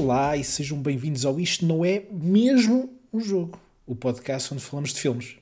Olá 0.00 0.36
e 0.36 0.44
sejam 0.44 0.80
bem-vindos 0.80 1.24
ao 1.24 1.40
Isto 1.40 1.66
Não 1.66 1.84
É 1.84 2.04
Mesmo 2.12 2.88
um 3.12 3.18
Jogo, 3.20 3.58
o 3.84 3.96
podcast 3.96 4.54
onde 4.54 4.62
falamos 4.62 4.92
de 4.94 5.00
filmes, 5.00 5.34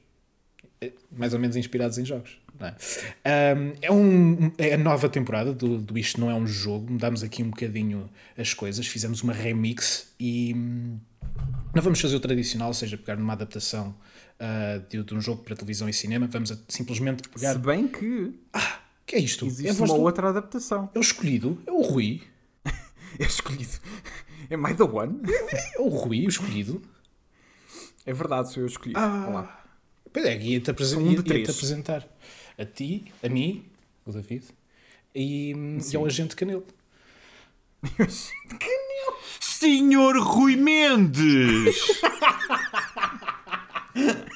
eh, 0.80 0.93
mais 1.15 1.34
ou 1.34 1.38
menos 1.38 1.56
inspirados 1.56 1.98
em 1.98 2.06
jogos. 2.06 2.38
É? 3.23 3.55
Um, 3.55 3.73
é, 3.82 3.92
um- 3.92 4.51
é 4.56 4.73
a 4.73 4.79
nova 4.79 5.10
temporada 5.10 5.52
do, 5.52 5.77
do 5.77 5.98
Isto 5.98 6.19
Não 6.23 6.30
É 6.30 6.34
um 6.34 6.46
Jogo, 6.46 6.91
mudámos 6.91 7.23
aqui 7.23 7.42
um 7.42 7.51
bocadinho 7.51 8.09
as 8.34 8.55
coisas, 8.55 8.87
fizemos 8.87 9.20
uma 9.23 9.34
remix 9.34 10.09
e 10.19 10.55
hum, 10.57 10.98
não 11.74 11.82
vamos 11.82 12.01
fazer 12.01 12.16
o 12.16 12.20
tradicional, 12.20 12.68
ou 12.68 12.74
seja, 12.74 12.96
pegar 12.96 13.16
numa 13.16 13.34
adaptação 13.34 13.95
ah, 14.41 14.80
de, 14.88 15.02
de 15.02 15.15
um 15.15 15.20
jogo 15.20 15.43
para 15.43 15.54
televisão 15.54 15.87
e 15.87 15.93
cinema, 15.93 16.27
vamos 16.29 16.51
a- 16.51 16.57
simplesmente 16.66 17.29
pegar. 17.29 17.52
Se 17.52 17.59
bem 17.59 17.87
que 17.87 18.32
Ah, 18.54 18.80
que 19.04 19.16
é 19.16 19.18
isto? 19.18 19.45
é, 19.45 19.48
existe 19.48 19.73
voz 19.74 19.91
uma 19.91 19.98
do- 19.98 20.04
outra 20.04 20.30
adaptação. 20.30 20.88
é 20.95 20.98
o 20.98 21.02
escolhido, 21.02 21.60
é 21.66 21.70
o 21.70 21.82
Rui, 21.82 22.23
É 23.18 23.24
escolhido. 23.24 23.73
É 24.48 24.56
My 24.56 24.74
The 24.74 24.84
One? 24.84 25.20
é 25.77 25.80
o 25.80 25.88
Rui, 25.88 26.27
o 26.27 26.28
escolhido. 26.28 26.82
É 28.04 28.12
verdade, 28.12 28.52
sou 28.52 28.62
eu 28.62 28.66
escolhido. 28.68 28.98
Ah. 28.98 29.27
Olá. 29.28 29.64
Pois 30.12 30.24
é, 30.24 30.38
ia-te 30.41 30.70
apresen- 30.70 30.98
um 30.98 31.09
de 31.10 31.16
ia- 31.16 31.23
três. 31.23 31.48
apresentar 31.50 32.06
a 32.59 32.64
ti, 32.64 33.12
a 33.23 33.29
mim, 33.29 33.66
o 34.06 34.12
David, 34.12 34.45
e, 35.15 35.52
e 35.93 35.96
ao 35.96 36.06
agente 36.06 36.34
Canelo. 36.37 36.65
Senhor 39.40 40.16
Rui 40.18 40.56
Mendes! 40.56 41.76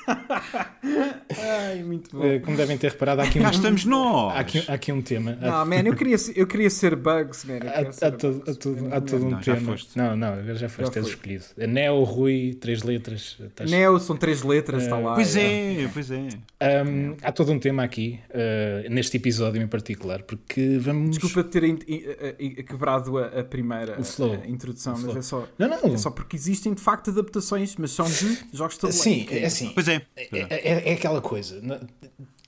Ai, 1.39 1.83
muito 1.83 2.17
bom. 2.17 2.25
Eh, 2.25 2.39
Como 2.41 2.57
devem 2.57 2.77
ter 2.77 2.91
reparado, 2.91 3.21
há 3.21 3.25
aqui 3.25 3.39
um, 3.39 3.43
Cá 3.43 3.51
estamos 3.51 3.85
nós! 3.85 4.35
há 4.37 4.41
aqui, 4.41 4.65
há 4.69 4.73
aqui 4.75 4.93
um 4.93 5.03
tema. 5.03 5.37
Não, 5.41 5.65
man, 5.67 5.83
eu 5.87 5.95
queria, 5.95 6.19
ser- 6.19 6.37
eu 6.37 6.47
queria 6.47 6.71
ser 6.71 6.97
Bugs, 6.97 7.45
man. 7.45 7.57
Há- 7.57 7.73
queria 7.73 7.93
ser 7.93 8.05
há 8.07 8.11
todo, 8.13 8.39
Bugs. 8.41 8.57
todo- 8.57 8.95
há 8.95 9.01
todo 9.01 9.27
um 9.27 9.31
Não, 9.31 9.43
já 9.43 9.55
tema. 9.55 9.73
foste. 9.73 9.97
Não, 9.97 10.17
não, 10.17 10.29
agora 10.35 10.55
já 10.55 10.69
foste, 10.69 10.95
Já 10.95 11.01
escolhido. 11.01 11.45
Neo, 11.57 12.03
Rui, 12.05 12.57
três 12.61 12.83
letras. 12.83 13.37
estás- 13.41 13.71
Neo 13.71 13.99
são 14.01 14.17
três 14.17 14.43
letras, 14.43 14.83
está 14.85 14.99
lá. 14.99 15.15
Pois 15.15 15.37
é, 15.37 15.89
pois 15.93 16.11
é. 16.11 16.29
Um, 16.85 17.17
há 17.23 17.33
todo 17.33 17.53
um 17.53 17.59
tema 17.59 17.83
aqui, 17.85 18.21
eh, 18.31 18.87
neste 18.91 19.17
episódio 19.17 19.61
em 19.63 19.67
particular, 19.67 20.23
porque 20.23 20.79
vamos. 20.79 21.11
Desculpa 21.19 21.45
ter 21.45 21.65
in- 21.65 21.79
in- 21.89 22.03
in- 22.39 22.55
quebrado 22.65 23.19
a, 23.19 23.27
a 23.41 23.45
primeira 23.45 23.99
O 24.01 24.05
flow. 24.05 24.39
a 24.43 24.47
introdução, 24.47 24.95
O 24.95 25.01
mas 25.07 25.17
é 25.17 25.23
só, 25.23 25.47
Não, 25.59 25.69
não. 25.69 25.95
é 25.95 25.97
só 25.97 26.11
porque 26.11 26.37
existem 26.37 26.75
de 26.75 26.81
facto 26.81 27.11
adaptações, 27.11 27.75
mas 27.77 27.93
são 27.93 28.07
de 28.07 28.39
jogos 28.53 28.75
de 28.75 28.81
tabuleiro. 28.81 28.93
Sim, 29.03 29.27
é 29.31 29.45
assim. 29.47 29.71
Pois 29.75 29.89
é. 29.89 30.00
É, 30.17 30.29
é- 30.51 30.91
é 30.91 30.93
aquela 30.93 31.21
coisa. 31.21 31.61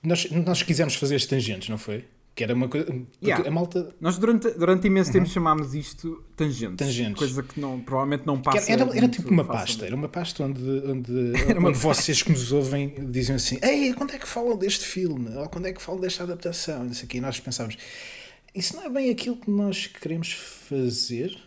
Nós, 0.03 0.29
nós 0.31 0.61
quisemos 0.63 0.95
fazer 0.95 1.15
as 1.15 1.25
tangentes, 1.25 1.69
não 1.69 1.77
foi? 1.77 2.05
Que 2.35 2.43
era 2.43 2.55
uma 2.55 2.67
coisa. 2.67 2.87
Yeah. 3.23 3.47
A 3.47 3.51
malta. 3.51 3.93
Nós 4.01 4.17
durante, 4.17 4.49
durante 4.51 4.87
imenso 4.87 5.11
tempo 5.11 5.27
chamámos 5.29 5.75
isto 5.75 6.23
tangentes. 6.35 6.77
Tangentes. 6.77 7.19
Coisa 7.19 7.43
que 7.43 7.59
não, 7.59 7.79
provavelmente 7.79 8.25
não 8.25 8.41
passa. 8.41 8.71
era, 8.71 8.81
era, 8.81 8.97
era 8.97 9.07
tipo 9.07 9.29
uma 9.29 9.43
facilmente. 9.45 9.67
pasta. 9.69 9.85
Era 9.85 9.95
uma 9.95 10.09
pasta 10.09 10.43
onde, 10.43 10.61
onde, 10.63 11.11
uma 11.55 11.69
onde 11.69 11.77
vocês 11.77 12.23
que 12.23 12.31
nos 12.31 12.51
ouvem 12.51 12.95
dizem 13.11 13.35
assim: 13.35 13.59
Ei, 13.61 13.93
quando 13.93 14.13
é 14.15 14.17
que 14.17 14.27
falam 14.27 14.57
deste 14.57 14.83
filme? 14.83 15.29
Ou 15.37 15.47
quando 15.47 15.67
é 15.67 15.73
que 15.73 15.79
falam 15.81 16.01
desta 16.01 16.23
adaptação? 16.23 16.87
Isso 16.87 17.05
aqui. 17.05 17.17
E 17.17 17.21
nós 17.21 17.39
pensávamos: 17.39 17.77
Isso 18.55 18.75
não 18.75 18.83
é 18.83 18.89
bem 18.89 19.11
aquilo 19.11 19.37
que 19.37 19.51
nós 19.51 19.85
queremos 19.85 20.31
fazer, 20.33 21.37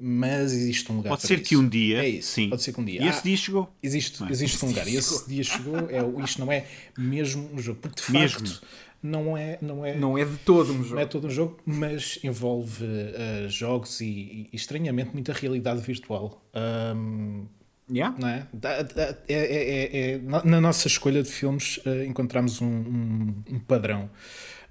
mas 0.00 0.52
existe 0.52 0.90
um 0.90 0.96
lugar 0.96 1.10
Pode 1.10 1.20
para 1.22 1.28
ser 1.28 1.34
isso. 1.40 1.48
que 1.48 1.56
um 1.56 1.68
dia. 1.68 2.02
É 2.02 2.08
isso. 2.08 2.28
Sim. 2.32 2.50
Pode 2.50 2.62
ser 2.62 2.72
que 2.72 2.80
um 2.80 2.84
dia. 2.84 3.02
E 3.02 3.08
esse 3.08 3.18
Ah, 3.18 3.22
dia 3.22 3.36
chegou. 3.36 3.74
Existe, 3.82 4.24
existe 4.30 4.64
um 4.64 4.68
lugar. 4.68 4.88
E 4.88 4.96
esse 4.96 5.28
dia 5.28 5.44
chegou, 5.44 5.76
é, 5.78 6.24
isto 6.24 6.40
não 6.40 6.50
é 6.52 6.66
mesmo 6.98 7.48
um 7.52 7.58
jogo. 7.58 7.78
Porque 7.80 8.02
de 8.02 8.12
Mesmo. 8.12 8.40
facto 8.46 8.62
não 9.02 9.36
é, 9.36 9.58
não 9.60 9.84
é, 9.84 9.94
Não 9.96 10.16
é 10.18 10.24
de 10.24 10.36
todo 10.38 10.72
um 10.72 10.82
jogo. 10.82 10.94
não 10.94 11.00
é 11.02 11.06
todo 11.06 11.26
um 11.26 11.30
jogo, 11.30 11.60
mas 11.66 12.18
envolve 12.24 12.84
eh, 12.86 13.46
jogos 13.50 14.00
e, 14.00 14.48
e, 14.52 14.56
estranhamente 14.56 15.10
muita 15.12 15.32
realidade 15.32 15.80
virtual. 15.80 16.42
Ahm, 16.54 17.46
Yeah? 17.90 18.16
não 18.18 18.26
é? 18.28 18.46
É- 18.62 19.16
é- 19.28 19.34
é- 19.34 20.12
é- 20.14 20.18
na, 20.42 20.58
nossa 20.58 20.88
escolha 20.88 21.22
de 21.22 21.30
filmes 21.30 21.78
eh, 21.84 22.06
encontramos 22.06 22.62
um, 22.62 22.66
um- 22.66 23.42
um 23.50 23.58
padrão 23.60 24.08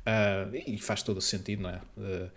Ah, 0.05 0.47
e 0.65 0.77
faz 0.79 1.03
todo 1.03 1.17
o 1.17 1.21
sentido, 1.21 1.61
não 1.61 1.69
é? 1.69 1.79
Ah, 1.97 2.29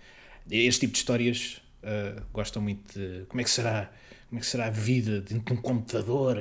este 0.50 0.80
tipo 0.80 0.92
de 0.92 0.98
histórias 0.98 1.62
ah, 1.86 2.22
gostam 2.32 2.60
muito 2.60 2.92
de 2.98 3.24
como 3.28 3.40
é 3.40 3.44
que 3.44 3.50
será 3.50 3.90
como 4.28 4.38
é 4.38 4.40
que 4.40 4.46
será 4.46 4.66
a 4.66 4.70
vida 4.70 5.20
dentro 5.20 5.44
de 5.44 5.52
um 5.52 5.62
computador. 5.62 6.36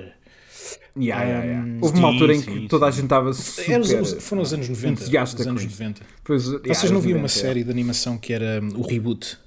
Yeah, 0.98 1.24
yeah, 1.24 1.46
yeah. 1.46 1.66
Um, 1.68 1.78
Houve 1.82 2.00
uma 2.00 2.08
sim, 2.08 2.14
altura 2.14 2.34
em 2.36 2.42
sim, 2.42 2.62
que 2.62 2.68
toda 2.70 2.88
a 2.88 2.92
sim. 2.92 2.96
gente 2.98 3.06
estava 3.06 3.30
Era 3.68 3.82
os- 3.82 3.90
super 4.10 4.22
foram 4.22 4.42
os 4.42 4.54
anos 4.54 4.70
90. 4.70 4.88
entusiasta 4.94 5.42
os 5.42 5.48
anos 5.48 5.62
isso. 5.64 5.72
90. 5.84 6.02
Pois, 6.24 6.46
yeah, 6.48 6.74
Vocês 6.74 6.92
não 6.92 7.00
os 7.00 7.06
viram 7.06 7.20
uma 7.20 7.28
90, 7.28 7.40
série 7.48 7.64
de 7.64 7.70
animação 7.70 8.18
que 8.18 8.34
era 8.34 8.60
hum, 8.64 8.70
o 8.78 8.82
Reboot? 8.82 9.38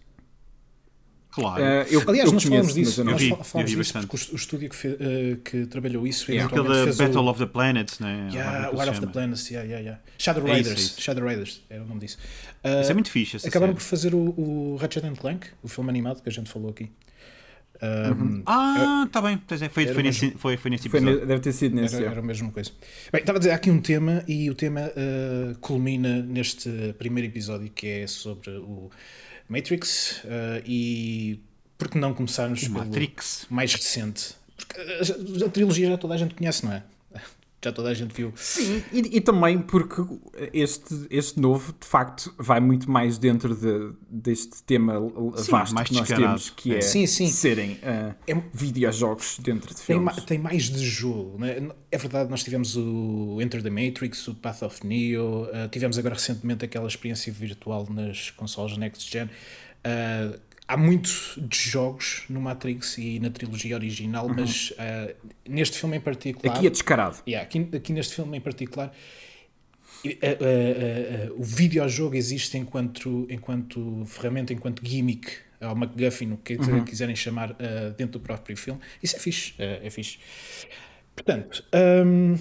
Claro. 1.41 1.63
Eh, 1.63 1.87
eu, 1.91 2.03
Aliás, 2.09 2.29
eu 2.29 2.33
nós 2.35 2.45
conheço, 2.45 2.49
falamos 2.49 2.75
disso, 2.75 3.05
nós 3.05 3.21
vi, 3.21 3.29
falamos 3.29 3.53
vi 3.53 3.65
disso 3.65 3.77
bastante. 3.77 4.07
porque 4.07 4.27
o, 4.31 4.33
o 4.33 4.37
estúdio 4.37 4.69
que, 4.71 4.77
fe- 4.77 4.97
eh, 5.01 5.37
que 5.45 5.67
trabalhou 5.67 6.07
isso 6.07 6.31
Yeah. 6.31 6.47
Aquele 6.47 6.61
eventualmente 6.61 6.91
da 6.91 6.97
fez 6.97 7.09
Battle 7.09 7.27
o, 7.27 7.31
of 7.31 7.39
the 7.41 7.47
Planets, 7.47 7.99
né? 8.01 8.29
Yeah, 8.33 8.71
War 8.77 8.89
of 8.89 9.01
the. 9.01 9.07
Planets, 9.07 9.51
yeah, 9.51 9.67
yeah, 9.67 9.83
yeah. 9.85 10.03
Shadow 10.19 10.43
É 10.43 10.45
isso, 10.47 10.53
Raiders, 10.55 10.81
é 10.81 10.85
isso. 10.85 11.01
Shadow 11.01 11.25
Raiders, 11.25 11.63
era 11.71 11.83
o 11.83 11.87
nome 11.87 12.01
disso. 12.01 12.19
Isso 12.19 12.89
Uh, 12.89 12.91
é 12.91 12.95
muito 12.95 13.11
fixe. 13.11 13.37
Essa 13.37 13.47
acabaram 13.49 13.73
por 13.73 13.81
série. 13.81 13.91
fazer 13.91 14.15
o, 14.15 14.19
o 14.19 14.77
Ratchet 14.81 15.07
and 15.07 15.15
Clank, 15.15 15.47
o 15.63 15.69
filme 15.69 15.89
animado 15.91 16.21
que 16.23 16.29
a 16.29 16.33
gente 16.33 16.51
falou 16.51 16.71
aqui. 16.71 16.91
Um, 17.81 18.43
Ah, 18.45 19.05
está 19.07 19.23
bem. 19.23 19.41
É, 19.51 19.69
foi, 19.69 19.87
foi, 19.87 20.03
nesse, 20.03 20.31
foi, 20.33 20.57
foi 20.57 20.71
nesse 20.71 20.89
Foi 20.89 20.99
ne- 21.01 21.07
episódio. 21.11 21.29
deve 21.29 21.41
ter 21.41 21.53
sido 21.53 21.77
nesse. 21.77 21.95
Era, 21.97 22.07
era 22.07 22.19
a 22.21 22.23
mesma 22.23 22.51
coisa. 22.51 22.73
Bem, 23.13 23.21
estava 23.21 23.39
a 23.39 23.41
dizer, 23.41 23.53
há 23.53 23.55
aqui 23.55 23.71
um 23.71 23.81
tema 23.81 24.25
e 24.27 24.51
o 24.51 24.55
tema 24.55 24.81
uh, 24.91 25.57
culmina 25.61 26.21
neste 26.23 26.69
primeiro 26.99 27.29
episódio 27.31 27.71
que 27.71 27.87
é 27.87 28.07
sobre 28.09 28.51
o 28.51 28.91
Matrix 29.49 30.23
uh, 30.25 30.63
e 30.67 31.41
por 31.77 31.89
que 31.89 31.99
não 31.99 32.13
começarmos 32.13 32.61
pelo 32.63 32.75
Matrix. 32.75 33.47
mais 33.49 33.73
recente? 33.73 34.35
Porque 34.57 34.81
a, 34.81 35.47
a 35.47 35.49
trilogia 35.49 35.89
já 35.89 35.97
toda 35.99 36.15
a 36.15 36.17
gente 36.17 36.35
conhece, 36.35 36.65
não 36.65 36.73
é? 36.73 36.83
Já 37.61 37.73
toda 37.73 37.89
a 37.89 37.95
gente 37.95 38.15
viu. 38.15 38.33
Sim, 38.37 38.85
e, 38.93 39.17
e 39.17 39.21
também 39.21 39.59
porque 39.59 40.01
este, 40.53 40.95
este 41.11 41.41
novo, 41.41 41.75
de 41.81 41.85
facto, 41.89 42.33
vai 42.39 42.61
muito 42.61 42.89
mais 42.89 43.19
dentro 43.19 43.53
de- 43.53 43.93
deste 44.09 44.63
tema 44.63 44.95
Sim, 45.37 45.51
vasto 45.51 45.75
mais 45.75 45.89
que 45.89 45.95
nós 45.95 46.07
descarado. 46.07 46.27
temos, 46.39 46.51
que 46.51 46.77
é 46.77 46.81
Sim, 46.81 47.05
sim. 47.07 47.27
serem 47.27 47.77
ah, 47.83 48.15
É- 48.29 48.37
videojogos 48.55 49.41
dentro 49.41 49.71
de 49.71 49.75
Tem, 49.77 49.97
filmes. 49.97 50.05
ma- 50.17 50.23
tem 50.23 50.39
mais 50.39 50.71
de 50.71 50.87
jogo. 50.87 51.37
né? 51.39 51.69
É 51.91 51.99
verdade, 51.99 52.31
nós 52.31 52.45
tivemos 52.45 52.77
o 52.77 53.39
Enter 53.43 53.61
the 53.61 53.71
Matrix, 53.71 54.29
o 54.29 54.35
Path 54.37 54.63
of 54.63 54.87
Neo, 54.87 55.43
uh, 55.47 55.69
tivemos 55.69 55.99
agora 55.99 56.15
recentemente 56.15 56.65
aquela 56.65 56.87
experiência 56.87 57.33
virtual 57.33 57.89
nas 57.91 58.31
consoles 58.31 58.77
Next 58.77 59.11
Gen. 59.11 59.25
Uh, 59.25 60.39
há 60.69 60.77
muito 60.77 61.11
de 61.39 61.59
jogos 61.59 62.25
no 62.29 62.41
Matrix 62.41 62.99
e 62.99 63.19
na 63.19 63.31
trilogia 63.31 63.75
original, 63.75 64.29
mas 64.29 64.71
uh, 64.73 65.15
neste 65.49 65.79
filme 65.79 65.97
em 65.97 66.01
particular. 66.01 66.55
Aqui 66.55 66.67
é 66.67 66.71
descarado. 66.71 67.17
Yeah, 67.27 67.47
aqui, 67.47 67.69
aqui 67.75 67.93
neste 67.95 68.15
filme 68.15 68.37
em 68.37 68.41
particular, 68.41 68.93
e, 70.05 70.11
uh, 70.11 70.13
uh, 70.13 71.31
uh, 71.33 71.35
uh, 71.35 71.41
o 71.41 71.43
videojogo 71.43 72.15
existe 72.15 72.59
enquanto, 72.59 73.27
enquanto 73.31 74.05
ferramenta, 74.07 74.53
enquanto 74.53 74.87
gimmick, 74.87 75.33
ou 75.61 75.75
MacGuffin, 75.75 76.33
o 76.33 76.37
que 76.37 76.57
quiserem 76.87 77.17
chamar, 77.17 77.57
dentro 77.97 78.19
do 78.19 78.21
próprio 78.21 78.57
filme. 78.57 78.81
Isso 79.03 79.17
é 79.17 79.19
fixe. 79.19 79.53
uh, 79.55 79.85
é 79.87 79.91
fixe. 79.91 80.19
Portanto, 81.17 81.65
hum, 82.07 82.37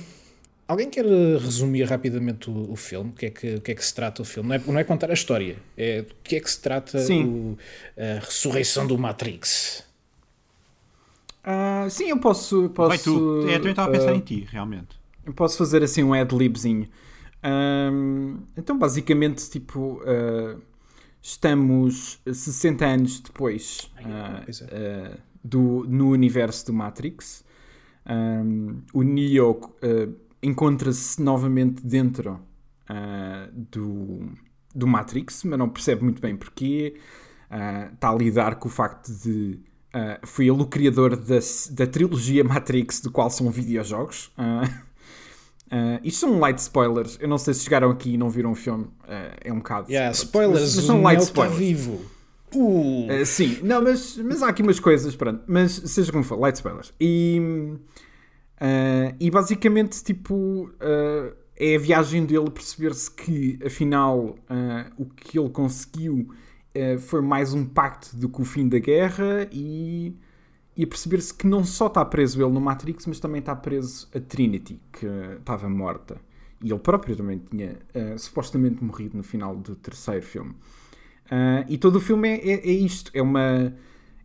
alguém 0.68 0.90
quer 0.90 1.06
uh, 1.06 1.38
resumir 1.38 1.84
rapidamente 1.84 2.50
o, 2.50 2.72
o 2.72 2.76
filme? 2.76 3.12
O 3.12 3.14
que, 3.14 3.26
é 3.28 3.30
que, 3.30 3.56
o 3.56 3.62
que 3.62 3.72
é 3.72 3.76
que 3.76 3.86
se 3.86 3.94
trata 3.94 4.22
o 4.22 4.26
filme? 4.26 4.50
Não 4.50 4.56
é, 4.56 4.60
não 4.60 4.80
é 4.80 4.84
contar 4.84 5.10
a 5.10 5.14
história, 5.14 5.58
é 5.78 6.02
do 6.02 6.14
que 6.24 6.36
é 6.36 6.40
que 6.40 6.50
se 6.50 6.60
trata 6.60 7.00
Sim. 7.00 7.26
o- 7.26 7.58
a 7.98 8.20
ressurreição 8.20 8.86
do 8.86 8.98
Matrix. 8.98 9.86
Ah, 11.44 11.88
sim, 11.90 12.10
eu 12.10 12.20
posso. 12.20 12.70
posso 12.70 12.90
Vai 12.90 12.98
tu. 12.98 13.48
É, 13.48 13.56
eu 13.56 13.60
também 13.60 13.70
estava 13.72 13.88
a 13.88 13.92
pensar 13.92 14.12
ah, 14.12 14.16
em 14.16 14.20
ti, 14.20 14.46
realmente. 14.52 15.00
Eu 15.26 15.34
posso 15.34 15.58
fazer 15.58 15.82
assim 15.82 16.04
um 16.04 16.14
ad-libzinho. 16.14 16.90
Então, 18.58 18.78
basicamente, 18.78 19.50
tipo, 19.50 20.02
ah, 20.06 20.58
estamos 21.22 22.20
60 22.26 22.86
anos 22.86 23.20
depois 23.22 23.90
ah, 23.98 24.44
é. 24.72 25.18
do, 25.44 25.86
no 25.88 26.10
universo 26.10 26.66
do 26.66 26.74
Matrix. 26.74 27.46
Ahm, 28.06 28.84
o 28.94 29.04
Neo 29.04 29.60
encontra-se 30.42 31.22
novamente 31.22 31.86
dentro 31.86 32.40
ah, 32.88 33.48
do, 33.54 34.30
do 34.74 34.88
Matrix, 34.88 35.44
mas 35.44 35.58
não 35.60 35.70
percebe 35.70 36.04
muito 36.04 36.22
bem 36.22 36.36
porquê. 36.36 36.96
Ah, 37.50 37.90
está 37.94 38.10
a 38.10 38.16
lidar 38.16 38.56
com 38.56 38.68
o 38.68 38.72
facto 38.72 39.12
de. 39.12 39.60
ah, 39.94 40.20
foi 40.24 40.46
ele 40.48 40.62
o 40.62 40.66
criador 40.66 41.16
da, 41.16 41.40
da 41.72 41.88
trilogia 41.88 42.44
Matrix, 42.44 43.00
do 43.02 43.12
qual 43.12 43.30
são 43.30 43.50
videojogos. 43.50 44.32
Ah, 44.38 44.70
ah, 45.72 46.00
isto 46.04 46.20
são 46.20 46.40
light 46.40 46.60
spoilers. 46.60 47.18
Eu 47.22 47.28
não 47.28 47.38
sei 47.38 47.54
se 47.54 47.64
chegaram 47.64 47.90
aqui 47.92 48.14
e 48.14 48.18
não 48.18 48.30
viram 48.30 48.52
o 48.52 48.56
filme. 48.56 48.88
ah, 49.08 49.36
é 49.44 49.52
um 49.52 49.58
bocado. 49.58 49.90
Yeah, 49.90 50.10
Mas- 50.10 50.18
spoilers, 50.20 50.76
mas 50.76 50.84
o 50.84 50.88
são 50.88 51.02
light 51.02 51.22
spoilers. 51.22 51.58
vivo. 51.58 51.94
Uh, 52.56 53.08
Uh, 53.12 53.26
sim, 53.26 53.60
não, 53.62 53.82
mas, 53.84 54.16
mas 54.18 54.42
há 54.42 54.48
aqui 54.48 54.62
umas 54.64 54.80
coisas, 54.80 55.14
pronto. 55.18 55.44
Mas 55.48 55.74
seja 55.74 56.12
como 56.14 56.24
for, 56.24 56.40
light 56.40 56.56
spoilers. 56.56 56.94
E, 57.00 57.42
uh, 58.62 59.16
e 59.20 59.30
basicamente, 59.32 60.04
tipo, 60.04 60.36
uh, 60.36 61.36
é 61.56 61.76
a 61.76 61.80
viagem 61.80 62.26
dele 62.26 62.50
perceber-se 62.50 63.10
que, 63.10 63.60
afinal, 63.66 64.20
uh, 64.20 64.94
o 64.98 65.06
que 65.06 65.40
ele 65.40 65.50
conseguiu 65.50 66.30
foi 67.00 67.22
mais 67.22 67.56
um 67.56 67.66
pacto 67.66 68.16
do 68.16 68.30
que 68.30 68.40
o 68.40 68.46
fim 68.46 68.70
da 68.70 68.78
guerra 68.78 69.50
e 69.52 70.16
e 70.76 70.86
perceber-se 70.86 71.34
que 71.34 71.48
não 71.48 71.64
só 71.64 71.88
está 71.88 72.06
preso 72.06 72.40
ele 72.40 72.52
no 72.52 72.62
Matrix, 72.62 73.08
mas 73.08 73.20
também 73.20 73.40
está 73.40 73.56
preso 73.56 74.08
a 74.14 74.20
Trinity, 74.20 74.80
que 74.92 75.08
estava 75.40 75.68
morta. 75.68 76.22
E 76.64 76.70
ele 76.70 76.78
próprio 76.78 77.16
também 77.16 77.42
tinha 77.50 77.80
supostamente 78.16 78.84
morrido 78.84 79.18
no 79.18 79.24
final 79.24 79.56
do 79.56 79.76
terceiro 79.76 80.24
filme. 80.24 80.54
Uh, 81.28 81.68
e 81.68 81.78
todo 81.78 81.98
o 81.98 82.02
filme 82.02 82.30
é, 82.30 82.52
é, 82.52 82.70
é, 82.70 82.72
isto: 82.72 83.12
é 83.14 83.22
uma, 83.22 83.74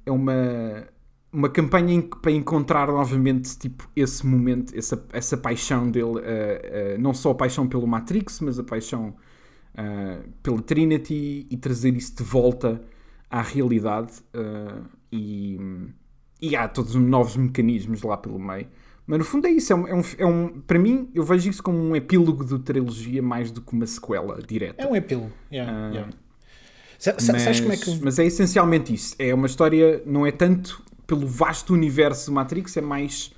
é 0.06 0.10
uma, 0.10 0.86
uma 1.32 1.48
campanha 1.48 2.02
para 2.20 2.30
encontrar 2.30 2.88
novamente 2.88 3.56
tipo, 3.58 3.88
esse 3.96 4.26
momento, 4.26 4.76
essa, 4.76 5.02
essa 5.12 5.36
paixão 5.36 5.90
dele, 5.90 6.04
uh, 6.04 6.18
uh, 6.18 7.00
não 7.00 7.14
só 7.14 7.30
a 7.30 7.34
paixão 7.34 7.66
pelo 7.66 7.86
Matrix, 7.86 8.40
mas 8.40 8.58
a 8.58 8.64
paixão 8.64 9.14
pela 10.42 10.60
Trinity 10.60 11.46
e 11.50 11.56
trazer 11.56 11.96
isso 11.96 12.14
de 12.14 12.22
volta 12.22 12.82
à 13.30 13.40
realidade. 13.40 14.12
e, 15.10 15.58
e 16.42 16.54
há 16.54 16.68
todos 16.68 16.94
os 16.94 17.00
novos 17.00 17.38
mecanismos 17.38 18.02
lá 18.02 18.18
pelo 18.18 18.38
meio. 18.38 18.66
Mas 19.06 19.18
no 19.18 19.24
fundo 19.24 19.46
é 19.46 19.50
isso. 19.50 19.72
É 19.72 19.76
um, 19.76 19.88
é 19.88 19.94
um, 19.94 20.02
é 20.18 20.26
um, 20.26 20.60
para 20.60 20.78
mim, 20.78 21.08
eu 21.14 21.24
vejo 21.24 21.48
isso 21.48 21.62
como 21.62 21.78
um 21.78 21.96
epílogo 21.96 22.44
de 22.44 22.58
trilogia 22.58 23.22
mais 23.22 23.50
do 23.50 23.60
que 23.60 23.72
uma 23.72 23.86
sequela 23.86 24.40
direta. 24.42 24.82
É 24.82 24.86
um 24.86 24.94
epílogo. 24.94 25.32
Yeah, 25.50 25.72
uh, 25.72 25.92
yeah. 25.92 26.12
Mas, 27.32 27.60
como 27.60 27.72
é 27.72 27.76
que... 27.76 28.00
mas 28.02 28.18
é 28.18 28.26
essencialmente 28.26 28.94
isso. 28.94 29.16
É 29.18 29.34
uma 29.34 29.46
história, 29.46 30.02
não 30.06 30.24
é 30.24 30.30
tanto 30.30 30.82
pelo 31.12 31.26
vasto 31.26 31.74
universo 31.74 32.26
de 32.26 32.30
Matrix, 32.30 32.74
é 32.78 32.80
mais 32.80 33.32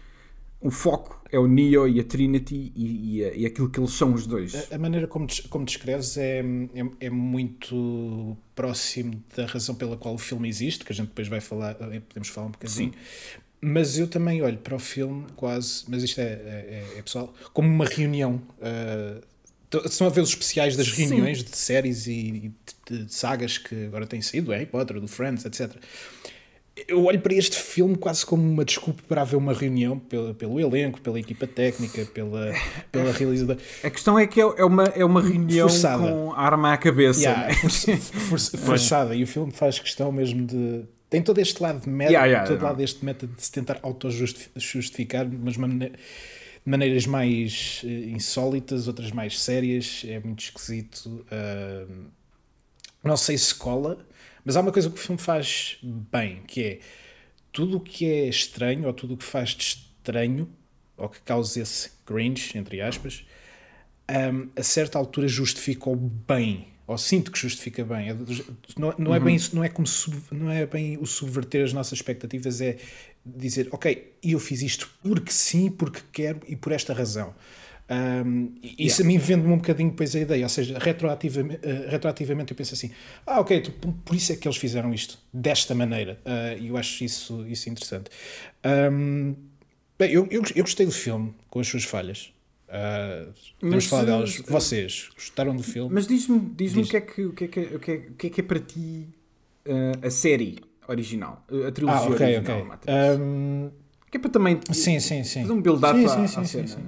o 0.60 0.70
foco 0.70 1.20
é 1.28 1.36
o 1.36 1.48
Neo 1.48 1.88
e 1.88 1.98
a 1.98 2.04
Trinity 2.04 2.72
e, 2.76 3.20
e, 3.20 3.40
e 3.40 3.46
aquilo 3.46 3.68
que 3.68 3.80
eles 3.80 3.90
são 3.90 4.14
os 4.14 4.24
dois. 4.24 4.54
A, 4.70 4.76
a 4.76 4.78
maneira 4.78 5.08
como, 5.08 5.26
como 5.50 5.64
descreves 5.64 6.16
é, 6.16 6.38
é, 6.40 7.06
é, 7.06 7.10
muito 7.10 8.36
próximo 8.54 9.20
da 9.36 9.44
razão 9.46 9.74
pela 9.74 9.96
qual 9.96 10.14
o 10.14 10.18
filme 10.18 10.48
existe, 10.48 10.84
que 10.84 10.92
a 10.92 10.94
gente 10.94 11.08
depois 11.08 11.26
vai 11.26 11.40
falar, 11.40 11.72
eh, 11.80 12.00
podemos 12.08 12.28
falar 12.28 12.46
um 12.46 12.50
bocadinho. 12.52 12.92
Sim. 12.92 12.98
Mas 13.60 13.98
eu 13.98 14.06
também 14.06 14.40
olho 14.40 14.58
para 14.58 14.76
o 14.76 14.78
filme 14.78 15.26
quase, 15.34 15.84
mas 15.88 16.04
isto 16.04 16.20
é, 16.20 16.24
é, 16.24 16.94
é 16.98 17.02
pessoal, 17.02 17.34
como 17.52 17.68
uma 17.68 17.86
reunião. 17.86 18.40
Uh, 18.60 19.20
Estão 19.84 20.06
a 20.06 20.10
ver 20.10 20.20
os 20.20 20.28
especiais 20.28 20.76
das 20.76 20.92
reuniões 20.92 21.38
Sim. 21.38 21.44
de 21.46 21.56
séries 21.56 22.06
e 22.06 22.52
de, 22.88 23.04
de, 23.06 23.12
sagas 23.12 23.58
que 23.58 23.86
agora 23.86 24.06
têm 24.06 24.22
saído, 24.22 24.46
do 24.46 24.52
Harry 24.52 24.66
Potter, 24.66 25.00
do 25.00 25.08
Friends, 25.08 25.44
etc. 25.44 25.74
Eu 26.88 27.04
olho 27.04 27.20
para 27.20 27.32
este 27.32 27.56
filme 27.56 27.96
quase 27.96 28.26
como 28.26 28.42
uma 28.42 28.64
desculpa 28.64 29.00
para 29.06 29.22
haver 29.22 29.36
uma 29.36 29.52
reunião 29.52 29.96
pelo, 29.96 30.34
pelo 30.34 30.58
elenco, 30.58 31.00
pela 31.00 31.20
equipa 31.20 31.46
técnica, 31.46 32.04
pela, 32.06 32.52
pela 32.90 33.12
realizadora. 33.14 33.60
A 33.82 33.90
questão 33.90 34.18
é 34.18 34.26
que 34.26 34.40
é, 34.40 34.42
é 34.42 34.64
uma, 34.64 34.84
é 34.86 35.04
uma 35.04 35.22
reunião 35.22 35.68
forçada. 35.68 36.02
com 36.02 36.32
arma 36.32 36.72
à 36.72 36.76
cabeça. 36.76 37.20
Yeah, 37.20 37.46
né? 37.46 37.54
for, 38.28 38.38
forçada. 38.38 39.14
E 39.14 39.22
o 39.22 39.26
filme 39.26 39.52
faz 39.52 39.78
questão 39.78 40.10
mesmo 40.10 40.44
de. 40.44 40.84
Tem 41.08 41.22
todo 41.22 41.38
este 41.38 41.62
lado 41.62 41.80
de 41.80 41.88
método, 41.88 42.12
yeah, 42.12 42.26
yeah, 42.26 42.48
todo 42.48 42.60
lado 42.60 42.76
deste 42.76 43.04
método 43.04 43.34
de 43.36 43.44
se 43.44 43.52
tentar 43.52 43.78
auto-justificar, 43.80 45.28
mas 45.30 45.54
de 45.54 45.92
maneiras 46.66 47.06
mais 47.06 47.82
uh, 47.84 47.88
insólitas, 47.88 48.88
outras 48.88 49.12
mais 49.12 49.40
sérias. 49.40 50.02
É 50.08 50.18
muito 50.18 50.40
esquisito. 50.40 51.24
Uh, 51.30 52.08
não 53.04 53.16
sei 53.16 53.38
se 53.38 53.54
cola, 53.54 54.04
mas 54.44 54.56
há 54.56 54.60
uma 54.60 54.72
coisa 54.72 54.90
que 54.90 54.96
o 54.96 54.98
filme 54.98 55.20
faz 55.20 55.78
bem, 55.82 56.42
que 56.46 56.62
é 56.62 56.78
tudo 57.52 57.78
o 57.78 57.80
que 57.80 58.04
é 58.04 58.28
estranho, 58.28 58.86
ou 58.86 58.92
tudo 58.92 59.14
o 59.14 59.16
que 59.16 59.24
faz 59.24 59.50
de 59.50 59.62
estranho, 59.62 60.48
ou 60.96 61.08
que 61.08 61.20
causa 61.20 61.60
esse 61.60 61.90
cringe, 62.04 62.56
entre 62.58 62.80
aspas, 62.80 63.24
um, 64.10 64.50
a 64.56 64.62
certa 64.62 64.98
altura 64.98 65.26
justificou 65.26 65.96
bem 65.96 66.74
ou 66.86 66.98
sinto 66.98 67.32
que 67.32 67.38
justifica 67.38 67.84
bem. 67.84 68.10
É 68.10 68.14
não, 68.76 68.94
não, 68.98 69.14
é 69.14 69.18
uhum. 69.18 69.24
bem, 69.24 69.38
não, 69.52 69.64
é 69.64 69.68
como 69.68 69.86
sub, 69.86 70.16
não 70.30 70.50
é 70.50 70.66
bem 70.66 70.98
o 70.98 71.06
subverter 71.06 71.64
as 71.64 71.72
nossas 71.72 71.94
expectativas, 71.94 72.60
é 72.60 72.76
dizer, 73.24 73.68
ok, 73.72 74.16
eu 74.22 74.38
fiz 74.38 74.60
isto 74.60 74.90
porque 75.02 75.32
sim, 75.32 75.70
porque 75.70 76.00
quero 76.12 76.40
e 76.46 76.54
por 76.54 76.72
esta 76.72 76.92
razão. 76.92 77.34
Um, 77.86 78.54
isso 78.62 79.02
yeah. 79.02 79.04
a 79.04 79.06
mim 79.06 79.18
vende-me 79.18 79.52
um 79.52 79.58
bocadinho 79.58 79.90
depois 79.90 80.16
a 80.16 80.20
ideia, 80.20 80.44
ou 80.44 80.48
seja, 80.48 80.78
retroativamente, 80.78 81.60
uh, 81.66 81.90
retroativamente 81.90 82.52
eu 82.52 82.56
penso 82.56 82.72
assim: 82.72 82.90
ah, 83.26 83.40
ok, 83.40 83.62
por 84.04 84.16
isso 84.16 84.32
é 84.32 84.36
que 84.36 84.48
eles 84.48 84.56
fizeram 84.56 84.92
isto 84.94 85.18
desta 85.30 85.74
maneira, 85.74 86.18
uh, 86.24 86.58
e 86.58 86.68
eu 86.68 86.76
acho 86.78 87.04
isso, 87.04 87.46
isso 87.46 87.68
interessante. 87.68 88.10
Um, 88.64 89.34
bem, 89.98 90.10
eu, 90.10 90.26
eu, 90.30 90.42
eu, 90.54 90.64
gostei 90.64 90.86
do 90.86 90.92
filme 90.92 91.34
com 91.50 91.60
as 91.60 91.68
suas 91.68 91.84
falhas. 91.84 92.32
Uh, 92.68 93.32
vamos 93.60 93.84
falar 93.84 94.04
delas. 94.04 94.38
Vocês 94.46 95.10
gostaram 95.14 95.54
do 95.54 95.62
filme? 95.62 95.92
Mas 95.92 96.06
diz-me 96.06 96.40
diz 96.40 96.72
diz... 96.72 96.86
o, 96.86 96.90
que 96.90 96.96
é 96.96 97.00
que, 97.02 97.24
o, 97.26 97.32
que 97.34 97.44
é 97.44 97.48
que, 97.48 97.60
o, 97.60 97.78
que 97.78 97.90
é, 97.90 97.94
o 97.94 98.14
que 98.14 98.26
é 98.26 98.30
que 98.30 98.40
é 98.40 98.44
para 98.44 98.60
ti 98.60 99.08
a 100.02 100.10
série 100.10 100.58
original, 100.88 101.44
a 101.66 101.70
trilogia 101.70 102.00
ah, 102.00 102.10
okay, 102.10 102.36
original. 102.36 102.66
Okay. 102.76 102.94
Um... 103.18 103.70
Que 104.10 104.16
é 104.16 104.20
para 104.20 104.30
também 104.30 104.60
sim, 104.70 105.00
sim, 105.00 105.24
sim. 105.24 105.42
fazer 105.42 105.52
um 105.52 105.60
build-up 105.60 105.98
sim, 105.98 106.08
sim, 106.08 106.24
à 106.24 106.28
cena. 106.28 106.46
Sim, 106.46 106.66
sim. 106.66 106.82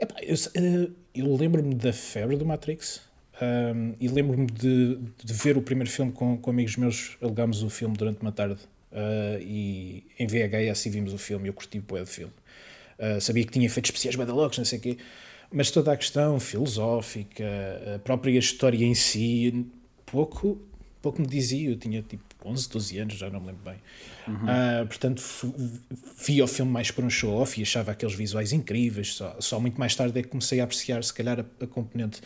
Epá, 0.00 0.16
eu, 0.22 0.34
eh, 0.34 0.90
eu 1.14 1.36
lembro-me 1.36 1.74
da 1.74 1.92
febre 1.92 2.36
do 2.36 2.46
Matrix 2.46 3.02
um, 3.42 3.94
e 4.00 4.08
lembro-me 4.08 4.46
de, 4.46 4.98
de, 5.24 5.32
ver 5.34 5.58
o 5.58 5.62
primeiro 5.62 5.90
filme 5.90 6.10
com, 6.10 6.38
com 6.38 6.50
amigos 6.50 6.76
meus. 6.76 7.18
Alugámos 7.20 7.62
o 7.62 7.68
filme 7.68 7.96
durante 7.96 8.22
uma 8.22 8.32
tarde 8.32 8.60
uh, 8.92 9.40
e 9.40 10.04
em 10.18 10.26
VHS 10.26 10.86
e 10.86 10.90
vimos 10.90 11.12
o 11.12 11.18
filme. 11.18 11.48
Eu 11.48 11.52
curti 11.52 11.78
o 11.78 11.82
do 11.82 12.06
filme. 12.06 12.32
Uh, 12.98 13.20
sabia 13.20 13.44
que 13.44 13.52
tinha 13.52 13.66
efeitos 13.66 13.90
especiais 13.90 14.16
badalocos, 14.16 14.56
não 14.56 14.64
sei 14.64 14.78
o 14.78 14.82
quê. 14.82 14.98
Mas 15.52 15.70
toda 15.70 15.92
a 15.92 15.96
questão 15.96 16.38
filosófica, 16.38 17.44
a 17.96 17.98
própria 17.98 18.38
história 18.38 18.84
em 18.84 18.94
si, 18.94 19.66
pouco, 20.06 20.60
pouco 21.02 21.20
me 21.20 21.26
dizia. 21.26 21.70
Eu 21.70 21.76
tinha 21.76 22.02
tipo 22.02 22.22
11, 22.44 22.68
12 22.68 22.98
anos, 22.98 23.14
já 23.14 23.30
não 23.30 23.40
me 23.40 23.48
lembro 23.48 23.62
bem. 23.64 23.76
Uhum. 24.28 24.34
Uh, 24.34 24.86
portanto, 24.86 25.22
vi 26.26 26.42
o 26.42 26.46
filme 26.46 26.70
mais 26.70 26.90
por 26.90 27.04
um 27.04 27.10
show-off 27.10 27.58
e 27.58 27.62
achava 27.62 27.92
aqueles 27.92 28.14
visuais 28.14 28.52
incríveis. 28.52 29.14
Só, 29.14 29.36
só 29.40 29.60
muito 29.60 29.78
mais 29.78 29.94
tarde 29.94 30.18
é 30.18 30.22
que 30.22 30.28
comecei 30.28 30.60
a 30.60 30.64
apreciar, 30.64 31.02
se 31.04 31.12
calhar, 31.12 31.40
a, 31.40 31.64
a 31.64 31.66
componente 31.66 32.20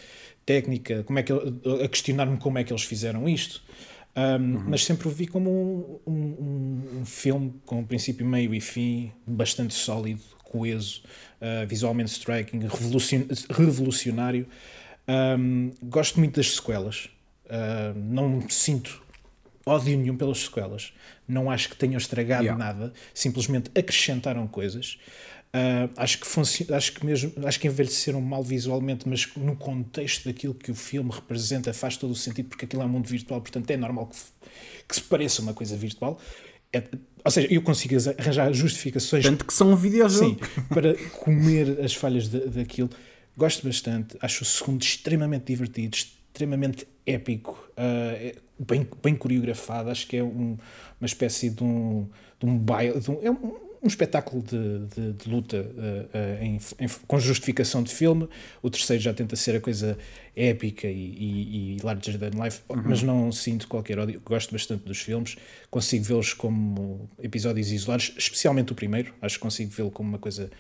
técnica, 0.47 1.02
como 1.04 1.18
é 1.18 1.23
que, 1.23 1.33
a 1.33 1.88
questionar-me 1.88 2.37
como 2.37 2.59
é 2.59 2.64
que 2.64 2.73
eles 2.73 2.85
fizeram 2.85 3.28
isto. 3.28 3.62
Um, 4.16 4.21
uhum. 4.23 4.64
Mas 4.68 4.85
sempre 4.85 5.09
o 5.09 5.11
vi 5.11 5.26
como 5.26 6.00
um, 6.06 6.12
um, 6.12 7.00
um, 7.00 7.04
filme 7.04 7.54
com 7.66 7.85
princípio, 7.85 8.25
meio 8.25 8.54
e 8.54 8.61
fim, 8.61 9.11
bastante 9.26 9.75
sólido, 9.75 10.23
coeso, 10.44 11.02
uh, 11.40 11.66
visualmente 11.66 12.12
striking, 12.12 12.61
revolucionário. 13.50 14.47
gosto 15.83 16.18
muito 16.21 16.37
das 16.37 16.54
sequelas. 16.54 17.09
Uh, 17.47 17.99
não 17.99 18.49
sinto 18.49 19.03
ódio 19.66 19.97
nenhum 19.97 20.16
pelas 20.16 20.38
sequelas. 20.38 20.92
Não 21.26 21.50
acho 21.50 21.68
que 21.68 21.76
tenham 21.76 21.97
estragado 21.97 22.44
yeah. 22.44 22.62
nada, 22.62 22.92
simplesmente 23.12 23.71
acrescentaram 23.78 24.47
coisas. 24.47 24.99
Uh, 25.54 25.88
acho 25.97 26.18
que 26.18 26.73
acho 26.75 26.92
que 26.92 27.06
mesmo 27.06 27.33
acho 27.47 27.61
que 27.61 27.68
envelheceram 27.68 28.21
mal 28.21 28.42
visualmente, 28.42 29.09
mas 29.09 29.28
no 29.37 29.54
contexto 29.54 30.25
daquilo 30.25 30.52
que 30.52 30.73
o 30.73 30.75
filme 30.75 31.11
representa 31.12 31.73
faz 31.73 31.97
todo 31.97 32.11
o 32.11 32.16
sentido 32.16 32.49
porque 32.49 32.64
aquilo 32.64 32.83
é 32.83 32.85
um 32.85 32.88
mundo 32.88 33.06
virtual, 33.06 33.40
portanto 33.40 33.71
é 33.71 33.76
normal 33.76 34.09
que, 34.09 34.16
que 34.88 34.94
se 34.97 35.02
pareça 35.02 35.40
uma 35.42 35.54
coisa 35.54 35.76
virtual. 35.76 36.18
É, 36.73 36.83
ou 37.25 37.30
seja, 37.30 37.47
eu 37.52 37.62
consigo 37.62 37.94
arranjar 38.18 38.52
justificações. 38.52 39.25
Tanto 39.25 39.44
que 39.44 39.54
são 39.54 39.71
um 39.71 39.76
videojogo. 39.76 40.44
Sim, 40.44 40.64
para 40.68 40.94
comer 41.21 41.80
as 41.80 41.94
falhas 41.94 42.28
de, 42.28 42.40
daquilo. 42.49 42.90
Gosto 43.37 43.64
bastante, 43.64 44.16
acho 44.21 44.42
o 44.42 44.44
segundo 44.44 44.83
extremamente 44.83 45.47
divertido, 45.47 45.97
extremamente 45.97 46.87
épico, 47.06 47.52
uh, 47.71 48.40
bem, 48.58 48.87
bem 49.02 49.14
coreografado. 49.14 49.90
Acho 49.90 50.06
que 50.06 50.16
é 50.16 50.23
um, 50.23 50.56
uma 51.00 51.06
espécie 51.06 51.50
de 51.50 51.62
um, 51.62 52.08
de 52.38 52.46
um 52.46 52.58
baile. 52.58 53.00
De 53.00 53.11
um, 53.11 53.18
é 53.23 53.30
um, 53.30 53.56
um 53.84 53.87
espetáculo 53.87 54.42
de, 54.42 54.87
de, 54.87 55.12
de 55.12 55.28
luta 55.28 55.58
uh, 55.58 55.61
uh, 55.61 56.42
em, 56.42 56.58
em, 56.80 56.88
com 57.06 57.20
justificação 57.20 57.82
de 57.82 57.92
filme. 57.92 58.26
O 58.62 58.70
terceiro 58.70 59.02
já 59.02 59.12
tenta 59.12 59.37
ser 59.37 59.56
a 59.56 59.61
coisa 59.61 59.99
épica 60.34 60.88
e, 60.88 60.92
e, 60.92 61.76
e 61.76 61.82
larger 61.82 62.18
than 62.18 62.42
life, 62.42 62.62
uhum. 62.68 62.82
mas 62.87 63.02
não 63.02 63.30
sinto 63.30 63.68
qualquer 63.68 63.99
ódio. 63.99 64.20
Gosto 64.25 64.52
bastante 64.52 64.84
dos 64.84 65.00
filmes, 65.00 65.37
consigo 65.70 66.04
vê-los 66.04 66.32
como 66.32 67.11
episódios 67.23 67.70
isolados, 67.70 68.14
especialmente 68.16 68.73
o 68.73 68.75
primeiro. 68.75 69.12
Acho 69.20 69.37
que 69.37 69.42
consigo 69.42 69.70
vê-lo 69.70 69.90
como 69.90 70.08
uma 70.08 70.18
coisa 70.18 70.50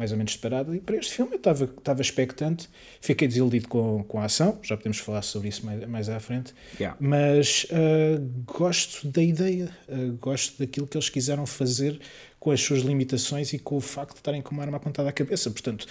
mais 0.00 0.12
ou 0.12 0.16
menos 0.16 0.32
separado. 0.32 0.74
E 0.74 0.80
para 0.80 0.96
este 0.96 1.12
filme 1.12 1.32
eu 1.32 1.36
estava, 1.36 1.64
estava 1.64 2.00
expectante, 2.00 2.70
fiquei 3.02 3.28
desiludido 3.28 3.68
com, 3.68 4.02
com 4.04 4.18
a 4.18 4.24
ação, 4.24 4.58
já 4.62 4.74
podemos 4.74 4.98
falar 4.98 5.20
sobre 5.20 5.48
isso 5.50 5.66
mais, 5.66 5.86
mais 5.86 6.08
à 6.08 6.18
frente, 6.18 6.54
yeah. 6.78 6.96
mas 6.98 7.66
uh, 7.66 8.18
gosto 8.46 9.06
da 9.06 9.22
ideia, 9.22 9.68
uh, 9.90 10.16
gosto 10.16 10.58
daquilo 10.58 10.86
que 10.86 10.96
eles 10.96 11.10
quiseram 11.10 11.44
fazer 11.44 12.00
com 12.38 12.50
as 12.50 12.62
suas 12.62 12.80
limitações 12.80 13.52
e 13.52 13.58
com 13.58 13.76
o 13.76 13.80
facto 13.80 14.14
de 14.14 14.20
estarem 14.20 14.40
com 14.40 14.52
uma 14.52 14.62
arma 14.62 14.78
apontada 14.78 15.10
à 15.10 15.12
cabeça. 15.12 15.50
Portanto, 15.50 15.86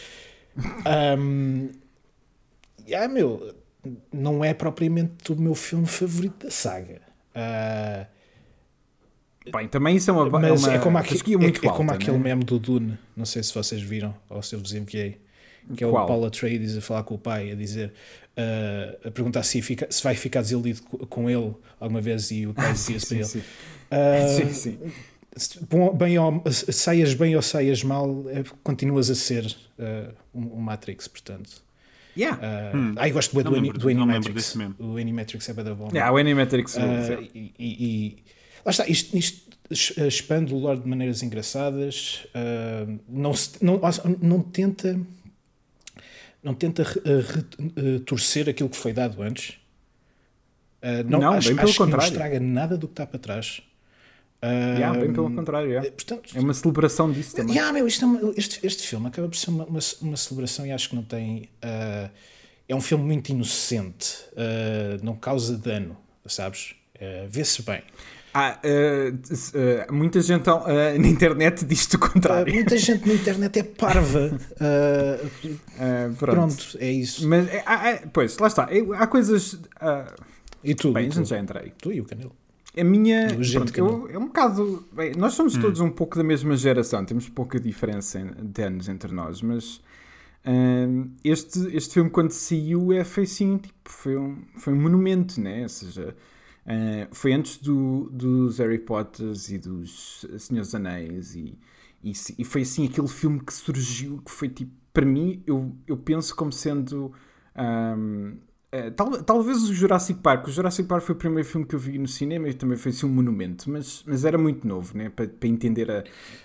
um, 1.19 1.69
yeah, 2.87 3.07
meu, 3.07 3.55
não 4.11 4.43
é 4.43 4.55
propriamente 4.55 5.31
o 5.31 5.35
meu 5.35 5.53
filme 5.53 5.85
favorito 5.85 6.47
da 6.47 6.51
saga. 6.51 6.99
Uh, 7.35 8.18
Bem, 9.51 9.68
também 9.68 9.96
isso 9.96 10.10
é 10.10 10.13
uma, 10.13 10.29
Mas 10.29 10.63
é, 10.63 10.68
uma, 10.68 10.75
é 10.75 10.79
como, 10.79 10.98
aqui, 10.98 11.34
é, 11.34 11.38
muito 11.38 11.65
é, 11.65 11.70
como 11.72 11.91
aquele 11.91 12.18
meme 12.18 12.44
do 12.44 12.60
Dune, 12.60 12.98
não 13.15 13.25
sei 13.25 13.44
se 13.44 13.53
vocês 13.53 13.82
viram 13.82 14.15
ou 14.29 14.41
se 14.41 14.56
eu 14.56 14.60
vos 14.60 14.74
enviei, 14.74 15.18
que 15.75 15.84
é 15.84 15.88
Qual? 15.88 16.03
o 16.03 16.08
Paul 16.08 16.25
Atreides 16.25 16.77
a 16.77 16.82
falar 16.82 17.03
com 17.03 17.15
o 17.15 17.18
pai, 17.18 17.51
a 17.51 17.56
dizer, 17.56 17.94
uh, 18.38 19.08
a 19.08 19.12
perguntar 19.12 19.44
se, 19.44 19.62
fica, 19.62 19.88
se 19.89 20.03
vai 20.03 20.15
ficar 20.15 20.41
desiludido 20.41 20.82
com 20.82 21.29
ele 21.29 21.53
alguma 21.79 22.01
vez 22.01 22.32
e 22.32 22.48
o 22.48 22.53
pai 22.53 22.74
dizia 22.74 23.00
para 23.00 23.15
ele. 23.18 23.25
Sim. 23.25 23.39
Uh, 23.39 24.53
sim, 24.53 24.53
sim. 24.53 24.79
bem 25.96 26.18
ou, 26.18 26.44
saias 26.51 27.13
bem 27.13 27.36
ou 27.36 27.41
saias 27.41 27.84
mal, 27.84 28.25
é, 28.29 28.44
continuas 28.63 29.10
a 29.10 29.15
ser 29.15 29.46
uh, 29.46 30.13
um, 30.34 30.58
um 30.58 30.62
Matrix, 30.62 31.08
portanto. 31.08 31.62
Yeah. 32.18 32.38
Uh, 32.38 32.94
Ah, 32.98 33.08
eu 33.08 33.13
gosto 33.13 33.34
do, 33.34 33.44
do 33.44 33.51
lembro 33.51 33.89
Animatrix. 33.89 34.56
O 34.77 34.98
Animatrix 34.98 35.48
é 35.50 35.53
bué 35.53 35.63
da 35.63 35.74
bom. 35.74 35.89
Yeah, 35.94 36.12
o 36.12 36.18
Animatrix. 36.18 36.75
Uh, 36.75 36.79
e- 37.34 37.53
e- 37.58 38.24
lá 38.65 38.71
está, 38.71 38.87
isto, 38.87 39.15
isto 39.17 39.49
expande 40.07 40.53
o 40.53 40.57
lore 40.57 40.79
de 40.79 40.87
maneiras 40.87 41.21
engraçadas, 41.23 42.25
uh, 42.35 42.99
não, 43.07 43.33
se- 43.33 43.63
não, 43.63 43.79
não 44.21 44.41
tenta 44.41 44.99
não 46.41 46.53
tenta 46.53 46.83
re- 46.83 47.01
re- 47.21 47.95
uh, 47.95 47.99
torcer 48.01 48.47
aquilo 48.49 48.69
que 48.69 48.77
foi 48.77 48.93
dado 48.93 49.21
antes. 49.21 49.55
Uh, 50.81 51.03
não, 51.09 51.19
Não, 51.19 51.33
acho, 51.33 51.49
bem 51.49 51.57
pelo 51.57 51.67
acho 51.67 51.73
que 51.73 51.79
não 51.81 51.85
contrário. 51.87 52.11
estraga 52.13 52.39
nada 52.39 52.77
do 52.77 52.87
que 52.87 52.93
está 52.93 53.05
para 53.05 53.19
trás. 53.19 53.61
Uh, 54.41 54.77
Yeah, 54.79 54.97
bem 54.97 55.11
pelo 55.11 55.29
contrário. 55.35 55.67
yeah. 55.69 55.91
Portanto, 55.91 56.29
É 56.33 56.39
uma 56.39 56.53
celebração 56.53 57.11
disso 57.11 57.35
também. 57.35 57.53
Yeah, 57.55 57.73
meu, 57.73 57.85
isto 57.85 58.05
é 58.05 58.07
uma- 58.07 58.33
este, 58.37 58.65
este 58.65 58.87
filme 58.87 59.07
acaba 59.07 59.27
por 59.27 59.35
ser 59.35 59.49
uma, 59.49 59.65
uma, 59.65 59.79
uma 60.01 60.15
celebração 60.17 60.65
e 60.65 60.71
acho 60.71 60.87
que 60.89 60.95
não 60.95 61.03
tem. 61.03 61.49
ah, 61.61 62.09
é 62.69 62.73
um 62.75 62.79
filme 62.79 63.03
muito 63.03 63.29
inocente, 63.29 64.15
ah, 64.37 64.97
não 65.03 65.17
causa 65.17 65.57
dano, 65.57 65.97
sabes? 66.25 66.73
Ah, 67.01 67.25
Vê-se 67.29 67.61
bem. 67.63 67.81
Ah, 68.33 68.59
eh, 68.63 69.13
s- 69.29 69.51
eh, 69.57 69.88
muita 69.91 70.21
gente 70.21 70.48
eh, 70.50 70.98
na 71.00 71.07
internet 71.07 71.65
diz-te 71.65 71.95
o 71.95 72.00
contrário. 72.00 72.53
muita 72.53 72.77
gente 72.77 73.07
na 73.07 73.13
internet 73.15 73.59
é 73.59 73.63
parva. 73.63 74.38
Eh, 75.81 76.09
pronto. 76.17 76.36
pronto, 76.36 76.77
é 76.79 76.91
isso. 76.91 77.27
Mas, 77.27 77.48
eh, 77.48 77.63
ah, 77.65 78.00
pois, 78.13 78.38
lá 78.38 78.48
está. 78.48 78.67
Eh, 78.71 78.86
Há 78.95 79.07
coisas. 79.07 79.59
ah, 79.79 80.13
E 80.63 80.75
tu? 80.75 80.91
bem, 80.91 81.05
e 81.05 81.07
a 81.07 81.12
tu? 81.12 81.15
gente 81.17 81.29
já 81.29 81.39
entrei. 81.39 81.71
Tu 81.81 81.91
e 81.93 82.01
o 82.01 82.05
Canelo. 82.05 82.36
A 82.77 82.83
minha. 82.83 83.27
Pronto, 83.53 83.77
eu- 83.77 84.09
é 84.12 84.17
um 84.17 84.25
bocado. 84.27 84.86
bem, 84.91 85.12
nós 85.17 85.33
somos 85.33 85.55
Hum. 85.55 85.62
todos 85.62 85.79
um 85.79 85.89
pouco 85.89 86.17
da 86.17 86.24
mesma 86.24 86.55
geração, 86.55 87.03
temos 87.05 87.27
pouca 87.29 87.59
diferença 87.59 88.19
de 88.41 88.62
anos 88.62 88.88
entre 88.89 89.12
nós, 89.13 89.41
mas. 89.41 89.81
hum, 90.45 91.12
este, 91.24 91.59
este 91.75 91.93
filme, 91.95 92.09
quando 92.09 92.31
saiu, 92.31 92.93
é, 92.93 93.03
foi 93.03 93.24
assim, 93.24 93.57
tipo, 93.57 93.74
foi 93.89 94.15
um, 94.17 94.38
foi 94.57 94.74
um 94.74 94.81
monumento, 94.81 95.41
né? 95.41 95.63
Ou 95.63 95.69
seja, 95.69 96.15
eh, 96.69 97.07
foi 97.11 97.33
antes 97.33 97.57
do, 97.57 98.09
dos 98.13 98.59
Harry 98.59 98.79
Potters 98.79 99.49
e 99.49 99.57
dos 99.57 100.25
Senhores 100.38 100.73
Anéis, 100.75 101.35
e, 101.35 101.57
e, 102.03 102.13
e 102.38 102.43
foi 102.45 102.61
assim 102.61 102.85
aquele 102.88 103.07
filme 103.09 103.39
que 103.41 103.53
surgiu, 103.53 104.21
que 104.23 104.31
foi 104.31 104.47
tipo, 104.49 104.71
para 104.93 105.05
mim, 105.05 105.43
eu, 105.47 105.75
eu 105.88 105.97
penso 105.97 106.35
como 106.35 106.51
sendo. 106.51 107.11
hum, 107.97 108.38
eh, 108.71 108.91
tal- 108.91 109.23
talvez 109.23 109.63
o 109.63 109.73
Jurassic 109.73 110.19
Park. 110.21 110.47
O 110.47 110.51
Jurassic 110.51 110.88
Park 110.88 111.03
foi 111.03 111.15
o 111.15 111.17
primeiro 111.17 111.47
filme 111.49 111.65
que 111.65 111.73
eu 111.73 111.79
vi 111.79 111.97
no 111.97 112.07
cinema 112.07 112.47
e 112.47 112.53
também 112.53 112.77
foi 112.77 112.91
assim 112.91 113.05
um 113.07 113.09
monumento, 113.09 113.67
mas, 113.69 114.03
mas 114.05 114.23
era 114.25 114.38
muito 114.38 114.67
novo, 114.67 114.95
né? 114.95 115.09
Para, 115.09 115.27
para 115.27 115.49
entender 115.49 115.89
a, 115.89 116.03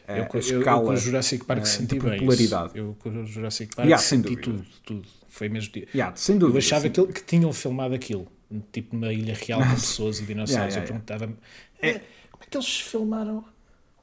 a, 0.09 0.17
eu, 0.17 0.23
a 0.23 0.27
eu- 0.27 0.33
eu 0.33 0.39
escala. 0.61 0.85
com 0.87 0.93
o 0.93 0.97
Jurassic 0.97 1.45
Park 1.45 1.61
eh, 1.63 1.65
senti 1.67 1.99
bem 1.99 2.17
popularidade. 2.17 2.69
isso. 2.69 2.79
Eu 2.79 2.97
com 2.99 3.11
o 3.11 3.27
Jurassic 3.27 3.75
Park 3.77 3.87
Yeah, 3.87 4.03
senti 4.03 4.37
tudo, 4.37 4.65
tudo. 4.85 5.03
Foi 5.29 5.49
mesmo 5.51 5.71
dia. 5.73 5.87
Yeah, 5.95 6.17
sem 6.17 6.39
dúvida. 6.39 6.57
Eu 6.57 6.61
achava 6.61 6.89
que, 6.89 7.07
que 7.09 7.25
tinham 7.25 7.53
filmado 7.53 7.95
aquilo, 7.95 8.27
tipo 8.73 8.95
numa 8.95 9.13
ilha 9.13 9.35
real 9.35 9.61
com 9.61 9.71
pessoas 9.71 10.21
e 10.21 10.25
dinossauros. 10.25 10.75
Yeah, 10.75 10.75
yeah, 10.75 10.85
eu 10.85 10.87
perguntava-me 10.89 11.37
"Eh, 11.83 12.01
como 12.31 12.43
é 12.43 12.47
que 12.51 12.57
eles 12.57 12.81
filmaram? 12.81 13.45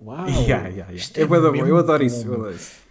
Uau! 0.02 0.26
É 1.16 1.26
bom, 1.26 1.52
mesmo 1.52 1.68
eu 1.68 1.78
adoro 1.78 2.04
isso. 2.04 2.26
bom." 2.26 2.34
Eu 2.34 2.40
adoro 2.40 2.56
isso. 2.56 2.82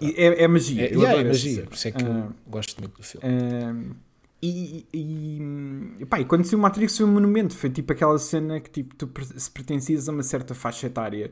É, 0.00 0.44
é 0.44 0.48
magia. 0.48 0.82
É, 0.82 0.86
eu 0.94 1.00
yeah, 1.00 1.10
adoro 1.10 1.26
é 1.26 1.28
magia, 1.28 1.62
por 1.64 1.74
isso 1.74 1.88
é 1.88 1.90
que 1.90 2.02
Ah, 2.02 2.08
eu 2.08 2.34
gosto 2.50 2.80
muito 2.80 2.96
do 2.96 3.02
filme. 3.02 3.26
Um, 3.26 3.94
e, 4.42 4.86
e, 4.94 6.06
pá, 6.06 6.18
e 6.20 6.24
quando 6.24 6.44
saiu 6.44 6.58
o 6.58 6.62
Matrix 6.62 6.96
foi 6.96 7.04
um 7.04 7.12
monumento, 7.12 7.54
foi 7.54 7.68
tipo 7.68 7.92
aquela 7.92 8.18
cena 8.18 8.58
que 8.58 8.70
tipo, 8.70 8.94
tu 8.94 9.10
se 9.36 9.50
pertencias 9.50 10.08
a 10.08 10.12
uma 10.12 10.22
certa 10.22 10.54
faixa 10.54 10.86
etária, 10.86 11.30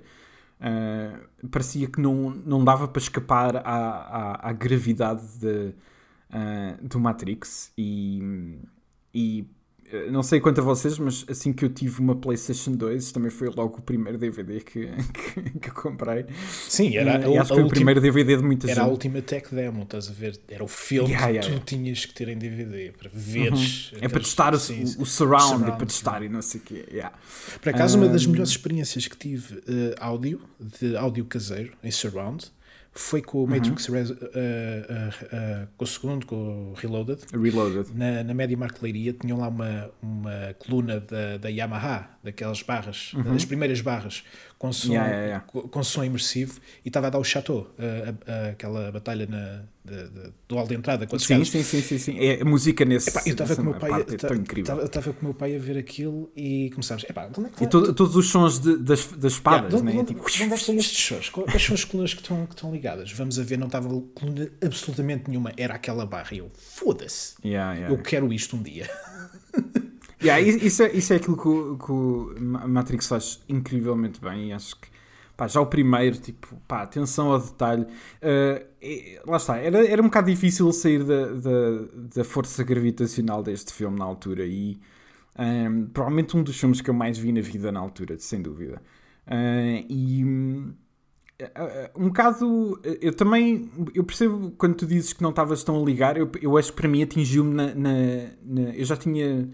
uh, 0.61 1.49
parecia 1.49 1.89
que 1.89 2.01
não, 2.01 2.31
não 2.31 2.63
dava 2.63 2.87
para 2.87 3.01
escapar 3.01 3.57
à, 3.57 3.63
à, 3.63 4.51
à 4.51 4.53
gravidade 4.53 5.23
de, 5.39 5.73
uh, 6.31 6.87
do 6.87 7.01
Matrix. 7.01 7.73
E, 7.79 8.59
e 9.15 9.41
uh, 9.43 9.47
não 10.11 10.23
sei 10.23 10.41
quanto 10.41 10.61
a 10.61 10.65
vocês, 10.65 10.99
mas 10.99 11.25
assim 11.29 11.53
que 11.53 11.65
eu 11.65 11.69
tive 11.69 12.01
uma 12.01 12.15
PlayStation 12.17 12.73
2, 12.73 13.13
também 13.13 13.31
foi 13.31 13.49
logo 13.49 13.79
o 13.79 13.83
primeiro 13.83 14.19
DVD 14.19 14.61
que, 14.65 14.87
que, 14.87 15.59
que 15.59 15.69
eu 15.69 15.75
comprei. 15.75 16.27
Sim, 16.69 16.97
era, 16.97 17.19
Uh, 17.29 17.33
e 17.33 17.39
a, 17.39 17.43
acho 17.43 17.53
a 17.53 17.57
que 17.57 17.61
foi 17.61 17.63
o 17.63 17.69
primeiro 17.69 18.01
DVD 18.01 18.37
de 18.37 18.43
muita 18.43 18.71
era 18.71 18.81
a 18.83 18.85
gente. 18.85 18.93
última 18.93 19.23
tech 19.23 19.55
demo, 19.55 19.83
estás 19.83 20.09
a 20.09 20.13
ver? 20.13 20.39
Era 20.49 20.63
o 20.65 20.69
filme 20.69 21.09
Yeah, 21.11 21.27
que 21.27 21.33
yeah, 21.33 21.49
tu 21.49 21.51
yeah. 21.53 21.65
tinhas 21.65 22.05
que 22.05 22.15
ter 22.15 22.29
em 22.29 22.37
DVD 22.39 22.93
para 22.93 23.11
veres. 23.13 23.93
É 24.01 24.09
para 24.09 24.21
testar 24.21 24.55
o, 24.55 24.59
sim, 24.59 24.83
o, 24.99 25.03
o 25.03 25.07
surround, 25.07 25.49
surround, 25.49 25.77
para 25.77 25.87
testar 25.87 26.23
e 26.23 26.29
não 26.29 26.43
sei 26.43 26.61
o 26.61 26.65
quê. 26.65 26.85
Yeah. 26.91 27.17
Por 27.61 27.71
acaso, 27.71 27.97
uma 27.99 28.09
das 28.09 28.27
Um, 28.27 28.31
melhores 28.31 28.51
experiências 28.51 29.07
que 29.09 29.17
tive 29.17 29.63
eh, 29.67 29.95
áudio, 30.01 30.41
de 30.81 30.97
áudio 30.97 31.25
caseiro, 31.25 31.73
em 31.83 31.91
surround, 31.91 32.47
foi 33.01 33.23
com 33.23 33.39
o 33.39 33.41
Uhum. 33.43 33.47
Matrix 33.49 33.87
Res- 33.87 34.11
eh, 34.11 34.17
eh, 34.35 35.11
eh, 35.33 35.67
com 35.77 35.85
o 35.85 35.87
segundo, 35.87 36.27
com 36.27 36.73
o 36.73 36.75
Reloaded. 36.75 37.21
Reloaded. 37.33 37.91
Na, 37.95 38.25
na 38.25 38.35
Média 38.35 38.57
Leiria 38.83 39.13
tinham 39.13 39.39
lá 39.39 39.49
uma, 39.49 39.91
uma 40.03 40.55
coluna 40.59 40.99
da, 40.99 41.37
da 41.39 41.49
Yamaha, 41.49 42.11
daquelas 42.25 42.61
barras, 42.63 43.13
das 43.33 43.45
primeiras 43.45 43.81
barras, 43.81 44.25
com 44.59 44.73
som. 44.73 44.89
Yeah, 44.93 45.09
yeah, 45.09 45.27
yeah. 45.27 45.45
Com, 45.47 45.63
som 45.85 46.03
imersivo, 46.05 46.59
e 46.85 46.89
estava 46.89 47.07
a 47.07 47.11
dar 47.11 47.19
o 47.19 47.25
Chateau, 47.25 47.73
eh, 47.79 48.15
a- 48.27 48.33
a- 48.33 48.49
aquela 48.51 48.91
batalha 48.91 49.25
na, 49.27 49.63
de- 49.85 50.09
de- 50.11 50.33
do 50.49 50.57
hall 50.57 50.67
de 50.67 50.75
entrada, 50.75 51.07
com 51.07 51.15
as 51.15 51.23
Sim, 51.23 51.45
sim, 51.45 51.63
sim, 51.63 51.81
sim, 51.81 51.99
sim. 51.99 52.19
É 52.19 52.43
a 52.43 52.45
música 52.45 52.85
nesse. 52.85 53.09
Epá, 53.11 53.23
eu 53.25 53.33
estava 53.33 53.55
com 53.55 53.63
o 53.63 53.65
meu 53.67 53.75
pai, 53.75 53.91
parte 53.91 54.13
é 54.13 54.17
estava 54.85 55.13
com 55.13 55.21
o 55.21 55.25
meu 55.27 55.35
pai 55.35 55.55
a 55.55 55.59
ver 55.61 55.79
aquilo 55.79 56.31
e 56.37 56.71
começámos. 56.71 57.05
Epá, 57.05 57.25
é 57.25 57.29
que 57.57 57.65
E 57.65 57.67
to- 57.69 57.93
todos 57.95 58.17
os 58.17 58.29
sons 58.29 58.59
de- 58.59 58.79
das, 58.79 59.07
das 59.07 59.35
espadas, 59.35 59.73
Yeah, 59.75 59.93
né? 59.93 60.05
Tipo, 60.05 60.29
de 60.29 60.43
onde 60.43 60.53
é 60.53 60.57
que 60.57 60.65
são 60.65 60.75
estes 60.77 61.05
sons? 61.07 61.29
Quais 61.31 61.63
são 61.63 61.75
as 61.75 61.85
colunas 61.85 62.13
que 62.15 62.21
estão, 62.21 62.45
que 62.47 62.55
estão 62.55 62.73
ligadas? 62.73 63.13
Vamos 63.13 63.39
a 63.39 63.43
ver, 63.45 63.57
não 63.59 63.67
estava 63.69 63.89
coluna 63.89 64.49
absolutamente 64.65 65.29
nenhuma, 65.29 65.53
era 65.57 65.75
aquela 65.75 66.05
barra. 66.05 66.35
E 66.35 66.39
eu, 66.39 66.51
foda-se, 66.55 67.35
eu 67.89 67.99
quero 68.03 68.33
isto 68.33 68.57
um 68.57 68.63
dia. 68.63 68.91
Yeah, 70.21 70.41
isso, 70.41 70.83
é, 70.83 70.93
isso 70.93 71.13
é 71.13 71.17
aquilo 71.17 71.37
que 71.37 71.47
o, 71.49 71.79
que 71.79 71.93
o 71.93 72.35
Ma- 72.41 72.67
Matrix 72.67 73.07
faz 73.07 73.41
incrivelmente 73.49 74.21
bem 74.21 74.49
e 74.49 74.53
acho 74.53 74.75
que 74.77 74.89
pá, 75.37 75.47
já 75.47 75.61
o 75.61 75.67
primeiro, 75.67 76.17
tipo, 76.19 76.57
pá, 76.67 76.83
atenção 76.83 77.31
ao 77.31 77.39
detalhe. 77.41 77.83
Uh, 77.85 78.67
e- 78.83 79.21
lá 79.25 79.37
está, 79.37 79.57
era, 79.59 79.87
era 79.87 80.03
um 80.03 80.07
bocado 80.07 80.29
difícil 80.31 80.73
sair 80.73 81.05
da, 81.05 81.27
da, 81.35 81.51
da 82.17 82.25
força 82.25 82.65
gravitacional 82.65 83.43
deste 83.45 83.73
filme 83.73 83.97
na 83.99 84.05
altura 84.05 84.45
e 84.45 84.81
um, 85.39 85.87
provavelmente 85.87 86.37
um 86.37 86.43
dos 86.43 86.59
filmes 86.59 86.81
que 86.81 86.91
eu 86.91 86.95
mais 86.95 87.19
vi 87.19 87.33
na 87.33 87.41
vida 87.41 87.71
na 87.73 87.81
altura, 87.81 88.19
sem 88.19 88.43
dúvida. 88.43 88.83
Uh, 89.27 89.85
e 89.89 90.25
hum, 90.25 90.75
uh, 91.43 91.91
um 92.05 92.09
bocado, 92.09 92.81
eu 93.01 93.15
também, 93.15 93.71
eu 93.95 94.05
percebo 94.05 94.51
quando 94.53 94.75
tu 94.77 94.87
dizes 94.87 95.13
que 95.13 95.23
não 95.23 95.31
estavas 95.31 95.63
tão 95.65 95.81
a 95.81 95.85
ligar, 95.85 96.17
eu, 96.17 96.31
eu 96.43 96.57
acho 96.57 96.73
que 96.73 96.77
para 96.81 96.89
mim 96.89 97.03
atingiu-me 97.03 97.55
na, 97.55 97.75
na- 97.75 98.31
na- 98.45 98.75
Eu 98.75 98.85
já 98.85 98.97
tinha. 98.97 99.49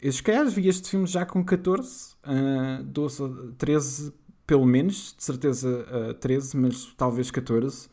Eu 0.00 0.12
se 0.12 0.22
calhar 0.22 0.46
vi 0.48 0.68
este 0.68 0.90
filme 0.90 1.06
já 1.06 1.26
com 1.26 1.44
14, 1.44 2.14
ah, 2.22 2.80
12, 2.84 3.52
13, 3.58 4.12
pelo 4.46 4.64
menos, 4.64 5.14
de 5.16 5.24
certeza 5.24 5.86
ah, 6.10 6.14
13, 6.14 6.56
mas 6.56 6.94
talvez 6.96 7.30
14. 7.30 7.88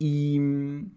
E 0.00 0.38
hum, 0.40 0.90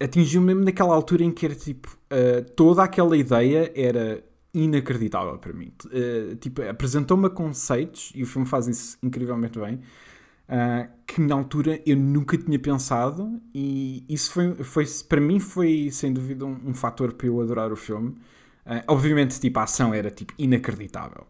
atingiu-me 0.00 0.48
mesmo 0.48 0.64
naquela 0.64 0.94
altura 0.94 1.24
em 1.24 1.30
que 1.30 1.46
era 1.46 1.54
tipo. 1.54 1.96
ah, 2.10 2.44
toda 2.56 2.82
aquela 2.82 3.16
ideia 3.16 3.72
era 3.74 4.24
inacreditável 4.52 5.38
para 5.38 5.52
mim. 5.52 5.72
Ah, 5.86 6.36
tipo, 6.40 6.62
apresentou-me 6.62 7.30
conceitos, 7.30 8.12
e 8.14 8.22
o 8.22 8.26
filme 8.26 8.46
faz 8.46 8.66
isso 8.66 8.98
incrivelmente 9.02 9.58
bem. 9.58 9.80
Uh, 10.48 10.88
que 11.06 11.20
na 11.20 11.34
altura 11.34 11.78
eu 11.84 11.94
nunca 11.94 12.38
tinha 12.38 12.58
pensado 12.58 13.38
e 13.54 14.02
isso 14.08 14.32
foi, 14.32 14.54
foi 14.64 14.86
para 15.06 15.20
mim 15.20 15.38
foi 15.38 15.90
sem 15.92 16.10
dúvida 16.10 16.46
um, 16.46 16.70
um 16.70 16.72
fator 16.74 17.12
para 17.12 17.26
eu 17.26 17.38
adorar 17.38 17.70
o 17.70 17.76
filme 17.76 18.16
Uh, 18.68 18.84
obviamente 18.88 19.40
tipo 19.40 19.58
a 19.58 19.64
ação 19.64 19.94
era 19.94 20.10
tipo 20.10 20.34
inacreditável. 20.38 21.26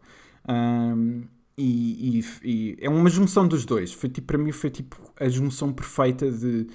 Um, 0.49 1.25
e, 1.57 2.21
e- 2.21 2.25
e 2.45 2.76
é 2.80 2.88
uma 2.88 3.11
junção 3.11 3.47
dos 3.49 3.64
dois. 3.64 3.92
Foi 3.92 4.09
tipo 4.09 4.26
para 4.28 4.38
mim 4.38 4.52
foi 4.52 4.71
tipo 4.71 4.97
a 5.18 5.28
junção 5.28 5.73
perfeita 5.73 6.30
de 6.30 6.66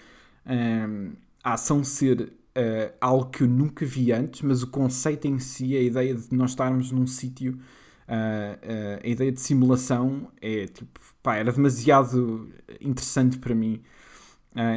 um, 0.47 1.13
a 1.43 1.53
ação 1.53 1.83
ser 1.83 2.21
uh, 2.57 2.93
algo 3.01 3.29
que 3.29 3.43
eu 3.43 3.47
nunca 3.47 3.85
vi 3.85 4.11
antes 4.11 4.41
mas 4.41 4.63
o 4.63 4.67
conceito 4.67 5.25
em 5.27 5.39
si 5.39 5.75
a 5.77 5.81
ideia 5.81 6.15
de 6.15 6.35
nós 6.35 6.51
estarmos 6.51 6.91
num 6.91 7.07
sítio 7.07 7.59
Uh, 8.05 8.99
a 9.03 9.07
ideia 9.07 9.31
de 9.31 9.39
simulação 9.39 10.29
é 10.41 10.67
tipo, 10.67 10.99
pá, 11.23 11.37
era 11.37 11.51
demasiado 11.53 12.49
interessante 12.81 13.37
para 13.39 13.55
mim. 13.55 13.81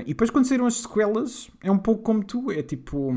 E 0.04 0.08
depois, 0.08 0.30
quando 0.30 0.46
saíram 0.46 0.66
as 0.66 0.76
sequelas, 0.76 1.50
é 1.62 1.70
um 1.70 1.78
pouco 1.78 2.02
como 2.02 2.24
tu: 2.24 2.50
é 2.50 2.62
tipo, 2.62 3.12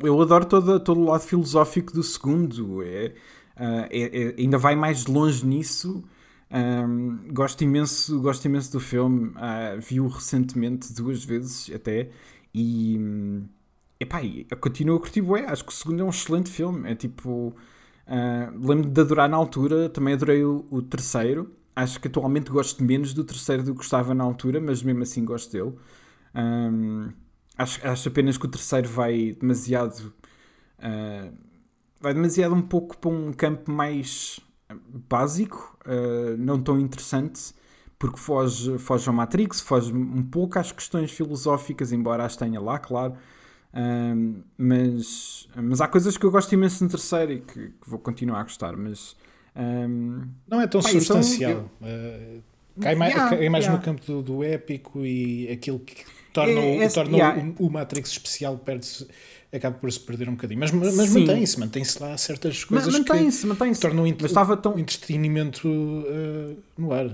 eu 0.00 0.20
adoro 0.20 0.44
todo, 0.46 0.80
todo 0.80 1.00
o 1.00 1.04
lado 1.04 1.22
filosófico 1.22 1.92
do 1.92 2.02
segundo, 2.02 2.82
é, 2.82 3.14
uh, 3.56 3.86
é- 3.90 4.28
é- 4.30 4.34
ainda 4.38 4.58
vai 4.58 4.76
mais 4.76 5.06
longe 5.06 5.44
nisso. 5.46 6.04
Um, 6.50 7.28
gosto, 7.32 7.64
imenso, 7.64 8.20
gosto 8.20 8.44
imenso 8.46 8.70
do 8.72 8.78
filme, 8.80 9.30
uh, 9.30 9.80
vi-o 9.80 10.06
recentemente 10.08 10.92
duas 10.94 11.24
vezes 11.24 11.68
até, 11.74 12.10
e 12.54 12.96
hum, 12.98 13.46
epá, 14.00 14.20
continuo 14.60 14.96
a 14.96 15.00
curtir, 15.00 15.22
bué, 15.22 15.44
acho 15.46 15.64
que 15.64 15.72
o 15.72 15.74
segundo 15.74 16.02
é 16.02 16.04
um 16.04 16.10
excelente 16.10 16.50
filme, 16.50 16.90
é 16.90 16.94
tipo. 16.94 17.54
Uh, 18.06 18.50
Lembro-me 18.66 18.90
de 18.92 19.00
adorar 19.00 19.28
na 19.28 19.36
altura, 19.36 19.88
também 19.88 20.14
adorei 20.14 20.44
o, 20.44 20.64
o 20.70 20.80
terceiro. 20.82 21.52
acho 21.74 22.00
que 22.00 22.08
atualmente 22.08 22.50
gosto 22.50 22.82
menos 22.84 23.12
do 23.12 23.24
terceiro 23.24 23.62
do 23.64 23.72
que 23.72 23.78
gostava 23.78 24.14
na 24.14 24.24
altura, 24.24 24.60
mas 24.60 24.82
mesmo 24.82 25.02
assim 25.02 25.24
gosto 25.24 25.52
dele. 25.52 25.74
Um, 26.34 27.10
acho, 27.56 27.86
acho 27.86 28.08
apenas 28.08 28.36
que 28.38 28.46
o 28.46 28.48
terceiro 28.48 28.88
vai 28.88 29.36
demasiado. 29.38 30.12
Uh, 30.78 31.32
vai 32.00 32.12
demasiado 32.14 32.54
um 32.54 32.62
pouco 32.62 32.96
para 32.98 33.10
um 33.10 33.32
campo 33.32 33.70
mais 33.70 34.38
básico, 35.08 35.78
uh, 35.86 36.36
não 36.36 36.60
tão 36.60 36.78
interessante, 36.78 37.54
porque 37.98 38.18
foge, 38.18 38.78
foge 38.78 39.08
ao 39.08 39.14
Matrix, 39.14 39.60
foge 39.60 39.92
um 39.92 40.22
pouco 40.22 40.58
às 40.58 40.70
questões 40.72 41.10
filosóficas, 41.10 41.92
embora 41.92 42.24
as 42.24 42.36
tenha 42.36 42.60
lá, 42.60 42.78
claro. 42.78 43.14
Um, 43.74 44.42
mas, 44.56 45.48
mas 45.54 45.80
há 45.82 45.88
coisas 45.88 46.16
que 46.16 46.24
eu 46.24 46.30
gosto 46.30 46.52
imenso 46.52 46.82
no 46.82 46.88
terceiro 46.88 47.32
e 47.32 47.40
que, 47.40 47.68
que 47.68 47.90
vou 47.90 47.98
continuar 47.98 48.40
a 48.40 48.42
gostar, 48.42 48.74
mas 48.74 49.14
um, 49.54 50.22
não 50.48 50.60
é 50.60 50.66
tão 50.66 50.80
pá, 50.80 50.88
substancial. 50.88 51.50
então 51.50 51.70
Uh, 51.80 52.42
cai 52.80 52.94
mais, 52.94 53.14
Yeah, 53.14 53.36
cai 53.36 53.48
mais 53.48 53.64
yeah. 53.64 53.78
no 53.78 53.84
campo 53.84 54.06
do, 54.06 54.22
do 54.22 54.44
épico 54.44 55.04
e 55.04 55.50
aquilo 55.50 55.78
que 55.78 56.04
torna, 56.36 56.60
É, 56.60 56.78
o, 56.78 56.82
é- 56.82 56.88
torna 56.88 57.16
yeah. 57.16 57.52
o, 57.58 57.66
o 57.66 57.70
Matrix 57.70 58.10
especial 58.10 58.58
perde 58.58 58.86
acaba 59.52 59.76
por 59.78 59.90
se 59.90 60.00
perder 60.00 60.28
um 60.28 60.32
bocadinho. 60.32 60.60
Mas, 60.60 60.70
mas 60.70 60.94
mantém-se, 61.10 61.58
mantém-se 61.58 62.02
lá 62.02 62.16
certas 62.18 62.62
coisas 62.64 62.92
que, 62.92 62.98
mantém-se, 62.98 63.46
mantém-se. 63.46 63.80
tornam 63.80 64.04
o 64.04 64.06
estava 64.06 64.56
tão, 64.56 64.74
o 64.74 64.78
entretenimento 64.78 65.66
uh, 65.68 66.56
no 66.76 66.92
ar. 66.92 67.08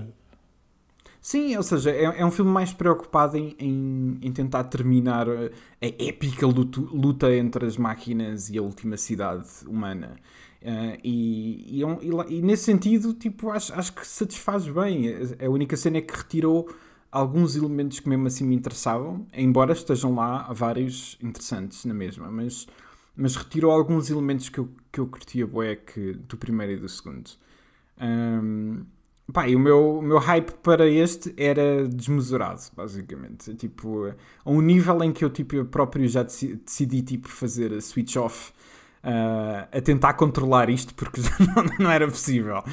Sim, 1.21 1.55
ou 1.55 1.63
seja, 1.63 1.89
é, 1.91 2.03
é 2.03 2.25
um 2.25 2.31
filme 2.31 2.51
mais 2.51 2.73
preocupado 2.73 3.37
em, 3.37 3.55
em, 3.57 4.17
em 4.21 4.31
tentar 4.33 4.65
terminar 4.65 5.25
a, 5.29 5.45
a 5.81 5.87
épica 6.09 6.45
luto- 6.45 6.89
luta 6.93 7.33
entre 7.33 7.65
as 7.65 7.77
máquinas 7.77 8.49
e 8.49 8.57
a 8.57 8.61
última 8.61 8.97
cidade 8.97 9.47
humana. 9.65 10.17
Ah, 10.65 10.97
e, 11.03 11.79
e, 11.79 11.83
é 11.83 11.87
e 12.31 12.37
e 12.37 12.41
nesse 12.41 12.63
sentido, 12.63 13.13
tipo, 13.13 13.51
acho, 13.51 13.73
acho 13.73 13.93
que 13.93 14.05
satisfaz 14.05 14.67
bem. 14.67 15.13
A 15.45 15.49
única 15.49 15.77
cena 15.77 15.97
é 15.97 16.01
que 16.01 16.13
retirou 16.15 16.67
alguns 17.13 17.55
elementos 17.55 17.99
que 17.99 18.09
mesmo 18.09 18.27
assim 18.27 18.45
me 18.45 18.55
interessavam, 18.55 19.27
embora 19.33 19.73
estejam 19.73 20.15
lá 20.15 20.51
vários 20.53 21.17
interessantes 21.21 21.85
na 21.85 21.93
mesma, 21.93 22.29
mas, 22.31 22.67
mas 23.15 23.35
retirou 23.35 23.71
alguns 23.71 24.09
elementos 24.09 24.49
que 24.49 24.59
eu, 24.59 24.69
que 24.91 24.99
eu 24.99 25.07
curtia 25.07 25.47
bué 25.47 25.75
que, 25.75 26.13
do 26.13 26.37
primeiro 26.37 26.73
e 26.73 26.77
do 26.77 26.89
segundo. 26.89 27.29
Ahm, 27.97 28.85
Pá, 29.31 29.47
e 29.47 29.55
o 29.55 29.59
meu, 29.59 29.99
o 29.99 30.01
meu 30.01 30.17
hype 30.19 30.51
para 30.61 30.85
este 30.87 31.33
era 31.37 31.87
desmesurado, 31.87 32.61
basicamente. 32.75 33.55
Tipo, 33.55 34.07
a 34.43 34.51
um 34.51 34.61
nível 34.61 35.01
em 35.01 35.13
que 35.13 35.23
eu 35.23 35.29
tipo, 35.29 35.55
eu 35.55 35.65
próprio 35.65 36.07
já 36.09 36.23
deci- 36.23 36.55
decidi 36.57 37.01
tipo, 37.01 37.29
fazer 37.29 37.73
a 37.73 37.79
switch 37.81 38.17
off 38.17 38.51
ah, 39.03 39.67
a 39.71 39.81
tentar 39.81 40.13
controlar 40.13 40.69
isto 40.69 40.93
porque 40.95 41.21
não, 41.55 41.65
não 41.85 41.91
era 41.91 42.07
possível. 42.07 42.63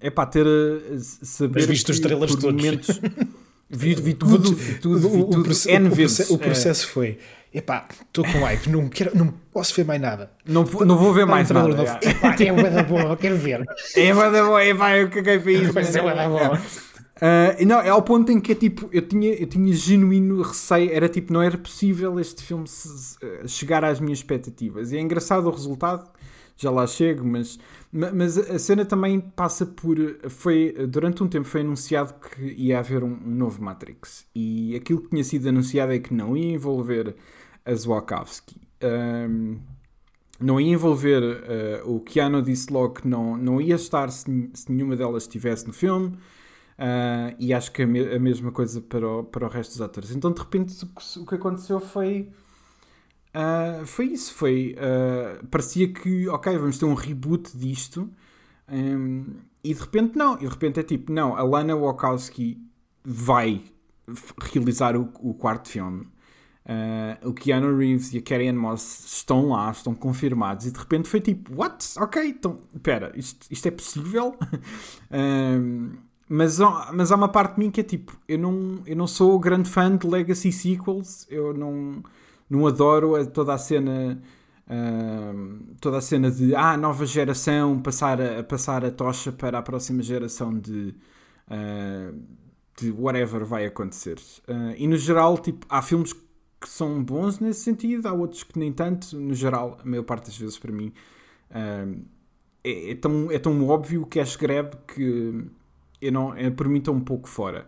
é 0.00 0.10
pá, 0.10 0.24
ter 0.26 0.46
a, 0.46 0.94
a 0.94 0.98
saber. 1.00 1.54
Mas 1.60 1.66
viste 1.66 1.90
os 1.90 1.96
que 1.98 2.02
trailers 2.02 2.32
por 2.34 2.40
todos. 2.40 2.62
momentos- 2.64 3.00
vi, 3.70 3.94
vi 3.94 4.14
tudo, 4.14 4.54
vi 4.54 4.74
tudo, 4.74 5.08
vi 5.08 5.16
o, 5.16 5.20
o, 5.20 5.24
tudo 5.30 5.42
proce- 5.44 5.70
N 5.70 5.88
o 5.88 5.94
vezes. 5.94 6.30
o 6.30 6.38
processo 6.38 6.86
foi: 6.88 7.18
epá, 7.52 7.86
estou 8.06 8.24
com 8.24 8.38
hype, 8.44 8.68
não, 8.68 8.88
quero, 8.88 9.16
não 9.16 9.34
posso 9.52 9.74
ver 9.74 9.84
mais 9.84 10.00
nada. 10.00 10.30
Não, 10.46 10.62
não 10.64 10.96
vou 10.96 11.12
ver 11.12 11.26
mais 11.26 11.50
nada. 11.50 11.68
novo. 11.68 11.98
Epá, 12.00 12.36
é 12.46 12.52
bué 12.52 12.70
da 12.70 12.82
boa, 12.82 13.16
quero 13.16 13.36
ver. 13.36 13.64
É, 13.96 14.12
dar 14.30 14.44
bom, 14.44 14.58
é, 14.58 14.72
vai, 14.74 15.02
eu 15.02 15.10
caguei 15.10 15.38
para 15.40 15.52
isso. 15.52 15.72
Mas 15.74 15.94
é 15.96 16.00
bué 16.02 16.14
da 16.14 16.28
boa. 16.28 16.60
Ah, 17.26 17.56
e 17.58 17.64
não, 17.64 17.80
é 17.80 17.88
ao 17.88 18.02
ponto 18.02 18.30
em 18.30 18.38
que 18.38 18.52
é 18.52 18.54
tipo, 18.54 18.86
eu 18.92 19.00
tinha, 19.00 19.32
eu 19.32 19.46
tinha 19.46 19.72
genuíno 19.72 20.42
receio, 20.42 20.90
era 20.92 21.08
tipo, 21.08 21.32
não 21.32 21.40
era 21.40 21.56
possível 21.56 22.20
este 22.20 22.42
filme 22.42 22.68
se- 22.68 23.16
eh, 23.22 23.48
chegar 23.48 23.82
às 23.82 23.98
minhas 23.98 24.18
expectativas. 24.18 24.92
E 24.92 24.98
é 24.98 25.00
engraçado 25.00 25.46
o 25.46 25.50
resultado, 25.50 26.10
já 26.54 26.70
lá 26.70 26.86
chego, 26.86 27.24
mas, 27.26 27.58
ma- 27.90 28.12
mas 28.12 28.36
a 28.36 28.58
cena 28.58 28.84
também 28.84 29.20
passa 29.20 29.64
por. 29.64 29.96
Foi, 30.28 30.74
durante 30.86 31.22
um 31.22 31.28
tempo 31.28 31.48
foi 31.48 31.62
anunciado 31.62 32.12
que 32.20 32.44
ia 32.58 32.78
haver 32.78 33.02
um, 33.02 33.12
um 33.24 33.34
novo 33.34 33.62
Matrix. 33.62 34.26
E 34.34 34.76
aquilo 34.76 35.00
que 35.00 35.08
tinha 35.08 35.24
sido 35.24 35.48
anunciado 35.48 35.92
é 35.92 35.98
que 35.98 36.12
não 36.12 36.36
ia 36.36 36.52
envolver 36.52 37.16
as 37.64 37.86
Wachowski. 37.86 38.60
Ahm, 38.82 39.56
não 40.40 40.60
ia 40.60 40.72
envolver 40.74 41.22
eh, 41.48 41.82
o 41.86 42.00
Keanu 42.00 42.42
disse 42.42 42.70
logo 42.72 42.94
que 42.94 43.08
não, 43.08 43.36
não 43.36 43.60
ia 43.60 43.76
estar 43.76 44.10
se, 44.10 44.50
se 44.52 44.70
nenhuma 44.70 44.94
delas 44.96 45.22
estivesse 45.22 45.66
no 45.66 45.72
filme. 45.72 46.18
Ah, 46.78 47.34
e 47.38 47.52
acho 47.54 47.72
que 47.72 47.82
a, 47.82 47.86
me- 47.86 48.14
a 48.14 48.18
mesma 48.18 48.52
coisa 48.52 48.80
para 48.80 49.08
o, 49.08 49.24
para 49.24 49.46
o 49.46 49.48
resto 49.50 49.72
dos 49.72 49.80
atores. 49.82 50.10
Então, 50.10 50.32
de 50.32 50.40
repente, 50.40 50.74
o 51.18 51.26
que, 51.26 51.34
aconteceu 51.36 51.80
foi. 51.80 52.30
ah, 53.32 53.82
foi 53.86 54.06
isso. 54.06 54.34
Foi. 54.34 54.74
ah, 54.78 55.44
parecia 55.50 55.92
que, 55.92 56.28
ok, 56.28 56.56
vamos 56.58 56.78
ter 56.78 56.84
um 56.84 56.94
reboot 56.94 57.56
disto. 57.56 58.10
hum, 58.70 59.26
e 59.64 59.74
de 59.74 59.80
repente, 59.80 60.16
não. 60.18 60.36
E 60.36 60.40
de 60.40 60.46
repente 60.48 60.80
é 60.80 60.82
tipo, 60.82 61.12
não, 61.12 61.36
a 61.36 61.42
Lana 61.42 61.76
Wachowski 61.76 62.58
vai 63.04 63.62
realizar 64.52 64.96
o, 64.96 65.10
o 65.20 65.34
quarto 65.34 65.68
filme. 65.68 66.08
Ah, 66.66 67.18
o 67.24 67.34
Keanu 67.34 67.76
Reeves 67.78 68.12
e 68.14 68.18
a 68.18 68.22
Carrie 68.22 68.48
Ann 68.48 68.56
Moss 68.58 69.04
estão 69.06 69.48
lá, 69.50 69.70
estão 69.70 69.94
confirmados, 69.94 70.66
e 70.66 70.72
de 70.72 70.78
repente 70.78 71.08
foi 71.08 71.20
tipo, 71.20 71.54
what? 71.56 71.84
Ok, 71.98 72.24
então, 72.28 72.58
espera, 72.74 73.12
isto, 73.16 73.46
isto 73.50 73.66
é 73.68 73.70
possível? 73.72 74.36
Ahm, 75.10 75.92
mas, 76.34 76.58
mas 76.92 77.12
há 77.12 77.16
uma 77.16 77.28
parte 77.28 77.54
de 77.54 77.60
mim 77.60 77.70
que 77.70 77.80
é 77.80 77.84
tipo, 77.84 78.18
eu 78.28 78.38
não, 78.38 78.82
eu 78.86 78.96
não 78.96 79.06
sou 79.06 79.38
grande 79.38 79.70
fã 79.70 79.96
de 79.96 80.06
Legacy 80.06 80.50
Sequels, 80.50 81.26
eu 81.30 81.54
não, 81.54 82.02
não 82.50 82.66
adoro 82.66 83.24
toda 83.28 83.54
a 83.54 83.58
cena. 83.58 84.20
ahm, 84.68 85.74
toda 85.80 85.98
a 85.98 86.00
cena 86.00 86.30
de 86.30 86.54
ah, 86.56 86.76
nova 86.76 87.06
geração, 87.06 87.80
passar 87.80 88.20
a, 88.20 88.42
passar 88.42 88.84
a 88.84 88.90
tocha 88.90 89.30
para 89.32 89.58
a 89.58 89.62
próxima 89.62 90.02
geração 90.02 90.58
de, 90.58 90.94
ah, 91.48 92.12
de 92.80 92.90
whatever 92.90 93.44
vai 93.44 93.66
acontecer. 93.66 94.18
Ah, 94.48 94.74
e 94.76 94.86
no 94.88 94.96
geral, 94.96 95.38
tipo, 95.38 95.64
há 95.68 95.82
filmes 95.82 96.12
que 96.12 96.68
são 96.68 97.02
bons 97.04 97.38
nesse 97.40 97.60
sentido, 97.60 98.08
há 98.08 98.12
outros 98.12 98.42
que 98.42 98.58
nem 98.58 98.72
tanto. 98.72 99.16
No 99.16 99.34
geral, 99.34 99.78
a 99.82 99.88
maior 99.88 100.04
parte 100.04 100.26
das 100.26 100.38
vezes 100.38 100.58
para 100.58 100.72
mim 100.72 100.92
é, 102.64 102.92
é 102.92 102.94
tão, 102.96 103.30
é 103.30 103.38
tão 103.38 103.68
óbvio 103.68 104.06
que 104.06 104.18
é 104.18 104.24
Grab 104.38 104.74
que 104.88 105.44
eu 106.06 106.12
não, 106.12 106.34
é, 106.34 106.50
por 106.50 106.68
mim 106.68 106.78
estou 106.78 106.94
um 106.94 107.00
pouco 107.00 107.28
fora. 107.28 107.66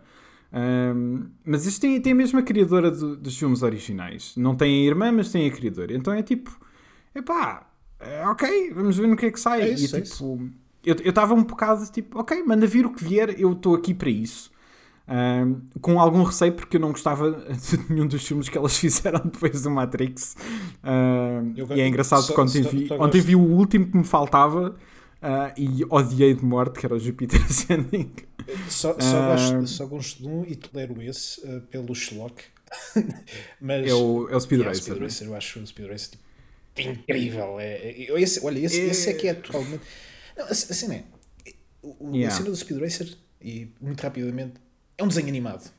Um, 0.53 1.25
mas 1.45 1.65
isto 1.65 1.81
tem, 1.81 1.99
tem 2.01 2.13
a 2.13 2.15
mesma 2.15 2.41
criadora 2.41 2.89
do- 2.89 3.17
dos 3.17 3.37
filmes 3.37 3.63
originais. 3.63 4.33
Não 4.37 4.55
tem 4.55 4.83
a 4.83 4.87
irmã, 4.87 5.11
mas 5.11 5.31
tem 5.31 5.47
a 5.47 5.51
criadora. 5.51 5.93
Então 5.93 6.13
é 6.13 6.23
tipo, 6.23 6.49
epá, 7.13 7.67
é, 7.99 8.25
ok, 8.27 8.71
vamos 8.73 8.97
ver 8.97 9.07
no 9.07 9.15
que 9.15 9.25
é 9.25 9.31
que 9.31 9.39
sai. 9.39 9.61
É 9.61 9.69
isso, 9.69 9.95
e, 9.95 9.99
é 9.99 10.01
tipo, 10.01 10.49
eu 10.85 10.95
estava 11.09 11.33
um 11.33 11.43
bocado 11.43 11.85
tipo, 11.91 12.19
ok, 12.19 12.41
manda 12.43 12.65
vir 12.65 12.85
o 12.85 12.93
que 12.93 13.03
vier, 13.03 13.35
eu 13.39 13.51
estou 13.51 13.75
aqui 13.75 13.93
para 13.93 14.09
isso. 14.09 14.49
Um, 15.09 15.61
com 15.79 16.01
algum 16.01 16.21
receio, 16.23 16.51
porque 16.53 16.75
eu 16.75 16.81
não 16.81 16.91
gostava 16.91 17.31
de 17.31 17.79
nenhum 17.93 18.07
dos 18.07 18.25
filmes 18.27 18.49
que 18.49 18.57
elas 18.57 18.77
fizeram 18.77 19.21
depois 19.23 19.61
do 19.61 19.69
Matrix. 19.71 20.35
Um, 20.83 21.53
Eu- 21.55 21.67
e 21.77 21.81
é 21.81 21.87
engraçado 21.87 22.21
só- 22.23 22.27
porque 22.33 22.41
ontem, 22.41 22.63
só- 22.63 22.69
vi, 22.69 22.87
só 22.87 22.97
ontem 22.99 23.21
vi 23.21 23.35
o 23.35 23.39
último 23.41 23.87
que 23.87 23.97
me 23.97 24.03
faltava 24.03 24.75
ah, 25.21 25.53
e 25.57 25.83
odiei 25.89 26.33
de 26.33 26.43
morte, 26.45 26.79
que 26.79 26.85
era 26.85 26.95
o 26.95 26.99
Jupiter 26.99 27.41
Ascending. 27.45 28.11
Só, 28.69 28.93
só, 28.99 29.17
Ah. 29.17 29.35
gosto, 29.35 29.67
só 29.67 29.85
gosto 29.85 30.21
de 30.21 30.27
um 30.27 30.43
e 30.45 30.55
tolero 30.55 31.01
esse 31.01 31.41
uh, 31.41 31.61
pelo 31.61 31.93
Schlock. 31.95 32.43
Mas 33.61 33.87
É 33.87 33.93
o, 33.93 34.29
é 34.29 34.35
o 34.35 34.39
Speed 34.39 34.59
Yeah, 34.61 34.69
Racer. 34.69 34.83
Speed 34.83 34.97
né? 34.99 35.03
Racer, 35.05 35.27
eu 35.27 35.35
acho 35.35 35.59
o 35.59 35.67
Speed 35.67 35.87
Racer 35.89 36.19
tipo, 36.75 36.89
incrível. 36.91 37.59
É, 37.59 37.73
é- 37.91 38.21
esse, 38.21 38.45
olha, 38.45 38.59
esse, 38.59 38.79
É- 38.81 38.85
esse 38.85 39.09
é 39.09 39.13
que 39.13 39.27
é 39.27 39.33
totalmente. 39.33 39.81
Não, 40.37 40.45
a, 40.45 40.49
a 40.49 40.53
cena 40.53 40.95
é. 40.95 41.03
o- 41.81 42.09
o- 42.09 42.15
Yeah. 42.15 42.33
A 42.33 42.37
cena 42.37 42.49
do 42.49 42.55
Speed 42.55 42.79
Racer, 42.79 43.17
e 43.41 43.71
muito 43.81 44.01
rapidamente, 44.01 44.53
é 44.97 45.03
um 45.03 45.07
desenho 45.07 45.27
animado. 45.27 45.71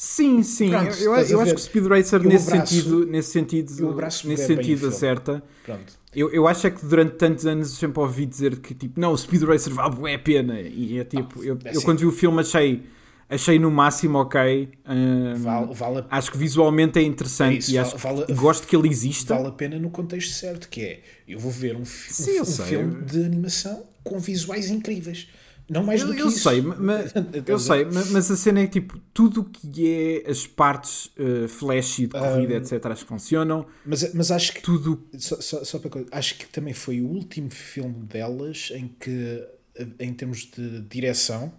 Sim, 0.00 0.44
sim. 0.44 0.70
Pronto, 0.70 0.94
eu 0.94 1.12
eu, 1.16 1.22
eu 1.26 1.40
acho 1.40 1.54
que 1.54 1.60
o 1.60 1.64
Speed 1.64 1.86
Racer 1.86 2.20
Eu 2.22 2.28
nesse 2.28 2.48
abraço- 2.52 2.72
sentido, 2.72 3.04
nesse 3.06 3.30
sentido, 3.32 3.70
nesse 3.98 4.22
o 4.28 4.46
sentido 4.46 4.86
acerta. 4.86 5.42
Pronto. 5.64 5.92
Eu, 6.14 6.30
eu 6.30 6.46
acho 6.46 6.68
é 6.68 6.70
que 6.70 6.86
durante 6.86 7.16
tantos 7.16 7.44
anos 7.46 7.72
sempre 7.72 7.98
ouvi 8.00 8.24
dizer 8.24 8.60
que 8.60 8.74
tipo, 8.76 9.00
não, 9.00 9.10
o 9.12 9.18
Speed 9.18 9.42
Racer 9.42 9.74
vale 9.74 10.14
a 10.14 10.18
pena. 10.20 10.60
E 10.60 11.00
é 11.00 11.04
tipo, 11.04 11.42
eu, 11.42 11.58
é 11.64 11.68
eu 11.68 11.70
assim. 11.72 11.80
quando 11.84 11.98
vi 11.98 12.06
o 12.06 12.12
filme 12.12 12.38
achei, 12.40 12.84
achei 13.28 13.58
no 13.58 13.72
máximo 13.72 14.18
ok. 14.18 14.68
hum, 14.88 15.34
Vale, 15.34 15.74
vale, 15.74 15.98
a- 15.98 16.06
acho 16.16 16.30
que 16.30 16.38
visualmente 16.38 16.96
é 17.00 17.02
interessante 17.02 17.56
É 17.56 17.58
isso, 17.58 17.72
e 17.72 17.78
acho 17.78 17.98
vale- 17.98 18.24
que 18.24 18.34
gosto 18.34 18.68
que 18.68 18.76
ele 18.76 18.88
exista. 18.88 19.34
vale 19.34 19.48
a 19.48 19.52
pena 19.52 19.80
no 19.80 19.90
contexto 19.90 20.30
certo, 20.32 20.68
que 20.68 20.80
é 20.80 21.02
eu 21.26 21.40
vou 21.40 21.50
ver 21.50 21.74
um, 21.74 21.84
fi- 21.84 22.14
Sim, 22.14 22.40
um 22.40 22.44
sei. 22.44 22.66
filme 22.66 23.02
de 23.04 23.24
animação 23.24 23.82
com 24.04 24.20
visuais 24.20 24.70
incríveis. 24.70 25.26
Não 25.68 25.84
mais 25.84 26.02
do 26.02 26.12
Eu, 26.12 26.16
que 26.16 26.22
eu 26.22 26.28
isso. 26.28 26.40
sei, 26.40 26.62
ma- 26.62 26.76
ma- 26.76 27.00
eu 27.46 27.58
sei, 27.58 27.84
ma- 27.84 28.04
mas 28.06 28.30
a 28.30 28.36
cena 28.36 28.60
é 28.60 28.66
que 28.66 28.80
tipo, 28.80 28.98
tudo 29.12 29.42
o 29.42 29.44
que 29.44 29.86
é 30.24 30.30
as 30.30 30.46
partes 30.46 31.06
uh, 31.18 31.46
flash 31.48 31.98
e 32.00 32.06
de 32.06 32.12
corrida, 32.12 32.54
etc., 32.54 32.86
acho 32.86 33.02
que 33.04 33.08
funcionam. 33.08 33.66
Mas, 33.84 34.14
mas 34.14 34.30
acho 34.30 34.54
que 34.54 34.62
Tudo 34.62 35.06
Só, 35.18 35.40
só, 35.40 35.64
só 35.64 35.78
para 35.78 35.90
coisa, 35.90 36.08
acho 36.10 36.36
que 36.38 36.46
também 36.46 36.72
foi 36.74 37.00
o 37.00 37.06
último 37.06 37.50
filme 37.50 38.04
delas 38.06 38.70
em 38.74 38.88
que, 39.00 39.44
eh, 39.74 39.86
em 40.00 40.12
termos 40.14 40.46
de 40.50 40.80
direção, 40.82 41.52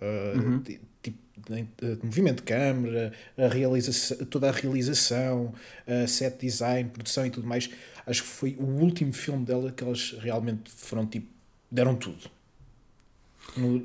eh, 0.00 0.34
Uhum. 0.36 0.58
de, 0.60 0.80
tipo, 1.02 1.18
de, 1.48 1.96
de 1.96 2.04
movimento 2.06 2.36
de 2.38 2.42
câmera, 2.44 3.12
a 3.36 3.48
realização, 3.48 4.16
toda 4.26 4.48
a 4.48 4.52
realização, 4.52 5.52
a 5.86 6.06
set 6.06 6.38
design, 6.40 6.88
produção 6.90 7.26
e 7.26 7.30
tudo 7.30 7.46
mais, 7.46 7.68
acho 8.06 8.22
que 8.22 8.28
foi 8.28 8.56
o 8.58 8.64
último 8.64 9.12
filme 9.12 9.44
dela 9.44 9.72
que 9.72 9.82
elas 9.84 10.14
realmente 10.20 10.70
foram 10.70 11.06
tipo, 11.06 11.28
deram 11.70 11.94
tudo. 11.96 12.30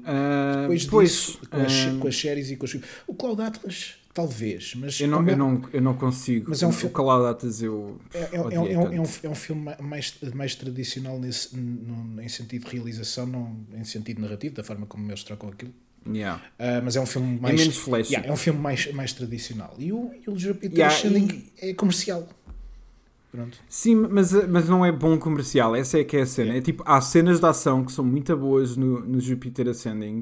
Ah, 0.05 0.61
depois 0.61 0.85
pois, 0.85 1.09
disso, 1.11 1.39
com 1.49 1.57
as, 1.61 1.73
ah, 1.73 1.97
com 1.99 2.07
as 2.07 2.17
séries 2.19 2.51
e 2.51 2.55
com 2.55 2.65
os 2.65 2.71
filmes. 2.71 2.89
O 3.07 3.13
Cloud 3.13 3.41
Atlas, 3.41 3.95
talvez, 4.13 4.73
mas 4.75 4.99
eu, 4.99 5.07
não, 5.07 5.27
eu, 5.27 5.37
não, 5.37 5.61
eu 5.71 5.81
não 5.81 5.93
consigo. 5.93 6.47
Mas 6.49 6.63
é 6.63 6.65
um 6.65 6.69
o 6.69 6.73
filme- 6.73 6.93
Caladatas 6.95 7.61
eu. 7.61 7.99
É, 8.13 8.17
é- 8.17 8.23
é- 8.23 8.35
é 8.35 8.59
um, 8.59 8.93
é 8.93 8.99
um- 8.99 9.31
é 9.31 9.35
filme 9.35 9.75
mais, 9.81 10.13
mais 10.33 10.55
tradicional 10.55 11.19
nesse, 11.19 11.55
no- 11.55 12.21
em 12.21 12.27
sentido 12.27 12.65
de 12.69 12.75
realização, 12.75 13.25
não 13.25 13.57
em 13.77 13.83
sentido 13.83 14.21
narrativo, 14.21 14.55
da 14.55 14.63
forma 14.63 14.85
como 14.85 15.09
eles 15.09 15.23
trocam 15.23 15.49
aquilo. 15.49 15.73
Yeah. 16.07 16.41
Ah, 16.57 16.81
mas 16.83 16.95
é 16.95 17.01
um 17.01 17.05
filme 17.05 17.39
mais. 17.39 17.59
menos 17.59 17.75
flashy. 17.77 18.13
Yeah, 18.13 18.29
é 18.29 18.31
um 18.31 18.37
filme 18.37 18.59
mais, 18.59 18.91
mais 18.93 19.11
tradicional. 19.13 19.75
E 19.77 19.91
o, 19.91 20.11
e 20.25 20.29
o 20.29 20.39
Jupiter 20.39 20.71
Yeah, 20.79 20.95
Ascending 20.95 21.51
é 21.61 21.73
comercial. 21.73 22.27
Pronto. 23.31 23.59
Sim, 23.67 23.95
mas, 24.09 24.31
mas 24.47 24.67
não 24.67 24.83
é 24.83 24.91
bom 24.91 25.17
comercial, 25.19 25.75
essa 25.75 25.99
é 25.99 26.03
que 26.03 26.17
é 26.17 26.21
a 26.21 26.25
cena. 26.25 26.55
É 26.55 26.61
tipo, 26.61 26.83
há 26.85 26.99
cenas 27.01 27.39
de 27.39 27.45
ação 27.45 27.85
que 27.85 27.91
são 27.91 28.03
muito 28.03 28.35
boas 28.35 28.75
no, 28.75 28.99
no 29.01 29.19
Jupiter 29.19 29.67
Ascending. 29.69 30.21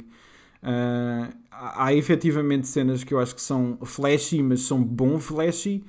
Ah, 0.61 1.29
há, 1.51 1.85
há 1.85 1.93
efetivamente 1.93 2.67
cenas 2.67 3.03
que 3.03 3.13
eu 3.13 3.19
acho 3.19 3.35
que 3.35 3.41
são 3.41 3.77
flashy, 3.85 4.43
mas 4.43 4.61
são 4.61 4.83
bom 4.83 5.19
flashy. 5.19 5.83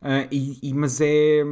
Ah, 0.00 0.26
e, 0.32 0.58
e- 0.62 0.74
mas 0.74 1.00
é, 1.00 1.42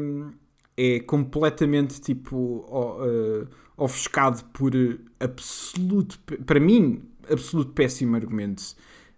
é 0.76 1.00
completamente 1.00 2.00
tipo 2.00 2.64
ah, 2.72 3.46
ofuscado 3.84 4.44
por 4.52 4.72
absoluto, 5.18 6.18
para 6.46 6.60
mim, 6.60 7.02
absoluto 7.30 7.72
péssimo 7.72 8.16
argumento. 8.16 8.62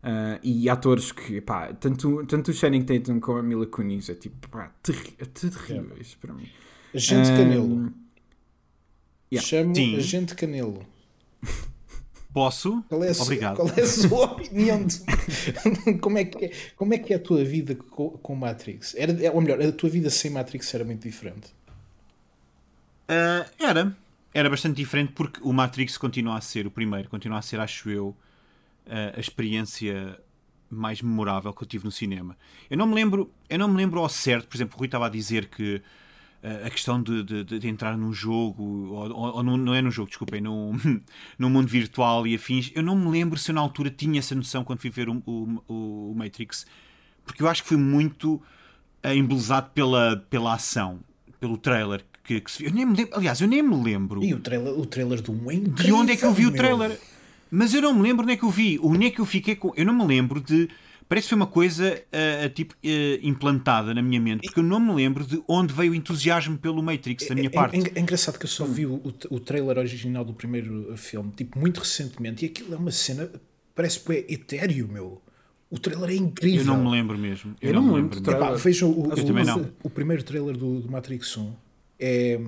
Ah, 0.02 0.38
e 0.42 0.68
atores 0.68 1.12
que, 1.12 1.40
pá, 1.40 1.72
tanto, 1.74 2.26
tanto 2.26 2.50
o 2.50 2.54
Channing 2.54 2.82
Tatum 2.82 3.20
como 3.20 3.38
a 3.38 3.42
Mila 3.42 3.66
Kunis 3.66 4.08
é 4.08 4.14
tipo, 4.14 4.48
pá, 4.48 4.72
terri 4.82 5.12
terríveis 5.32 6.16
para 6.20 6.32
mim. 6.34 6.48
Agente 6.94 7.30
Ah, 7.30 7.36
Canelo. 7.36 7.92
yeah. 9.32 9.46
Chamo 9.48 9.74
Sim. 9.76 9.96
Agente 9.96 10.34
Canelo. 10.34 10.84
Posso? 12.34 12.82
Qual 12.88 13.04
é 13.04 13.10
a, 13.10 13.14
sua, 13.14 13.24
Obrigado. 13.24 13.56
qual 13.56 13.68
é 13.68 13.80
a 13.82 13.86
sua 13.86 14.24
opinião? 14.32 14.86
de- 14.86 15.02
como, 16.00 16.16
é 16.18 16.24
que 16.24 16.46
é, 16.46 16.52
como 16.76 16.94
é 16.94 16.98
que 16.98 17.12
é 17.12 17.16
a 17.16 17.20
tua 17.20 17.44
vida 17.44 17.74
com, 17.74 18.10
com 18.10 18.34
Matrix? 18.34 18.94
Era, 18.96 19.12
é, 19.22 19.30
ou 19.30 19.40
melhor, 19.40 19.60
a 19.62 19.70
tua 19.70 19.90
vida 19.90 20.08
sem 20.10 20.30
Matrix 20.30 20.72
era 20.74 20.82
muito 20.84 21.02
diferente. 21.02 21.54
Ah, 23.08 23.46
era. 23.58 23.94
Era 24.34 24.48
bastante 24.48 24.76
diferente 24.76 25.12
porque 25.12 25.40
o 25.42 25.52
Matrix 25.52 25.98
continua 25.98 26.38
a 26.38 26.40
ser 26.40 26.66
o 26.66 26.70
primeiro, 26.70 27.08
continua 27.10 27.38
a 27.38 27.42
ser, 27.42 27.60
acho 27.60 27.90
eu, 27.90 28.16
a 29.16 29.20
experiência 29.20 30.18
mais 30.70 31.02
memorável 31.02 31.52
que 31.52 31.62
eu 31.62 31.68
tive 31.68 31.84
no 31.84 31.92
cinema. 31.92 32.36
Eu 32.70 32.76
não 32.78 32.86
me 32.86 32.94
lembro, 32.94 33.30
eu 33.48 33.58
não 33.58 33.68
me 33.68 33.76
lembro 33.76 34.00
ao 34.00 34.08
certo, 34.08 34.48
por 34.48 34.56
exemplo, 34.56 34.74
o 34.76 34.78
Rui 34.78 34.86
estava 34.86 35.06
a 35.06 35.10
dizer 35.10 35.46
que 35.48 35.82
a 36.66 36.70
questão 36.70 37.00
de, 37.00 37.22
de- 37.22 37.44
de- 37.44 37.68
entrar 37.68 37.96
num 37.96 38.12
jogo, 38.12 38.64
ou, 38.64 39.12
ou- 39.36 39.42
num- 39.44 39.56
não 39.56 39.74
é 39.74 39.80
num 39.80 39.92
jogo, 39.92 40.08
desculpem, 40.08 40.40
num, 40.40 40.72
num 41.38 41.48
mundo 41.48 41.68
virtual 41.68 42.26
e 42.26 42.34
afins, 42.34 42.72
eu 42.74 42.82
não 42.82 42.96
me 42.96 43.08
lembro 43.10 43.38
se 43.38 43.52
eu 43.52 43.54
na 43.54 43.60
altura 43.60 43.90
tinha 43.90 44.18
essa 44.18 44.34
noção 44.34 44.64
quando 44.64 44.80
fui 44.80 44.90
ver 44.90 45.08
o, 45.08 45.22
o- 45.24 46.10
o 46.10 46.14
Matrix, 46.16 46.66
porque 47.24 47.42
eu 47.44 47.48
acho 47.48 47.62
que 47.62 47.68
foi 47.68 47.76
muito 47.76 48.42
ah, 49.04 49.14
embelezado 49.14 49.70
pela, 49.70 50.16
pela 50.30 50.54
ação, 50.54 50.98
pelo 51.38 51.56
trailer 51.56 52.04
que, 52.24 52.40
que 52.40 52.50
se 52.50 52.58
viu. 52.64 52.70
Eu 52.70 52.74
nem 52.74 52.86
me 52.86 52.96
lembro, 52.96 53.16
aliás, 53.16 53.40
eu 53.40 53.46
nem 53.46 53.62
me 53.62 53.76
lembro 53.80 54.24
E 54.24 54.34
o 54.34 54.40
trailer, 54.40 54.72
o 54.76 54.84
trailer 54.86 55.22
do 55.22 55.30
um 55.32 55.48
é 55.50 55.54
de 55.56 55.92
onde 55.92 56.12
é 56.12 56.16
que 56.16 56.24
eu 56.24 56.32
vi 56.32 56.46
o 56.46 56.50
meu. 56.50 56.56
trailer. 56.56 56.98
Mas 57.54 57.74
eu 57.74 57.82
não 57.82 57.94
me 57.94 58.00
lembro 58.02 58.22
onde 58.24 58.32
é 58.32 58.36
que 58.38 58.44
eu 58.44 58.50
vi. 58.50 58.78
Onde 58.82 59.06
é 59.06 59.10
que 59.10 59.20
eu 59.20 59.26
fiquei 59.26 59.54
com. 59.54 59.72
Eu 59.76 59.84
não 59.84 59.92
me 59.94 60.06
lembro 60.06 60.40
de. 60.40 60.68
Parece 61.06 61.26
que 61.26 61.30
foi 61.30 61.36
uma 61.36 61.46
coisa 61.46 62.02
ah, 62.10 62.48
tipo 62.48 62.74
ah, 62.82 63.18
implantada 63.22 63.92
na 63.92 64.00
minha 64.00 64.18
mente, 64.18 64.46
porque 64.46 64.60
eu 64.60 64.64
não 64.64 64.80
me 64.80 64.94
lembro 64.94 65.22
de 65.26 65.42
onde 65.46 65.74
veio 65.74 65.92
o 65.92 65.94
entusiasmo 65.94 66.56
pelo 66.56 66.82
Matrix 66.82 67.28
da 67.28 67.34
minha 67.34 67.48
É- 67.48 67.50
parte. 67.50 67.76
É, 67.76 67.98
é 67.98 68.00
engraçado 68.00 68.38
que 68.38 68.46
eu 68.46 68.48
só 68.48 68.64
vi 68.64 68.86
o, 68.86 68.94
o, 69.28 69.38
trailer 69.38 69.76
original 69.76 70.24
do 70.24 70.32
primeiro 70.32 70.96
filme, 70.96 71.30
tipo, 71.36 71.58
muito 71.58 71.80
recentemente, 71.80 72.46
e 72.46 72.48
aquilo 72.48 72.72
é 72.72 72.78
uma 72.78 72.90
cena, 72.90 73.30
parece 73.74 74.00
que 74.00 74.10
é 74.12 74.32
etéreo, 74.32 74.88
meu. 74.88 75.20
O 75.68 75.78
trailer 75.78 76.08
é 76.10 76.14
incrível. 76.14 76.60
Eu 76.60 76.64
não 76.64 76.82
me 76.82 76.90
lembro 76.90 77.18
mesmo. 77.18 77.54
Eu, 77.60 77.68
Eu 77.68 77.74
não, 77.74 77.82
não 77.82 77.88
me 77.90 77.96
lembro. 78.02 78.16
lembro. 78.16 78.32
Epá, 78.32 78.52
vejam 78.54 78.90
o, 78.90 79.10
Eu 79.14 79.22
o, 79.22 79.26
também 79.26 79.44
não. 79.44 79.68
o 79.82 79.90
primeiro 79.90 80.22
trailer 80.22 80.56
do, 80.56 80.80
do 80.80 80.90
Matrix 80.90 81.36
1. 81.36 81.52
É, 82.00 82.40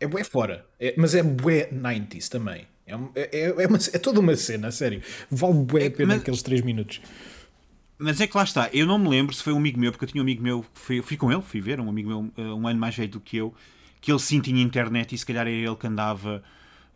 é 0.00 0.06
bué 0.08 0.24
fora, 0.24 0.66
É- 0.80 0.94
mas 0.98 1.14
é 1.14 1.22
bué 1.22 1.68
90s 1.72 2.28
também. 2.28 2.66
É, 2.86 2.92
é, 3.14 3.40
é, 3.40 3.62
é 3.64 3.66
uma- 3.66 3.78
é 3.92 3.98
toda 3.98 4.20
uma 4.20 4.36
cena, 4.36 4.70
sério. 4.70 5.02
Vale 5.30 5.54
bué 5.54 5.86
a 5.86 5.90
pena 5.90 6.14
mas- 6.14 6.20
aqueles 6.22 6.42
3 6.42 6.60
minutos. 6.62 7.00
Mas 7.98 8.20
é 8.20 8.26
que 8.26 8.36
lá 8.36 8.42
está, 8.44 8.68
eu 8.72 8.86
não 8.86 8.98
me 8.98 9.08
lembro 9.08 9.34
se 9.34 9.42
foi 9.42 9.52
um 9.52 9.56
amigo 9.56 9.78
meu, 9.78 9.92
porque 9.92 10.04
eu 10.04 10.08
tinha 10.08 10.20
um 10.20 10.24
amigo 10.24 10.42
meu, 10.42 10.64
fui, 10.74 11.00
fui 11.00 11.16
com 11.16 11.30
ele, 11.32 11.40
fui 11.42 11.60
ver, 11.60 11.80
um 11.80 11.88
amigo 11.88 12.08
meu 12.08 12.32
eh, 12.36 12.52
um 12.52 12.66
ano 12.66 12.78
mais 12.78 12.94
velho 12.96 13.08
do 13.10 13.20
que 13.20 13.36
eu, 13.36 13.54
que 14.00 14.10
ele 14.10 14.18
sim 14.18 14.40
tinha 14.40 14.60
internet 14.60 15.14
e 15.14 15.18
se 15.18 15.24
calhar 15.24 15.46
era 15.46 15.50
ele 15.56 15.76
que 15.76 15.86
andava 15.86 16.42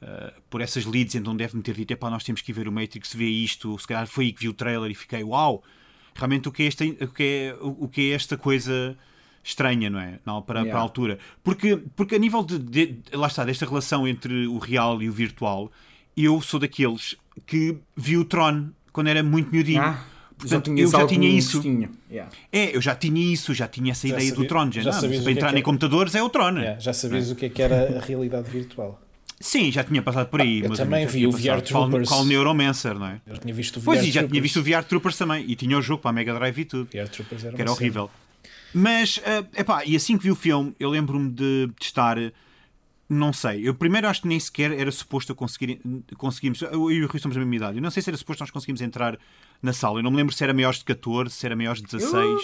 eh, 0.03 0.35
por 0.51 0.61
essas 0.61 0.85
leads, 0.85 1.15
então 1.15 1.35
deve-me 1.37 1.63
ter 1.63 1.75
dito, 1.75 1.93
epá, 1.93 2.11
nós 2.11 2.25
temos 2.25 2.43
que 2.43 2.51
ir 2.51 2.55
ver 2.55 2.69
o 2.69 2.73
Matrix, 2.73 3.15
ver 3.15 3.29
isto, 3.29 3.79
se 3.79 3.87
calhar 3.87 4.07
foi 4.09 4.27
aí 4.27 4.33
que 4.33 4.41
vi 4.41 4.49
o 4.49 4.53
trailer 4.53 4.91
e 4.91 4.95
fiquei, 4.95 5.23
uau, 5.23 5.63
realmente 6.15 6.49
o 6.49 6.53
que 6.53 6.65
é 6.65 6.67
esta, 6.67 6.85
o 6.85 7.09
que 7.09 7.23
é, 7.23 7.57
o 7.61 7.89
que 7.89 8.11
é 8.11 8.15
esta 8.15 8.37
coisa 8.37 8.97
estranha, 9.43 9.89
não 9.91 9.99
é? 10.01 10.19
Não, 10.27 10.43
para, 10.43 10.61
Yeah. 10.61 10.71
para 10.73 10.81
a 10.81 10.83
altura. 10.83 11.19
Porque, 11.43 11.77
porque 11.97 12.15
a 12.15 12.19
nível 12.19 12.43
de, 12.43 12.59
de- 12.59 12.99
lá 13.13 13.27
está, 13.29 13.45
desta 13.45 13.65
relação 13.67 14.07
entre 14.07 14.47
o 14.47 14.59
real 14.59 15.01
e 15.03 15.09
o 15.09 15.13
virtual, 15.13 15.71
eu 16.17 16.41
sou 16.41 16.59
daqueles 16.61 17.17
que 17.47 17.77
vi 17.97 18.17
o 18.17 18.25
Tron 18.25 18.69
quando 18.93 19.07
era 19.09 19.23
muito 19.23 19.51
miudinho. 19.51 19.81
Ah, 19.83 20.05
Portanto, 20.37 20.67
tinhas 20.67 20.93
eu 20.93 21.01
já 21.01 21.07
tinha 21.07 21.29
isso. 21.29 21.61
Yeah. 22.09 22.31
É, 22.53 22.77
eu 22.77 22.81
já 22.81 22.95
tinha 22.95 23.33
isso, 23.33 23.53
já 23.53 23.67
tinha 23.67 23.91
essa 23.91 24.07
ideia 24.07 24.29
sabia- 24.29 24.37
do 24.37 24.47
Tron. 24.47 24.71
Já, 24.71 24.83
já 24.83 24.91
não, 24.93 25.01
para 25.01 25.09
é 25.09 25.33
entrar 25.33 25.49
que 25.51 25.57
em 25.57 25.59
é. 25.59 25.63
computadores 25.63 26.15
é 26.15 26.23
o 26.23 26.29
Tron. 26.31 26.59
É, 26.59 26.79
já 26.79 26.93
sabias 26.93 27.29
o 27.31 27.35
que 27.35 27.47
é 27.47 27.49
que 27.49 27.61
era 27.61 27.99
a 27.99 28.01
realidade 28.01 28.49
virtual. 28.49 29.01
Sim, 29.41 29.71
já 29.73 29.83
tinha 29.85 30.01
passado 30.03 30.29
por 30.29 30.41
aí. 30.41 30.61
eu 30.61 30.69
mas 30.69 30.79
também 30.79 31.05
já 31.07 31.11
vi 31.13 31.27
o. 31.27 31.31
VR 31.33 31.45
Qual- 31.45 31.63
Troopers. 31.63 32.09
Qual 32.09 32.25
Neuromancer, 32.25 32.95
não 32.99 33.07
é? 33.07 33.21
Eu 33.27 33.37
tinha 33.39 33.53
visto 33.55 33.79
o 33.79 33.83
Pois, 33.83 34.01
VR 34.01 34.07
e 34.07 34.11
já 34.13 34.27
tinha 34.29 34.41
visto 34.43 34.61
o 34.61 34.63
VR 34.63 34.83
Troopers 34.85 35.17
também. 35.17 35.45
E 35.49 35.57
tinha 35.57 35.77
o 35.77 35.83
jogo 35.83 36.03
para 36.03 36.11
a 36.11 36.13
Mega 36.13 36.35
Drive 36.35 36.59
e 36.59 36.65
tudo. 36.65 36.89
VR 36.93 37.09
Troopers 37.09 37.45
era, 37.45 37.55
que 37.57 37.61
era 37.63 37.71
uma 37.71 37.77
cena. 37.77 37.91
Mas, 38.73 39.21
eh, 39.25 39.45
epá, 39.61 39.85
e 39.85 39.97
assim 39.97 40.17
que 40.19 40.25
vi 40.25 40.31
o 40.31 40.37
filme, 40.37 40.75
eu 40.79 40.91
lembro-me 40.91 41.31
de, 41.31 41.67
de 41.79 41.85
estar. 41.85 42.19
eh, 42.19 42.33
Não 43.09 43.33
sei, 43.33 43.67
eu 43.67 43.75
primeiro 43.75 44.07
acho 44.07 44.23
que 44.23 44.29
nem 44.29 44.39
sequer 44.39 44.71
era 44.73 44.91
suposto 44.93 45.33
eu 45.33 45.37
conseguir, 45.37 45.81
conseguimos, 46.19 46.61
eu 46.61 46.91
e 46.91 47.03
o 47.03 47.07
Rui 47.09 47.19
somos 47.19 47.35
da 47.35 47.41
mesma 47.41 47.57
idade, 47.57 47.79
eu 47.79 47.83
não 47.83 47.91
sei 47.91 48.03
se 48.03 48.11
era 48.11 48.17
suposto 48.19 48.43
nós 48.43 48.51
conseguimos 48.51 48.83
entrar 48.83 49.19
na 49.63 49.73
sala, 49.73 49.99
eu 49.99 50.03
não 50.03 50.11
me 50.11 50.19
lembro 50.19 50.35
se 50.35 50.45
era 50.45 50.53
maiores 50.53 50.81
de 50.81 50.85
14, 50.85 51.35
se 51.35 51.47
era 51.47 51.57
maiores 51.57 51.81
de 51.81 51.87
16, 51.89 52.41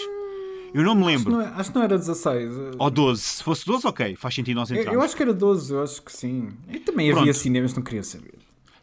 eu 0.73 0.81
não 0.83 0.95
me 0.95 1.01
Acho, 1.01 1.09
que 1.23 1.29
lembro, 1.29 1.31
não, 1.33 1.41
é- 1.41 1.53
acho 1.55 1.69
que 1.71 1.75
não 1.77 1.83
era 1.83 1.97
16. 1.99 2.51
ou 2.79 2.89
12, 2.89 3.21
se 3.21 3.43
fosse 3.43 3.63
12, 3.65 3.85
ok, 3.87 4.15
faz 4.15 4.33
sentido 4.33 4.55
nós 4.55 4.71
Eu, 4.71 4.77
entrarmos. 4.77 4.95
eu 4.99 5.05
acho 5.05 5.15
que 5.15 5.21
era 5.21 5.33
12, 5.33 5.71
eu 5.71 5.83
acho 5.83 6.01
que 6.01 6.11
sim. 6.11 6.49
E 6.67 6.79
também 6.79 7.11
havia 7.11 7.25
Pronto. 7.25 7.37
cinemas, 7.39 7.73
não 7.75 7.83
queria 7.83 8.03
saber. 8.03 8.33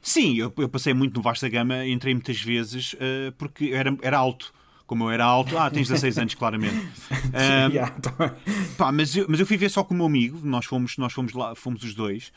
Sim, 0.00 0.36
eu, 0.36 0.52
eu 0.58 0.68
passei 0.68 0.94
muito 0.94 1.16
no 1.16 1.22
Vasta 1.22 1.48
Gama, 1.48 1.84
entrei 1.86 2.14
muitas 2.14 2.40
vezes 2.40 2.94
eh, 3.00 3.32
porque 3.36 3.64
eu 3.66 3.76
era, 3.76 3.96
era 4.02 4.18
alto. 4.18 4.52
Como 4.92 5.04
eu 5.04 5.10
era 5.10 5.24
alto, 5.24 5.56
ah, 5.56 5.70
tens 5.70 5.88
16 5.88 6.18
anos, 6.18 6.34
claramente. 6.34 6.74
Yeah, 7.72 7.92
tá 7.98 8.36
pá, 8.76 8.92
mas, 8.92 9.16
eu, 9.16 9.24
mas 9.26 9.40
eu 9.40 9.46
fui 9.46 9.56
ver 9.56 9.70
só 9.70 9.82
com 9.82 9.94
o 9.94 9.96
meu 9.96 10.04
amigo, 10.04 10.38
nós 10.44 10.66
fomos, 10.66 10.98
nós 10.98 11.14
fomos 11.14 11.32
lá, 11.32 11.54
fomos 11.54 11.82
os 11.82 11.94
dois, 11.94 12.30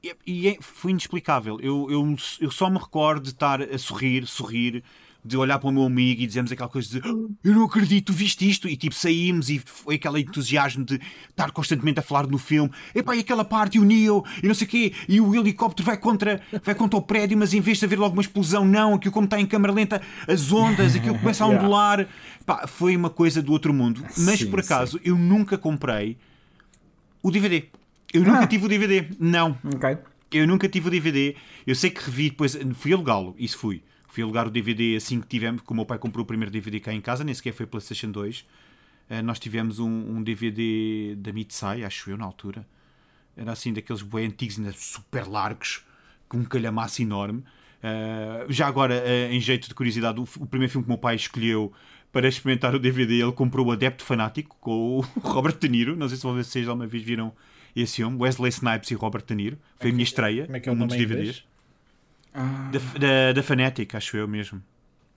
e, 0.00 0.14
e 0.24 0.48
é- 0.50 0.56
foi 0.60 0.92
inexplicável. 0.92 1.58
Eu, 1.60 1.88
eu, 1.90 2.16
eu 2.40 2.50
só 2.52 2.70
me 2.70 2.78
recordo 2.78 3.24
de 3.24 3.30
estar 3.30 3.60
a 3.60 3.76
sorrir, 3.76 4.24
sorrir, 4.28 4.84
de 5.26 5.36
olhar 5.38 5.58
para 5.58 5.68
o 5.68 5.72
meu 5.72 5.84
amigo 5.84 6.20
e 6.20 6.26
dizemos 6.26 6.52
aquela 6.52 6.68
coisa 6.68 7.00
de 7.00 7.08
"Ah, 7.08 7.12
eu 7.42 7.54
não 7.54 7.64
acredito, 7.64 8.06
tu 8.06 8.12
viste 8.12 8.48
isto? 8.48 8.68
E 8.68 8.76
tipo, 8.76 8.94
saímos 8.94 9.48
e 9.48 9.58
foi 9.64 9.94
aquele 9.94 10.20
entusiasmo 10.20 10.84
de 10.84 11.00
estar 11.30 11.50
constantemente 11.50 11.98
a 11.98 12.02
falar 12.02 12.26
no 12.26 12.36
filme. 12.36 12.70
Epá, 12.94 13.16
e 13.16 13.20
aquela 13.20 13.44
parte, 13.44 13.76
e 13.76 13.80
o 13.80 13.84
Neo, 13.84 14.22
e 14.42 14.46
não 14.46 14.54
sei 14.54 14.66
o 14.66 14.70
quê, 14.70 14.92
e 15.08 15.20
o 15.20 15.34
helicóptero 15.34 15.86
vai 15.86 15.96
contra, 15.96 16.42
vai 16.62 16.74
contra 16.74 16.98
o 16.98 17.02
prédio, 17.02 17.38
mas 17.38 17.54
em 17.54 17.60
vez 17.60 17.78
de 17.78 17.84
haver 17.86 17.98
logo 17.98 18.12
uma 18.14 18.22
explosão, 18.22 18.66
não, 18.66 18.94
aquilo 18.94 19.12
como 19.12 19.24
está 19.24 19.40
em 19.40 19.46
câmara 19.46 19.72
lenta, 19.72 20.02
as 20.28 20.52
ondas, 20.52 20.94
aquilo 20.94 21.18
começa 21.18 21.42
a 21.42 21.46
ondular. 21.48 22.06
Pá, 22.44 22.66
foi 22.66 22.94
uma 22.94 23.08
coisa 23.08 23.40
do 23.40 23.50
outro 23.52 23.72
mundo. 23.72 24.02
Mas 24.18 24.40
Sim, 24.40 24.50
por 24.50 24.60
acaso, 24.60 25.00
eu 25.02 25.16
nunca 25.16 25.56
comprei 25.56 26.18
o 27.22 27.30
DVD. 27.30 27.64
Eu 28.12 28.22
nunca 28.22 28.40
Ah. 28.40 28.46
tive 28.46 28.66
o 28.66 28.68
DVD. 28.68 29.06
Não. 29.18 29.58
Ok. 29.74 29.96
Eu 30.30 30.46
nunca 30.46 30.68
tive 30.68 30.88
o 30.88 30.90
DVD. 30.90 31.34
Eu 31.66 31.74
sei 31.74 31.88
que 31.90 32.04
revi 32.04 32.28
depois. 32.30 32.58
Fui 32.74 32.92
alugá-lo. 32.92 33.34
Isso 33.38 33.56
fui. 33.56 33.82
Fui 34.14 34.22
alugar 34.22 34.46
o 34.46 34.50
DVD 34.50 34.94
assim 34.94 35.20
que 35.20 35.26
tivemos. 35.26 35.60
Que 35.60 35.72
o 35.72 35.74
meu 35.74 35.84
pai 35.84 35.98
comprou 35.98 36.22
o 36.22 36.26
primeiro 36.26 36.48
DVD 36.48 36.78
cá 36.78 36.92
em 36.92 37.00
casa. 37.00 37.24
Nem 37.24 37.34
sequer 37.34 37.52
foi 37.52 37.66
PlayStation 37.66 38.12
2. 38.12 38.46
Eh, 39.10 39.22
nós 39.22 39.40
tivemos 39.40 39.80
um, 39.80 39.88
um 39.88 40.22
DVD 40.22 41.16
da 41.16 41.32
Mitsai, 41.32 41.82
acho 41.82 42.08
eu, 42.10 42.16
na 42.16 42.24
altura. 42.24 42.64
Era 43.36 43.50
assim 43.50 43.72
daqueles 43.72 44.02
bem 44.02 44.26
antigos, 44.26 44.56
ainda 44.56 44.70
super 44.70 45.26
largos. 45.26 45.84
Com 46.28 46.38
um 46.38 46.44
calhamaço 46.44 47.02
enorme. 47.02 47.42
Eh, 47.82 48.46
já 48.50 48.68
agora, 48.68 48.94
eh, 48.94 49.34
em 49.34 49.40
jeito 49.40 49.68
de 49.68 49.74
curiosidade, 49.74 50.20
o, 50.20 50.22
o 50.22 50.46
primeiro 50.46 50.70
filme 50.70 50.84
que 50.84 50.88
o 50.88 50.92
meu 50.92 50.98
pai 50.98 51.16
escolheu 51.16 51.72
para 52.12 52.28
experimentar 52.28 52.72
o 52.72 52.78
DVD, 52.78 53.14
ele 53.20 53.32
comprou 53.32 53.66
o 53.66 53.72
Adepto 53.72 54.04
Fanático 54.04 54.56
com 54.60 54.98
o 54.98 55.00
Robert 55.28 55.58
De 55.58 55.68
Niro. 55.68 55.96
Não 55.96 56.08
sei 56.08 56.16
se 56.16 56.22
vocês 56.22 56.68
alguma 56.68 56.86
vez 56.86 57.02
viram 57.02 57.32
esse 57.74 57.96
filme. 57.96 58.16
Wesley 58.16 58.50
Snipes 58.50 58.92
e 58.92 58.94
Robert 58.94 59.24
De 59.26 59.34
Niro. 59.34 59.58
Foi 59.76 59.90
a 59.90 59.92
minha 59.92 60.04
estreia. 60.04 60.44
como 60.44 60.56
é 60.56 60.60
que 60.60 60.68
é 60.68 60.72
o 60.72 60.76
dos 60.76 60.86
nome 60.86 60.94
em 60.94 60.98
DVDs. 61.04 61.44
Ah, 62.34 62.70
Da, 62.72 63.32
da, 63.32 63.96
acho 63.96 64.16
eu 64.16 64.26
mesmo. 64.26 64.60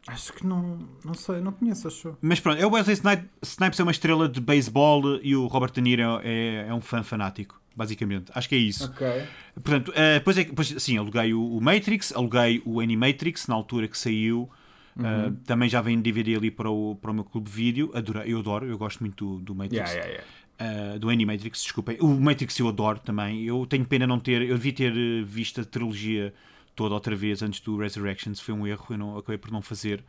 acho 0.07 0.31
que 0.33 0.45
não, 0.45 0.87
não 1.03 1.13
sei, 1.13 1.41
não 1.41 1.51
conheço, 1.51 1.87
acho. 1.87 2.15
Mas 2.21 2.39
pronto, 2.39 2.61
é 2.61 2.65
o 2.65 2.71
Wesley 2.71 2.95
Snipes, 3.41 3.79
é 3.79 3.83
uma 3.83 3.91
estrela 3.91 4.29
de 4.29 4.39
beisebol 4.39 5.19
e 5.21 5.35
o 5.35 5.47
Robert 5.47 5.71
De 5.71 5.81
Niro 5.81 6.21
é, 6.23 6.67
é 6.67 6.73
um 6.73 6.81
fã 6.81 7.03
fanático 7.03 7.59
basicamente. 7.77 8.31
Acho 8.33 8.49
que 8.49 8.55
é 8.55 8.57
isso. 8.57 8.85
Ok. 8.85 9.07
Portanto, 9.53 9.89
uh, 9.89 10.13
depois, 10.15 10.37
é, 10.39 10.43
depois 10.43 10.67
sim, 10.79 10.97
aluguei 10.97 11.31
o, 11.31 11.57
o, 11.57 11.61
Matrix, 11.61 12.11
aluguei 12.11 12.59
o 12.65 12.79
Animatrix 12.79 13.45
na 13.45 13.53
altura 13.53 13.87
que 13.87 13.97
saiu. 13.97 14.49
Uh, 14.97 15.31
também 15.45 15.69
já 15.69 15.79
vem 15.79 16.01
DVD 16.01 16.35
ali 16.35 16.49
para 16.49 16.71
o, 16.71 16.95
para 16.95 17.11
o 17.11 17.13
meu 17.13 17.23
clube 17.23 17.47
de 17.47 17.55
vídeo. 17.55 17.91
Eu 18.25 18.39
adoro, 18.39 18.65
eu 18.65 18.77
gosto 18.79 19.01
muito 19.01 19.37
do, 19.37 19.43
do 19.43 19.55
Matrix. 19.55 19.91
Yeah, 19.91 20.09
yeah, 20.09 20.23
yeah. 20.59 20.95
Uh, 20.95 20.99
do 20.99 21.09
Animatrix, 21.09 21.61
desculpem. 21.61 21.97
O 22.01 22.07
Matrix 22.19 22.57
eu 22.57 22.67
adoro 22.67 22.99
também. 22.99 23.45
Eu 23.45 23.63
tenho 23.67 23.85
pena 23.85 24.07
não 24.07 24.19
ter. 24.19 24.41
Eu 24.41 24.57
devia 24.57 24.73
ter 24.73 25.23
visto 25.23 25.61
a 25.61 25.63
trilogia 25.63 26.33
toda 26.77 26.93
outra 26.93 27.15
vez 27.15 27.41
antes 27.41 27.59
do 27.59 27.75
Resurrections. 27.75 28.39
Foi 28.39 28.53
um 28.53 28.65
erro, 28.65 28.85
eu 28.91 28.97
não, 28.97 29.17
acabei 29.17 29.37
por 29.37 29.51
não 29.51 29.61
fazer. 29.61 30.01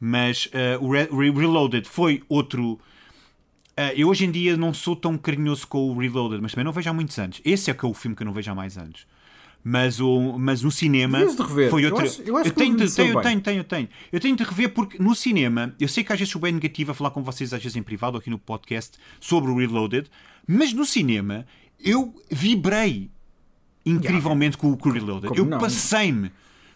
Mas 0.00 0.46
uh, 0.46 0.82
o 0.84 0.90
Re 0.90 1.30
Reloaded 1.30 1.86
foi 1.86 2.22
outro. 2.28 2.72
Uh, 3.78 3.92
eu 3.94 4.08
hoje 4.08 4.24
em 4.24 4.30
dia 4.30 4.56
não 4.56 4.72
sou 4.72 4.96
tão 4.96 5.16
carinhoso 5.18 5.66
com 5.68 5.90
o 5.90 5.98
Reloaded, 5.98 6.40
mas 6.40 6.52
também 6.52 6.64
não 6.64 6.72
vejo 6.72 6.88
há 6.88 6.92
muitos 6.92 7.16
anos. 7.18 7.40
Esse 7.44 7.70
é 7.70 7.74
que 7.74 7.84
é 7.84 7.88
o 7.88 7.94
filme 7.94 8.16
que 8.16 8.22
eu 8.22 8.24
não 8.24 8.32
vejo 8.32 8.50
há 8.50 8.54
mais 8.54 8.78
anos. 8.78 9.06
Mas, 9.62 10.00
o, 10.00 10.38
mas 10.38 10.62
no 10.62 10.70
cinema 10.70 11.18
de 11.26 11.42
rever. 11.42 11.68
foi 11.68 11.84
outro. 11.84 12.00
Eu, 12.00 12.06
acho, 12.06 12.22
eu, 12.22 12.36
acho 12.38 12.48
eu 12.48 12.52
tenho, 12.54 12.76
de, 12.76 12.94
tenho, 12.94 13.18
eu 13.18 13.22
tenho, 13.22 13.40
tenho, 13.40 13.64
tenho. 13.64 13.88
Eu 14.10 14.20
tenho 14.20 14.36
de 14.36 14.44
rever 14.44 14.72
porque 14.72 15.02
no 15.02 15.14
cinema, 15.14 15.74
eu 15.78 15.88
sei 15.88 16.02
que 16.02 16.12
às 16.12 16.18
vezes 16.18 16.32
sou 16.32 16.40
bem 16.40 16.52
negativo 16.52 16.92
a 16.92 16.94
falar 16.94 17.10
com 17.10 17.22
vocês, 17.22 17.52
às 17.52 17.62
vezes 17.62 17.76
em 17.76 17.82
privado 17.82 18.16
aqui 18.16 18.30
no 18.30 18.38
podcast, 18.38 18.96
sobre 19.20 19.50
o 19.50 19.58
Reloaded, 19.58 20.08
mas 20.46 20.72
no 20.72 20.86
cinema 20.86 21.44
eu 21.78 22.14
vibrei 22.30 23.10
incrivelmente 23.90 24.56
yeah. 24.56 24.78
com, 24.80 24.88
o 24.88 24.92
Reloaded. 24.92 25.28
Como 25.28 25.54
eu 25.54 25.58
passei-me. 25.58 26.32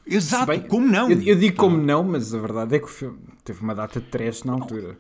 Exato, 0.07 0.47
bem, 0.47 0.61
como 0.61 0.87
não? 0.87 1.11
Eu, 1.11 1.23
eu 1.23 1.37
digo 1.37 1.57
como 1.57 1.77
não, 1.77 2.03
mas 2.03 2.35
a 2.35 2.39
verdade 2.39 2.75
é 2.75 2.79
que 2.79 2.87
o 2.87 2.89
filme 2.89 3.19
teve 3.45 3.61
uma 3.61 3.75
data 3.75 4.01
de 4.01 4.07
trash 4.07 4.43
na 4.43 4.53
altura. 4.53 4.99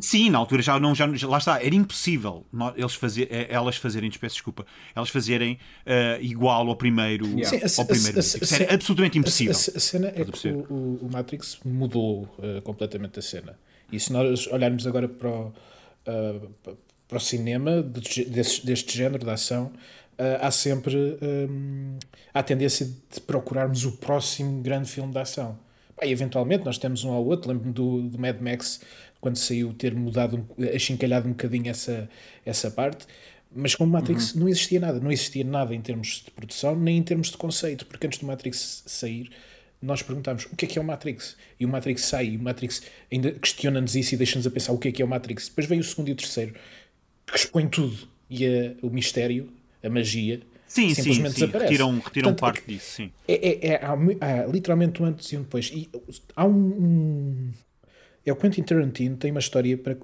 Sim, 0.00 0.30
na 0.30 0.38
altura 0.38 0.62
já 0.62 0.78
não, 0.78 0.94
já, 0.94 1.06
lá 1.26 1.38
está, 1.38 1.60
era 1.60 1.74
impossível 1.74 2.46
eles 2.76 2.94
fazer, 2.94 3.26
eh, 3.30 3.48
elas 3.50 3.76
fazerem, 3.76 4.08
peço 4.10 4.36
desculpa, 4.36 4.64
elas 4.94 5.08
fazerem 5.08 5.54
uh, 5.54 6.22
igual 6.22 6.68
ao 6.68 6.76
primeiro, 6.76 7.26
yeah. 7.26 7.68
Sim, 7.68 7.80
ao 7.80 7.86
primeiro 7.86 8.18
a, 8.18 8.22
a, 8.22 8.24
a, 8.24 8.62
era 8.62 8.74
absolutamente 8.74 9.18
impossível. 9.18 9.52
A, 9.52 9.80
cena 9.80 10.08
é 10.08 10.24
que 10.24 10.48
o, 10.48 11.00
o, 11.02 11.08
Matrix 11.10 11.58
mudou 11.64 12.22
uh, 12.38 12.62
completamente 12.62 13.18
a 13.18 13.22
cena. 13.22 13.58
E 13.90 13.98
se 13.98 14.12
nós 14.12 14.46
olharmos 14.46 14.86
agora 14.86 15.08
para 15.08 15.28
o, 15.28 15.46
uh, 15.48 16.76
para 17.08 17.16
o 17.16 17.20
cinema 17.20 17.82
deste, 17.82 18.64
deste 18.64 18.96
género 18.96 19.24
de 19.24 19.30
ação, 19.30 19.72
há 20.40 20.50
sempre 20.50 20.96
um, 20.96 21.98
a 22.32 22.42
tendência 22.42 22.86
de 22.86 23.20
procurarmos 23.20 23.84
o 23.84 23.92
próximo 23.92 24.62
grande 24.62 24.88
filme 24.88 25.12
de 25.12 25.18
ação. 25.18 25.58
E 26.02 26.10
eventualmente 26.10 26.64
nós 26.64 26.78
temos 26.78 27.04
um 27.04 27.10
ao 27.10 27.24
outro, 27.24 27.50
lembro-me 27.50 27.72
do, 27.72 28.02
do 28.02 28.18
Mad 28.18 28.40
Max 28.40 28.80
quando 29.20 29.36
saiu 29.36 29.72
ter 29.74 29.94
mudado, 29.94 30.46
achincalhado 30.74 31.28
um 31.28 31.32
bocadinho 31.32 31.68
essa, 31.68 32.08
essa 32.44 32.70
parte. 32.70 33.06
Mas 33.54 33.74
com 33.74 33.84
o 33.84 33.86
Matrix 33.86 34.32
uhum. 34.32 34.40
não 34.40 34.48
existia 34.48 34.80
nada. 34.80 35.00
Não 35.00 35.10
existia 35.10 35.44
nada 35.44 35.74
em 35.74 35.80
termos 35.80 36.22
de 36.24 36.30
produção, 36.30 36.76
nem 36.76 36.98
em 36.98 37.02
termos 37.02 37.30
de 37.30 37.36
conceito. 37.36 37.84
Porque 37.84 38.06
antes 38.06 38.18
do 38.18 38.26
Matrix 38.26 38.84
sair, 38.86 39.30
nós 39.82 40.02
perguntámos 40.02 40.46
o 40.46 40.56
que 40.56 40.64
é 40.64 40.68
que 40.68 40.78
é 40.78 40.82
o 40.82 40.84
Matrix? 40.84 41.36
E 41.58 41.66
o 41.66 41.68
Matrix 41.68 42.02
sai, 42.02 42.26
e 42.26 42.36
o 42.36 42.42
Matrix 42.42 42.82
ainda 43.10 43.32
questiona-nos 43.32 43.94
isso 43.96 44.14
e 44.14 44.16
deixa-nos 44.16 44.46
a 44.46 44.50
pensar 44.50 44.72
o 44.72 44.78
que 44.78 44.88
é 44.88 44.92
que 44.92 45.02
é 45.02 45.04
o 45.04 45.08
Matrix. 45.08 45.48
Depois 45.48 45.66
veio 45.66 45.80
o 45.80 45.84
segundo 45.84 46.08
e 46.08 46.12
o 46.12 46.16
terceiro, 46.16 46.54
que 47.26 47.36
expõe 47.36 47.68
tudo. 47.68 48.08
E 48.28 48.46
a, 48.46 48.74
o 48.82 48.90
mistério, 48.90 49.52
a 49.82 49.88
magia, 49.88 50.40
sim, 50.66 50.94
simplesmente 50.94 51.32
sim, 51.32 51.40
sim. 51.40 51.46
desaparece. 51.46 51.72
Retiram, 51.72 51.98
retiram 51.98 52.34
Portanto, 52.34 52.40
parte 52.40 52.62
é, 52.66 52.74
disso, 52.74 52.90
sim. 52.92 53.12
É, 53.26 53.48
é, 53.48 53.66
é 53.68 53.84
há, 53.84 53.92
há, 53.92 54.46
literalmente 54.46 55.02
um 55.02 55.06
antes 55.06 55.32
e 55.32 55.36
um 55.36 55.42
depois. 55.42 55.70
E 55.72 55.88
há 56.36 56.44
um, 56.44 56.50
um 56.50 57.50
é 58.24 58.32
o 58.32 58.36
Quentin 58.36 58.62
Tarantino 58.62 59.16
tem 59.16 59.30
uma 59.30 59.40
história 59.40 59.76
para 59.78 59.96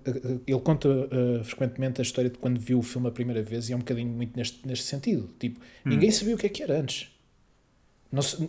ele 0.46 0.60
conta 0.60 0.88
uh, 0.88 1.44
frequentemente 1.44 2.00
a 2.00 2.02
história 2.02 2.30
de 2.30 2.38
quando 2.38 2.58
viu 2.58 2.78
o 2.78 2.82
filme 2.82 3.08
a 3.08 3.10
primeira 3.10 3.42
vez 3.42 3.68
e 3.68 3.72
é 3.72 3.76
um 3.76 3.80
bocadinho 3.80 4.08
muito 4.08 4.36
neste, 4.36 4.66
neste 4.66 4.86
sentido 4.86 5.30
tipo 5.38 5.60
hum. 5.60 5.90
ninguém 5.90 6.10
sabia 6.10 6.34
o 6.34 6.38
que 6.38 6.46
é 6.46 6.48
que 6.48 6.62
era 6.62 6.80
antes 6.80 7.10
não 8.10 8.22
se, 8.22 8.48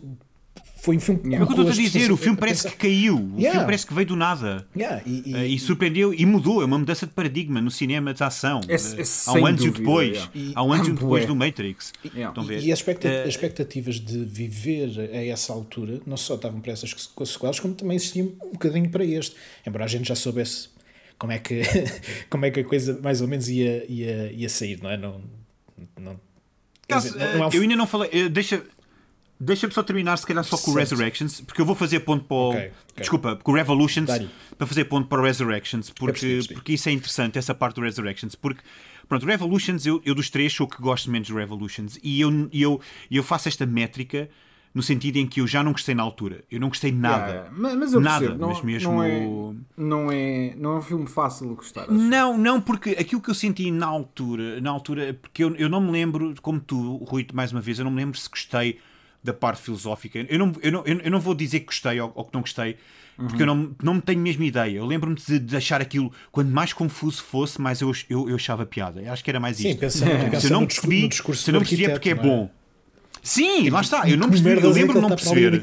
foi 0.80 0.98
um 0.98 1.00
filme 1.00 1.22
yeah. 1.24 1.38
que 1.38 1.52
eu 1.52 1.64
estou 1.64 1.72
a 1.72 1.76
dizer, 1.76 2.12
o 2.12 2.18
filme 2.18 2.38
parece 2.38 2.70
que 2.70 2.76
caiu, 2.76 3.16
o 3.16 3.36
yeah. 3.38 3.52
filme 3.52 3.66
parece 3.66 3.86
que 3.86 3.94
veio 3.94 4.08
do 4.08 4.16
nada 4.16 4.68
yeah. 4.76 5.02
e, 5.06 5.24
e, 5.26 5.34
uh, 5.34 5.46
e, 5.46 5.60
surpreendeu 5.60 6.14
e 6.14 6.26
mudou, 6.26 6.62
é 6.62 6.66
uma 6.66 6.78
mudança 6.78 7.06
de 7.06 7.14
paradigma 7.14 7.60
no 7.60 7.72
cinema 7.72 8.14
de 8.14 8.24
ação. 8.24 8.62
É, 8.68 8.76
é 8.76 9.04
há 9.26 9.34
um 9.34 9.46
antes 9.46 9.66
dúvida, 9.66 9.80
e 9.80 9.82
depois, 9.82 10.30
e, 10.36 10.52
há 10.56 10.64
um 10.64 10.74
antes 10.74 10.88
e 10.90 10.92
depois 10.92 11.26
do 11.26 11.36
Matrix. 11.36 11.94
E, 12.04 12.20
e 12.68 12.72
as 12.72 12.82
uh, 12.82 13.28
expectativas 13.28 14.00
de 14.00 14.24
viver 14.24 15.10
a 15.12 15.26
essa 15.26 15.52
altura 15.52 16.00
não 16.06 16.18
só 16.18 16.36
estavam 16.36 16.62
para 16.62 16.72
essas 16.74 16.94
sequelas, 17.26 17.60
como 17.60 17.74
também 17.74 17.98
existiam 17.98 18.28
um 18.44 18.52
bocadinho 18.52 18.90
para 18.90 19.04
este. 19.04 19.36
Embora 19.66 19.86
a 19.86 19.88
gente 19.88 20.08
já 20.08 20.16
soubesse 20.16 20.70
como 21.18 21.34
é 21.34 21.40
que, 21.40 21.62
como 22.30 22.46
é 22.46 22.52
que 22.52 22.60
a 22.60 22.64
coisa 22.64 23.00
mais 23.02 23.22
ou 23.22 23.28
menos 23.28 23.50
ia, 23.50 23.86
ia, 23.90 24.32
ia 24.32 24.50
sair, 24.50 24.82
não 24.82 24.90
é? 24.90 24.98
Não, 24.98 25.22
não, 26.00 26.20
dizer, 26.88 27.18
não, 27.18 27.38
não 27.38 27.44
é 27.44 27.48
um... 27.48 27.52
Eu 27.52 27.62
ainda 27.62 27.76
não 27.76 27.88
falei, 27.88 28.10
eh, 28.14 28.30
deixa 28.30 28.64
Deixa-me 29.40 29.72
só 29.72 29.84
terminar, 29.84 30.18
se 30.18 30.26
calhar, 30.26 30.44
só 30.44 30.58
com 30.58 30.72
o 30.72 30.74
Resurrections, 30.74 31.42
porque 31.42 31.62
eu 31.62 31.66
vou 31.66 31.76
fazer 31.76 32.00
ponto 32.00 32.26
para 32.26 32.36
o. 32.36 32.50
Okay, 32.50 32.62
okay. 32.62 32.74
Desculpa, 32.98 33.36
com 33.36 33.52
o 33.52 33.56
Revolutions, 33.56 34.10
para 34.58 34.66
fazer 34.66 34.86
ponto 34.86 35.08
para 35.08 35.22
o 35.22 35.24
Resurrections, 35.24 35.92
porque, 35.92 36.40
porque 36.54 36.74
isso 36.74 36.90
é 36.90 36.92
interessante, 36.92 37.38
essa 37.38 37.54
parte 37.54 37.76
do 37.76 37.82
Resurrections. 37.82 38.34
Porque, 38.34 38.62
pronto, 39.08 39.26
Revolutions, 39.26 39.86
eu, 39.86 40.02
eu 40.04 40.16
dos 40.16 40.32
três 40.32 40.54
sou 40.54 40.66
o 40.66 40.70
que 40.70 40.82
gosto 40.82 41.12
menos 41.12 41.28
de 41.28 41.34
Revolutions, 41.34 42.00
e 42.02 42.20
eu, 42.20 42.50
eu, 42.52 42.82
eu 43.12 43.22
faço 43.22 43.48
esta 43.48 43.66
métrica 43.66 44.28
no 44.74 44.84
sentido 44.84 45.18
em 45.18 45.28
que 45.28 45.42
eu 45.42 45.48
já 45.48 45.64
não 45.64 45.72
gostei 45.72 45.96
na 45.96 46.04
altura. 46.04 46.44
Eu 46.52 46.60
não 46.60 46.70
gostei 46.70 46.92
nada. 46.92 47.32
Yeah, 47.32 47.52
mas, 47.52 47.76
mas 47.76 47.94
eu 47.94 48.00
nada, 48.00 48.20
percebo, 48.20 48.40
não, 48.40 48.50
mas 48.50 48.62
mesmo. 48.62 48.92
Não 48.92 49.04
é, 49.04 49.28
não, 49.76 50.12
é, 50.12 50.56
não 50.56 50.72
é 50.74 50.78
um 50.78 50.82
filme 50.82 51.08
fácil 51.08 51.50
de 51.50 51.56
gostar. 51.56 51.84
Acho. 51.84 51.94
Não, 51.94 52.38
não, 52.38 52.62
porque 52.62 52.92
aquilo 52.92 53.22
que 53.22 53.30
eu 53.30 53.34
senti 53.34 53.72
na 53.72 53.88
altura, 53.88 54.62
na 54.62 54.70
altura, 54.70 55.16
porque 55.20 55.44
eu, 55.44 55.56
eu 55.56 55.70
não 55.70 55.82
me 55.82 55.92
lembro, 55.92 56.34
como 56.42 56.60
tu, 56.60 56.98
Rui, 56.98 57.26
mais 57.34 57.52
uma 57.52 57.62
vez, 57.62 57.80
eu 57.80 57.86
não 57.86 57.92
me 57.92 57.98
lembro 57.98 58.18
se 58.18 58.30
gostei 58.30 58.80
da 59.24 59.34
parte 59.34 59.62
filosófica. 59.62 60.20
Eu 60.30 60.40
não, 60.40 60.54
eu 60.62 60.72
não, 60.72 60.84
eu 60.86 61.12
não 61.12 61.20
vou 61.20 61.36
dizer 61.36 61.62
que 61.62 61.68
gostei 61.68 62.00
ou, 62.00 62.12
ou 62.16 62.26
que 62.26 62.34
não 62.34 62.42
gostei, 62.42 62.78
porque 63.18 63.44
uhum. 63.44 63.50
eu 63.50 63.56
não, 63.56 63.76
não 63.82 64.00
tenho 64.00 64.20
mesmo 64.20 64.44
ideia. 64.44 64.78
Eu 64.78 64.86
lembro-me 64.86 65.16
de, 65.16 65.40
de, 65.40 65.56
achar 65.56 65.82
aquilo, 65.82 66.12
quanto 66.32 66.52
mais 66.52 66.72
confuso 66.72 67.24
fosse, 67.24 67.60
mais 67.60 67.82
eu, 67.82 67.92
eu, 68.10 68.30
eu 68.30 68.36
achava 68.36 68.66
piada. 68.66 69.02
Eu 69.02 69.12
acho 69.12 69.24
que 69.24 69.30
era 69.30 69.40
mais 69.40 69.58
Sim, 69.58 69.70
isto. 69.70 69.80
Pensando, 69.80 70.12
é. 70.12 70.40
se 70.40 70.48
eu 70.48 70.52
não 70.52 70.66
percebi, 70.66 71.10
se 71.12 71.50
eu 71.50 71.54
não 71.54 71.60
percebi 71.60 71.86
é 71.86 71.90
porque 71.90 72.12
é, 72.12 72.16
bom. 72.16 72.50
Sim, 73.24 73.64
tipo, 73.64 73.74
lá 73.74 73.82
está. 73.82 74.08
Eu 74.08 74.18
não 74.18 74.30
percebi, 74.30 74.64
eu 74.64 74.70
lembro-me 74.70 75.02
de 75.02 75.10
não 75.10 75.16
perceber. 75.16 75.62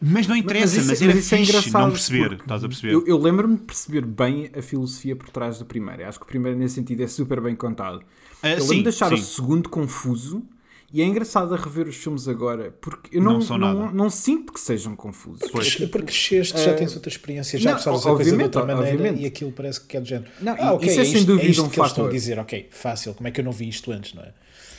Mas 0.00 0.28
não 0.28 0.36
interessa, 0.36 0.76
mas, 0.76 0.86
mas, 0.86 0.88
mas 0.88 1.02
era 1.02 1.14
mas 1.14 1.32
é 1.32 1.36
fixe 1.38 1.72
não 1.72 1.90
perceber. 1.90 2.32
Estás 2.34 2.62
a 2.62 2.68
perceber? 2.68 2.92
Eu, 2.94 3.04
eu 3.04 3.18
lembro-me 3.18 3.56
de 3.56 3.62
perceber 3.64 4.06
bem 4.06 4.48
a 4.56 4.62
filosofia 4.62 5.16
por 5.16 5.28
trás 5.28 5.58
do 5.58 5.64
primeiro. 5.64 6.06
Acho 6.06 6.20
que 6.20 6.24
o 6.24 6.28
primeiro, 6.28 6.56
nesse 6.56 6.76
sentido, 6.76 7.02
é 7.02 7.08
super 7.08 7.40
bem 7.40 7.56
contado. 7.56 7.96
Uh, 7.96 8.46
eu 8.46 8.66
lembro 8.68 8.82
de 8.84 8.88
achar 8.90 9.08
sim. 9.08 9.14
o 9.14 9.18
segundo 9.18 9.68
confuso 9.68 10.44
e 10.90 11.02
é 11.02 11.04
engraçado 11.04 11.52
a 11.54 11.56
rever 11.56 11.86
os 11.86 11.96
filmes 11.96 12.26
agora, 12.26 12.74
porque 12.80 13.14
eu 13.14 13.22
não, 13.22 13.38
não, 13.40 13.58
não, 13.58 13.92
não, 13.92 14.10
sinto 14.10 14.54
que 14.54 14.60
sejam 14.60 14.96
confusos. 14.96 15.50
Porque, 15.50 15.86
porque 15.86 16.06
cresceste, 16.06 16.58
já 16.58 16.74
tens 16.74 16.94
outra 16.94 17.10
experiência, 17.10 17.58
já 17.58 17.76
sabes 17.76 18.06
a 18.06 18.14
coisa 18.14 18.34
de 18.34 18.42
outra 18.42 18.64
maneira 18.64 18.96
obviamente. 18.96 19.22
e 19.22 19.26
aquilo 19.26 19.52
parece 19.52 19.82
que 19.82 19.96
é 19.98 20.00
do 20.00 20.06
género. 20.06 20.30
Não, 20.40 20.56
ah, 20.58 20.72
okay, 20.72 20.88
isso 20.88 21.00
é, 21.00 21.02
é 21.02 21.04
sem 21.04 21.24
dúvida 21.24 21.46
é 21.46 21.50
isto 21.50 21.64
um 21.64 21.68
que 21.68 21.76
fator. 21.76 22.08
a 22.08 22.10
dizer, 22.10 22.38
ok, 22.38 22.68
fácil, 22.70 23.12
como 23.12 23.28
é 23.28 23.30
que 23.30 23.38
eu 23.38 23.44
não 23.44 23.52
vi 23.52 23.68
isto 23.68 23.92
antes, 23.92 24.14
não 24.14 24.22
é? 24.22 24.32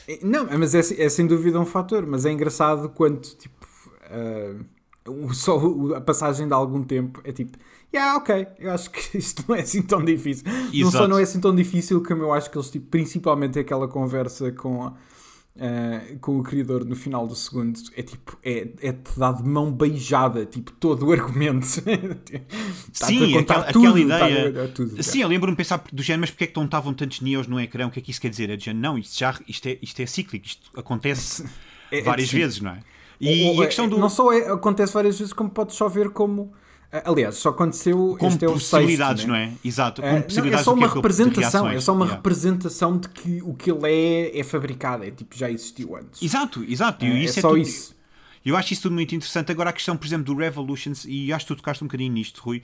é 0.07 0.19
não, 0.23 0.47
mas 0.57 0.73
é, 0.73 0.79
é 0.79 1.09
sem 1.09 1.27
dúvida 1.27 1.59
um 1.59 1.65
fator, 1.65 2.07
mas 2.07 2.25
é 2.25 2.31
engraçado 2.31 2.89
quando, 2.89 3.21
tipo, 3.21 3.67
uh, 5.07 5.31
só 5.31 5.61
a 5.95 6.01
passagem 6.01 6.47
de 6.47 6.53
algum 6.55 6.83
tempo 6.83 7.21
é 7.23 7.31
tipo, 7.31 7.55
yeah, 7.93 8.17
ok, 8.17 8.47
eu 8.57 8.71
acho 8.71 8.89
que 8.89 9.13
isto 9.15 9.45
não 9.47 9.55
é 9.55 9.61
assim 9.61 9.83
tão 9.83 10.03
difícil. 10.03 10.47
Exato. 10.47 10.73
Não 10.73 10.91
só 10.91 11.07
não 11.07 11.19
é 11.19 11.21
assim 11.21 11.39
tão 11.39 11.55
difícil, 11.55 12.01
como 12.01 12.23
eu 12.23 12.33
acho 12.33 12.49
que 12.49 12.57
eles, 12.57 12.71
tipo, 12.71 12.87
principalmente 12.87 13.59
aquela 13.59 13.87
conversa 13.87 14.51
com 14.51 14.87
a 14.87 14.93
Uh, 15.59 16.17
com 16.19 16.39
o 16.39 16.43
criador 16.43 16.85
no 16.85 16.95
final 16.95 17.27
do 17.27 17.35
segundo 17.35 17.77
é 17.93 18.01
tipo, 18.01 18.39
é, 18.41 18.69
é-te 18.81 19.19
dar 19.19 19.33
de 19.33 19.43
mão 19.43 19.69
beijada, 19.69 20.45
tipo, 20.45 20.71
todo 20.71 21.05
o 21.07 21.11
argumento. 21.11 21.65
Sim, 22.93 23.37
aquela, 23.37 23.65
tudo, 23.65 23.87
aquela 23.87 23.99
ideia. 23.99 24.67
Tudo, 24.69 25.03
Sim, 25.03 25.21
eu 25.21 25.27
lembro-me 25.27 25.51
de 25.51 25.57
pensar 25.57 25.83
do 25.91 26.01
género, 26.01 26.21
mas 26.21 26.31
porque 26.31 26.45
é 26.45 26.47
que 26.47 26.55
não 26.55 26.63
estavam 26.63 26.93
tantos 26.93 27.19
neos 27.19 27.45
no 27.45 27.59
ecrã? 27.59 27.87
O 27.87 27.91
que 27.91 27.99
é 27.99 28.01
que 28.01 28.09
isso 28.09 28.21
quer 28.21 28.29
dizer? 28.29 28.49
É 28.49 28.55
de 28.55 28.63
género, 28.63 28.81
não, 28.81 28.97
isto, 28.97 29.19
já, 29.19 29.37
isto, 29.49 29.67
é, 29.67 29.77
isto 29.81 30.01
é 30.01 30.05
cíclico, 30.05 30.45
isto 30.45 30.79
acontece 30.79 31.43
é, 31.91 31.99
é 31.99 32.01
várias 32.03 32.31
vezes, 32.31 32.61
não 32.61 32.71
é? 32.71 32.79
E, 33.19 33.43
ou, 33.43 33.55
ou, 33.55 33.61
e 33.61 33.63
a 33.63 33.65
questão 33.65 33.89
do. 33.89 33.97
Não 33.97 34.09
só 34.09 34.31
é, 34.31 34.49
acontece 34.49 34.93
várias 34.93 35.19
vezes, 35.19 35.33
como 35.33 35.49
pode 35.49 35.73
só 35.73 35.89
ver 35.89 36.09
como 36.11 36.53
Aliás, 36.91 37.35
só 37.35 37.49
aconteceu. 37.49 38.15
Como 38.19 38.31
este 38.31 38.45
é 38.45 38.47
possibilidades, 38.47 39.21
sexto, 39.21 39.27
não 39.27 39.35
é? 39.35 39.53
Exato. 39.63 40.01
Como 40.01 40.23
possibilidades 40.23 40.65
não, 40.65 40.73
é 40.73 40.75
só 40.75 40.85
uma 40.85 40.87
representação. 40.95 41.69
É 41.69 41.79
só 41.79 41.93
uma 41.93 42.05
yeah. 42.05 42.15
representação 42.15 42.97
de 42.97 43.09
que 43.09 43.41
o 43.43 43.53
que 43.53 43.71
ele 43.71 43.87
é 43.87 44.39
é 44.39 44.43
fabricado. 44.43 45.03
É 45.03 45.11
tipo, 45.11 45.37
já 45.37 45.51
existiu 45.51 45.95
antes. 45.95 46.21
Exato, 46.21 46.63
exato. 46.63 47.05
É, 47.05 47.09
isso 47.09 47.37
é, 47.37 47.39
é 47.39 47.41
só 47.41 47.49
tudo... 47.49 47.61
isso. 47.61 47.95
Eu 48.43 48.57
acho 48.57 48.73
isso 48.73 48.83
tudo 48.83 48.95
muito 48.95 49.13
interessante. 49.13 49.51
Agora, 49.51 49.69
a 49.69 49.73
questão, 49.73 49.95
por 49.95 50.07
exemplo, 50.07 50.33
do 50.33 50.35
Revolutions, 50.35 51.05
e 51.07 51.31
acho 51.31 51.45
que 51.45 51.53
tu 51.53 51.57
tocaste 51.57 51.83
um 51.83 51.87
bocadinho 51.87 52.11
nisto, 52.11 52.41
Rui. 52.41 52.63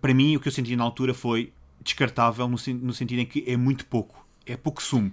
Para 0.00 0.12
mim, 0.12 0.36
o 0.36 0.40
que 0.40 0.48
eu 0.48 0.52
senti 0.52 0.76
na 0.76 0.84
altura 0.84 1.14
foi 1.14 1.52
descartável, 1.82 2.46
no, 2.46 2.56
no 2.82 2.92
sentido 2.92 3.20
em 3.20 3.26
que 3.26 3.44
é 3.46 3.56
muito 3.56 3.86
pouco. 3.86 4.26
É 4.44 4.56
pouco 4.56 4.82
sumo. 4.82 5.12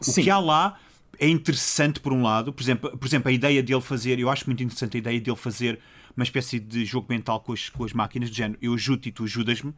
O 0.00 0.04
Sim. 0.04 0.22
que 0.22 0.30
há 0.30 0.38
lá 0.38 0.78
é 1.18 1.28
interessante, 1.28 2.00
por 2.00 2.12
um 2.12 2.22
lado. 2.22 2.52
Por 2.54 2.62
exemplo, 2.62 2.96
por 2.96 3.06
exemplo, 3.06 3.28
a 3.28 3.32
ideia 3.32 3.62
dele 3.62 3.80
fazer, 3.82 4.18
eu 4.18 4.30
acho 4.30 4.46
muito 4.46 4.62
interessante 4.62 4.96
a 4.96 4.98
ideia 4.98 5.20
dele 5.20 5.36
fazer 5.36 5.78
uma 6.18 6.24
espécie 6.24 6.58
de 6.58 6.84
jogo 6.84 7.06
mental 7.08 7.38
com 7.38 7.52
as, 7.52 7.68
com 7.68 7.84
as 7.84 7.92
máquinas, 7.92 8.28
de 8.28 8.36
género, 8.36 8.58
eu 8.60 8.74
ajudo 8.74 9.06
e 9.06 9.12
tu 9.12 9.22
ajudas-me, 9.22 9.72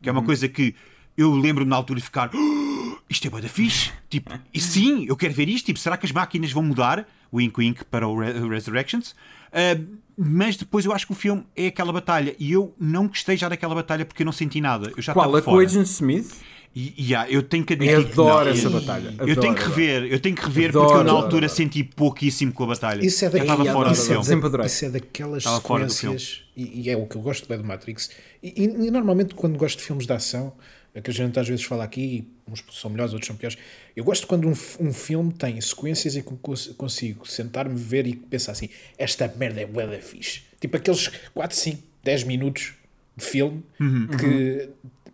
que 0.00 0.08
é 0.08 0.12
uma 0.12 0.22
coisa 0.22 0.48
que 0.48 0.72
eu 1.16 1.34
lembro-me 1.34 1.68
na 1.68 1.74
altura 1.74 1.98
de 1.98 2.04
ficar. 2.04 2.30
Oh, 2.32 2.96
isto 3.10 3.26
é 3.26 3.30
bué 3.30 3.40
da 3.40 3.48
fixe. 3.48 3.90
Tipo, 4.08 4.32
e 4.54 4.60
sim, 4.60 5.04
eu 5.08 5.16
quero 5.16 5.34
ver 5.34 5.48
isto. 5.48 5.66
Tipo, 5.66 5.80
será 5.80 5.96
que 5.96 6.06
as 6.06 6.12
máquinas 6.12 6.52
vão 6.52 6.62
mudar? 6.62 7.06
Wink 7.32 7.58
Wink 7.58 7.84
para 7.86 8.06
o 8.06 8.16
Re 8.16 8.48
Resurrections. 8.48 9.16
Uh, 9.50 9.98
mas 10.16 10.56
depois 10.56 10.84
eu 10.84 10.92
acho 10.92 11.06
que 11.06 11.12
o 11.12 11.16
filme 11.16 11.44
é 11.56 11.66
aquela 11.66 11.92
batalha. 11.92 12.36
E 12.38 12.52
eu 12.52 12.72
não 12.78 13.08
gostei 13.08 13.36
já 13.36 13.48
daquela 13.48 13.74
batalha 13.74 14.04
porque 14.04 14.22
eu 14.22 14.24
não 14.24 14.32
senti 14.32 14.60
nada. 14.60 14.92
Eu 14.96 15.02
já 15.02 15.12
Qual? 15.12 15.34
A 15.34 15.42
com 15.42 15.50
fora. 15.50 15.66
Agent 15.66 15.86
Smith? 15.86 16.40
E, 16.74 16.94
e, 17.08 17.14
ah, 17.16 17.26
eu 17.28 17.42
tenho 17.42 17.64
que 17.64 17.72
admitir 17.72 17.94
Eu 17.96 18.00
adoro 18.12 18.44
não. 18.44 18.52
essa 18.52 18.70
batalha. 18.70 19.08
Eu 19.18 19.24
Adoro, 19.24 19.40
tenho 19.40 19.54
que 19.56 19.62
rever, 19.62 20.04
eu 20.04 20.20
tenho 20.20 20.36
que 20.36 20.42
rever 20.44 20.68
Adoro, 20.68 20.84
porque 20.86 21.00
eu 21.00 21.04
na 21.04 21.10
adoro, 21.10 21.24
altura 21.24 21.46
adoro. 21.46 21.56
senti 21.56 21.82
pouquíssimo 21.82 22.52
com 22.52 22.62
a 22.62 22.66
batalha. 22.68 23.04
Isso 23.04 23.24
é 23.24 23.28
eu 23.28 23.32
daquela- 23.32 23.52
estava 23.54 23.72
fora 23.72 23.88
do 23.88 23.92
isso 23.94 24.12
é 24.12 24.14
da-. 24.50 24.66
Isso 24.66 24.84
é 24.84 24.90
daquelas 24.90 25.38
Estava 25.38 25.56
sequências, 25.60 26.42
e, 26.56 26.82
e 26.82 26.90
é 26.90 26.96
o 26.96 27.06
que 27.06 27.16
eu 27.16 27.22
gosto 27.22 27.48
bem 27.48 27.58
do 27.58 27.64
Matrix. 27.64 28.10
E, 28.40 28.48
e- 28.64 28.86
e 28.86 28.90
normalmente, 28.90 29.34
quando 29.34 29.56
gosto 29.58 29.78
de 29.78 29.84
filmes 29.84 30.06
de 30.06 30.12
ação, 30.12 30.52
é 30.94 31.00
que 31.00 31.10
a 31.10 31.14
gente 31.14 31.38
às 31.40 31.48
vezes 31.48 31.64
fala 31.64 31.82
aqui, 31.82 32.28
uns 32.48 32.62
são 32.70 32.88
melhores, 32.88 33.12
outros 33.12 33.26
são 33.26 33.34
piores. 33.36 33.58
Eu 33.96 34.04
gosto 34.04 34.28
quando 34.28 34.46
um, 34.48 34.54
um 34.80 34.92
filme 34.92 35.32
tem 35.32 35.60
sequências 35.60 36.14
e 36.14 36.22
consigo 36.76 37.28
sentar-me, 37.28 37.74
ver 37.74 38.06
e 38.06 38.14
pensar 38.14 38.52
assim: 38.52 38.68
esta 38.96 39.32
merda 39.36 39.60
é 39.60 39.66
bué 39.66 39.88
da 39.88 39.98
fixe. 39.98 40.42
Tipo 40.60 40.76
aqueles 40.76 41.08
4, 41.34 41.56
5, 41.56 41.82
10 42.04 42.22
minutos 42.24 42.74
de 43.16 43.24
filme 43.24 43.62
Uhum. 43.80 44.06
que 44.06 44.68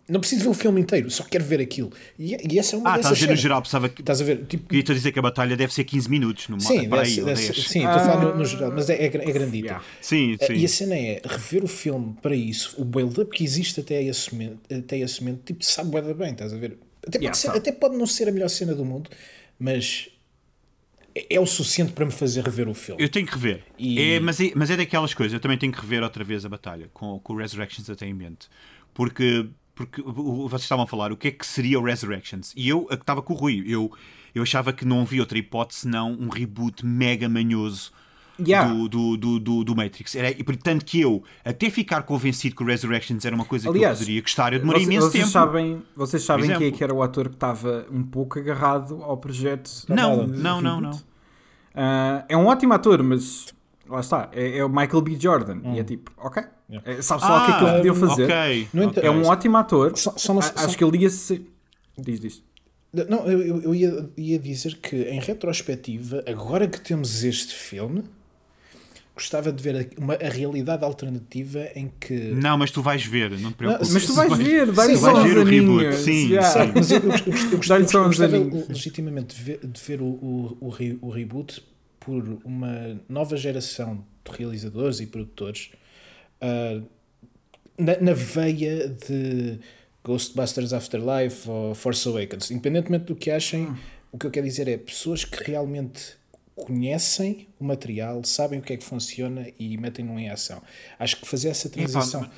não 0.09 0.21
preciso 0.21 0.45
ver 0.45 0.49
o 0.51 0.55
filme 0.55 0.81
inteiro, 0.81 1.11
só 1.11 1.25
quero 1.25 1.45
ver 1.45 1.61
aquilo. 1.61 1.91
E, 2.19 2.37
e 2.55 2.59
essa 2.59 2.77
é 2.77 2.79
uma 2.79 2.91
Ah, 2.91 2.97
dessas 2.97 3.13
estás 3.13 3.13
a 3.13 3.15
dizer 3.15 3.31
no 3.31 3.37
geral, 3.37 3.63
pensava 3.63 3.89
que. 3.89 4.03
Estás 4.03 4.21
a 4.21 4.25
ver? 4.25 4.45
Tipo, 4.47 4.69
Queria-te 4.69 4.95
dizer 4.95 5.13
que 5.13 5.19
a 5.19 5.23
batalha 5.23 5.57
deve 5.57 5.73
ser 5.75 5.85
15 5.85 6.09
minutos. 6.11 6.49
No 6.49 6.61
sim, 6.61 6.89
para 6.89 6.99
deve 7.03 7.09
aí, 7.09 7.15
ser- 7.15 7.21
ou 7.23 7.27
deve 7.27 7.43
10. 7.43 7.57
ser- 7.57 7.63
sim, 7.69 7.79
estou 7.81 7.91
a 7.97 7.99
falar 8.01 8.25
no, 8.25 8.37
no 8.37 8.45
geral, 8.45 8.73
mas 8.73 8.89
é, 8.89 8.95
é, 8.95 9.05
é 9.07 9.09
grandita. 9.09 9.67
Yeah. 9.67 9.85
Sim, 10.01 10.37
sim. 10.41 10.53
E 10.55 10.65
a 10.65 10.69
cena 10.69 10.95
é 10.97 11.21
rever 11.25 11.65
o 11.65 11.69
filme 11.69 12.15
para 12.23 12.35
isso, 12.37 12.75
o 12.81 12.85
build-up 12.85 13.31
que 13.37 13.43
existe 13.43 13.81
até 13.81 14.03
esse 14.03 14.33
momento, 14.33 14.59
até 14.73 14.99
esse 14.99 15.23
momento 15.23 15.43
tipo, 15.45 15.65
sabe 15.65 15.91
bem, 16.15 16.31
estás 16.33 16.53
a 16.53 16.57
ver? 16.57 16.79
Até 17.07 17.19
pode, 17.19 17.25
Yeah, 17.25 17.35
ser- 17.35 17.51
até 17.51 17.73
pode 17.73 17.97
não 17.97 18.07
ser 18.07 18.29
a 18.29 18.33
melhor 18.33 18.49
cena 18.49 18.75
do 18.75 18.85
mundo, 18.85 19.11
mas 19.59 20.09
é, 21.15 21.35
é 21.37 21.41
o 21.41 21.47
suficiente 21.47 21.93
para 21.93 22.05
me 22.05 22.13
fazer 22.13 22.45
rever 22.45 22.69
o 22.69 22.75
filme. 22.75 23.03
Eu 23.03 23.09
tenho 23.09 23.27
que 23.27 23.33
rever. 23.33 23.63
E- 23.79 24.01
É, 24.01 24.21
mas, 24.21 24.41
é, 24.41 24.53
mas 24.55 24.71
é 24.71 24.77
daquelas 24.77 25.15
coisas. 25.15 25.33
Eu 25.33 25.41
também 25.41 25.57
tenho 25.59 25.73
que 25.73 25.81
rever 25.81 26.03
outra 26.03 26.23
vez 26.23 26.45
a 26.45 26.49
batalha 26.49 26.89
com, 26.93 27.19
com 27.21 27.33
o 27.33 27.37
Resurrections 27.37 27.89
até 27.91 28.07
em 28.07 28.15
mente. 28.15 28.49
Porque, 28.93 29.49
porque 29.77 30.03
vocês 30.03 30.63
estavam 30.63 30.85
a 30.85 30.89
falar 30.89 31.13
o 31.13 31.17
que 31.17 31.29
é 31.29 31.31
que 31.31 31.47
seria 31.47 31.79
o 31.79 31.85
Resurrections. 31.85 32.53
E 32.57 32.69
eu 32.69 32.89
a- 32.91 32.95
estava 32.95 33.23
com 33.23 33.33
o 33.35 33.37
Rui. 33.37 33.63
Eu, 33.67 33.93
eu 34.35 34.43
achava 34.43 34.73
que 34.73 34.85
não 34.85 35.03
havia 35.03 35.21
outra 35.21 35.39
hipótese 35.39 35.83
senão 35.83 36.13
um 36.19 36.29
reboot 36.29 36.85
mega 36.85 37.29
manhoso. 37.29 37.93
Yeah. 38.39 38.71
Do, 38.71 38.87
do, 38.87 39.17
do, 39.17 39.41
do, 39.41 39.65
do 39.65 39.75
Matrix. 39.77 40.15
Era, 40.15 40.31
e 40.31 40.45
portanto 40.45 40.85
que 40.85 41.01
eu, 41.01 41.23
até 41.43 41.71
ficar 41.71 42.03
convencido 42.03 42.55
que 42.55 42.63
o 42.63 42.67
Resurrections 42.67 43.25
era 43.25 43.35
uma 43.35 43.47
coisa 43.47 43.71
Aliás, 43.71 43.97
que 43.97 44.03
eu 44.03 44.07
poderia 44.07 44.21
gostar, 44.21 44.53
eu 44.53 44.59
demorei 44.59 44.83
Vocês- 44.83 44.93
imenso 44.95 45.11
vocês 45.11 45.23
tempo. 45.25 45.33
Sabem, 45.33 45.83
vocês 45.97 46.23
sabem 46.23 46.59
quem 46.59 46.67
é 46.67 46.71
que 46.71 46.85
era 46.85 46.93
o 46.93 47.03
ator 47.03 47.29
que 47.31 47.35
estava 47.37 47.87
um 47.91 48.03
pouco 48.03 48.39
agarrado 48.39 49.03
ao 49.03 49.17
projeto? 49.17 49.71
Não, 49.89 50.27
não, 50.27 50.61
não, 50.61 50.81
não. 50.83 51.01
Ah, 51.75 52.25
é 52.29 52.37
um 52.37 52.47
ótimo 52.47 52.75
ator, 52.75 53.03
mas 53.03 53.55
lá 53.89 54.01
está, 54.01 54.29
é, 54.33 54.59
é 54.59 54.65
o 54.65 54.69
Michael 54.69 55.01
B. 55.01 55.17
Jordan. 55.19 55.61
E 55.75 55.79
é 55.79 55.83
Hum. 55.83 55.85
tipo, 55.85 56.11
ok, 56.19 56.43
é, 56.85 57.01
sabe 57.03 57.21
só 57.23 57.43
o 57.43 57.47
que 57.47 57.53
é 57.53 57.57
que 57.59 57.63
eles 57.63 57.73
Ah, 57.73 57.77
podiam 57.77 57.95
fazer. 57.95 58.25
ok, 58.25 58.69
No 58.73 58.83
entanto- 58.83 58.99
ok. 58.99 59.09
É 59.09 59.13
um 59.13 59.25
ótimo 59.27 59.57
ator. 59.57 59.97
Só- 59.97 60.15
só 60.17 60.33
uma- 60.33 60.41
A- 60.41 60.45
só- 60.45 60.53
Acho 60.67 60.77
que 60.77 60.85
ele 60.85 60.99
ia 60.99 61.11
ser. 61.11 61.43
Diz, 61.99 62.21
diz. 62.21 62.43
Não, 63.09 63.27
eu, 63.27 63.61
eu- 63.63 63.75
ia, 63.75 64.09
ia 64.17 64.39
dizer 64.39 64.77
que 64.77 64.97
em 64.97 65.21
retrospectiva, 65.21 66.25
agora 66.27 66.67
que 66.67 66.81
temos 66.81 67.23
este 67.25 67.55
filme, 67.55 68.05
gostava 69.15 69.51
de 69.53 69.63
ver 69.63 69.77
a, 69.99 70.01
uma, 70.03 70.15
a 70.15 70.29
realidade 70.29 70.85
alternativa 70.85 71.69
em 71.75 71.91
que. 72.01 72.15
Não, 72.33 72.57
mas 72.59 72.71
tu 72.71 72.83
vais 72.83 73.05
ver, 73.05 73.31
não 73.39 73.51
te 73.51 73.57
preocupes. 73.57 73.91
Mas 73.93 74.07
tu 74.07 74.15
vais 74.15 74.37
ver, 74.37 74.67
Sim, 74.67 74.73
vais 74.73 75.03
uns 75.03 75.23
ver 75.23 75.39
o 75.39 75.45
reboot, 75.45 75.95
sim, 75.97 76.29
yeah. 76.31 76.49
sim. 76.67 76.73
Mas 76.75 76.91
eu, 76.91 76.99
eu, 76.99 77.11
eu, 77.11 77.51
eu, 77.53 77.57
gostava 77.57 77.85
aninhos. 78.37 78.69
legitimamente 78.69 79.37
de 79.37 79.43
ver, 79.43 79.61
de 79.63 79.81
ver 79.81 80.01
o, 80.03 80.05
o, 80.07 80.59
o, 80.61 80.69
re- 80.69 80.99
o 81.01 81.11
reboot 81.11 81.63
por 82.01 82.23
uma 82.45 83.01
nova 83.09 83.37
geração 83.37 84.05
de 84.25 84.37
realizadores 84.37 85.01
e 85.01 85.07
produtores 85.07 85.71
ah, 86.41 86.81
na, 87.79 87.99
na 88.01 88.13
veia 88.13 88.89
de 88.89 89.59
Ghostbusters 90.05 90.73
Afterlife 90.73 91.49
ou 91.51 91.75
Force 91.75 92.07
Awakens. 92.09 92.51
Independentemente 92.51 93.05
do 93.07 93.15
que 93.17 93.31
achem, 93.31 93.75
o 94.13 94.19
que 94.19 94.27
eu 94.27 94.31
quero 94.31 94.47
dizer 94.47 94.69
é 94.69 94.77
pessoas 94.77 95.25
que 95.25 95.43
realmente 95.45 96.15
conhecem 96.55 97.47
o 97.61 97.65
material, 97.65 98.25
sabem 98.25 98.59
o 98.59 98.63
que 98.63 98.73
é 98.73 98.77
que 98.77 98.85
funciona 98.85 99.47
e 99.59 99.77
metem-no 99.77 100.19
em 100.19 100.31
ação. 100.31 100.63
Acho 100.99 101.21
que 101.21 101.29
fazer 101.29 101.49
essa 101.49 101.69
transição. 101.69 102.29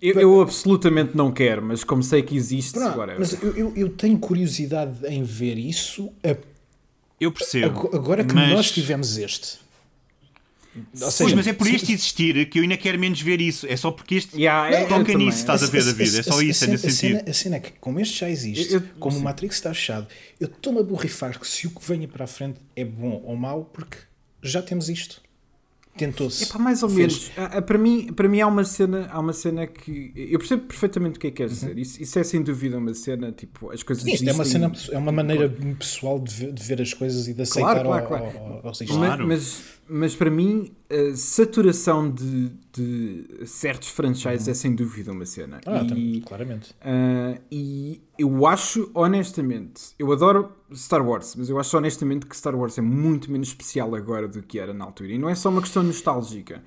Eu, 0.00 0.18
eu 0.20 0.40
absolutamente 0.40 1.14
não 1.16 1.30
quero, 1.30 1.60
mas 1.62 1.84
como 1.84 2.02
sei 2.02 2.22
que 2.22 2.34
existe, 2.36 2.72
Pronto, 2.72 2.92
agora. 2.92 3.16
mas 3.18 3.42
eu, 3.42 3.54
eu, 3.56 3.72
eu 3.76 3.88
tenho 3.90 4.18
curiosidade 4.18 5.06
em 5.06 5.22
ver 5.22 5.58
isso 5.58 6.10
a- 6.22 6.36
Eu 7.20 7.30
percebo. 7.32 7.66
ago- 7.66 7.96
agora 7.96 8.24
que 8.24 8.34
mas- 8.34 8.50
nós 8.50 8.70
tivemos 8.70 9.18
este. 9.18 9.58
Ou 10.76 10.82
Pois, 11.00 11.14
seja, 11.14 11.36
mas 11.36 11.46
é 11.46 11.52
por 11.52 11.66
este 11.68 11.92
existir 11.92 12.48
que 12.48 12.58
eu 12.58 12.62
ainda 12.62 12.76
quero 12.76 12.98
menos 12.98 13.20
ver 13.20 13.40
isso. 13.40 13.66
É 13.68 13.76
só 13.76 13.90
porque 13.92 14.16
este 14.16 14.36
Yeah, 14.36 14.70
é- 14.70 14.84
toca 14.86 15.14
nisso, 15.14 15.38
estás 15.38 15.62
a 15.62 15.66
ver, 15.66 15.84
David. 15.84 16.18
É 16.18 16.22
só 16.22 16.40
isso, 16.42 16.64
é 16.64 16.66
nesse 16.68 16.86
a 16.86 16.90
sentido. 16.90 17.18
cena, 17.18 17.30
a 17.30 17.32
cena 17.34 17.56
é 17.56 17.60
que, 17.60 17.72
como 17.80 18.00
este 18.00 18.18
já 18.20 18.28
existe, 18.30 18.72
Eu- 18.72 18.80
eu- 18.80 18.86
como 18.98 19.16
o 19.16 19.20
Matrix 19.22 19.54
está 19.56 19.72
fechado, 19.72 20.06
eu 20.40 20.46
estou-me 20.48 20.80
a 20.80 20.82
borrifar 20.82 21.38
que 21.38 21.46
se 21.46 21.66
o 21.66 21.70
que 21.70 21.80
venha 21.86 22.08
para 22.08 22.24
a 22.24 22.28
frente 22.28 22.58
é 22.74 22.84
bom 22.84 23.22
ou 23.24 23.36
mau, 23.36 23.64
porque 23.72 23.96
já 24.42 24.60
temos 24.62 24.88
isto. 24.88 25.22
Tentou-se. 25.96 26.42
Epá, 26.42 26.58
mais 26.58 26.82
ou 26.82 26.90
menos. 26.90 27.30
Para, 27.68 27.78
mim, 27.78 28.12
para 28.12 28.28
mim 28.28 28.40
há 28.40 28.48
uma 28.48 28.64
cena, 28.64 29.06
há 29.12 29.20
uma 29.20 29.32
cena 29.32 29.64
que. 29.64 30.10
Eu 30.16 30.40
percebo 30.40 30.62
perfeitamente 30.62 31.18
o 31.18 31.20
que 31.20 31.28
é 31.28 31.30
que 31.30 31.36
queres 31.36 31.52
dizer. 31.52 31.78
Isso, 31.78 32.02
isso 32.02 32.18
é 32.18 32.24
sem 32.24 32.42
dúvida 32.42 32.76
uma 32.78 32.92
cena, 32.94 33.30
tipo, 33.30 33.70
as 33.70 33.80
coisas 33.84 34.02
Sim, 34.02 34.12
Isto 34.14 34.28
é 34.28 34.32
uma, 34.32 34.42
existem- 34.42 34.74
cena, 34.74 34.92
é 34.96 34.98
uma 34.98 35.12
maneira 35.12 35.48
pessoal 35.78 36.18
de 36.18 36.34
ver, 36.34 36.52
de 36.52 36.62
ver 36.64 36.82
as 36.82 36.92
coisas 36.92 37.28
e 37.28 37.32
de 37.34 37.42
aceitar 37.42 37.84
Claro, 37.84 37.86
claro, 37.86 38.02
ao, 38.02 38.08
claro. 38.32 38.38
ao, 38.38 38.44
ao, 38.44 38.56
ao. 38.56 38.62
Mas, 38.64 38.78
Claro. 38.88 39.28
mas, 39.28 39.62
mas 39.88 40.14
para 40.14 40.30
mim, 40.30 40.72
a 40.90 41.16
saturação 41.16 42.10
de, 42.10 42.50
de 42.72 43.46
certos 43.46 43.88
franchises 43.88 44.48
é 44.48 44.54
sem 44.54 44.74
dúvida 44.74 45.12
uma 45.12 45.26
cena. 45.26 45.60
Ah, 45.66 45.82
e, 45.82 46.20
tam- 46.20 46.28
claramente. 46.28 46.74
ah, 46.80 47.38
e 47.50 48.00
eu 48.18 48.46
acho, 48.46 48.90
honestamente, 48.94 49.82
eu 49.98 50.12
adoro 50.12 50.52
Star 50.74 51.06
Wars, 51.06 51.34
mas 51.36 51.48
eu 51.48 51.58
acho 51.58 51.76
honestamente 51.76 52.26
que 52.26 52.36
Star 52.36 52.54
Wars 52.54 52.78
é 52.78 52.80
muito 52.82 53.30
menos 53.30 53.48
especial 53.48 53.94
agora 53.94 54.26
do 54.28 54.42
que 54.42 54.58
era 54.58 54.72
na 54.72 54.84
altura. 54.84 55.12
E 55.12 55.18
não 55.18 55.28
é 55.28 55.34
só 55.34 55.48
uma 55.50 55.60
questão 55.60 55.82
nostálgica. 55.82 56.62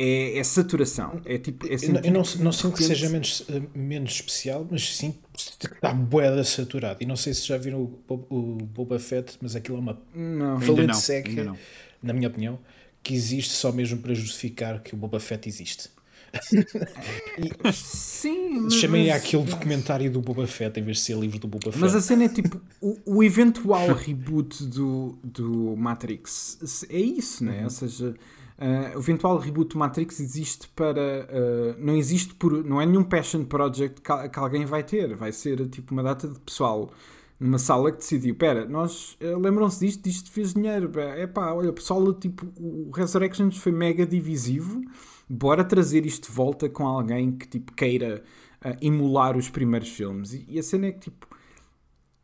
É, 0.00 0.38
é 0.38 0.44
saturação. 0.44 1.20
É 1.24 1.38
tipo. 1.38 1.66
É 1.66 1.74
Eu, 1.74 1.92
não- 1.92 2.00
eu 2.02 2.12
não, 2.44 2.52
sinto 2.52 2.76
que 2.76 2.84
seja 2.84 3.08
menos, 3.08 3.44
eh, 3.48 3.60
menos 3.74 4.12
especial, 4.12 4.64
mas 4.70 4.94
sim 4.96 5.12
que 5.58 5.66
está 5.66 5.92
boeda 5.92 6.44
saturado. 6.44 6.98
E 7.02 7.06
não 7.06 7.16
sei 7.16 7.34
se 7.34 7.44
já 7.48 7.58
viram 7.58 7.82
o, 7.82 7.86
Bo- 8.06 8.24
o 8.30 8.58
Boba 8.64 9.00
Fett, 9.00 9.36
mas 9.42 9.56
aquilo 9.56 9.76
é 9.76 9.80
uma 9.80 10.00
Não. 10.14 10.56
Não, 10.60 10.94
seca, 10.94 11.28
ainda 11.28 11.44
não. 11.44 11.56
Na 12.02 12.12
minha 12.12 12.28
opinião, 12.28 12.58
que 13.02 13.14
existe 13.14 13.52
só 13.52 13.72
mesmo 13.72 13.98
para 13.98 14.14
justificar 14.14 14.82
que 14.82 14.94
o 14.94 14.96
Boba 14.96 15.20
Fett 15.20 15.48
existe. 15.48 15.90
Sim, 17.72 18.60
mas, 18.60 18.74
Chamei 18.74 19.10
aquele 19.10 19.44
documentário 19.44 20.10
do 20.10 20.20
Boba 20.20 20.46
Fett 20.46 20.78
em 20.78 20.82
vez 20.82 20.98
de 20.98 21.04
ser 21.04 21.16
livro 21.16 21.38
do 21.38 21.48
Boba 21.48 21.72
Fett. 21.72 21.78
Mas 21.78 21.94
a 21.94 22.00
cena 22.00 22.24
é 22.24 22.28
tipo, 22.28 22.60
o, 22.80 22.98
o 23.06 23.22
eventual 23.22 23.94
reboot 23.94 24.64
do, 24.64 25.18
do 25.24 25.74
Matrix 25.76 26.84
é 26.90 26.98
isso, 26.98 27.44
né? 27.44 27.64
Ou 27.64 27.70
seja, 27.70 28.14
ah, 28.58 28.92
o 28.96 28.98
eventual 28.98 29.38
reboot 29.38 29.72
do 29.72 29.78
Matrix 29.78 30.20
existe 30.20 30.68
para. 30.68 31.28
ah, 31.30 31.76
não 31.78 31.96
existe 31.96 32.34
por. 32.34 32.64
Não 32.64 32.80
é 32.80 32.84
nenhum 32.84 33.04
passion 33.04 33.44
project 33.44 34.00
que, 34.00 34.28
que 34.28 34.38
alguém 34.38 34.64
vai 34.64 34.82
ter. 34.82 35.14
Vai 35.14 35.32
ser 35.32 35.66
tipo 35.68 35.92
uma 35.92 36.02
data 36.02 36.28
de 36.28 36.38
pessoal 36.40 36.92
numa 37.38 37.58
sala 37.58 37.92
que 37.92 37.98
decidiu: 37.98 38.34
pera, 38.34 38.66
nós. 38.66 39.16
ah, 39.20 39.38
lembram-se 39.38 39.84
disto? 39.86 40.02
Disto 40.02 40.30
fez 40.30 40.54
dinheiro. 40.54 40.90
É 41.00 41.26
pá, 41.26 41.52
olha, 41.52 41.70
o 41.70 41.72
pessoal, 41.72 42.12
tipo, 42.14 42.46
o 42.58 42.90
Resurrections 42.94 43.56
foi 43.58 43.72
mega 43.72 44.06
divisivo. 44.06 44.80
Bora 45.28 45.62
trazer 45.62 46.06
isto 46.06 46.28
de 46.28 46.34
volta 46.34 46.68
com 46.68 46.86
alguém 46.86 47.32
que 47.32 47.46
tipo 47.46 47.72
queira 47.74 48.24
ah, 48.62 48.76
emular 48.80 49.36
os 49.36 49.48
primeiros 49.48 49.88
filmes. 49.90 50.32
E, 50.32 50.46
e 50.48 50.58
a 50.58 50.62
cena 50.62 50.86
é 50.86 50.92
que 50.92 51.10
tipo. 51.10 51.28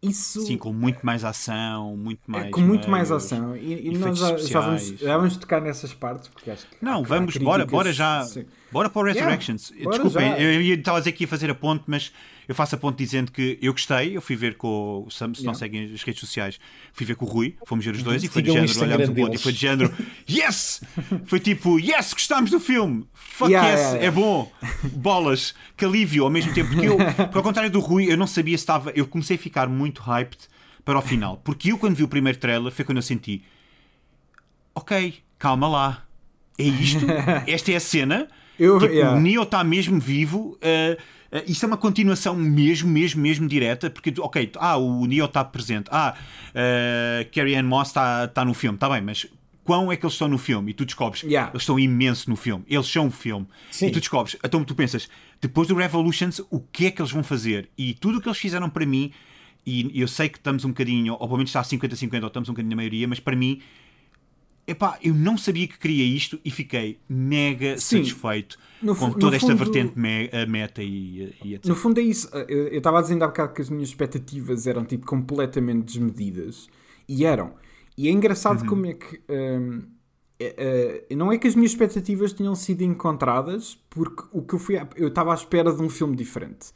Isso 0.03 0.43
Sim, 0.43 0.59
com 0.59 0.71
muito 0.71 1.01
mais 1.07 1.25
ação, 1.25 1.97
muito 1.97 2.21
é 2.29 2.31
mais. 2.31 2.51
com 2.51 2.61
muito 2.61 2.91
mais 2.91 3.11
ação. 3.11 3.57
E, 3.57 3.89
e 3.89 3.97
nós 3.97 4.19
já, 4.19 4.37
já, 4.37 4.61
vamos, 4.61 4.83
já 4.99 5.17
vamos 5.17 5.37
tocar 5.39 5.63
nessas 5.63 5.95
partes. 5.95 6.29
Porque 6.29 6.51
acho 6.51 6.67
que 6.67 6.77
Não, 6.83 7.03
vamos, 7.03 7.35
bora, 7.39 7.63
críticas, 7.63 7.71
bora 7.71 7.91
já. 7.93 8.23
sim. 8.25 8.45
Bora 8.71 8.91
para 8.91 9.01
o 9.01 9.05
Resurrections. 9.07 9.71
Yeah, 9.71 9.85
bora 9.85 10.03
Desculpem, 10.03 10.43
eu 10.43 10.61
ia 10.61 10.75
estava 10.75 10.99
a 10.99 11.01
dizer 11.01 11.13
que 11.13 11.25
ia 11.25 11.29
fazer 11.29 11.49
a 11.49 11.55
ponte, 11.55 11.85
mas 11.87 12.13
eu 12.49 12.55
faço 12.55 12.75
a 12.75 12.79
ponte 12.79 12.97
dizendo 12.99 13.31
que 13.33 13.59
eu 13.63 13.73
gostei. 13.73 14.17
Eu 14.17 14.21
fui 14.21 14.37
ver 14.37 14.57
com 14.57 15.05
o 15.07 15.11
Sam, 15.11 15.33
se 15.35 15.41
não 15.45 15.53
Yeah. 15.53 15.59
seguem 15.59 15.93
as 15.95 16.03
redes 16.03 16.21
sociais, 16.21 16.59
fui 16.93 17.07
ver 17.07 17.17
com 17.17 17.25
o 17.25 17.29
Rui, 17.29 17.57
fomos 17.67 17.85
ver 17.85 17.95
os 17.95 18.03
dois 18.03 18.23
e 18.23 18.29
foi 18.29 18.43
de 18.43 18.51
Sigam 18.51 18.67
género, 18.67 18.85
olhámos 18.87 19.09
um 19.09 19.15
ponto 19.15 19.35
e 19.35 19.39
foi 19.39 19.53
de 19.53 19.59
género, 19.59 19.95
yes! 20.31 20.83
Foi 21.27 21.41
tipo, 21.41 21.79
yes, 21.79 22.13
gostámos 22.13 22.51
do 22.51 22.61
filme! 22.61 23.07
Fuck 23.15 23.51
Yeah, 23.51 23.71
yes, 23.71 23.81
yeah, 23.81 24.07
é 24.07 24.11
bom! 24.11 24.53
Bolas, 24.93 25.55
que 25.77 25.85
alívio 25.85 26.25
ao 26.25 26.31
mesmo 26.31 26.53
tempo, 26.55 26.71
porque 26.73 26.87
eu, 26.89 26.97
por 27.33 27.43
contrário 27.43 27.71
do 27.71 27.81
Rui, 27.81 28.11
eu 28.11 28.17
não 28.17 28.27
sabia 28.27 28.57
se 28.57 28.63
estava. 28.63 28.91
Eu 28.95 29.07
comecei 29.07 29.37
a 29.37 29.39
ficar 29.39 29.69
muito 29.69 30.01
hyped 30.03 30.39
para 30.85 30.99
o 30.99 31.03
final, 31.03 31.39
porque 31.45 31.73
eu, 31.73 31.79
quando 31.79 31.95
vi 31.97 32.03
o 32.05 32.09
primeiro 32.09 32.39
trailer, 32.39 32.71
foi 32.73 32.85
quando 32.85 32.99
eu 32.99 33.03
senti 33.03 33.43
ok, 34.75 35.15
calma 35.39 35.69
lá. 35.69 36.05
É 36.59 36.63
isto? 36.65 37.05
Esta 37.47 37.73
é 37.73 37.77
a 37.77 37.81
cena? 37.81 38.29
Eu- 38.59 38.79
Tipo, 38.79 38.93
yeah. 38.93 39.17
O 39.17 39.21
Neo 39.21 39.43
está 39.43 39.65
mesmo 39.65 39.99
vivo. 39.99 40.59
uh, 40.63 41.03
Uh, 41.35 41.43
isto 41.51 41.65
é 41.65 41.67
uma 41.67 41.77
continuação 41.77 42.37
mesmo, 42.37 42.89
mesmo, 42.89 43.21
mesmo 43.21 43.49
direta, 43.49 43.91
porque, 43.91 44.15
ok, 44.19 44.53
ah, 44.57 44.77
o 44.77 45.05
Neo 45.05 45.25
está 45.25 45.45
presente, 45.45 45.89
ah, 45.91 46.15
uh, 46.51 47.31
Carrie 47.35 47.57
Ann 47.57 47.65
Moss 47.65 47.89
está 47.89 48.29
tá 48.29 48.45
no 48.45 48.55
filme, 48.55 48.77
está 48.77 48.89
bem, 48.89 49.01
mas 49.01 49.27
quão 49.65 49.91
é 49.91 49.97
que 49.97 50.05
eles 50.07 50.13
estão 50.13 50.29
no 50.29 50.39
filme? 50.39 50.71
E 50.71 50.75
tu 50.75 50.85
descobres, 50.85 51.25
Yeah. 51.25 51.51
eles 51.51 51.63
estão 51.63 51.77
imenso 51.77 52.31
no 52.31 52.37
filme, 52.37 52.65
eles 52.69 52.87
são 52.87 53.07
um 53.07 53.11
filme. 53.11 53.49
Sim. 53.71 53.89
E 53.89 53.91
tu 53.91 53.99
descobres, 53.99 54.37
então 54.45 54.63
tu 54.63 54.77
pensas, 54.77 55.09
depois 55.41 55.67
do 55.67 55.75
Revolutions, 55.75 56.41
o 56.51 56.61
que 56.61 56.87
é 56.87 56.91
que 56.93 57.03
eles 57.03 57.11
vão 57.11 57.25
fazer? 57.25 57.69
E 57.77 57.95
tudo 57.95 58.19
o 58.19 58.21
que 58.21 58.29
eles 58.29 58.39
fizeram 58.39 58.71
para 58.71 58.87
mim, 58.87 59.11
e 59.67 59.91
eu 60.01 60.07
sei 60.07 60.29
que 60.29 60.39
estamos 60.39 60.65
um 60.65 60.69
bocadinho, 60.69 61.15
ou 61.15 61.27
pelo 61.27 61.39
menos 61.39 61.51
está 61.51 61.61
a 61.61 61.65
50-50, 61.65 62.21
ou 62.23 62.29
estamos 62.29 62.49
um 62.49 62.53
bocadinho 62.53 62.71
na 62.71 62.77
maioria, 62.77 63.09
mas 63.09 63.19
para 63.19 63.35
mim, 63.35 63.61
epá, 64.69 64.99
eu 65.03 65.15
não 65.15 65.37
sabia 65.37 65.67
que 65.67 65.79
queria 65.79 66.05
isto 66.05 66.39
e 66.45 66.51
fiquei 66.51 66.99
mega 67.09 67.77
Sim. 67.79 67.99
satisfeito 68.05 68.59
No 68.85 68.95
com 68.95 69.11
toda 69.13 69.37
esta 69.37 69.49
fundo- 69.49 69.59
vertente 69.65 69.99
me- 69.99 70.29
a 70.33 70.47
meta 70.47 70.83
e, 70.83 71.35
e 71.45 71.55
etc. 71.55 71.67
No 71.69 71.75
fundo 71.75 71.99
é 71.99 72.03
isso. 72.03 72.29
Eu 72.49 72.69
eu 72.69 72.79
estava 72.79 72.99
a 72.99 73.03
dizer 73.03 73.23
há 73.23 73.27
bocado 73.27 73.53
que 73.55 73.63
as 73.63 73.71
minhas 73.71 73.89
expectativas 73.89 74.67
eram 74.67 74.85
tipo 74.85 75.07
completamente 75.07 75.85
desmedidas. 75.85 76.69
E 77.09 77.25
eram. 77.25 77.55
E 77.97 78.09
é 78.09 78.11
engraçado 78.11 78.65
como 78.67 78.87
é 78.87 78.95
que. 78.95 79.21
hum, 79.29 79.83
é- 80.39 81.05
é- 81.09 81.15
não 81.15 81.31
é 81.33 81.39
que 81.39 81.47
as 81.47 81.55
minhas 81.55 81.71
expectativas 81.71 82.33
tinham 82.33 82.55
sido 82.55 82.83
encontradas, 82.83 83.79
porque 83.89 84.25
o 84.33 84.43
que 84.43 84.55
eu 84.55 84.59
fui. 84.59 84.77
Eu 84.97 85.09
estava 85.09 85.31
à 85.33 85.35
espera 85.35 85.73
de 85.73 85.81
um 85.83 85.89
filme 85.89 86.15
diferente. 86.17 86.73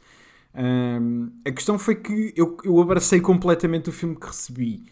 Hum, 0.55 1.31
a 1.45 1.51
questão 1.51 1.77
foi 1.77 1.95
que 1.95 2.33
eu, 2.35 2.57
eu 2.63 2.79
abracei 2.81 3.19
completamente 3.21 3.89
o 3.89 3.91
filme 3.93 4.15
que 4.15 4.27
recebi. 4.27 4.83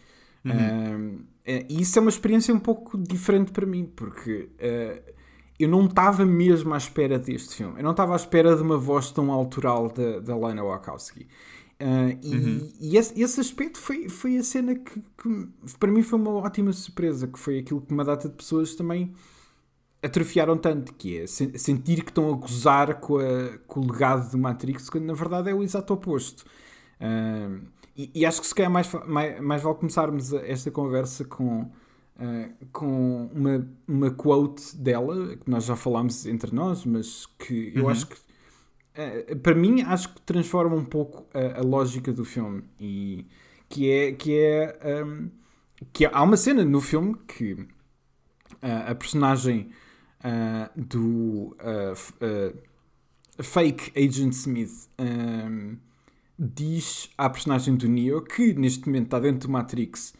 Hum, 0.44 1.20
é- 1.44 1.66
e 1.68 1.80
isso 1.82 1.98
é 1.98 2.02
uma 2.02 2.10
experiência 2.10 2.54
um 2.54 2.58
pouco 2.60 2.96
diferente 2.96 3.50
para 3.52 3.66
mim, 3.66 3.84
porque 3.96 4.48
eh, 4.58 5.02
eu 5.58 5.68
não 5.68 5.86
estava 5.86 6.24
mesmo 6.24 6.72
à 6.74 6.76
espera 6.76 7.18
deste 7.18 7.54
filme. 7.56 7.78
Eu 7.80 7.84
não 7.84 7.90
estava 7.92 8.12
à 8.12 8.16
espera 8.16 8.54
de 8.56 8.62
uma 8.62 8.78
voz 8.78 9.10
tão 9.10 9.32
autoral 9.32 9.90
da, 9.90 10.20
da 10.20 10.36
Lana 10.36 10.62
Wachowski. 10.64 11.26
Ah, 11.80 12.16
e 12.22 12.74
e 12.80 12.96
esse, 12.96 13.20
esse 13.20 13.40
aspecto 13.40 13.78
foi, 13.78 14.08
foi 14.08 14.36
a 14.38 14.42
cena 14.42 14.74
que, 14.74 15.00
que 15.00 15.48
para 15.78 15.90
mim 15.90 16.02
foi 16.02 16.18
uma 16.18 16.30
ótima 16.32 16.72
surpresa, 16.72 17.26
que 17.28 17.38
foi 17.38 17.58
aquilo 17.60 17.80
que 17.80 17.92
uma 17.92 18.04
data 18.04 18.28
de 18.28 18.34
pessoas 18.34 18.74
também 18.74 19.12
atrofiaram 20.02 20.56
tanto, 20.56 20.94
que 20.94 21.18
é 21.20 21.26
sen- 21.26 21.56
sentir 21.58 22.02
que 22.04 22.10
estão 22.10 22.32
a 22.32 22.36
gozar 22.36 23.00
com, 23.00 23.18
a- 23.18 23.58
com 23.66 23.80
o 23.80 23.90
legado 23.92 24.30
do 24.30 24.38
Matrix, 24.38 24.88
quando 24.90 25.04
na 25.06 25.14
verdade 25.14 25.50
é 25.50 25.54
o 25.54 25.62
exato 25.62 25.92
oposto. 25.94 26.44
Ah, 27.00 27.50
e, 27.96 28.10
e 28.14 28.26
acho 28.26 28.40
que 28.40 28.46
se 28.46 28.54
calhar 28.54 28.70
mais, 28.70 28.92
mais, 29.06 29.40
mais 29.40 29.62
vale 29.62 29.76
começarmos 29.76 30.32
esta 30.32 30.70
conversa 30.70 31.24
com, 31.24 31.70
ah, 32.18 32.48
com 32.72 33.30
uma, 33.32 33.68
uma 33.86 34.10
quote 34.10 34.76
dela, 34.76 35.36
que 35.36 35.48
nós 35.48 35.64
já 35.64 35.76
falámos 35.76 36.26
entre 36.26 36.54
nós, 36.54 36.84
mas 36.84 37.26
que 37.38 37.72
eu 37.74 37.88
acho 37.88 38.08
que 38.08 38.28
Uh, 38.98 39.36
para 39.36 39.54
mim 39.54 39.82
acho 39.82 40.12
que 40.12 40.20
transforma 40.22 40.74
um 40.74 40.84
pouco 40.84 41.24
a, 41.32 41.60
a 41.60 41.62
lógica 41.62 42.12
do 42.12 42.24
filme. 42.24 42.64
E 42.80 43.26
que 43.68 43.90
é 43.92 44.12
que 44.12 44.36
é 44.36 45.04
um, 45.04 45.30
que 45.92 46.04
há 46.04 46.20
uma 46.20 46.36
cena 46.36 46.64
no 46.64 46.80
filme 46.80 47.14
que 47.26 47.52
uh, 47.52 47.68
a 48.88 48.94
personagem 48.96 49.70
uh, 50.24 50.80
do 50.80 51.56
uh, 51.60 51.92
uh, 52.22 53.42
fake 53.42 53.92
Agent 53.96 54.32
Smith 54.32 54.88
um, 54.98 55.76
diz 56.38 57.10
à 57.16 57.28
personagem 57.28 57.76
do 57.76 57.88
Neo 57.88 58.22
que 58.22 58.54
neste 58.54 58.86
momento 58.86 59.04
está 59.04 59.20
dentro 59.20 59.48
do 59.48 59.52
Matrix 59.52 60.14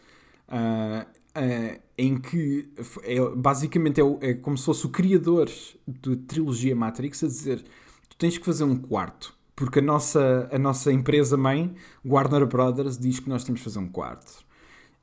uh, 0.49 1.18
uh, 1.37 1.81
em 1.97 2.18
que 2.20 2.68
é, 3.05 3.20
basicamente 3.37 4.01
é, 4.01 4.05
o- 4.05 4.18
é 4.20 4.35
como 4.35 4.57
se 4.57 4.64
fosse 4.64 4.87
o 4.87 4.89
criador 4.91 5.51
da 5.87 6.16
trilogia 6.26 6.74
Matrix 6.76 7.22
a 7.24 7.26
dizer 7.26 7.62
tu 8.09 8.16
tens 8.16 8.39
que 8.39 8.45
fazer 8.45 8.64
um 8.64 8.76
quarto 8.76 9.37
porque 9.57 9.81
a 9.81 9.83
nossa, 9.83 10.49
a 10.53 10.59
nossa 10.59 10.93
empresa 10.93 11.37
mãe 11.37 11.74
Warner 12.05 12.47
Brothers 12.47 12.97
diz 12.97 13.18
que 13.18 13.29
nós 13.29 13.43
temos 13.43 13.61
que 13.61 13.64
fazer 13.64 13.81
um 13.81 13.89
quarto. 13.89 14.47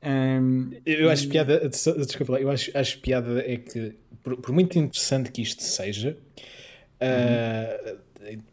Um, 0.02 0.70
Eu 0.86 1.00
eu 1.00 1.10
acho 1.10 1.28
piada, 1.28 1.68
desculpa 1.68 2.32
lá, 2.32 2.40
eu 2.40 2.48
acho, 2.50 2.70
acho 2.76 2.98
piada 3.00 3.40
é 3.40 3.56
que, 3.58 3.94
por, 4.22 4.36
por 4.38 4.52
muito 4.52 4.78
interessante 4.78 5.30
que 5.30 5.42
isto 5.42 5.62
seja, 5.62 6.16
ah, 7.00 7.96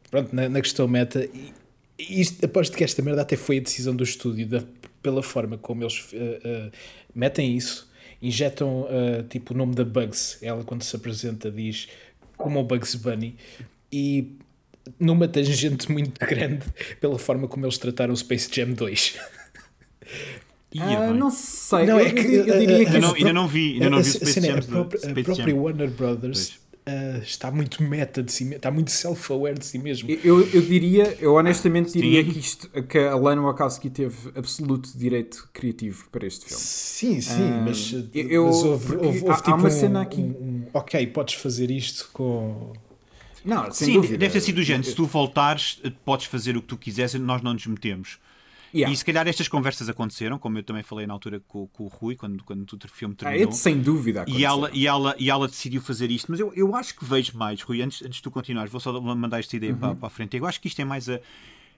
pronto, 0.10 0.36
na, 0.36 0.50
na 0.50 0.62
questão 0.62 0.88
meta, 0.88 1.24
e- 1.26 1.54
e 1.98 2.22
isto, 2.22 2.44
aposto 2.46 2.76
que 2.76 2.84
esta 2.84 3.02
merda 3.02 3.22
até 3.22 3.36
foi 3.38 3.58
a 3.60 3.62
decisão 3.62 3.96
do 3.96 4.04
estúdio, 4.04 4.48
da- 4.48 4.64
pela 5.04 5.22
forma 5.22 5.58
como 5.58 5.84
eles 5.84 6.04
ah, 6.16 6.40
ah, 6.44 6.72
metem 7.14 7.56
isso, 7.56 7.92
injetam 8.22 8.88
ah, 8.90 9.24
tipo 9.30 9.54
o 9.54 9.58
nome 9.58 9.76
da 9.76 9.84
Bugs, 9.86 10.40
ela 10.42 10.64
quando 10.64 10.82
se 10.84 10.96
apresenta 10.96 11.52
diz 11.52 11.88
como 12.38 12.60
o 12.60 12.64
Bugs 12.64 12.96
Bunny, 12.96 13.36
e 13.92 14.36
numa 15.00 15.28
tangente 15.28 15.92
muito 15.92 16.18
grande 16.26 16.66
pela 17.00 17.20
forma 17.20 17.48
como 17.48 17.66
eles 17.66 17.78
trataram 17.78 18.14
o 18.14 18.18
Space 18.18 18.50
Jam 18.52 18.72
2. 18.74 19.18
Ia 20.74 20.84
ah, 21.00 21.14
não 21.14 21.30
sei, 21.30 21.86
Não, 21.86 22.00
eu, 22.00 22.08
é 22.08 22.12
que, 22.12 22.20
eu- 22.28 22.46
eu 22.48 22.54
a- 22.54 22.58
diria 22.58 22.78
que 22.80 22.86
Ainda 22.88 23.00
não, 23.00 23.08
isso- 23.10 23.18
ainda 23.18 23.34
não 23.34 23.48
vi, 23.48 23.74
ainda 23.74 23.90
não 23.92 24.02
vi 24.02 24.10
o 24.10 24.12
Space 24.14 24.40
é, 24.40 24.42
Jam. 24.42 24.58
a 24.58 24.62
própria. 24.64 25.56
Warner 25.56 25.90
Brothers 25.92 26.60
ah, 26.86 27.20
está 27.24 27.50
muito 27.52 27.82
meta 27.82 28.22
de 28.22 28.32
si, 28.32 28.54
está 28.54 28.70
muito 28.72 28.92
self-aware 28.92 29.58
de 29.58 29.66
si 29.66 29.78
mesmo. 29.80 30.10
Eu, 30.24 30.42
eu 30.50 30.62
diria, 30.62 31.18
eu 31.20 31.34
honestamente 31.36 31.92
diria 31.94 32.24
Sim. 32.24 32.32
que, 32.32 32.40
isto, 32.40 32.70
que 32.84 32.98
a 32.98 33.16
Lana 33.16 33.42
Wachowski 33.42 33.90
teve 33.90 34.16
absoluto 34.36 34.90
direito 34.98 35.50
criativo 35.54 36.08
para 36.12 36.26
este 36.28 36.46
filme. 36.46 36.62
Sim, 36.64 37.22
sim, 37.22 37.32
Ah, 37.52 37.64
mas, 37.66 37.94
eu- 38.14 38.46
mas 38.46 38.56
houve, 38.64 38.86
porque 38.88 39.06
houve, 39.06 39.20
há- 39.20 39.22
houve 39.22 39.32
há 39.32 39.36
tipo 39.38 39.58
uma 39.58 39.68
um- 39.68 39.72
cena 39.72 40.02
aqui- 40.02 40.22
um- 40.22 40.26
um, 40.26 40.64
ok, 40.74 41.08
podes 41.08 41.36
fazer 41.36 41.72
isto 41.72 42.10
com. 42.12 42.74
Não, 43.46 43.70
sem 43.72 43.88
Sim, 43.88 43.94
dúvida. 43.96 44.18
deve 44.18 44.34
ter 44.34 44.40
sido 44.42 44.56
do 44.56 44.64
género. 44.64 44.86
Se 44.86 44.96
tu 44.96 45.06
voltares, 45.06 45.82
podes 46.06 46.28
fazer 46.28 46.56
o 46.56 46.62
que 46.62 46.68
tu 46.68 46.78
quiseres, 46.78 47.14
nós 47.16 47.42
não 47.42 47.54
nos 47.54 47.68
metemos. 47.68 48.18
Yeah. 48.74 48.92
E 48.92 48.98
se 48.98 49.06
calhar 49.06 49.28
estas 49.28 49.48
conversas 49.48 49.88
aconteceram, 49.88 50.40
como 50.40 50.58
eu 50.58 50.64
também 50.64 50.82
falei 50.82 51.06
na 51.06 51.14
altura 51.14 51.40
com, 51.48 51.68
com 51.68 51.84
o 51.84 51.88
Rui, 51.88 52.16
quando, 52.16 52.44
quando 52.44 52.64
o 52.74 52.88
filme 52.88 53.16
Ah, 53.20 53.26
é 53.26 53.30
terminou. 53.30 53.50
de 53.52 53.58
sem 53.58 53.80
dúvida. 53.80 54.26
E 54.28 54.44
ela, 54.44 54.70
e, 54.74 54.88
ela, 54.88 55.16
e 55.20 55.30
ela 55.30 55.48
decidiu 55.48 55.82
fazer 55.82 56.10
isto, 56.10 56.32
mas 56.32 56.40
eu, 56.40 56.52
eu 56.56 56.76
acho 56.76 56.96
que 56.96 57.06
vejo 57.06 57.38
mais, 57.38 57.62
Rui, 57.62 57.82
antes, 57.84 58.02
antes 58.02 58.16
de 58.18 58.22
tu 58.24 58.32
continuares, 58.32 58.72
vou 58.72 58.82
só 58.82 59.00
mandar 59.00 59.40
esta 59.40 59.56
ideia 59.56 59.74
Uhum. 59.74 59.80
para, 59.80 59.96
para 59.96 60.08
a 60.08 60.10
frente. 60.10 60.36
Eu 60.38 60.46
acho 60.46 60.60
que 60.60 60.68
isto 60.68 60.82
é 60.82 60.86
mais 60.86 61.08
a. 61.08 61.20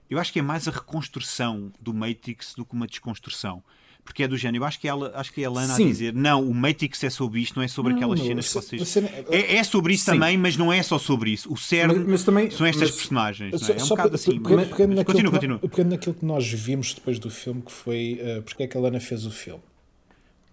Eu 0.08 0.18
acho 0.18 0.32
que 0.32 0.38
é 0.38 0.42
mais 0.42 0.66
a 0.68 0.70
reconstrução 0.70 1.72
do 1.80 1.92
Matrix 1.92 2.54
do 2.54 2.64
que 2.64 2.72
uma 2.74 2.86
desconstrução. 2.86 3.62
Porque 4.06 4.22
é 4.22 4.28
do 4.28 4.36
género. 4.38 4.62
Eu 4.62 4.66
acho 4.66 4.80
que 4.80 4.88
ela, 4.88 5.12
acho 5.14 5.32
que 5.32 5.42
é 5.42 5.44
a 5.46 5.50
Lana 5.50 5.74
Sim. 5.74 5.84
a 5.84 5.88
dizer: 5.88 6.14
não, 6.14 6.42
o 6.48 6.54
Matrix 6.54 7.02
é 7.04 7.10
sobre 7.10 7.40
isto, 7.40 7.56
não 7.56 7.62
é 7.62 7.68
sobre 7.68 7.90
Não, 7.92 7.98
aquelas 7.98 8.18
não, 8.20 8.26
cenas 8.26 8.48
que 8.48 8.54
vocês. 8.54 8.88
cena- 8.88 9.10
É, 9.30 9.56
é 9.56 9.64
sobre 9.64 9.92
isso 9.92 10.04
Sim. 10.04 10.12
também, 10.12 10.38
mas 10.38 10.56
não 10.56 10.72
é 10.72 10.82
só 10.82 10.98
sobre 10.98 11.30
isso. 11.32 11.52
O 11.52 11.56
cerne 11.56 11.94
Mas- 11.96 12.06
mas 12.06 12.24
também- 12.24 12.50
são 12.50 12.64
estas 12.66 12.88
mas- 12.90 12.96
personagens. 12.96 13.60
Só- 13.60 13.72
é? 13.72 13.76
é 13.78 13.84
um 13.84 13.88
bocado 13.88 14.14
assim. 14.14 14.38
mas- 14.42 14.68
continua, 14.70 15.04
que 15.04 15.30
continua. 15.30 15.58
pegando 15.58 15.90
naquilo 15.90 16.14
que 16.14 16.24
nós 16.24 16.46
vimos 16.50 16.94
depois 16.94 17.18
do 17.18 17.28
filme, 17.30 17.60
que 17.62 17.72
foi 17.72 18.20
uh, 18.38 18.42
porque 18.42 18.62
é 18.62 18.66
que 18.66 18.76
a 18.76 18.80
Lana 18.80 19.00
fez 19.00 19.26
o 19.26 19.30
filme. 19.30 19.60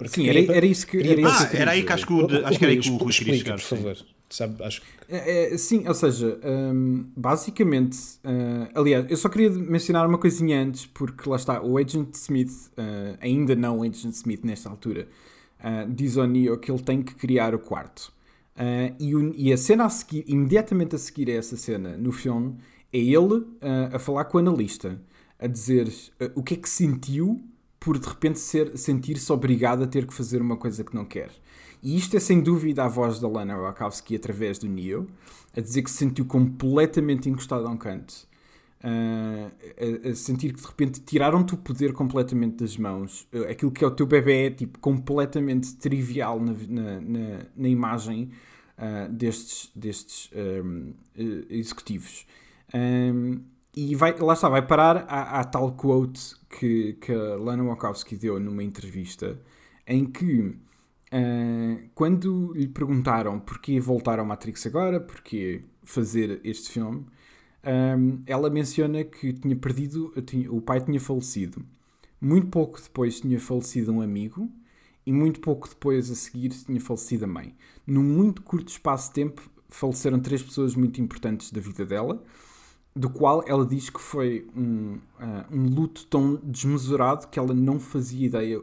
Porque 0.10 0.22
Sim, 0.22 0.28
era, 0.30 0.40
era 0.58 0.66
isso 0.66 0.88
que. 0.88 0.98
Era 0.98 1.08
queria- 1.08 1.28
isso 1.30 1.44
Ah, 1.44 1.46
que 1.48 1.56
eu 1.56 1.62
era 1.62 1.72
aí 1.72 1.84
que 1.84 1.94
acho 1.94 2.08
que 2.08 2.14
o, 2.14 2.46
acho 2.46 2.58
que 2.60 2.66
era 2.66 2.74
aí 2.74 2.80
que 2.80 2.90
o 2.90 2.98
Rui, 2.98 3.14
queria 3.14 3.34
chegar. 3.36 3.54
por 3.56 3.62
sim. 3.62 3.76
favor. 3.78 3.98
Sabe, 4.30 4.64
acho 4.64 4.82
que 4.82 4.88
É, 5.10 5.54
é, 5.54 5.58
sim, 5.58 5.88
ou 5.88 5.94
seja, 5.94 6.40
hum, 6.44 7.06
basicamente, 7.16 7.98
ah, 8.24 8.70
aliás, 8.74 9.06
eu 9.10 9.18
só 9.18 9.30
queria 9.30 9.50
mencionar 9.52 10.08
uma 10.08 10.18
coisinha 10.18 10.60
antes, 10.62 10.86
porque 10.88 11.30
lá 11.30 11.36
está, 11.36 11.62
o 11.62 11.78
Agent 11.78 12.14
Smith, 12.16 12.72
ah, 12.78 13.16
ainda 13.22 13.56
não 13.56 13.80
o 13.80 13.84
Agent 13.84 14.14
Smith 14.16 14.44
nesta 14.44 14.70
altura, 14.70 15.08
ah, 15.60 15.86
diz 15.88 16.18
ao 16.18 16.26
Neo 16.28 16.58
que 16.58 16.72
ele 16.72 16.82
tem 16.82 17.04
que 17.04 17.14
criar 17.16 17.54
o 17.54 17.60
quarto. 17.60 18.12
Ah, 18.56 18.92
e, 19.00 19.16
o- 19.16 19.34
e 19.36 19.52
a 19.54 19.58
cena 19.58 19.86
a 19.86 19.90
seguir, 19.90 20.24
imediatamente 20.28 20.96
a 20.96 21.00
seguir 21.00 21.30
a 21.30 21.36
essa 21.36 21.56
cena 21.58 21.96
no 21.98 22.12
filme, 22.12 22.56
é 22.92 22.98
ele 22.98 23.46
ah, 23.62 23.92
a 23.98 24.00
falar 24.00 24.26
com 24.26 24.38
o 24.38 24.42
analista, 24.42 25.00
a 25.40 25.48
dizer 25.48 25.92
ah, 26.20 26.32
o 26.36 26.42
que 26.42 26.56
é 26.56 26.58
que 26.58 26.70
sentiu 26.70 27.40
por 27.84 28.00
de 28.00 28.08
repente 28.08 28.40
sentir-se 28.40 29.30
obrigado 29.32 29.84
a 29.84 29.88
ter 29.88 30.08
que 30.08 30.14
fazer 30.14 30.42
uma 30.42 30.56
coisa 30.56 30.86
que 30.86 30.96
não 30.96 31.04
quer. 31.04 31.30
E 31.82 31.98
isto 31.98 32.16
é 32.16 32.20
sem 32.20 32.40
dúvida 32.40 32.86
a 32.86 32.88
voz 32.88 33.20
da 33.20 33.28
Lana 33.28 33.58
Wachowski 33.58 34.16
através 34.16 34.58
do 34.58 34.70
Neo, 34.70 35.06
a 35.56 35.60
dizer 35.60 35.82
que 35.82 35.92
se 35.92 35.98
sentiu 35.98 36.26
completamente 36.26 37.30
encostado 37.30 37.68
a 37.68 37.70
um 37.70 37.76
canto. 37.76 38.26
Ah, 38.82 39.52
a, 40.06 40.10
a 40.10 40.16
sentir 40.16 40.54
que 40.54 40.62
de 40.62 40.66
repente 40.66 41.02
tiraram-te 41.02 41.56
o 41.56 41.58
poder 41.58 41.92
completamente 41.92 42.56
das 42.56 42.78
mãos. 42.78 43.28
Ah, 43.34 43.52
aquilo 43.52 43.70
que 43.70 43.84
é 43.84 43.88
o 43.88 43.92
teu 43.92 44.06
bebê 44.06 44.46
é 44.46 44.50
tipo, 44.50 44.80
completamente 44.80 45.76
trivial 45.76 46.40
na, 46.40 46.54
na, 46.54 47.02
na, 47.02 47.40
na 47.54 47.68
imagem 47.68 48.32
ah, 48.78 49.08
destes, 49.10 49.70
destes 49.76 50.30
eh, 50.34 50.64
executivos. 51.50 52.26
Ahm, 52.74 53.42
e 53.76 53.96
vai, 53.96 54.18
lá 54.20 54.34
está, 54.34 54.50
vai 54.50 54.66
parar 54.66 54.98
à, 55.10 55.44
tal 55.44 55.72
quote 55.74 56.36
que, 56.50 56.94
que 56.94 57.12
a 57.12 57.36
Lana 57.36 57.64
Wachowski 57.64 58.16
deu 58.16 58.40
numa 58.40 58.64
entrevista 58.64 59.40
em 59.88 60.06
que 60.06 60.56
ah, 61.12 61.78
quando 61.96 62.54
lhe 62.54 62.68
perguntaram 62.68 63.40
porquê 63.40 63.80
voltar 63.80 64.20
ao 64.20 64.26
Matrix 64.26 64.66
agora, 64.66 65.00
porquê 65.00 65.64
fazer 65.84 66.40
este 66.44 66.72
filme, 66.72 67.06
ahm, 67.64 68.22
ela 68.26 68.50
menciona 68.50 69.04
que 69.04 69.34
tinha 69.34 69.56
perdido, 69.56 70.12
tinha- 70.26 70.52
o 70.52 70.62
pai 70.62 70.82
tinha 70.82 71.00
falecido. 71.00 71.66
Muito 72.22 72.48
pouco 72.48 72.82
depois 72.82 73.20
tinha 73.22 73.40
falecido 73.40 73.92
um 73.92 74.02
amigo 74.02 74.50
e 75.06 75.12
muito 75.12 75.40
pouco 75.42 75.68
depois 75.68 76.10
a 76.12 76.16
seguir 76.16 76.50
tinha 76.50 76.80
falecido 76.80 77.26
a 77.26 77.28
mãe. 77.28 77.56
Num 77.86 78.04
muito 78.04 78.42
curto 78.42 78.70
espaço 78.70 79.10
de 79.10 79.16
tempo 79.16 79.42
faleceram 79.70 80.20
três 80.20 80.42
pessoas 80.42 80.76
muito 80.76 81.02
importantes 81.02 81.52
da 81.52 81.60
vida 81.60 81.86
dela 81.86 82.24
do 82.96 83.10
qual 83.10 83.44
ela 83.48 83.66
diz 83.66 83.90
que 83.90 84.00
foi 84.00 84.48
um, 84.56 85.00
uh, 85.20 85.46
um 85.52 85.68
luto 85.68 86.06
tão 86.08 86.36
desmesurado 86.44 87.28
que 87.28 87.40
ela 87.40 87.54
não 87.54 87.80
fazia 87.80 88.28
ideia 88.28 88.62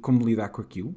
como 0.00 0.26
lidar 0.26 0.48
com 0.48 0.60
aquilo. 0.60 0.94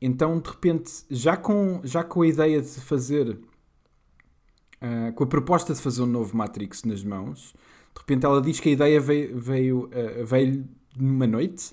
Então, 0.00 0.40
de 0.40 0.48
repente, 0.48 1.04
já 1.10 1.36
com, 1.36 1.80
já 1.82 2.04
com 2.04 2.22
a 2.22 2.26
ideia 2.26 2.60
de 2.60 2.80
fazer, 2.80 3.30
uh, 3.30 5.12
com 5.14 5.24
a 5.24 5.26
proposta 5.26 5.72
de 5.72 5.80
fazer 5.80 6.02
um 6.02 6.06
novo 6.06 6.36
Matrix 6.36 6.84
nas 6.84 7.02
mãos, 7.02 7.54
de 7.94 8.00
repente 8.00 8.26
ela 8.26 8.42
diz 8.42 8.60
que 8.60 8.68
a 8.68 8.72
ideia 8.72 9.00
veio, 9.00 9.38
veio, 9.38 9.84
uh, 9.86 10.26
veio 10.26 10.68
numa 10.96 11.26
noite 11.26 11.72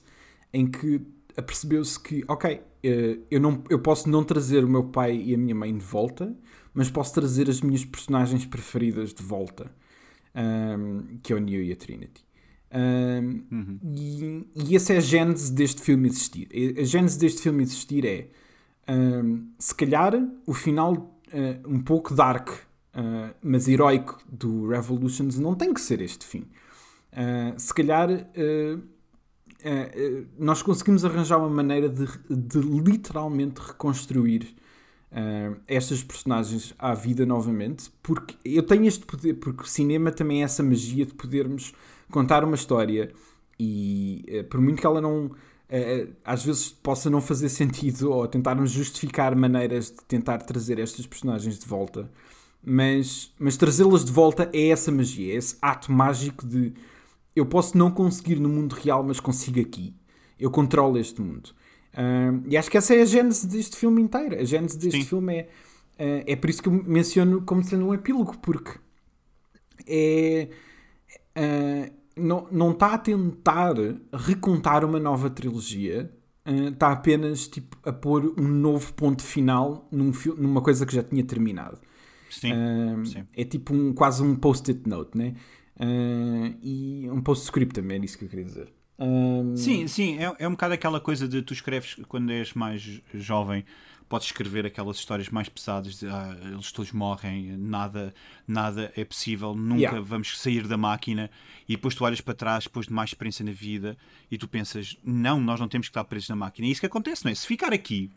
em 0.53 0.65
que 0.65 1.01
apercebeu-se 1.35 1.99
que, 1.99 2.23
ok, 2.27 2.61
eu, 3.29 3.39
não, 3.39 3.61
eu 3.69 3.79
posso 3.79 4.09
não 4.09 4.23
trazer 4.23 4.63
o 4.63 4.69
meu 4.69 4.85
pai 4.85 5.15
e 5.17 5.35
a 5.35 5.37
minha 5.37 5.53
mãe 5.53 5.77
de 5.77 5.83
volta, 5.83 6.33
mas 6.73 6.89
posso 6.89 7.13
trazer 7.13 7.49
as 7.49 7.61
minhas 7.61 7.83
personagens 7.83 8.45
preferidas 8.45 9.13
de 9.13 9.21
volta 9.21 9.69
um, 10.37 11.17
que 11.23 11.33
é 11.33 11.35
o 11.35 11.39
Neo 11.39 11.63
e 11.63 11.71
a 11.71 11.75
Trinity. 11.75 12.25
Um, 12.69 13.43
uhum. 13.51 13.79
e, 13.95 14.45
e 14.55 14.75
essa 14.75 14.93
é 14.93 14.97
a 14.97 15.01
gênese 15.01 15.51
deste 15.51 15.81
filme 15.81 16.07
existir. 16.07 16.47
A 16.77 16.83
gênese 16.83 17.17
deste 17.17 17.41
filme 17.41 17.63
existir 17.63 18.05
é, 18.05 18.27
um, 18.89 19.47
se 19.57 19.73
calhar, 19.73 20.13
o 20.45 20.53
final 20.53 20.93
uh, 20.93 21.67
um 21.67 21.79
pouco 21.79 22.13
dark, 22.13 22.49
uh, 22.49 23.33
mas 23.41 23.67
heroico 23.67 24.19
do 24.31 24.67
Revolutions 24.67 25.39
não 25.39 25.55
tem 25.55 25.73
que 25.73 25.81
ser 25.81 26.01
este 26.01 26.25
fim. 26.25 26.45
Uh, 27.13 27.57
se 27.57 27.73
calhar 27.73 28.09
nós 30.37 30.61
conseguimos 30.61 31.03
arranjar 31.03 31.39
uma 31.39 31.49
maneira 31.49 31.89
de, 31.89 32.05
de 32.29 32.59
literalmente 32.59 33.59
reconstruir 33.59 34.55
uh, 35.11 35.59
estas 35.67 36.03
personagens 36.03 36.73
à 36.77 36.93
vida 36.93 37.25
novamente, 37.25 37.91
porque 38.01 38.35
eu 38.43 38.63
tenho 38.63 38.85
este 38.85 39.05
poder, 39.05 39.35
porque 39.35 39.63
o 39.63 39.67
cinema 39.67 40.11
também 40.11 40.41
é 40.41 40.45
essa 40.45 40.63
magia 40.63 41.05
de 41.05 41.13
podermos 41.13 41.73
contar 42.11 42.43
uma 42.43 42.55
história 42.55 43.11
e 43.59 44.25
uh, 44.29 44.43
por 44.45 44.61
muito 44.61 44.79
que 44.79 44.85
ela 44.85 45.01
não 45.01 45.25
uh, 45.25 46.13
às 46.23 46.43
vezes 46.43 46.69
possa 46.69 47.09
não 47.09 47.21
fazer 47.21 47.49
sentido 47.49 48.11
ou 48.11 48.27
tentarmos 48.27 48.71
justificar 48.71 49.35
maneiras 49.35 49.91
de 49.91 50.03
tentar 50.07 50.39
trazer 50.39 50.79
estas 50.79 51.05
personagens 51.05 51.57
de 51.59 51.65
volta, 51.65 52.09
mas, 52.63 53.33
mas 53.39 53.55
trazê-las 53.57 54.03
de 54.03 54.11
volta 54.11 54.49
é 54.53 54.69
essa 54.69 54.91
magia, 54.91 55.33
é 55.33 55.37
esse 55.37 55.57
ato 55.61 55.91
mágico 55.91 56.45
de 56.45 56.73
eu 57.35 57.45
posso 57.45 57.77
não 57.77 57.91
conseguir 57.91 58.39
no 58.39 58.49
mundo 58.49 58.73
real, 58.73 59.03
mas 59.03 59.19
consigo 59.19 59.59
aqui. 59.59 59.93
Eu 60.39 60.49
controlo 60.49 60.97
este 60.97 61.21
mundo. 61.21 61.51
Uh, 61.97 62.43
e 62.47 62.55
acho 62.55 62.69
que 62.69 62.77
essa 62.77 62.93
é 62.93 63.01
a 63.01 63.05
gênese 63.05 63.47
deste 63.47 63.75
filme 63.75 63.99
inteiro. 64.03 64.39
A 64.39 64.43
gênese 64.43 64.77
deste 64.77 65.01
Sim. 65.01 65.07
filme 65.07 65.35
é, 65.35 65.41
uh, 65.41 66.23
é 66.27 66.35
por 66.35 66.47
isso 66.47 66.61
que 66.61 66.69
eu 66.69 66.73
menciono 66.73 67.41
como 67.41 67.63
sendo 67.63 67.87
um 67.87 67.93
epílogo, 67.93 68.37
porque 68.37 68.77
é. 69.87 70.47
Uh, 71.35 71.97
não, 72.15 72.47
não 72.51 72.71
está 72.71 72.95
a 72.95 72.97
tentar 72.97 73.75
recontar 74.11 74.83
uma 74.83 74.99
nova 74.99 75.29
trilogia, 75.29 76.11
está 76.43 76.91
apenas 76.91 77.47
tipo, 77.47 77.77
a 77.87 77.93
pôr 77.93 78.33
um 78.39 78.47
novo 78.47 78.91
ponto 78.95 79.21
final 79.21 79.87
num, 79.91 80.11
numa 80.35 80.59
coisa 80.59 80.83
que 80.83 80.95
já 80.95 81.03
tinha 81.03 81.23
terminado. 81.23 81.79
Sim, 82.27 82.49
sim. 83.05 83.23
É 83.35 83.43
tipo 83.43 83.71
um, 83.71 83.93
quase 83.93 84.23
um 84.23 84.35
post-it 84.35 84.89
note, 84.89 85.15
né? 85.15 85.35
e 86.59 87.07
um 87.11 87.21
post-script 87.21 87.75
também, 87.75 88.01
é 88.01 88.05
isso 88.05 88.17
que 88.17 88.25
eu 88.25 88.29
queria 88.29 88.45
dizer. 88.45 88.73
Um... 88.99 89.55
Sim, 89.55 89.87
sim, 89.87 90.17
é, 90.17 90.35
é 90.39 90.47
um 90.47 90.51
bocado 90.51 90.73
aquela 90.73 90.99
coisa 90.99 91.27
de 91.27 91.41
tu 91.41 91.53
escreves 91.53 91.95
quando 92.07 92.31
és 92.31 92.53
mais 92.53 93.01
jovem, 93.13 93.63
podes 94.09 94.27
escrever 94.27 94.65
aquelas 94.65 94.97
histórias 94.97 95.29
mais 95.29 95.49
pesadas 95.49 95.99
de 95.99 96.07
ah, 96.07 96.35
eles 96.41 96.71
todos 96.71 96.91
morrem, 96.91 97.57
nada, 97.57 98.13
nada 98.47 98.91
é 98.95 99.03
possível, 99.03 99.53
nunca 99.53 99.81
yeah. 99.81 100.01
vamos 100.01 100.39
sair 100.39 100.67
da 100.67 100.77
máquina 100.77 101.29
e 101.67 101.75
depois 101.75 101.93
tu 101.93 102.03
olhas 102.05 102.21
para 102.21 102.33
trás 102.33 102.63
depois 102.63 102.87
de 102.87 102.93
mais 102.93 103.09
experiência 103.09 103.45
na 103.45 103.51
vida 103.51 103.97
e 104.31 104.37
tu 104.37 104.47
pensas, 104.47 104.97
não, 105.03 105.39
nós 105.39 105.59
não 105.59 105.67
temos 105.67 105.87
que 105.87 105.91
estar 105.91 106.03
presos 106.05 106.29
na 106.29 106.35
máquina. 106.35 106.67
E 106.67 106.69
é 106.69 106.71
isso 106.71 106.81
que 106.81 106.87
acontece, 106.87 107.25
não 107.25 107.31
é? 107.31 107.35
Se 107.35 107.45
ficar 107.45 107.73
aqui, 107.73 108.09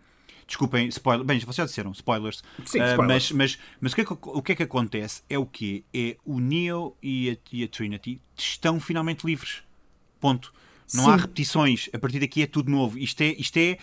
desculpem, 0.47 0.89
spoiler, 0.89 1.27
bem, 1.27 1.39
vocês 1.41 1.57
já 1.57 1.65
disseram, 1.65 1.91
spoilers, 1.93 2.43
Sim, 2.65 2.81
uh, 2.81 2.87
spoilers. 2.91 3.33
mas, 3.33 3.33
mas, 3.33 3.59
mas 3.81 3.93
o, 3.93 3.95
que 3.97 4.01
é 4.01 4.05
que, 4.05 4.13
o 4.13 4.43
que 4.43 4.53
é 4.53 4.55
que 4.55 4.63
acontece 4.63 5.23
é 5.29 5.39
o 5.39 5.45
que 5.45 5.85
É 5.93 6.17
o 6.25 6.39
Neo 6.39 6.97
e 7.03 7.31
a, 7.31 7.37
e 7.53 7.65
a 7.65 7.69
Trinity 7.69 8.21
estão 8.37 8.79
finalmente 8.81 9.27
livres. 9.27 9.63
Ponto. 10.21 10.53
Não 10.95 11.05
Sim. 11.05 11.11
há 11.11 11.17
repetições. 11.17 11.89
A 11.93 11.99
partir 11.99 12.21
daqui 12.21 12.43
é 12.43 12.47
tudo 12.47 12.71
novo. 12.71 12.99
Isto 12.99 13.23
é, 13.23 13.35
isto 13.39 13.57
é 13.57 13.79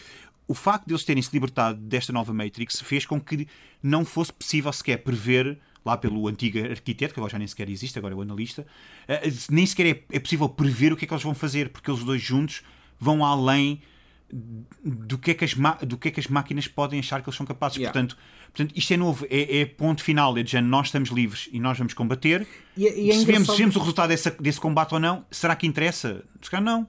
o 0.47 0.53
facto 0.53 0.88
de 0.88 0.93
eles 0.93 1.03
terem 1.03 1.22
se 1.22 1.30
libertado 1.34 1.80
desta 1.80 2.14
nova 2.14 2.34
Matrix 2.34 2.82
fez 2.82 3.05
com 3.05 3.20
que 3.20 3.47
não 3.84 4.05
fosse 4.05 4.32
possível 4.32 4.72
sequer 4.72 4.97
prever 4.97 5.60
lá 5.86 5.97
pelo 5.97 6.28
antigo 6.28 6.60
arquiteto, 6.60 7.14
que 7.14 7.20
agora 7.20 7.32
já 7.32 7.38
nem 7.38 7.47
sequer 7.47 7.70
existe, 7.70 7.97
agora 7.97 8.14
é 8.14 8.18
o 8.18 8.22
analista, 8.22 8.64
uh, 9.08 9.45
nem 9.49 9.66
sequer 9.66 9.86
é, 9.88 10.03
é, 10.12 10.20
possível 10.20 10.49
prever 10.49 10.91
o 10.91 10.97
que 10.97 11.05
é 11.05 11.08
que 11.08 11.14
eles 11.14 11.24
vão 11.24 11.34
fazer, 11.34 11.70
porque 11.70 11.89
eles 11.89 12.03
dois 12.03 12.22
juntos 12.22 12.62
vão 12.99 13.24
além 13.24 13.82
do 14.84 15.18
que 15.18 15.32
é 15.32 15.34
que 15.34 15.45
as, 15.45 15.53
do 15.86 15.97
que 15.97 16.10
é 16.10 16.12
que 16.12 16.20
as 16.20 16.28
máquinas 16.28 16.68
podem 16.68 16.99
achar 16.99 17.22
que 17.22 17.30
eles 17.30 17.38
são 17.38 17.45
capazes. 17.45 17.78
Yeah. 17.78 17.93
Portanto, 17.93 18.18
portanto, 18.47 18.78
isto 18.78 18.93
é 18.93 18.97
novo, 18.97 19.26
é, 19.30 19.60
é 19.60 19.66
ponto 19.66 20.03
final, 20.03 20.38
é 20.38 20.43
de 20.43 20.51
género, 20.51 20.70
nós 20.70 20.88
estamos 20.88 21.10
livres 21.10 21.47
e 21.53 21.60
nós 21.60 21.78
vamos 21.78 21.93
combater. 21.93 22.45
E, 22.76 22.84
e 22.84 23.12
é 23.12 23.14
se, 23.14 23.26
vemos, 23.26 23.49
se 23.49 23.58
vemos 23.58 23.76
o 23.78 23.80
resultado 23.80 24.10
desse, 24.10 24.30
desse 24.32 24.60
combate 24.60 24.93
ou 24.93 24.99
não, 24.99 25.26
será 25.32 25.55
que 25.55 25.66
interessa? 25.66 26.26
Se 26.41 26.49
calhar 26.49 26.64
não. 26.64 26.88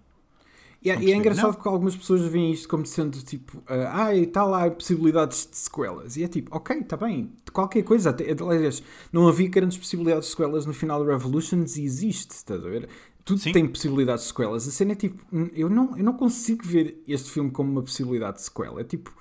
E, 0.80 0.90
é, 0.90 1.00
e 1.00 1.12
é 1.12 1.16
engraçado 1.16 1.54
porque 1.54 1.68
algumas 1.68 1.96
pessoas 1.96 2.22
veem 2.22 2.52
isto 2.52 2.68
como 2.68 2.86
sendo 2.86 3.18
tipo, 3.22 3.58
uh, 3.58 3.88
ah, 3.90 4.14
está 4.14 4.44
lá 4.44 4.70
possibilidades 4.70 5.48
de 5.50 5.56
sequelas. 5.56 6.16
E 6.16 6.22
é 6.22 6.28
tipo, 6.28 6.56
ok, 6.56 6.78
está 6.78 6.96
bem, 6.96 7.32
qualquer 7.52 7.82
coisa. 7.82 8.10
Até, 8.10 8.30
aliás, 8.30 8.82
não 9.12 9.26
havia 9.26 9.48
grandes 9.48 9.76
possibilidades 9.76 10.26
de 10.26 10.30
sequelas 10.30 10.66
no 10.66 10.72
final 10.72 11.02
do 11.02 11.10
Revolutions 11.10 11.76
e 11.76 11.82
existe, 11.82 12.30
estás 12.30 12.64
a 12.64 12.68
ver? 12.68 12.88
Tudo 13.24 13.40
Sim. 13.40 13.52
tem 13.52 13.66
possibilidades 13.66 14.22
de 14.22 14.28
sequelas. 14.28 14.68
A 14.68 14.70
cena 14.70 14.92
é 14.92 14.94
tipo, 14.94 15.22
hum, 15.32 15.50
eu 15.52 15.68
não, 15.68 15.96
eu 15.96 16.04
não 16.04 16.12
consigo 16.12 16.64
ver 16.64 17.02
este 17.08 17.30
filme 17.30 17.50
como 17.50 17.72
uma 17.72 17.82
possibilidade 17.82 18.36
de 18.36 18.44
sequela. 18.44 18.80
É 18.80 18.84
tipo, 18.84 19.12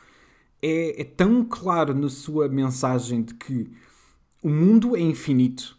é, 0.61 1.01
é 1.01 1.03
tão 1.03 1.43
claro 1.43 1.93
na 1.93 2.07
sua 2.07 2.47
mensagem 2.47 3.23
de 3.23 3.33
que 3.33 3.71
o 4.43 4.49
mundo 4.49 4.95
é 4.95 5.01
infinito, 5.01 5.75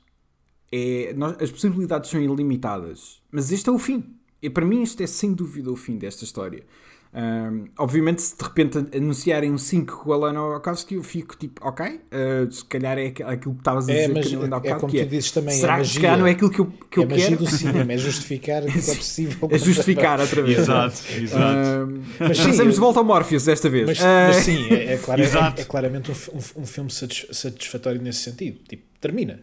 é, 0.72 1.14
nós, 1.16 1.40
as 1.40 1.50
possibilidades 1.52 2.10
são 2.10 2.20
ilimitadas, 2.20 3.22
mas 3.30 3.52
este 3.52 3.68
é 3.68 3.72
o 3.72 3.78
fim 3.78 4.17
e 4.42 4.50
para 4.50 4.64
mim 4.64 4.82
este 4.82 5.02
é 5.02 5.06
sem 5.06 5.32
dúvida 5.32 5.70
o 5.70 5.76
fim 5.76 5.96
desta 5.96 6.24
história. 6.24 6.64
Um, 7.10 7.64
obviamente, 7.78 8.20
se 8.20 8.36
de 8.36 8.44
repente 8.44 8.78
anunciarem 8.94 9.50
um 9.50 9.56
5 9.56 10.04
com 10.04 10.10
o 10.10 10.12
Alan 10.12 10.34
Wachowski, 10.34 10.94
eu 10.94 11.02
fico 11.02 11.36
tipo, 11.38 11.66
ok, 11.66 11.86
uh, 11.86 12.52
se 12.52 12.62
calhar 12.66 12.98
é 12.98 13.06
aquilo 13.06 13.54
que 13.54 13.60
estavas 13.60 13.88
a 13.88 13.92
é, 13.92 13.94
dizer. 13.94 14.10
É, 14.10 14.14
mas 14.14 14.26
é, 14.26 14.68
é 14.68 14.74
como 14.74 14.92
tu 14.92 14.98
é, 14.98 15.04
dizes 15.06 15.30
também. 15.30 15.54
Será 15.56 15.80
é 15.80 15.84
que 15.84 16.00
não 16.00 16.26
é 16.26 16.32
aquilo 16.32 16.50
que 16.50 16.60
eu, 16.60 16.66
que 16.66 17.00
é 17.00 17.04
eu 17.04 17.08
quero? 17.08 17.36
do 17.38 17.46
cinema, 17.46 17.92
é 17.94 17.96
justificar 17.98 18.62
que 18.62 18.78
é 18.78 18.94
possível. 18.94 19.48
É 19.50 19.58
justificar 19.58 20.20
outra 20.20 20.42
vez. 20.42 20.58
exato, 20.58 20.96
exato. 21.18 21.90
Um, 21.90 22.02
mas 22.20 22.36
sim, 22.36 22.50
de 22.50 22.78
volta 22.78 22.98
ao 22.98 23.04
Morpheus 23.04 23.44
desta 23.46 23.70
vez. 23.70 23.86
Mas, 23.86 24.00
uh, 24.00 24.04
mas 24.04 24.36
sim, 24.36 24.68
é, 24.68 24.92
é, 24.92 24.98
claro, 24.98 25.22
é, 25.22 25.64
claramente 25.64 26.10
um, 26.10 26.14
um, 26.14 26.62
um, 26.62 26.66
filme 26.66 26.90
satisfatório 26.90 28.02
nesse 28.02 28.20
sentido. 28.20 28.58
Tipo, 28.68 28.82
termina. 29.00 29.40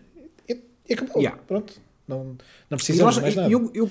E, 0.47 0.61
e 0.87 0.93
acabou. 0.93 1.17
Yeah. 1.17 1.41
Pronto. 1.47 1.73
Não, 2.07 2.37
não 2.69 2.77
precisamos 2.77 3.17
mais 3.17 3.33
nada. 3.33 3.51
Eu, 3.51 3.71
eu, 3.73 3.89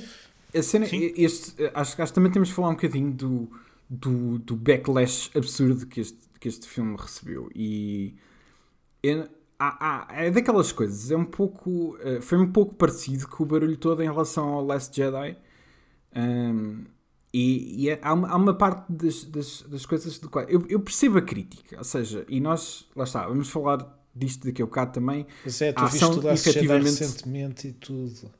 a 0.54 0.62
cena, 0.62 0.86
este, 0.92 1.54
acho, 1.74 2.00
acho 2.00 2.12
que 2.12 2.14
também 2.14 2.30
temos 2.30 2.48
de 2.48 2.54
falar 2.54 2.68
um 2.68 2.74
bocadinho 2.74 3.12
do, 3.12 3.50
do, 3.88 4.38
do 4.38 4.56
backlash 4.56 5.30
absurdo 5.34 5.86
que 5.86 6.00
este, 6.00 6.18
que 6.38 6.48
este 6.48 6.68
filme 6.68 6.96
recebeu. 6.96 7.50
E 7.54 8.14
é, 9.02 9.28
há, 9.58 10.06
há, 10.08 10.24
é 10.24 10.30
daquelas 10.30 10.72
coisas, 10.72 11.10
é 11.10 11.16
um 11.16 11.24
pouco. 11.24 11.96
Eh, 12.00 12.20
foi 12.20 12.38
um 12.38 12.50
pouco 12.50 12.74
parecido 12.74 13.26
com 13.28 13.42
o 13.42 13.46
barulho 13.46 13.76
todo 13.76 14.02
em 14.02 14.06
relação 14.06 14.48
ao 14.48 14.64
Last 14.64 14.94
Jedi. 14.94 15.36
Um, 16.16 16.84
e, 17.32 17.84
e 17.84 17.90
é, 17.90 17.98
há, 18.00 18.14
uma, 18.14 18.28
há, 18.28 18.36
uma, 18.36 18.54
parte 18.54 18.92
das, 18.92 19.24
das, 19.24 19.62
das 19.62 19.84
coisas 19.84 20.20
do 20.20 20.30
qual 20.30 20.44
eu, 20.44 20.64
eu, 20.68 20.78
percebo 20.78 21.18
a 21.18 21.22
crítica, 21.22 21.76
ou 21.76 21.82
seja, 21.82 22.24
e 22.28 22.38
nós, 22.38 22.88
lá 22.94 23.02
está, 23.02 23.26
vamos 23.26 23.50
falar 23.50 23.84
disto 24.14 24.46
daqui 24.46 24.62
a 24.62 24.66
bocado 24.66 24.92
também. 24.92 25.26
Mas 25.44 25.60
é, 25.60 25.72
tu 25.72 25.84
viste 25.86 25.98
tudo 25.98 26.30
efetivamente... 26.30 27.00
recentemente 27.00 27.68
e 27.68 27.72
tudo. 27.72 28.30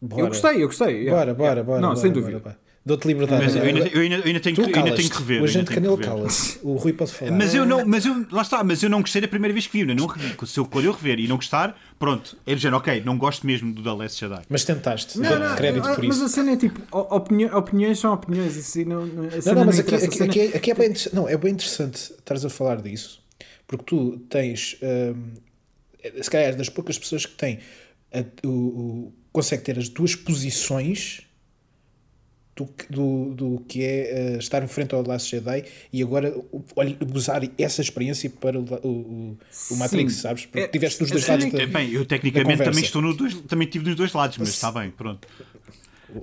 Bora. 0.00 0.22
Eu 0.22 0.28
gostei, 0.28 0.62
eu 0.62 0.66
gostei. 0.66 1.10
Bora, 1.10 1.34
bora, 1.34 1.62
bora. 1.62 1.80
Não, 1.80 1.88
bora, 1.90 2.00
sem 2.00 2.10
dúvida. 2.10 2.38
Bora, 2.38 2.58
Dou-te 2.84 3.06
liberdade. 3.08 3.44
Mas 3.44 3.54
eu 3.54 3.62
ainda, 3.62 3.80
eu 3.88 4.00
ainda, 4.00 4.14
eu 4.16 4.24
ainda 4.24 4.40
tenho, 4.40 4.56
que, 4.56 4.62
ainda 4.62 4.94
tenho 4.96 5.10
que 5.10 5.18
rever. 5.18 5.42
O 5.42 5.44
agente 5.44 5.70
Canelo 5.70 5.98
cala-se. 5.98 6.58
O 6.62 6.76
Rui 6.76 6.94
pode 6.94 7.12
falar. 7.12 7.32
Mas 7.32 7.54
eu 7.54 7.66
não, 7.66 7.84
mas 7.84 8.06
eu, 8.06 8.26
lá 8.32 8.40
está, 8.40 8.64
mas 8.64 8.82
eu 8.82 8.88
não 8.88 9.02
gostei 9.02 9.20
da 9.20 9.28
primeira 9.28 9.52
vez 9.52 9.66
que 9.66 9.84
vi. 9.84 9.94
Não 9.94 10.06
revi. 10.06 10.34
Se 10.46 10.58
eu 10.58 10.64
escolher 10.64 10.90
rever 10.90 11.20
e 11.20 11.28
não 11.28 11.36
gostar, 11.36 11.78
pronto. 11.98 12.38
É 12.46 12.54
dizer, 12.54 12.72
ok, 12.72 13.02
não 13.04 13.18
gosto 13.18 13.46
mesmo 13.46 13.74
do 13.74 13.82
The 13.82 13.92
Last 13.92 14.18
Jedi. 14.18 14.42
Mas 14.48 14.64
tentaste. 14.64 15.18
Não, 15.18 15.38
não, 15.38 15.56
crédito 15.56 15.82
por 15.82 15.98
mas 16.02 16.16
isso. 16.16 16.22
Mas 16.22 16.22
a 16.22 16.28
cena 16.34 16.52
é 16.52 16.56
tipo, 16.56 16.80
opiniões, 16.90 17.52
opiniões 17.52 17.98
são 17.98 18.14
opiniões. 18.14 18.56
Isso 18.56 18.82
não, 18.86 19.04
não, 19.04 19.24
não, 19.24 19.54
não, 19.54 19.64
mas 19.66 19.78
aqui, 19.78 19.94
aqui, 19.94 20.22
aqui, 20.22 20.40
é, 20.40 20.56
aqui 20.56 20.70
é, 20.70 20.74
bem, 20.74 20.94
não, 21.12 21.28
é 21.28 21.36
bem 21.36 21.52
interessante 21.52 21.96
estares 21.96 22.46
a 22.46 22.48
falar 22.48 22.80
disso. 22.80 23.22
Porque 23.66 23.84
tu 23.84 24.18
tens, 24.30 24.78
hum, 24.82 25.34
se 26.22 26.30
calhar, 26.30 26.56
das 26.56 26.70
poucas 26.70 26.98
pessoas 26.98 27.26
que 27.26 27.34
têm 27.34 27.58
a, 28.12 28.24
o, 28.46 28.50
o, 28.50 29.12
consegue 29.32 29.62
ter 29.62 29.78
as 29.78 29.88
duas 29.88 30.14
posições 30.14 31.22
do, 32.56 32.68
do, 32.88 33.34
do 33.34 33.64
que 33.66 33.82
é 33.82 34.34
uh, 34.34 34.38
estar 34.38 34.62
em 34.62 34.68
frente 34.68 34.94
ao 34.94 35.06
Last 35.06 35.30
Jedi 35.30 35.64
e 35.92 36.02
agora 36.02 36.34
olha, 36.76 36.96
usar 37.14 37.42
essa 37.56 37.80
experiência 37.80 38.28
para 38.28 38.58
o, 38.58 38.62
o, 38.62 39.38
o 39.70 39.76
Matrix, 39.76 40.14
Sim. 40.14 40.20
sabes? 40.20 40.46
Porque 40.46 40.60
é, 40.60 40.68
tiveste 40.68 40.98
dos 40.98 41.10
dois 41.10 41.26
lados. 41.26 41.50
Da, 41.50 41.66
bem, 41.66 41.90
eu 41.92 42.04
tecnicamente 42.04 42.62
também, 42.62 42.82
estou 42.82 43.00
no 43.00 43.14
dois, 43.14 43.34
também 43.42 43.66
tive 43.68 43.86
nos 43.86 43.96
dois 43.96 44.12
lados, 44.12 44.36
mas 44.38 44.48
está 44.48 44.70
bem, 44.70 44.90
pronto. 44.90 45.26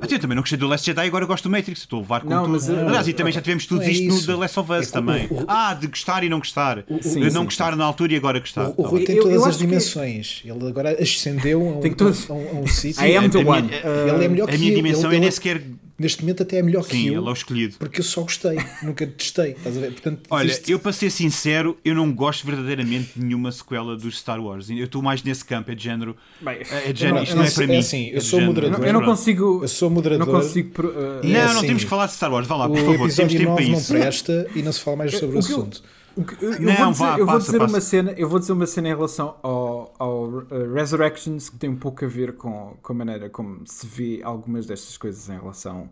Até 0.02 0.16
eu 0.16 0.20
também 0.20 0.36
não 0.36 0.42
gostei 0.42 0.58
do 0.58 0.68
Last 0.68 0.86
Jedi, 0.86 1.08
agora 1.08 1.26
gosto 1.26 1.46
do 1.46 1.50
Matrix. 1.50 1.82
Estou 1.82 2.00
a 2.00 2.02
levar 2.02 2.22
com 2.22 2.30
não, 2.30 2.44
tudo. 2.44 2.52
Mas, 2.52 2.70
Aliás, 2.70 3.08
e 3.08 3.14
também 3.14 3.34
já 3.34 3.42
tivemos 3.42 3.66
tudo 3.66 3.84
é 3.84 3.92
isto 3.92 4.14
no 4.14 4.26
The 4.26 4.36
Last 4.36 4.60
of 4.60 4.72
Us 4.72 4.88
é, 4.88 4.92
também. 4.92 5.28
O, 5.30 5.44
o, 5.44 5.46
ah, 5.48 5.74
de 5.74 5.88
gostar 5.88 6.24
e 6.24 6.30
não 6.30 6.40
gostar. 6.40 6.84
O, 6.90 7.02
sim, 7.02 7.20
não 7.22 7.30
sim, 7.30 7.44
gostar 7.46 7.72
sim. 7.72 7.78
na 7.78 7.86
altura 7.86 8.14
e 8.14 8.16
agora 8.16 8.40
gostar. 8.40 8.74
O, 8.76 8.84
Rui 8.84 9.04
tem 9.04 9.16
eu, 9.16 9.24
todas 9.24 9.42
eu 9.42 9.46
as 9.46 9.58
dimensões. 9.58 10.40
Que... 10.42 10.50
Ele 10.50 10.68
agora 10.68 11.02
ascendeu 11.02 11.62
a 11.62 11.64
um, 11.64 11.80
tem 11.80 11.94
todos... 11.94 12.30
a 12.30 12.34
um, 12.34 12.50
a 12.50 12.60
um 12.62 12.68
sítio. 12.68 13.04
I 13.04 13.16
am 13.16 13.30
the 13.30 13.40
one. 13.40 13.70
Ele 13.72 14.26
é 14.26 14.28
melhor 14.28 14.46
a 14.46 14.48
que 14.52 14.56
A 14.56 14.60
minha 14.60 14.76
dimensão 14.76 15.12
é 15.12 15.20
nem 15.20 15.32
sequer 15.32 15.62
neste 15.98 16.22
momento 16.22 16.44
até 16.44 16.58
é 16.58 16.64
melhor 16.64 16.84
Sim, 16.84 16.90
que 16.90 17.08
eu. 17.08 17.22
ele 17.22 17.28
é 17.28 17.30
o 17.30 17.34
escolhido. 17.34 17.76
Porque 17.80 18.02
eu 18.02 18.04
só 18.04 18.22
gostei, 18.22 18.58
nunca 18.84 19.06
testei. 19.08 19.52
Estás 19.52 19.78
a 19.78 19.80
ver? 19.80 19.92
Portanto, 19.92 20.22
Olha, 20.30 20.46
existe... 20.46 20.72
eu 20.72 20.80
para 20.80 20.94
ser 20.94 21.10
sincero, 21.10 21.78
eu 21.84 21.96
não 21.96 22.14
gosto 22.14 22.46
verdadeiramente 22.46 23.12
de 23.16 23.26
nenhuma 23.26 23.52
sequela 23.52 23.96
dos 23.96 24.20
Star 24.20 24.40
Wars. 24.40 24.70
Eu 24.70 24.86
estou 24.86 25.02
mais 25.02 25.24
nesse 25.24 25.44
campo, 25.44 25.72
é 25.72 25.76
de 25.76 25.84
género. 25.84 26.16
Bem, 26.42 26.60
é 26.86 26.94
de 26.94 27.00
género, 27.00 27.16
não, 27.18 27.24
isto 27.24 27.36
não, 27.36 27.44
é 27.44 27.52
para 27.52 27.64
é 27.64 27.68
mim. 27.68 27.78
Assim, 27.78 28.10
eu 28.10 28.18
é 28.18 28.22
sou 28.22 28.42
moderador. 28.42 28.86
Eu 28.86 28.94
não 28.94 29.04
consigo. 29.04 29.60
Eu 29.64 29.68
sou 29.68 29.90
moderador. 29.90 30.28
Não 30.28 30.34
consigo. 30.34 30.82
Uh, 30.82 31.22
não, 31.24 31.36
é 31.36 31.42
assim, 31.44 31.54
não 31.56 31.62
temos 31.62 31.84
que 31.84 31.90
falar 31.90 32.06
de 32.06 32.14
Star 32.14 32.32
Wars. 32.32 32.48
Vá 32.48 32.56
lá, 32.56 32.70
por 32.70 32.78
favor, 32.78 33.12
temos 33.12 33.34
tempo 33.34 33.56
para 33.56 33.64
isso. 33.64 33.94
não 33.94 34.00
presta 34.00 34.48
e 34.56 34.62
não 34.62 34.72
se 34.72 34.82
fala 34.82 34.98
mais 34.98 35.12
sobre 35.12 35.36
o, 35.36 35.36
o 35.36 35.40
assunto. 35.40 35.82
Eu 35.84 35.98
eu, 36.42 36.54
eu, 36.54 36.62
não, 36.62 36.76
vou 36.76 36.92
dizer, 36.92 37.04
vá, 37.04 37.20
eu 37.20 37.26
vou 37.26 37.38
dizer 37.40 37.62
uma 37.62 37.82
cena, 37.82 38.12
eu 38.12 38.30
vou 38.30 38.40
dizer 38.40 38.54
uma 38.54 38.66
cena 38.66 38.90
em 38.90 38.96
relação 38.96 39.38
ao, 39.44 39.94
ao 40.00 40.24
uh, 40.26 40.74
Resurrections 40.74 41.50
que 41.50 41.58
tem 41.58 41.70
um 41.70 41.76
pouco 41.76 42.04
a 42.04 42.08
ver 42.08 42.36
com, 42.36 42.76
com 42.82 42.94
a 42.94 42.96
maneira 42.96 43.30
como 43.30 43.62
se 43.66 43.86
vê 43.86 44.22
algumas 44.24 44.66
destas 44.66 44.98
coisas 44.98 45.30
em 45.30 45.38
relação 45.38 45.90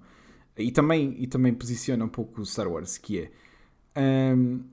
e 0.58 0.72
também, 0.72 1.16
e 1.20 1.28
também 1.28 1.54
posiciona 1.54 2.04
um 2.06 2.10
pouco 2.10 2.42
o 2.42 2.46
Star 2.46 2.68
Wars, 2.68 2.98
que 2.98 3.30
é 3.94 4.34
um, 4.36 4.64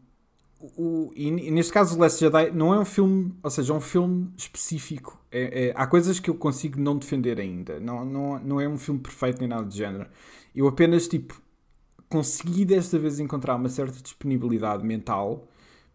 o, 0.77 1.13
e, 1.17 1.31
neste 1.51 1.73
caso 1.73 1.97
o 1.97 1.99
Last 1.99 2.21
Jedi 2.21 2.53
não 2.53 2.73
é 2.73 2.79
um 2.79 2.85
filme, 2.85 3.35
ou 3.43 3.51
seja, 3.51 3.73
é 3.73 3.77
um 3.77 3.81
filme 3.81 4.31
específico. 4.37 5.21
É, 5.31 5.67
é, 5.67 5.73
há 5.75 5.87
coisas 5.87 6.21
que 6.21 6.31
eu 6.31 6.35
consigo 6.35 6.81
não 6.81 6.97
defender 6.97 7.41
ainda. 7.41 7.81
Não, 7.81 8.05
não, 8.05 8.39
não 8.39 8.61
é 8.61 8.69
um 8.69 8.79
filme 8.79 9.01
perfeito 9.01 9.41
nem 9.41 9.49
nada 9.49 9.65
de 9.65 9.77
género. 9.77 10.07
Eu 10.55 10.69
apenas 10.69 11.09
tipo 11.09 11.42
consegui 12.13 12.67
desta 12.67 12.99
vez 12.99 13.19
encontrar 13.19 13.57
uma 13.57 13.71
certa 13.71 14.03
disponibilidade 14.03 14.85
mental 14.85 15.49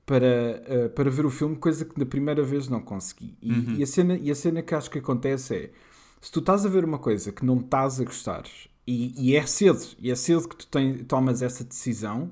para, 0.03 0.63
uh, 0.67 0.89
para 0.89 1.11
ver 1.11 1.27
o 1.27 1.29
filme, 1.29 1.55
coisa 1.55 1.85
que 1.85 1.99
na 1.99 2.07
primeira 2.07 2.41
vez 2.41 2.67
não 2.67 2.81
consegui. 2.81 3.37
E, 3.39 3.51
uhum. 3.51 3.75
e, 3.77 3.83
a 3.83 3.85
cena, 3.85 4.17
e 4.17 4.31
a 4.31 4.35
cena 4.35 4.63
que 4.63 4.73
acho 4.73 4.89
que 4.89 4.97
acontece 4.97 5.55
é 5.55 5.71
se 6.19 6.31
tu 6.31 6.39
estás 6.39 6.65
a 6.65 6.69
ver 6.69 6.83
uma 6.83 6.97
coisa 6.97 7.31
que 7.31 7.45
não 7.45 7.59
estás 7.59 8.01
a 8.01 8.03
gostar 8.03 8.45
e, 8.87 9.13
e 9.15 9.35
é 9.35 9.45
cedo, 9.45 9.85
e 9.99 10.09
é 10.09 10.15
cedo 10.15 10.49
que 10.49 10.55
tu 10.55 10.65
tem, 10.65 11.03
tomas 11.03 11.43
essa 11.43 11.63
decisão, 11.63 12.31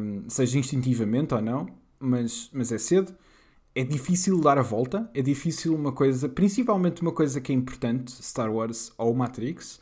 um, 0.00 0.28
seja 0.28 0.58
instintivamente 0.58 1.34
ou 1.34 1.40
não, 1.40 1.68
mas, 2.00 2.50
mas 2.52 2.72
é 2.72 2.78
cedo. 2.78 3.14
É 3.74 3.84
difícil 3.84 4.40
dar 4.40 4.58
a 4.58 4.62
volta, 4.62 5.08
é 5.14 5.22
difícil 5.22 5.72
uma 5.72 5.92
coisa, 5.92 6.28
principalmente 6.28 7.00
uma 7.02 7.12
coisa 7.12 7.40
que 7.40 7.52
é 7.52 7.54
importante, 7.54 8.10
Star 8.10 8.50
Wars 8.50 8.90
ou 8.98 9.14
Matrix, 9.14 9.78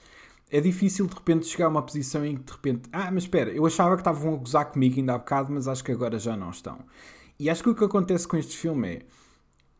é 0.54 0.60
difícil 0.60 1.08
de 1.08 1.14
repente 1.14 1.48
chegar 1.48 1.66
a 1.66 1.68
uma 1.68 1.82
posição 1.82 2.24
em 2.24 2.36
que 2.36 2.44
de 2.44 2.52
repente, 2.52 2.82
ah, 2.92 3.10
mas 3.10 3.24
espera, 3.24 3.50
eu 3.50 3.66
achava 3.66 3.96
que 3.96 4.02
estavam 4.02 4.34
a 4.34 4.36
gozar 4.36 4.70
comigo 4.70 4.94
ainda 5.00 5.14
há 5.14 5.18
bocado, 5.18 5.52
mas 5.52 5.66
acho 5.66 5.82
que 5.82 5.90
agora 5.90 6.16
já 6.16 6.36
não 6.36 6.50
estão. 6.50 6.78
E 7.40 7.50
acho 7.50 7.60
que 7.60 7.70
o 7.70 7.74
que 7.74 7.82
acontece 7.82 8.28
com 8.28 8.36
este 8.36 8.56
filme 8.56 8.88
é, 8.88 9.02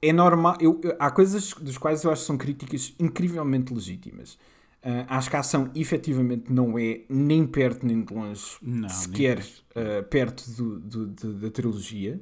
é 0.02 0.12
normal, 0.12 0.56
eu, 0.60 0.80
eu, 0.82 0.96
há 0.98 1.12
coisas 1.12 1.52
dos 1.52 1.78
quais 1.78 2.02
eu 2.02 2.10
acho 2.10 2.22
que 2.22 2.26
são 2.26 2.36
críticas 2.36 2.92
incrivelmente 2.98 3.72
legítimas. 3.72 4.32
Uh, 4.82 5.06
acho 5.06 5.30
que 5.30 5.36
a 5.36 5.38
ação 5.38 5.70
efetivamente 5.76 6.52
não 6.52 6.76
é 6.76 7.02
nem 7.08 7.46
perto 7.46 7.86
nem 7.86 8.02
de 8.02 8.12
longe 8.12 8.56
não, 8.60 8.88
sequer 8.88 9.38
uh, 9.38 10.02
perto 10.10 10.50
do, 10.50 10.80
do, 10.80 11.06
do, 11.06 11.34
da 11.34 11.50
trilogia. 11.50 12.20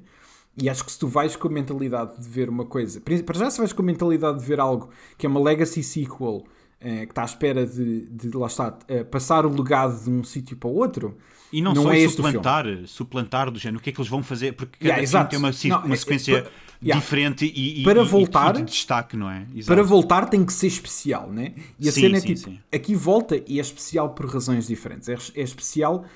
E 0.61 0.68
acho 0.68 0.84
que 0.84 0.92
se 0.92 0.98
tu 0.98 1.09
vais 1.09 1.34
com 1.36 1.48
a 1.48 1.50
mentalidade 1.50 2.20
de 2.20 2.28
ver 2.28 2.50
uma 2.50 2.66
coisa, 2.66 3.00
para 3.00 3.38
já 3.38 3.50
se 3.50 3.57
vais 3.57 3.72
com 3.72 3.80
a 3.80 3.86
mentalidade 3.86 4.40
de 4.40 4.44
ver 4.44 4.61
algo 4.61 4.90
que 5.16 5.24
é 5.24 5.28
uma 5.28 5.40
legacy 5.40 5.82
sequel 5.82 6.44
que 6.83 7.12
está 7.12 7.22
à 7.22 7.24
espera 7.24 7.66
de, 7.66 8.07
de 8.07 8.37
lá 8.37 8.47
está, 8.47 8.68
uh, 8.68 9.05
passar 9.07 9.47
o 9.47 9.55
legado 9.55 10.03
de 10.03 10.11
um 10.11 10.24
sítio 10.24 10.57
para 10.57 10.68
o 10.68 10.74
outro. 10.74 11.16
E 11.53 11.61
não, 11.61 11.74
não 11.74 11.83
só 11.83 11.93
é 11.93 12.09
suplantar, 12.09 12.66
suplantar 12.87 13.51
do 13.51 13.59
género, 13.59 13.78
o 13.78 13.83
que 13.83 13.91
é 13.91 13.93
que 13.93 14.01
eles 14.01 14.11
vão 14.11 14.22
fazer, 14.22 14.53
porque 14.53 14.78
cada 14.78 15.01
yeah, 15.01 15.24
tem 15.28 15.39
uma, 15.39 15.51
não, 15.51 15.85
uma 15.85 15.95
é, 15.95 15.97
sequência 15.97 16.39
é, 16.39 16.51
yeah. 16.83 16.99
diferente 16.99 17.45
e, 17.45 17.83
e, 17.83 17.85
para 17.85 18.03
voltar, 18.03 18.57
e 18.57 18.61
de 18.61 18.70
destaque, 18.70 19.16
não 19.16 19.30
é? 19.30 19.47
Exato. 19.55 19.66
Para 19.66 19.83
voltar 19.83 20.30
tem 20.30 20.45
que 20.47 20.53
ser 20.53 20.68
especial, 20.68 21.30
né? 21.30 21.53
E 21.78 21.91
a 21.91 21.93
sim, 21.93 22.01
cena 22.01 22.16
é 22.16 22.20
sim, 22.20 22.35
tipo, 22.35 22.41
sim. 22.51 22.59
aqui 22.72 22.95
volta 22.95 23.43
e 23.47 23.59
é 23.59 23.61
especial 23.61 24.11
por 24.11 24.26
razões 24.26 24.66
diferentes. 24.66 25.11
É, 25.11 25.12
é 25.12 25.43
especial 25.43 26.07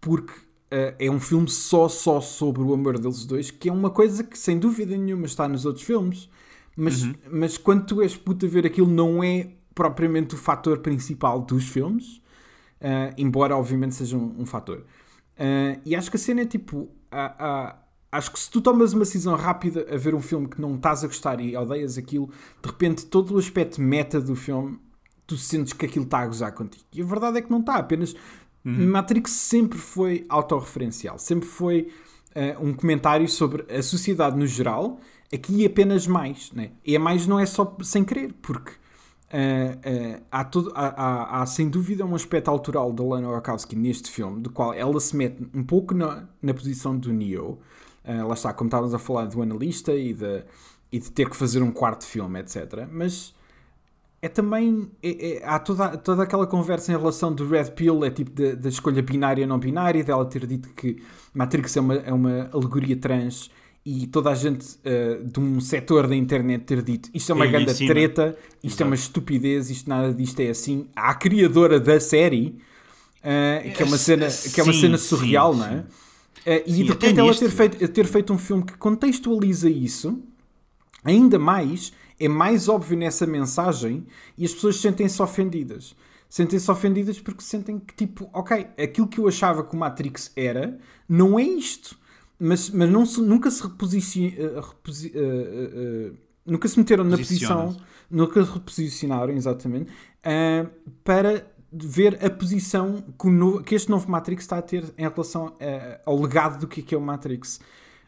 porque 0.00 0.32
uh, 0.32 0.94
é 0.98 1.10
um 1.10 1.18
filme 1.18 1.48
só, 1.48 1.88
só 1.88 2.20
sobre 2.20 2.62
o 2.62 2.72
amor 2.72 2.96
deles 2.98 3.24
dois, 3.26 3.50
que 3.50 3.68
é 3.68 3.72
uma 3.72 3.90
coisa 3.90 4.22
que 4.22 4.38
sem 4.38 4.60
dúvida 4.60 4.96
nenhuma 4.96 5.26
está 5.26 5.48
nos 5.48 5.66
outros 5.66 5.84
filmes, 5.84 6.28
mas, 6.76 7.02
uhum. 7.02 7.14
mas 7.32 7.58
quando 7.58 7.84
tu 7.86 8.02
és 8.02 8.16
puto 8.16 8.46
a 8.46 8.48
ver 8.48 8.66
aquilo 8.66 8.88
não 8.88 9.22
é 9.22 9.48
propriamente 9.74 10.34
o 10.34 10.38
fator 10.38 10.78
principal 10.78 11.40
dos 11.40 11.68
filmes, 11.68 12.16
uh, 12.80 13.14
embora 13.16 13.56
obviamente 13.56 13.94
seja 13.94 14.16
um, 14.16 14.34
um 14.38 14.46
fator. 14.46 14.84
Uh, 15.38 15.80
e 15.84 15.96
acho 15.96 16.10
que 16.10 16.16
a 16.16 16.20
cena 16.20 16.42
é 16.42 16.46
tipo. 16.46 16.88
acho 18.10 18.30
que 18.30 18.38
se 18.38 18.50
tu 18.50 18.60
tomas 18.60 18.92
uma 18.92 19.00
decisão 19.00 19.34
rápida 19.34 19.86
a 19.92 19.96
ver 19.96 20.14
um 20.14 20.22
filme 20.22 20.48
que 20.48 20.60
não 20.60 20.76
estás 20.76 21.02
a 21.02 21.06
gostar 21.06 21.40
e 21.40 21.56
odeias 21.56 21.98
aquilo, 21.98 22.30
de 22.62 22.68
repente 22.68 23.06
todo 23.06 23.34
o 23.34 23.38
aspecto 23.38 23.80
meta 23.80 24.20
do 24.20 24.36
filme, 24.36 24.78
tu 25.26 25.36
sentes 25.36 25.72
que 25.72 25.86
aquilo 25.86 26.04
está 26.04 26.20
a 26.20 26.26
gozar 26.26 26.52
contigo. 26.52 26.84
E 26.92 27.02
a 27.02 27.04
verdade 27.04 27.38
é 27.38 27.42
que 27.42 27.50
não 27.50 27.60
está, 27.60 27.76
apenas. 27.76 28.14
Uhum. 28.64 28.86
Matrix 28.88 29.30
sempre 29.30 29.78
foi 29.78 30.24
autorreferencial, 30.28 31.18
sempre 31.18 31.46
foi 31.46 31.92
uh, 32.34 32.64
um 32.64 32.72
comentário 32.72 33.28
sobre 33.28 33.64
a 33.72 33.82
sociedade 33.82 34.38
no 34.38 34.46
geral, 34.46 34.98
aqui 35.32 35.66
apenas 35.66 36.06
mais. 36.06 36.50
Né? 36.52 36.70
E 36.84 36.96
a 36.96 37.00
mais 37.00 37.26
não 37.26 37.38
é 37.38 37.46
só 37.46 37.76
sem 37.82 38.04
querer, 38.04 38.32
porque 38.40 38.72
Uh, 39.32 40.16
uh, 40.16 40.22
há, 40.30 40.44
tudo, 40.44 40.72
há, 40.74 40.86
há, 40.86 41.42
há, 41.42 41.46
sem 41.46 41.68
dúvida 41.68 42.04
um 42.04 42.14
aspecto 42.14 42.48
autoral 42.48 42.92
da 42.92 43.02
Lana 43.02 43.28
Wachowski 43.28 43.74
neste 43.74 44.10
filme, 44.10 44.40
do 44.40 44.50
qual 44.50 44.72
ela 44.72 45.00
se 45.00 45.16
mete 45.16 45.42
um 45.52 45.64
pouco 45.64 45.94
na, 45.94 46.28
na 46.40 46.54
posição 46.54 46.96
do 46.96 47.12
Neo. 47.12 47.58
Uh, 48.04 48.28
lá 48.28 48.34
está, 48.34 48.52
como 48.52 48.68
estávamos 48.68 48.94
a 48.94 48.98
falar 48.98 49.26
do 49.26 49.42
analista 49.42 49.92
e 49.94 50.12
de, 50.12 50.44
e 50.92 50.98
de 50.98 51.10
ter 51.10 51.28
que 51.28 51.36
fazer 51.36 51.62
um 51.62 51.72
quarto 51.72 52.04
filme, 52.04 52.38
etc. 52.38 52.86
Mas 52.90 53.34
é 54.24 54.28
também. 54.28 54.90
É, 55.02 55.36
é, 55.36 55.44
há 55.44 55.58
toda, 55.58 55.96
toda 55.98 56.22
aquela 56.22 56.46
conversa 56.46 56.92
em 56.92 56.96
relação 56.96 57.30
do 57.34 57.46
Red 57.46 57.72
Pill, 57.72 58.04
é 58.04 58.10
tipo 58.10 58.30
da 58.30 58.68
escolha 58.68 59.02
binária 59.02 59.46
não 59.46 59.58
binária, 59.58 60.02
dela 60.02 60.24
ter 60.24 60.46
dito 60.46 60.70
que 60.70 61.02
Matrix 61.34 61.76
é 61.76 61.80
uma, 61.80 61.94
é 61.94 62.12
uma 62.12 62.48
alegoria 62.52 62.96
trans 62.96 63.50
e 63.84 64.06
toda 64.06 64.30
a 64.30 64.34
gente 64.34 64.64
uh, 64.64 65.22
de 65.22 65.38
um 65.38 65.60
setor 65.60 66.06
da 66.06 66.16
internet 66.16 66.64
ter 66.64 66.82
dito 66.82 67.10
isto 67.12 67.30
é 67.30 67.34
uma 67.34 67.46
grande 67.46 67.86
treta, 67.86 68.36
isto 68.62 68.66
Exato. 68.66 68.82
é 68.82 68.86
uma 68.86 68.94
estupidez, 68.94 69.68
isto 69.68 69.90
nada 69.90 70.12
disto 70.14 70.40
é 70.40 70.48
assim. 70.48 70.88
A 70.96 71.14
criadora 71.14 71.78
da 71.78 72.00
série, 72.00 72.58
uh, 73.20 73.72
que 73.72 73.82
é 73.82 73.86
uma 73.86 73.98
cena, 73.98 74.26
que 74.28 74.58
é 74.58 74.64
uma 74.64 74.72
sim, 74.72 74.80
cena 74.80 74.96
surreal, 74.96 75.52
sim, 75.52 75.58
não 75.58 75.66
é? 75.66 75.76
Uh, 75.76 76.62
e 76.66 76.72
sim, 76.72 76.82
de 76.84 76.88
repente 76.88 77.20
ela 77.20 77.34
ter 77.34 77.50
feito, 77.50 77.88
ter 77.88 78.06
feito 78.06 78.32
um 78.32 78.38
filme 78.38 78.64
que 78.64 78.76
contextualiza 78.78 79.68
isso, 79.68 80.18
ainda 81.04 81.38
mais, 81.38 81.92
é 82.18 82.28
mais 82.28 82.68
óbvio 82.70 82.96
nessa 82.96 83.26
mensagem 83.26 84.06
e 84.38 84.46
as 84.46 84.54
pessoas 84.54 84.76
sentem-se 84.76 85.20
ofendidas. 85.20 85.94
Sentem-se 86.26 86.70
ofendidas 86.70 87.20
porque 87.20 87.42
sentem 87.42 87.78
que, 87.78 87.94
tipo, 87.94 88.30
ok, 88.32 88.66
aquilo 88.82 89.06
que 89.06 89.20
eu 89.20 89.28
achava 89.28 89.62
que 89.62 89.74
o 89.74 89.78
Matrix 89.78 90.32
era, 90.34 90.78
não 91.06 91.38
é 91.38 91.42
isto 91.42 92.02
mas, 92.38 92.70
mas 92.70 92.90
não 92.90 93.06
se, 93.06 93.20
nunca 93.20 93.50
se 93.50 93.62
reposici, 93.62 94.36
uh, 94.38 94.60
reposi, 94.60 95.12
uh, 95.14 96.10
uh, 96.10 96.16
nunca 96.44 96.68
se 96.68 96.78
meteram 96.78 97.04
na 97.04 97.16
posição, 97.16 97.76
nunca 98.10 98.42
reposicionaram 98.42 99.32
exatamente 99.34 99.90
para 101.02 101.46
ver 101.72 102.24
a 102.24 102.30
posição 102.30 103.04
que, 103.18 103.28
no, 103.28 103.62
que, 103.62 103.74
este 103.74 103.90
novo 103.90 104.10
Matrix 104.10 104.44
está 104.44 104.58
a 104.58 104.62
ter 104.62 104.84
em 104.96 105.02
relação 105.02 105.54
ao 106.04 106.20
legado 106.20 106.60
do 106.60 106.68
que 106.68 106.80
é, 106.80 106.96
é 106.96 106.98
o 106.98 107.00
Matrix. 107.00 107.60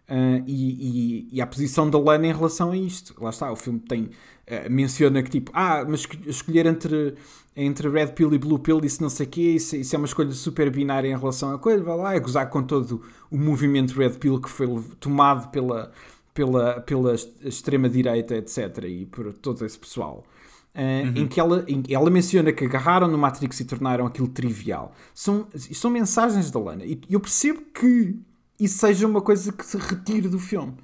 Uh, 0.09 0.39
e, 0.47 1.27
e, 1.27 1.29
e, 1.33 1.41
a 1.41 1.47
posição 1.49 1.91
da 1.91 1.99
Lana 1.99 2.29
em 2.29 2.33
relação 2.33 2.71
a 2.71 2.77
isto. 2.77 3.13
Lá 3.21 3.31
está, 3.31 3.51
o 3.51 3.57
filme 3.57 3.81
tem 3.81 4.03
uh, 4.05 4.71
menciona 4.71 5.21
que 5.21 5.31
tipo, 5.31 5.51
ah, 5.53 5.85
mas 5.87 6.07
escolher 6.27 6.65
entre, 6.67 7.17
entre 7.57 7.89
Red 7.89 8.09
Pill 8.09 8.33
e 8.35 8.39
Blue 8.39 8.59
Pill, 8.59 8.81
isso 8.85 9.03
não 9.03 9.11
sei 9.11 9.27
o 9.27 9.29
quê, 9.29 9.41
isso, 9.55 9.75
isso, 9.75 9.97
é 9.97 9.99
uma 9.99 10.07
escolha 10.07 10.31
super 10.31 10.71
binária 10.71 11.09
em 11.09 11.19
relação 11.19 11.53
a 11.53 11.59
coisa, 11.59 11.83
vai 11.83 11.97
lá, 11.97 12.15
é 12.15 12.21
gozar 12.21 12.49
com 12.49 12.63
todo 12.63 13.03
o 13.31 13.37
movimento 13.37 13.95
Red 13.95 14.11
Pill 14.11 14.41
que 14.41 14.49
foi 14.49 14.69
tomado 15.01 15.49
pela, 15.51 15.91
pela, 16.33 16.81
pela 16.83 17.15
extrema-direita, 17.43 18.37
etc., 18.37 18.85
e 18.85 19.07
por 19.07 19.33
todo 19.33 19.65
esse 19.65 19.79
pessoal. 19.79 20.25
Uh, 20.73 21.07
uhum. 21.07 21.23
em 21.23 21.27
que 21.27 21.41
ela, 21.41 21.65
em, 21.67 21.83
ela 21.89 22.11
menciona 22.11 22.53
que 22.53 22.67
agarraram 22.67 23.09
no 23.09 23.17
Matrix 23.17 23.59
e 23.61 23.65
tornaram 23.65 24.07
aquilo 24.07 24.29
trivial. 24.29 24.93
São, 25.15 25.49
são 25.57 25.91
mensagens 25.91 26.51
da 26.51 26.61
Lana. 26.61 26.85
E 26.85 27.01
eu 27.09 27.19
percebo 27.19 27.63
que 27.73 28.21
isso 28.59 28.79
seja 28.79 29.07
uma 29.07 29.21
coisa 29.21 29.53
que 29.53 29.65
se 29.65 29.77
retire 29.77 30.29
do 30.29 30.39
filme. 30.39 30.75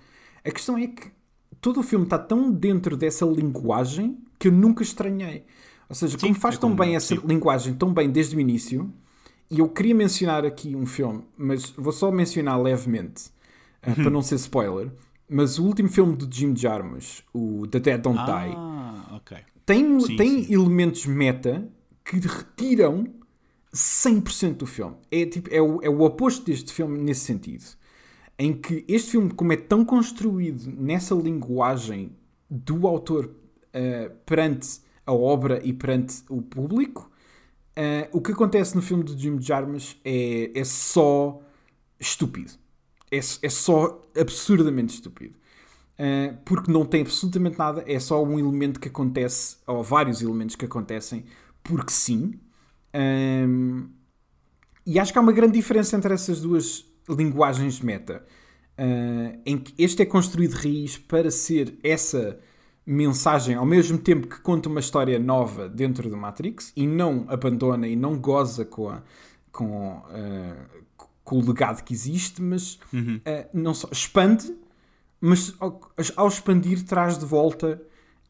A 0.45 0.51
questão 0.51 0.77
é 0.77 0.87
que 0.87 1.11
todo 1.61 1.81
o 1.81 1.83
filme 1.83 2.05
está 2.05 2.19
tão 2.19 2.51
dentro 2.51 2.97
dessa 2.97 3.25
linguagem 3.25 4.19
que 4.39 4.49
eu 4.49 4.53
nunca 4.53 4.83
estranhei. 4.83 5.45
Ou 5.89 5.95
seja, 5.95 6.19
como 6.19 6.35
faz 6.35 6.57
é 6.57 6.59
tão 6.59 6.75
bem 6.75 6.97
essa 6.97 7.15
sim. 7.15 7.21
linguagem, 7.25 7.75
tão 7.75 7.93
bem 7.93 8.11
desde 8.11 8.37
o 8.37 8.41
início, 8.41 8.93
e 9.51 9.59
eu 9.59 9.69
queria 9.69 9.95
mencionar 9.95 10.45
aqui 10.45 10.75
um 10.75 10.87
filme, 10.87 11.23
mas 11.37 11.71
vou 11.77 11.93
só 11.93 12.11
mencionar 12.11 12.61
levemente, 12.61 13.31
uh, 13.87 13.95
para 13.95 14.11
não 14.11 14.23
ser 14.23 14.37
spoiler. 14.37 14.91
Mas 15.29 15.59
o 15.59 15.65
último 15.65 15.89
filme 15.89 16.17
do 16.17 16.27
Jim 16.35 16.57
Jarmusch, 16.57 17.23
o 17.33 17.67
The 17.67 17.79
Dead 17.79 18.01
Don't 18.01 18.19
ah, 18.19 18.25
Die, 18.25 19.17
okay. 19.17 19.39
tem, 19.65 20.01
sim, 20.01 20.17
tem 20.17 20.53
elementos 20.53 21.07
meta 21.07 21.69
que 22.05 22.17
retiram 22.17 23.07
100% 23.75 24.59
do 24.59 24.67
filme. 24.67 24.97
É, 25.11 25.25
tipo, 25.27 25.49
é, 25.53 25.61
o, 25.61 25.81
é 25.83 25.89
o 25.89 26.01
oposto 26.03 26.45
deste 26.45 26.73
filme 26.73 26.99
nesse 26.99 27.21
sentido. 27.21 27.65
Em 28.39 28.53
que 28.53 28.85
este 28.89 29.13
filme, 29.13 29.31
como 29.31 29.53
é 29.53 29.57
tão 29.57 29.85
construído 29.85 30.71
nessa 30.71 31.15
linguagem 31.15 32.17
do 32.51 32.87
autor 32.87 33.27
uh, 33.27 34.15
perante 34.27 34.81
a 35.07 35.13
obra 35.13 35.61
e 35.65 35.73
perante 35.73 36.23
o 36.29 36.43
público, 36.43 37.11
uh, 37.77 38.17
o 38.17 38.21
que 38.21 38.33
acontece 38.33 38.75
no 38.75 38.83
filme 38.83 39.05
do 39.05 39.17
Jim 39.17 39.41
Jarmusch 39.41 39.97
é, 40.05 40.51
é 40.55 40.65
só 40.65 41.41
estúpido. 41.99 42.53
É, 43.11 43.19
é 43.19 43.49
só 43.49 44.09
absurdamente 44.19 44.95
estúpido. 44.95 45.35
Uh, 45.99 46.37
porque 46.45 46.73
não 46.73 46.85
tem 46.85 47.03
absolutamente 47.03 47.59
nada, 47.59 47.85
é 47.87 47.99
só 48.01 48.23
um 48.25 48.39
elemento 48.39 48.81
que 48.81 48.89
acontece, 48.89 49.59
ou 49.67 49.83
vários 49.83 50.21
elementos 50.21 50.57
que 50.57 50.65
acontecem, 50.65 51.25
porque 51.63 51.93
sim. 51.93 52.35
Um, 52.95 53.89
e 54.85 54.99
acho 54.99 55.13
que 55.13 55.19
há 55.19 55.23
uma 55.23 55.33
grande 55.33 55.55
diferença 55.55 55.97
entre 55.97 56.13
essas 56.13 56.41
duas 56.41 56.85
linguagens 57.09 57.81
meta. 57.81 58.25
Uh, 58.79 59.39
em 59.45 59.59
que 59.59 59.75
este 59.83 60.03
é 60.03 60.07
construído 60.07 60.55
raiz 60.55 60.97
para 60.97 61.31
ser 61.31 61.79
essa 61.83 62.39
mensagem 62.85 63.55
ao 63.55 63.67
mesmo 63.67 63.99
tempo 63.99 64.27
que 64.27 64.41
conta 64.41 64.69
uma 64.69 64.81
história 64.81 65.19
nova 65.19 65.69
dentro 65.69 66.09
do 66.09 66.17
Matrix 66.17 66.73
e 66.75 66.87
não 66.87 67.25
abandona 67.29 67.87
e 67.87 67.95
não 67.95 68.19
goza 68.19 68.65
com, 68.65 68.89
a, 68.89 69.03
com, 69.53 69.99
uh, 69.99 70.97
com 71.23 71.39
o 71.39 71.47
legado 71.47 71.85
que 71.85 71.93
existe, 71.93 72.43
mas 72.43 72.79
uhum. 72.93 73.17
uh, 73.19 73.49
não 73.53 73.75
só 73.75 73.89
expande, 73.93 74.53
mas 75.21 75.55
ao, 75.61 75.81
ao, 76.17 76.27
expandir 76.27 76.83
traz 76.85 77.19
de 77.19 77.27
volta 77.27 77.81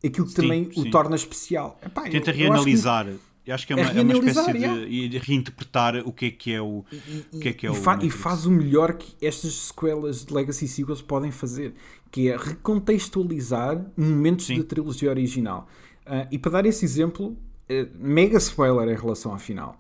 aquilo 0.05 0.27
que 0.27 0.33
sim, 0.33 0.43
também 0.43 0.71
sim. 0.71 0.81
o 0.81 0.91
torna 0.91 1.17
especial. 1.17 1.79
Epá, 1.83 2.03
Tenta 2.03 2.31
eu, 2.31 2.35
reanalisar. 2.35 3.09
Eu 3.09 3.19
eu 3.45 3.55
acho 3.55 3.67
que 3.67 3.73
é, 3.73 3.77
é 3.77 3.83
uma, 3.83 3.91
é, 3.91 4.03
uma 4.03 4.13
espécie 4.13 4.53
de, 4.53 5.09
de, 5.09 5.19
reinterpretar 5.19 5.97
o 6.07 6.13
que 6.13 6.27
é 6.27 6.31
que 6.31 6.53
é 6.53 6.61
o, 6.61 6.85
e, 6.93 7.25
o, 7.33 7.41
que 7.41 7.49
é 7.49 7.53
que 7.53 7.67
é 7.67 7.69
e, 7.69 7.73
o 7.73 7.75
fa 7.75 7.99
e 8.01 8.09
faz 8.09 8.47
o 8.47 8.51
melhor 8.51 8.95
que 8.95 9.15
estas 9.25 9.53
sequelas 9.55 10.25
de 10.25 10.33
Legacy 10.33 10.69
Sequels 10.69 11.03
podem 11.03 11.33
fazer, 11.33 11.75
que 12.11 12.29
é 12.29 12.37
recontextualizar 12.37 13.85
momentos 13.97 14.47
Sim. 14.47 14.59
da 14.59 14.65
trilogia 14.65 15.11
original. 15.11 15.69
Uh, 16.07 16.29
e 16.31 16.39
para 16.39 16.53
dar 16.53 16.67
esse 16.67 16.85
exemplo, 16.85 17.31
uh, 17.31 17.37
mega 17.99 18.39
spoiler 18.39 18.89
em 18.97 19.01
relação 19.01 19.35
à 19.35 19.39
final. 19.39 19.77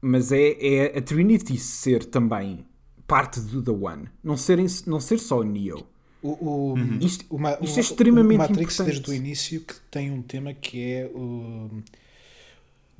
Mas 0.00 0.30
é, 0.30 0.56
é 0.60 0.98
a 0.98 1.02
Trinity 1.02 1.58
ser 1.58 2.04
também 2.04 2.64
parte 3.08 3.40
do 3.40 3.60
The 3.60 3.72
One. 3.72 4.08
Não, 4.22 4.36
serem, 4.36 4.66
não 4.86 5.00
ser 5.00 5.18
só 5.18 5.40
o 5.40 5.44
Neo. 5.44 5.84
O, 6.22 6.28
o, 6.28 6.74
uhum. 6.74 6.98
isto, 7.00 7.24
o, 7.28 7.38
isto 7.64 7.78
é 7.78 7.80
extremamente 7.80 8.36
o 8.36 8.38
Matrix 8.38 8.74
importante. 8.74 8.94
desde 8.94 9.10
o 9.10 9.14
início 9.14 9.60
que 9.62 9.74
tem 9.90 10.10
um 10.12 10.22
tema 10.22 10.54
que 10.54 10.80
é 10.80 11.10
o 11.12 11.82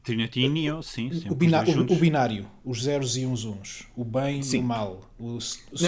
Trinity 0.07 0.43
e 0.43 0.49
Neo, 0.49 0.85
sim. 0.85 1.11
O, 1.29 1.35
biná 1.35 1.65
o, 1.65 1.93
o, 1.93 1.97
binário, 1.97 2.47
os 2.65 2.85
zeros 2.85 3.17
e 3.17 3.27
uns 3.27 3.45
uns, 3.45 3.89
o 3.97 4.05
bem 4.05 4.41
sim. 4.41 4.59
e 4.59 4.61
o 4.61 4.63
mal. 4.63 5.01
O, 5.19 5.37
o 5.37 5.39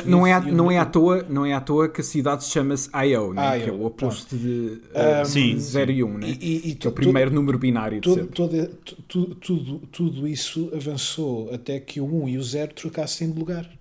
não, 0.07 0.27
é, 0.27 0.41
não, 0.41 0.69
é 0.73 0.77
à 0.77 0.85
toa, 0.85 1.25
não 1.29 1.47
é 1.47 1.53
à 1.53 1.61
toa 1.61 1.89
que 1.89 2.01
a 2.01 2.05
cidade 2.05 2.43
se 2.43 2.51
chama-se 2.51 2.91
IO, 3.07 3.33
né? 3.33 3.61
que 3.61 3.71
é 3.71 3.73
o 3.73 3.85
oposto 3.85 4.37
pronto. 4.37 4.43
de 4.43 4.83
uh, 4.93 5.23
um, 5.23 5.25
sim, 5.25 5.57
0 5.57 5.93
e 5.93 6.03
1, 6.03 6.09
um, 6.09 6.19
né? 6.19 6.37
e, 6.41 6.71
e, 6.71 6.75
que 6.75 6.89
é 6.89 6.91
o 6.91 6.93
primeiro 6.93 7.31
número 7.31 7.57
binário 7.61 8.01
todo, 8.01 8.27
todo, 8.27 8.67
tudo, 9.07 9.35
tudo, 9.37 9.79
tudo 9.93 10.27
isso 10.27 10.69
avançou 10.75 11.55
até 11.55 11.79
que 11.79 12.01
o 12.01 12.05
1 12.05 12.23
um 12.25 12.29
e 12.29 12.39
o 12.39 12.43
0 12.43 12.75
trocassem 12.75 13.31
de 13.31 13.39
lugar. 13.39 13.78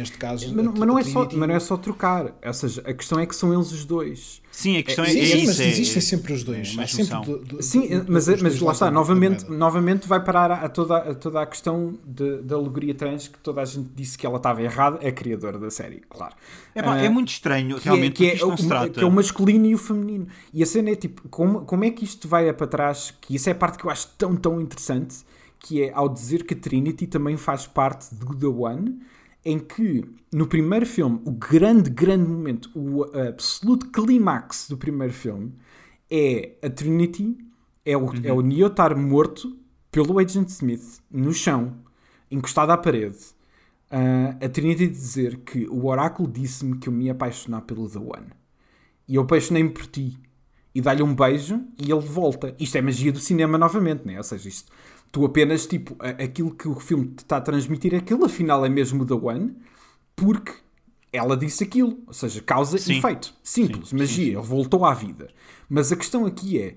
Neste 0.00 0.16
caso, 0.16 0.54
mas, 0.54 0.64
mas, 0.64 0.88
não 0.88 0.98
é 0.98 1.04
só, 1.04 1.28
mas 1.30 1.48
não 1.48 1.54
é 1.54 1.60
só 1.60 1.76
trocar. 1.76 2.34
Ou 2.42 2.54
seja, 2.54 2.82
a 2.86 2.94
questão 2.94 3.20
é 3.20 3.26
que 3.26 3.36
são 3.36 3.52
eles 3.52 3.70
os 3.70 3.84
dois. 3.84 4.40
Sim, 4.50 4.78
a 4.78 4.82
questão 4.82 5.04
é, 5.04 5.12
é, 5.12 5.18
é 5.20 5.26
sim, 5.26 5.46
mas 5.46 5.60
existem 5.60 6.00
sempre 6.00 6.32
os 6.32 6.42
dois. 6.42 6.74
É 6.78 6.86
sempre 6.86 7.26
do, 7.26 7.38
do, 7.38 7.62
sim, 7.62 8.00
do, 8.00 8.10
mas, 8.10 8.26
mas 8.40 8.60
lá 8.60 8.72
está, 8.72 8.90
novamente, 8.90 9.44
novamente 9.50 10.08
vai 10.08 10.24
parar 10.24 10.52
a 10.52 10.68
toda, 10.70 10.96
a 10.96 11.14
toda 11.14 11.42
a 11.42 11.46
questão 11.46 11.98
da 12.06 12.56
alegoria 12.56 12.94
trans 12.94 13.28
que 13.28 13.38
toda 13.40 13.60
a 13.60 13.64
gente 13.66 13.90
disse 13.94 14.16
que 14.16 14.24
ela 14.24 14.38
estava 14.38 14.62
errada, 14.62 15.06
a 15.06 15.12
criadora 15.12 15.58
da 15.58 15.70
série, 15.70 16.02
claro. 16.08 16.34
É, 16.74 16.80
uh, 16.80 16.94
é 16.94 17.08
muito 17.10 17.28
estranho, 17.28 17.76
realmente, 17.76 18.14
que 18.14 18.26
é, 18.26 18.36
que 18.36 18.42
é, 18.42 18.46
o, 18.46 18.56
trata. 18.56 18.88
que 18.88 19.00
é 19.00 19.06
o 19.06 19.10
masculino 19.10 19.66
e 19.66 19.74
o 19.74 19.78
feminino. 19.78 20.26
E 20.52 20.62
a 20.62 20.66
cena 20.66 20.90
é 20.90 20.94
tipo, 20.94 21.28
como, 21.28 21.66
como 21.66 21.84
é 21.84 21.90
que 21.90 22.04
isto 22.04 22.26
vai 22.26 22.50
para 22.54 22.66
trás? 22.66 23.14
Que 23.20 23.34
isso 23.34 23.50
é 23.50 23.52
a 23.52 23.54
parte 23.54 23.76
que 23.76 23.84
eu 23.84 23.90
acho 23.90 24.08
tão, 24.16 24.34
tão 24.34 24.60
interessante, 24.60 25.16
que 25.58 25.82
é 25.82 25.92
ao 25.92 26.08
dizer 26.08 26.44
que 26.44 26.54
a 26.54 26.56
Trinity 26.56 27.06
também 27.06 27.36
faz 27.36 27.66
parte 27.66 28.14
do 28.14 28.34
The 28.34 28.46
One 28.46 28.98
em 29.44 29.58
que 29.58 30.04
no 30.32 30.46
primeiro 30.46 30.86
filme, 30.86 31.20
o 31.24 31.32
grande, 31.32 31.90
grande 31.90 32.28
momento, 32.28 32.70
o 32.74 33.04
absoluto 33.28 33.88
clímax 33.90 34.68
do 34.68 34.76
primeiro 34.76 35.12
filme 35.12 35.54
é 36.10 36.56
a 36.62 36.68
Trinity, 36.68 37.38
é 37.84 37.96
o, 37.96 38.00
uhum. 38.00 38.20
é 38.24 38.32
o 38.32 38.40
Neo 38.40 38.66
estar 38.66 38.94
morto 38.94 39.56
pelo 39.90 40.18
Agent 40.18 40.48
Smith 40.48 41.00
no 41.10 41.32
chão, 41.32 41.74
encostado 42.30 42.70
à 42.70 42.76
parede. 42.76 43.18
Uh, 43.90 44.44
a 44.44 44.48
Trinity 44.48 44.86
dizer 44.86 45.38
que 45.38 45.66
o 45.68 45.86
oráculo 45.86 46.30
disse-me 46.30 46.78
que 46.78 46.88
eu 46.88 46.92
me 46.92 47.06
ia 47.06 47.12
apaixonar 47.12 47.62
pelo 47.62 47.88
The 47.88 47.98
One. 47.98 48.28
E 49.08 49.16
eu 49.16 49.22
apaixonei-me 49.22 49.70
por 49.70 49.86
ti. 49.86 50.16
E 50.72 50.80
dá-lhe 50.80 51.02
um 51.02 51.12
beijo 51.12 51.60
e 51.76 51.90
ele 51.90 52.00
volta. 52.00 52.54
Isto 52.56 52.78
é 52.78 52.80
magia 52.80 53.10
do 53.10 53.18
cinema 53.18 53.58
novamente, 53.58 54.06
né? 54.06 54.16
Ou 54.16 54.22
seja, 54.22 54.48
isto 54.48 54.70
Tu 55.12 55.24
apenas, 55.24 55.66
tipo, 55.66 55.96
aquilo 55.98 56.54
que 56.54 56.68
o 56.68 56.78
filme 56.78 57.06
te 57.08 57.18
está 57.18 57.38
a 57.38 57.40
transmitir, 57.40 57.94
aquilo 57.94 58.24
afinal 58.24 58.64
é 58.64 58.68
mesmo 58.68 59.04
da 59.04 59.16
One, 59.16 59.56
porque 60.14 60.52
ela 61.12 61.36
disse 61.36 61.64
aquilo. 61.64 61.98
Ou 62.06 62.12
seja, 62.12 62.40
causa 62.40 62.76
e 62.76 62.98
efeito. 62.98 63.34
Simples, 63.42 63.88
sim, 63.88 63.96
magia. 63.96 64.24
Sim. 64.24 64.38
Ele 64.38 64.46
voltou 64.46 64.84
à 64.84 64.94
vida. 64.94 65.28
Mas 65.68 65.90
a 65.90 65.96
questão 65.96 66.26
aqui 66.26 66.60
é, 66.60 66.76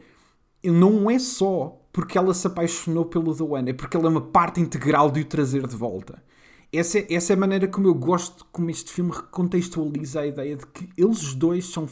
não 0.63 1.09
é 1.09 1.19
só 1.19 1.79
porque 1.91 2.17
ela 2.17 2.33
se 2.33 2.47
apaixonou 2.47 3.05
pelo 3.05 3.35
The 3.35 3.43
One, 3.43 3.69
é 3.69 3.73
porque 3.73 3.95
ela 3.95 4.07
é 4.07 4.09
uma 4.09 4.21
parte 4.21 4.59
integral 4.59 5.11
de 5.11 5.21
o 5.21 5.25
trazer 5.25 5.67
de 5.67 5.75
volta. 5.75 6.23
Essa 6.71 6.99
é, 6.99 7.13
essa 7.13 7.33
é 7.33 7.35
a 7.35 7.39
maneira 7.39 7.67
como 7.67 7.87
eu 7.87 7.93
gosto 7.93 8.47
como 8.51 8.71
este 8.71 8.91
filme 8.91 9.11
recontextualiza 9.11 10.21
a 10.21 10.25
ideia 10.25 10.55
de 10.55 10.65
que 10.65 10.89
eles 10.97 11.35
dois 11.35 11.65
são 11.65 11.87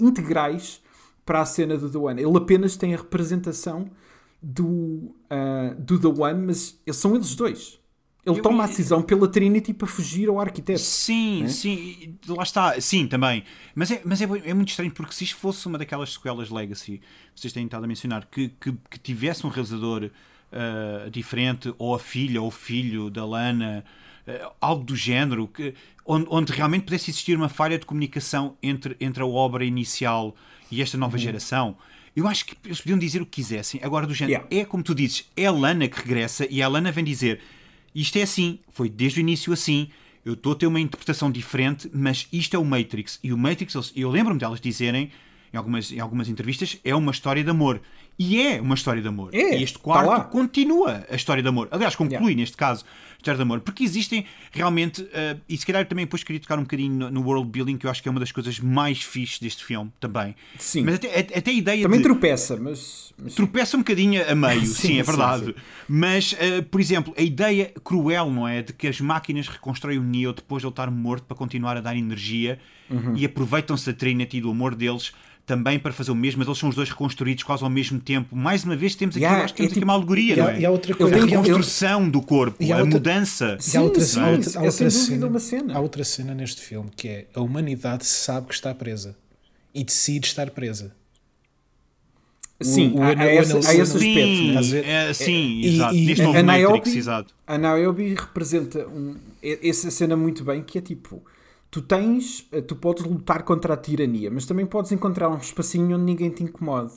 integrais 0.00 0.82
para 1.24 1.40
a 1.40 1.46
cena 1.46 1.78
do 1.78 1.88
The 1.88 1.98
One. 1.98 2.22
Ele 2.22 2.36
apenas 2.36 2.76
tem 2.76 2.92
a 2.92 2.96
representação 2.96 3.88
do, 4.42 5.14
uh, 5.30 5.74
do 5.78 5.98
The 5.98 6.22
One, 6.22 6.46
mas 6.46 6.80
são 6.92 7.14
eles 7.14 7.34
dois. 7.34 7.78
Ele 8.26 8.38
eu, 8.38 8.42
toma 8.42 8.64
a 8.64 8.66
decisão 8.66 9.02
pela 9.02 9.28
Trinity 9.28 9.72
para 9.72 9.86
fugir 9.86 10.28
ao 10.28 10.40
arquiteto. 10.40 10.80
Sim, 10.80 11.44
é? 11.44 11.48
sim, 11.48 12.18
lá 12.26 12.42
está, 12.42 12.80
sim, 12.80 13.06
também. 13.06 13.44
Mas, 13.72 13.92
é, 13.92 14.02
mas 14.04 14.20
é, 14.20 14.24
é, 14.24 14.52
muito 14.52 14.70
estranho 14.70 14.90
porque 14.90 15.14
se 15.14 15.22
isto 15.22 15.36
fosse 15.36 15.64
uma 15.68 15.78
daquelas 15.78 16.14
sequelas 16.14 16.50
Legacy, 16.50 17.00
vocês 17.34 17.52
têm 17.52 17.66
estado 17.66 17.84
a 17.84 17.86
mencionar, 17.86 18.26
que, 18.26 18.48
que, 18.60 18.72
que 18.90 18.98
tivesse 18.98 19.46
um 19.46 19.48
realizador 19.48 20.10
uh, 20.52 21.08
diferente, 21.08 21.72
ou 21.78 21.94
a 21.94 22.00
filha 22.00 22.42
ou 22.42 22.48
o 22.48 22.50
filho 22.50 23.10
da 23.10 23.24
Lana, 23.24 23.84
uh, 24.26 24.52
algo 24.60 24.82
do 24.82 24.96
género, 24.96 25.46
que, 25.46 25.72
onde, 26.04 26.26
onde, 26.28 26.52
realmente 26.52 26.82
pudesse 26.82 27.12
existir 27.12 27.36
uma 27.36 27.48
falha 27.48 27.78
de 27.78 27.86
comunicação 27.86 28.56
entre, 28.60 28.96
entre 28.98 29.22
a 29.22 29.26
obra 29.26 29.64
inicial 29.64 30.34
e 30.68 30.82
esta 30.82 30.98
nova 30.98 31.16
uhum. 31.16 31.22
geração 31.22 31.76
eu 32.16 32.26
acho 32.26 32.46
que 32.46 32.56
eles 32.64 32.80
podiam 32.80 32.98
dizer 32.98 33.20
o 33.20 33.26
que 33.26 33.42
quisessem. 33.42 33.78
Agora, 33.84 34.06
do 34.06 34.14
género, 34.14 34.42
yeah. 34.48 34.62
é 34.62 34.64
como 34.64 34.82
tu 34.82 34.94
dizes, 34.94 35.30
é 35.36 35.44
a 35.44 35.52
Lana 35.52 35.86
que 35.86 36.00
regressa 36.00 36.46
e 36.50 36.62
a 36.62 36.68
Lana 36.68 36.90
vem 36.90 37.04
dizer 37.04 37.40
isto 37.94 38.18
é 38.18 38.22
assim, 38.22 38.58
foi 38.70 38.88
desde 38.88 39.20
o 39.20 39.22
início 39.22 39.52
assim. 39.52 39.88
Eu 40.24 40.34
estou 40.34 40.52
a 40.52 40.56
ter 40.56 40.66
uma 40.66 40.80
interpretação 40.80 41.30
diferente, 41.30 41.90
mas 41.94 42.26
isto 42.32 42.56
é 42.56 42.58
o 42.58 42.64
Matrix. 42.64 43.18
E 43.22 43.32
o 43.32 43.38
Matrix, 43.38 43.92
eu 43.94 44.10
lembro-me 44.10 44.40
delas 44.40 44.60
dizerem 44.60 45.10
em 45.52 45.56
algumas, 45.56 45.92
em 45.92 46.00
algumas 46.00 46.28
entrevistas, 46.28 46.78
é 46.84 46.94
uma 46.94 47.12
história 47.12 47.44
de 47.44 47.50
amor. 47.50 47.80
E 48.18 48.40
é 48.40 48.60
uma 48.60 48.74
história 48.74 49.00
de 49.00 49.08
amor. 49.08 49.34
É, 49.34 49.58
e 49.58 49.62
este 49.62 49.78
quarto 49.78 50.08
tá 50.08 50.24
continua 50.24 51.06
a 51.08 51.14
história 51.14 51.42
de 51.42 51.48
amor. 51.48 51.68
Aliás, 51.70 51.94
conclui 51.94 52.18
yeah. 52.18 52.36
neste 52.36 52.56
caso 52.56 52.84
a 53.30 53.32
história 53.32 53.36
de 53.36 53.42
amor. 53.42 53.60
Porque 53.60 53.84
existem 53.84 54.24
realmente, 54.52 55.02
uh, 55.02 55.40
e 55.48 55.56
se 55.56 55.66
calhar 55.66 55.86
também 55.86 56.04
depois 56.04 56.22
queria 56.22 56.40
tocar 56.40 56.58
um 56.58 56.62
bocadinho 56.62 56.94
no, 56.94 57.10
no, 57.10 57.22
world 57.22 57.48
building, 57.48 57.76
que 57.76 57.86
eu 57.86 57.90
acho 57.90 58.02
que 58.02 58.08
é 58.08 58.10
uma 58.10 58.20
das 58.20 58.32
coisas 58.32 58.58
mais 58.60 59.02
fixes 59.02 59.38
deste 59.38 59.64
filme 59.64 59.92
também. 60.00 60.34
Sim. 60.58 60.82
Mas 60.84 60.96
até, 60.96 61.18
até 61.18 61.50
a 61.50 61.54
ideia 61.54 61.82
Também 61.82 62.00
de, 62.00 62.04
tropeça, 62.04 62.56
mas, 62.56 63.12
mas. 63.18 63.34
Tropeça 63.34 63.76
um 63.76 63.80
bocadinho 63.80 64.22
a 64.28 64.34
meio, 64.34 64.60
sim, 64.66 64.88
sim, 64.88 64.98
é 64.98 65.02
verdade. 65.02 65.46
Sim, 65.46 65.52
sim. 65.52 65.58
Mas, 65.88 66.32
uh, 66.32 66.62
por 66.70 66.80
exemplo, 66.80 67.14
a 67.16 67.22
ideia 67.22 67.72
cruel, 67.82 68.30
não 68.30 68.46
é? 68.46 68.62
De 68.62 68.72
que 68.72 68.86
as 68.86 69.00
máquinas 69.00 69.48
reconstroem 69.48 69.98
o 69.98 70.02
Neo 70.02 70.32
depois 70.32 70.62
de 70.62 70.66
ele 70.66 70.72
estar 70.72 70.90
morto 70.90 71.24
para 71.24 71.36
continuar 71.36 71.76
a 71.76 71.80
dar 71.80 71.96
energia 71.96 72.58
uhum. 72.90 73.16
e 73.16 73.24
aproveitam-se 73.24 73.86
da 73.86 73.96
Trinity 73.96 74.40
do 74.40 74.50
amor 74.50 74.74
deles 74.74 75.12
também 75.46 75.78
para 75.78 75.92
fazer 75.92 76.10
o 76.10 76.14
mesmo, 76.14 76.40
mas 76.40 76.48
eles 76.48 76.58
são 76.58 76.68
os 76.68 76.74
dois 76.74 76.90
reconstruídos 76.90 77.44
quase 77.44 77.62
ao 77.62 77.70
mesmo 77.70 78.00
tempo. 78.00 78.34
Mais 78.34 78.64
uma 78.64 78.74
vez 78.76 78.96
temos 78.96 79.14
aqui, 79.14 79.24
yeah, 79.24 79.44
acho 79.44 79.54
que 79.54 79.58
temos 79.58 79.72
é, 79.72 79.76
aqui 79.76 79.84
uma 79.84 79.92
alegoria, 79.94 80.34
e 80.34 80.36
não 80.36 80.48
é? 80.48 80.60
E 80.60 80.66
a 80.66 80.70
outra 80.70 80.92
coisa, 80.94 81.14
a 81.16 81.24
reconstrução 81.24 82.10
do 82.10 82.20
corpo, 82.20 82.56
a, 82.64 82.66
outra, 82.66 82.84
mudança. 82.84 83.56
Sim, 83.60 83.78
a 83.78 83.82
outra, 83.82 84.02
sim, 84.04 84.20
a 84.20 84.28
outra, 84.30 84.58
a 84.58 84.62
outra 84.64 84.86
é 84.86 84.90
cena, 84.90 85.26
uma 85.28 85.38
cena. 85.38 85.74
Há 85.76 85.80
outra 85.80 86.02
cena 86.04 86.34
neste 86.34 86.60
filme 86.60 86.90
que 86.96 87.08
é 87.08 87.26
a 87.32 87.40
humanidade 87.40 88.04
sabe 88.04 88.48
que 88.48 88.54
está 88.54 88.74
presa 88.74 89.16
e 89.72 89.84
decide 89.84 90.26
estar 90.26 90.50
presa. 90.50 90.92
Sim, 92.60 92.94
o, 92.94 93.02
há- 93.02 93.10
ana- 93.10 93.22
há 93.22 93.26
o 93.26 93.30
esse- 93.30 93.52
anal- 93.52 93.66
há 93.66 93.74
esse 93.74 93.92
o- 93.92 93.96
aspecto, 93.96 94.64
Sim, 94.64 94.70
ver? 94.70 94.84
é, 94.86 95.12
sim, 95.12 95.60
E- 95.60 95.74
exato. 95.74 95.94
e- 95.94 96.06
Neste 96.06 96.22
a- 96.22 96.24
novo 96.24 96.38
a 96.38 96.42
Matrix, 96.42 96.68
Niobe- 96.86 96.98
exato. 96.98 97.34
A 97.46 97.58
Niobe 97.58 98.14
representa 98.14 98.88
um, 98.88 99.14
essa 99.42 99.90
cena 99.90 100.16
muito 100.16 100.42
bem, 100.42 100.62
que 100.62 100.78
é 100.78 100.80
tipo, 100.80 101.22
tu 101.76 101.82
tens, 101.82 102.48
eh, 102.52 102.62
tu 102.62 102.76
podes 102.76 103.04
lutar 103.04 103.42
contra 103.44 103.74
a 103.74 103.76
tirania, 103.76 104.30
mas 104.30 104.46
também 104.46 104.66
podes 104.66 104.92
encontrar 104.92 105.28
um 105.28 105.36
espacinho 105.36 105.96
onde 105.96 106.04
ninguém 106.04 106.30
te 106.30 106.42
incomode. 106.42 106.94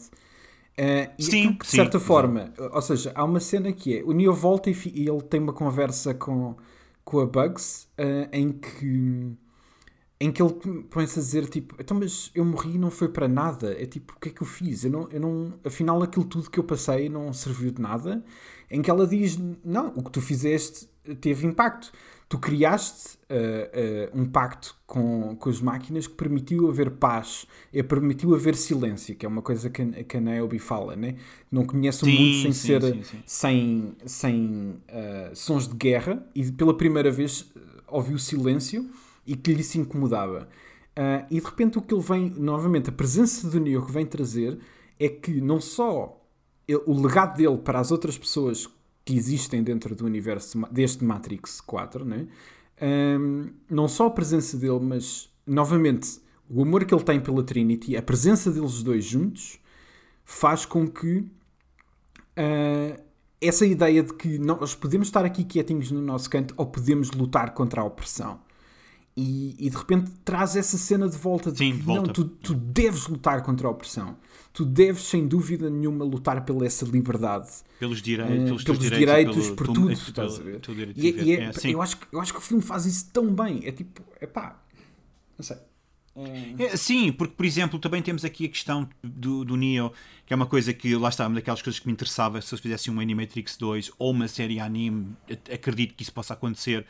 E 1.17 1.23
Sim, 1.23 1.53
que, 1.57 1.65
de 1.65 1.67
sim, 1.67 1.75
certa 1.75 1.97
exato. 1.97 1.99
forma, 1.99 2.53
ou 2.71 2.81
seja, 2.81 3.11
há 3.13 3.23
uma 3.25 3.39
cena 3.41 3.73
que 3.73 3.97
é, 3.97 4.03
o 4.03 4.13
Neo 4.13 4.33
volta 4.33 4.69
e, 4.69 4.73
e 4.93 5.07
ele 5.09 5.21
tem 5.23 5.41
uma 5.41 5.51
conversa 5.51 6.13
com, 6.13 6.55
com 7.03 7.19
a 7.19 7.25
Bugs, 7.25 7.87
eh, 7.97 8.29
em 8.31 8.51
que 8.53 9.35
em 10.21 10.31
que 10.31 10.41
ele 10.41 10.53
põe-se 10.89 11.17
a 11.19 11.21
dizer 11.21 11.47
tipo, 11.49 11.75
então 11.79 11.97
mas 11.97 12.29
eu 12.35 12.43
morri 12.45 12.75
e 12.75 12.77
não 12.77 12.91
foi 12.91 13.07
para 13.09 13.27
nada. 13.27 13.73
É 13.81 13.85
tipo, 13.85 14.13
o 14.15 14.19
que 14.19 14.29
é 14.29 14.31
que 14.31 14.41
eu 14.41 14.47
fiz? 14.47 14.83
Eu 14.83 14.91
não, 14.91 15.09
eu 15.11 15.19
não, 15.19 15.53
afinal 15.65 16.01
aquilo 16.03 16.25
tudo 16.25 16.49
que 16.49 16.59
eu 16.59 16.63
passei 16.63 17.07
não 17.09 17.31
serviu 17.33 17.71
de 17.71 17.81
nada. 17.81 18.23
Em 18.69 18.81
que 18.81 18.89
ela 18.91 19.07
diz, 19.07 19.37
não, 19.63 19.89
o 19.95 20.03
que 20.03 20.11
tu 20.11 20.21
fizeste 20.21 20.87
teve 21.21 21.47
impacto. 21.47 21.91
Tu 22.29 22.37
criaste 22.37 23.17
uh, 23.29 24.15
uh, 24.15 24.21
um 24.21 24.25
pacto 24.25 24.75
com, 24.85 25.35
com 25.35 25.49
as 25.49 25.59
máquinas 25.59 26.05
que 26.07 26.13
permitiu 26.13 26.69
haver 26.69 26.91
paz, 26.91 27.47
e 27.73 27.81
permitiu 27.81 28.35
haver 28.35 28.55
silêncio, 28.55 29.15
que 29.15 29.25
é 29.25 29.29
uma 29.29 29.41
coisa 29.41 29.67
que, 29.69 29.81
a- 29.81 30.03
que 30.03 30.17
a 30.17 30.21
Naomi 30.21 30.59
fala, 30.59 30.95
né? 30.95 31.15
Não 31.51 31.65
conhece 31.65 32.05
o 32.05 32.07
Sim, 32.07 32.07
mundo 32.07 32.35
sem 32.35 32.53
sim, 32.53 32.53
ser 32.53 32.81
sim, 32.81 33.03
sem, 33.25 33.95
sem 34.05 34.79
uh, 34.89 35.35
sons 35.35 35.67
de 35.67 35.75
guerra 35.75 36.23
e 36.35 36.51
pela 36.51 36.75
primeira 36.77 37.09
vez 37.11 37.51
ouviu 37.87 38.19
silêncio 38.19 38.87
e 39.25 39.35
que 39.35 39.51
lhe 39.53 39.63
se 39.63 39.79
incomodava. 39.79 40.47
E 41.29 41.39
de 41.39 41.45
repente 41.45 41.77
o 41.77 41.81
que 41.81 41.93
ele 41.93 42.03
vem, 42.03 42.29
novamente, 42.29 42.89
a 42.89 42.91
presença 42.93 43.49
do 43.49 43.59
Neo 43.59 43.85
que 43.85 43.91
vem 43.91 44.05
trazer 44.05 44.59
é 44.99 45.07
que 45.07 45.39
não 45.39 45.59
só 45.61 46.21
ele- 46.67 46.81
o 46.85 47.01
legado 47.01 47.37
dele 47.37 47.57
para 47.57 47.79
as 47.79 47.91
outras 47.91 48.17
pessoas 48.17 48.67
que 49.09 49.17
existem 49.17 49.63
dentro 49.63 49.95
do 49.95 50.05
universo 50.05 50.61
deste 50.71 51.03
Matrix 51.03 51.59
4, 51.61 52.05
né? 52.05 52.27
Um, 52.79 53.49
não 53.67 53.87
só 53.87 54.05
a 54.05 54.11
presença 54.11 54.55
dele, 54.55 54.79
mas 54.81 55.27
novamente 55.47 56.21
o 56.47 56.61
amor 56.61 56.85
que 56.85 56.93
ele 56.93 57.03
tem 57.03 57.19
pela 57.19 57.41
Trinity, 57.41 57.97
a 57.97 58.03
presença 58.03 58.51
deles 58.51 58.83
dois 58.83 59.03
juntos, 59.03 59.59
faz 60.23 60.63
com 60.63 60.87
que 60.87 61.25
ah, 62.37 62.99
essa 63.41 63.65
ideia 63.65 64.03
de 64.03 64.13
que 64.13 64.37
nós 64.37 64.75
podemos 64.75 65.07
estar 65.07 65.25
aqui 65.25 65.43
quietinhos 65.43 65.89
no 65.89 66.01
nosso 66.01 66.29
canto 66.29 66.53
ou 66.55 66.67
podemos 66.67 67.09
lutar 67.09 67.55
contra 67.55 67.81
a 67.81 67.83
opressão. 67.85 68.39
E, 69.17 69.55
e 69.59 69.69
de 69.69 69.75
repente 69.75 70.11
traz 70.23 70.55
essa 70.55 70.77
cena 70.77 71.09
de 71.09 71.17
volta 71.17 71.51
de 71.51 71.57
Sim, 71.57 71.71
que 71.71 71.77
de 71.77 71.83
volta. 71.83 72.07
não, 72.07 72.13
tu, 72.13 72.23
tu 72.25 72.53
deves 72.53 73.07
lutar 73.07 73.43
contra 73.43 73.67
a 73.67 73.71
opressão. 73.71 74.17
Tu 74.53 74.63
deves, 74.65 75.03
sem 75.03 75.27
dúvida 75.27 75.69
nenhuma, 75.69 76.05
lutar 76.05 76.43
pela 76.45 76.65
essa 76.65 76.85
liberdade. 76.85 77.49
Pelos, 77.79 78.01
direi 78.01 78.25
Eh, 78.25 78.29
pelos, 78.45 78.63
teus 78.63 78.77
pelos 78.77 78.79
direitos, 78.79 79.35
direitos, 79.35 79.43
pelo- 79.45 79.55
por 79.55 79.67
tu- 79.67 79.73
tudo, 79.73 79.87
pelo- 79.87 79.93
estás 79.99 80.39
a 80.39 80.43
ver? 80.43 80.61
E, 80.95 81.07
é- 81.07 81.23
e 81.23 81.31
é- 81.33 81.43
É, 81.43 81.51
eu, 81.73 81.81
acho, 81.81 81.97
que- 81.97 82.07
eu 82.11 82.19
acho 82.21 82.31
que 82.33 82.39
o 82.39 82.41
filme 82.41 82.63
faz 82.63 82.85
isso 82.85 83.09
tão 83.11 83.33
bem. 83.33 83.61
É 83.65 83.71
tipo, 83.71 84.01
é 84.21 84.25
pá, 84.25 84.61
não 85.37 85.43
sei. 85.43 85.57
É, 86.57 86.75
sim, 86.75 87.11
porque, 87.13 87.33
por 87.33 87.45
exemplo, 87.45 87.79
também 87.79 88.01
temos 88.01 88.25
aqui 88.25 88.45
a 88.45 88.49
questão 88.49 88.89
do, 89.01 89.45
do 89.45 89.55
Neo, 89.55 89.91
que 90.25 90.33
é 90.33 90.35
uma 90.35 90.45
coisa 90.45 90.73
que, 90.73 90.93
lá 90.95 91.07
está, 91.09 91.25
uma 91.25 91.35
daquelas 91.35 91.61
coisas 91.61 91.79
que 91.79 91.87
me 91.87 91.93
interessava 91.93 92.41
se 92.41 92.53
eu 92.53 92.57
fizesse 92.59 92.91
um 92.91 92.99
Animatrix 92.99 93.55
2 93.57 93.89
ou 93.97 94.11
uma 94.11 94.27
série 94.27 94.59
anime, 94.59 95.15
acredito 95.53 95.93
que 95.95 96.03
isso 96.03 96.11
possa 96.11 96.33
acontecer, 96.33 96.85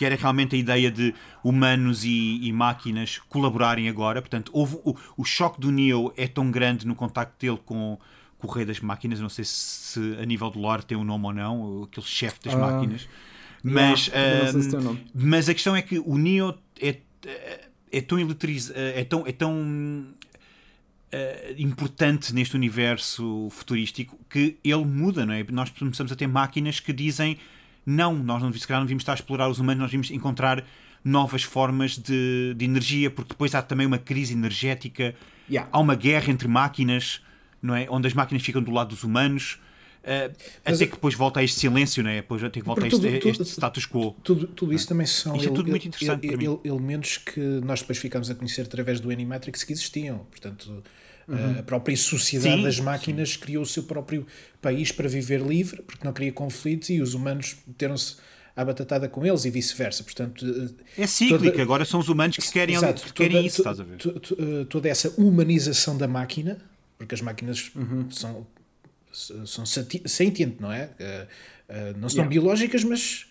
que 0.00 0.04
era 0.06 0.16
realmente 0.16 0.56
a 0.56 0.58
ideia 0.58 0.90
de 0.90 1.14
humanos 1.44 2.06
e, 2.06 2.38
e 2.42 2.50
máquinas 2.54 3.18
colaborarem 3.28 3.86
agora. 3.86 4.22
Portanto, 4.22 4.50
houve, 4.54 4.76
o, 4.82 4.96
o 5.14 5.24
choque 5.26 5.60
do 5.60 5.70
Neo 5.70 6.10
é 6.16 6.26
tão 6.26 6.50
grande 6.50 6.86
no 6.86 6.94
contacto 6.94 7.34
dele 7.38 7.60
com, 7.66 7.98
com 8.38 8.48
o 8.48 8.50
rei 8.50 8.64
das 8.64 8.80
máquinas, 8.80 9.20
não 9.20 9.28
sei 9.28 9.44
se, 9.44 9.52
se 9.52 10.16
a 10.18 10.24
nível 10.24 10.50
de 10.50 10.58
lore 10.58 10.86
tem 10.86 10.96
um 10.96 11.04
nome 11.04 11.26
ou 11.26 11.32
não, 11.34 11.82
aquele 11.82 12.06
chefe 12.06 12.38
das 12.42 12.54
Ah, 12.54 12.56
máquinas. 12.56 13.06
Mas, 13.62 14.06
Yeah, 14.06 14.62
se 14.62 14.74
o 14.74 14.80
nome. 14.80 15.04
mas 15.14 15.50
a 15.50 15.52
questão 15.52 15.76
é 15.76 15.82
que 15.82 15.98
o 15.98 16.16
Neo 16.16 16.54
é, 16.80 16.96
é 17.92 18.00
tão 18.00 18.18
eletriz, 18.18 18.72
é 18.74 19.04
tão, 19.04 19.26
é 19.26 19.32
tão 19.32 20.06
eh, 21.12 21.56
importante 21.58 22.34
neste 22.34 22.56
universo 22.56 23.48
futurístico 23.50 24.18
que 24.30 24.56
ele 24.64 24.86
muda, 24.86 25.26
não 25.26 25.34
é? 25.34 25.44
Nós 25.50 25.68
começamos 25.68 26.10
a 26.10 26.16
ter 26.16 26.26
máquinas 26.26 26.80
que 26.80 26.90
dizem 26.90 27.36
não, 27.86 28.14
nós 28.14 28.42
não, 28.42 28.52
se 28.52 28.66
calhar 28.66 28.80
não 28.80 28.86
vimos 28.88 29.02
estar 29.02 29.12
a 29.12 29.14
explorar 29.16 29.48
os 29.48 29.58
humanos, 29.58 29.82
nós 29.82 29.90
vimos 29.90 30.10
encontrar 30.10 30.64
novas 31.04 31.42
formas 31.42 31.96
de, 31.96 32.54
de 32.56 32.64
energia, 32.64 33.10
porque 33.10 33.30
depois 33.30 33.54
há 33.54 33.62
também 33.62 33.86
uma 33.86 33.98
crise 33.98 34.32
energética, 34.34 35.14
Yeah. 35.48 35.68
há 35.72 35.80
uma 35.80 35.96
guerra 35.96 36.30
entre 36.30 36.46
máquinas, 36.46 37.20
não 37.60 37.74
é? 37.74 37.86
Onde 37.90 38.06
as 38.06 38.14
máquinas 38.14 38.40
ficam 38.42 38.62
do 38.62 38.70
lado 38.70 38.90
dos 38.90 39.02
humanos. 39.02 39.58
Mas 40.64 40.76
até 40.76 40.84
é- 40.84 40.86
que 40.86 40.92
depois 40.94 41.14
volta 41.14 41.40
a 41.40 41.42
este 41.44 41.58
silêncio, 41.58 42.02
não 42.04 42.10
é? 42.10 42.16
Depois 42.16 42.42
até 42.44 42.60
que 42.60 42.64
volta 42.66 42.84
a 42.84 42.86
este, 42.86 43.00
tudo- 43.00 43.28
este 43.28 43.42
status 43.44 43.84
quo. 43.86 44.12
Tudo, 44.22 44.46
tudo 44.46 44.72
isso 44.72 44.86
também 44.88 45.06
são 45.06 45.34
Isto 45.34 45.44
é 45.44 45.48
ele- 45.48 45.56
tudo 45.56 45.68
muito 45.70 45.88
interessante 45.88 46.26
ele- 46.26 46.44
ele- 46.46 46.60
elementos 46.64 47.18
que 47.18 47.40
nós 47.64 47.80
depois 47.80 47.98
ficamos 47.98 48.30
a 48.30 48.34
conhecer 48.34 48.62
através 48.62 49.00
do 49.00 49.10
Animatrix 49.10 49.64
que 49.64 49.72
existiam. 49.72 50.18
Portanto, 50.30 50.82
a 51.58 51.62
própria 51.62 51.96
sociedade 51.96 52.56
Sim, 52.56 52.62
das 52.64 52.80
máquinas 52.80 53.36
criou 53.36 53.62
o 53.62 53.66
seu 53.66 53.82
próprio 53.84 54.26
país 54.60 54.90
para 54.92 55.08
viver 55.08 55.40
livre, 55.40 55.82
porque 55.82 56.04
não 56.04 56.12
queria 56.12 56.32
conflitos 56.32 56.90
e 56.90 57.00
os 57.00 57.14
humanos 57.14 57.56
meteram-se 57.66 58.16
à 58.56 58.64
batatada 58.64 59.08
com 59.08 59.24
eles 59.24 59.44
e 59.44 59.50
vice-versa. 59.50 60.02
Portanto, 60.02 60.44
É 60.98 61.06
cíclico, 61.06 61.44
toda- 61.50 61.62
agora 61.62 61.84
são 61.84 62.00
os 62.00 62.08
humanos 62.08 62.36
que 62.36 62.52
querem, 62.52 62.74
Exato, 62.74 63.02
que 63.04 63.12
querem 63.12 63.32
toda- 63.36 63.46
isso, 63.46 63.60
estás 63.60 63.80
a 63.80 63.84
ver? 63.84 63.96
eh, 64.00 64.64
toda 64.68 64.88
essa 64.88 65.08
humanização 65.16 65.96
da 65.96 66.08
máquina, 66.08 66.58
porque 66.98 67.14
as 67.14 67.20
máquinas 67.20 67.70
Uhum. 67.76 68.10
são, 68.10 68.46
são 69.46 69.64
senti- 69.66 70.02
sentient, 70.06 70.56
não 70.60 70.72
é? 70.72 70.90
Eh, 70.98 71.26
eh, 71.68 71.94
não 71.96 72.08
são 72.08 72.18
Yeah. 72.24 72.28
biológicas, 72.30 72.84
mas 72.84 73.26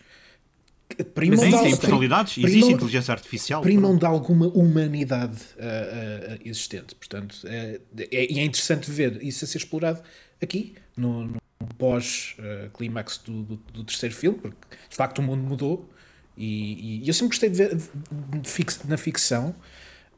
primam, 1.13 1.37
Mas 1.37 1.47
existem 1.53 1.77
personalidades, 1.77 2.33
primam- 2.33 2.49
existe 2.51 2.73
inteligência 2.73 3.11
artificial. 3.13 3.61
primam 3.61 3.97
de 3.97 4.05
alguma 4.05 4.47
humanidade 4.47 5.37
eh, 5.57 6.37
eh, 6.41 6.49
existente. 6.49 6.95
Portanto, 6.95 7.37
é, 7.45 7.79
é, 8.11 8.31
e 8.33 8.39
é 8.39 8.43
interessante 8.43 8.89
ver 8.89 9.21
isso 9.23 9.45
a 9.45 9.47
ser 9.47 9.57
explorado 9.59 10.01
aqui, 10.41 10.73
no, 10.97 11.25
no 11.25 11.39
pós-clímax 11.77 13.19
do, 13.25 13.43
do, 13.43 13.55
do 13.73 13.83
terceiro 13.83 14.13
filme, 14.15 14.37
porque 14.39 14.57
de 14.89 14.95
facto 14.95 15.19
o 15.19 15.21
mundo 15.21 15.41
mudou. 15.43 15.89
E, 16.37 17.01
e 17.03 17.07
eu 17.07 17.13
sempre 17.13 17.29
gostei 17.29 17.49
de 17.49 17.57
ver 17.57 17.75
de 17.75 18.49
fix- 18.49 18.81
na 18.87 18.97
ficção 18.97 19.53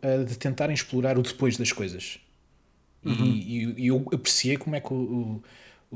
eh, 0.01 0.24
de 0.24 0.38
tentarem 0.38 0.74
explorar 0.74 1.17
o 1.17 1.24
depois 1.24 1.57
das 1.57 1.72
coisas. 1.72 2.19
E- 3.03 3.09
Uhum. 3.09 3.26
E, 3.26 3.74
e 3.84 3.88
eu 3.88 4.07
apreciei 4.13 4.57
como 4.57 4.76
é 4.76 4.80
que 4.80 4.93
o- 4.93 4.95
o- 4.97 5.43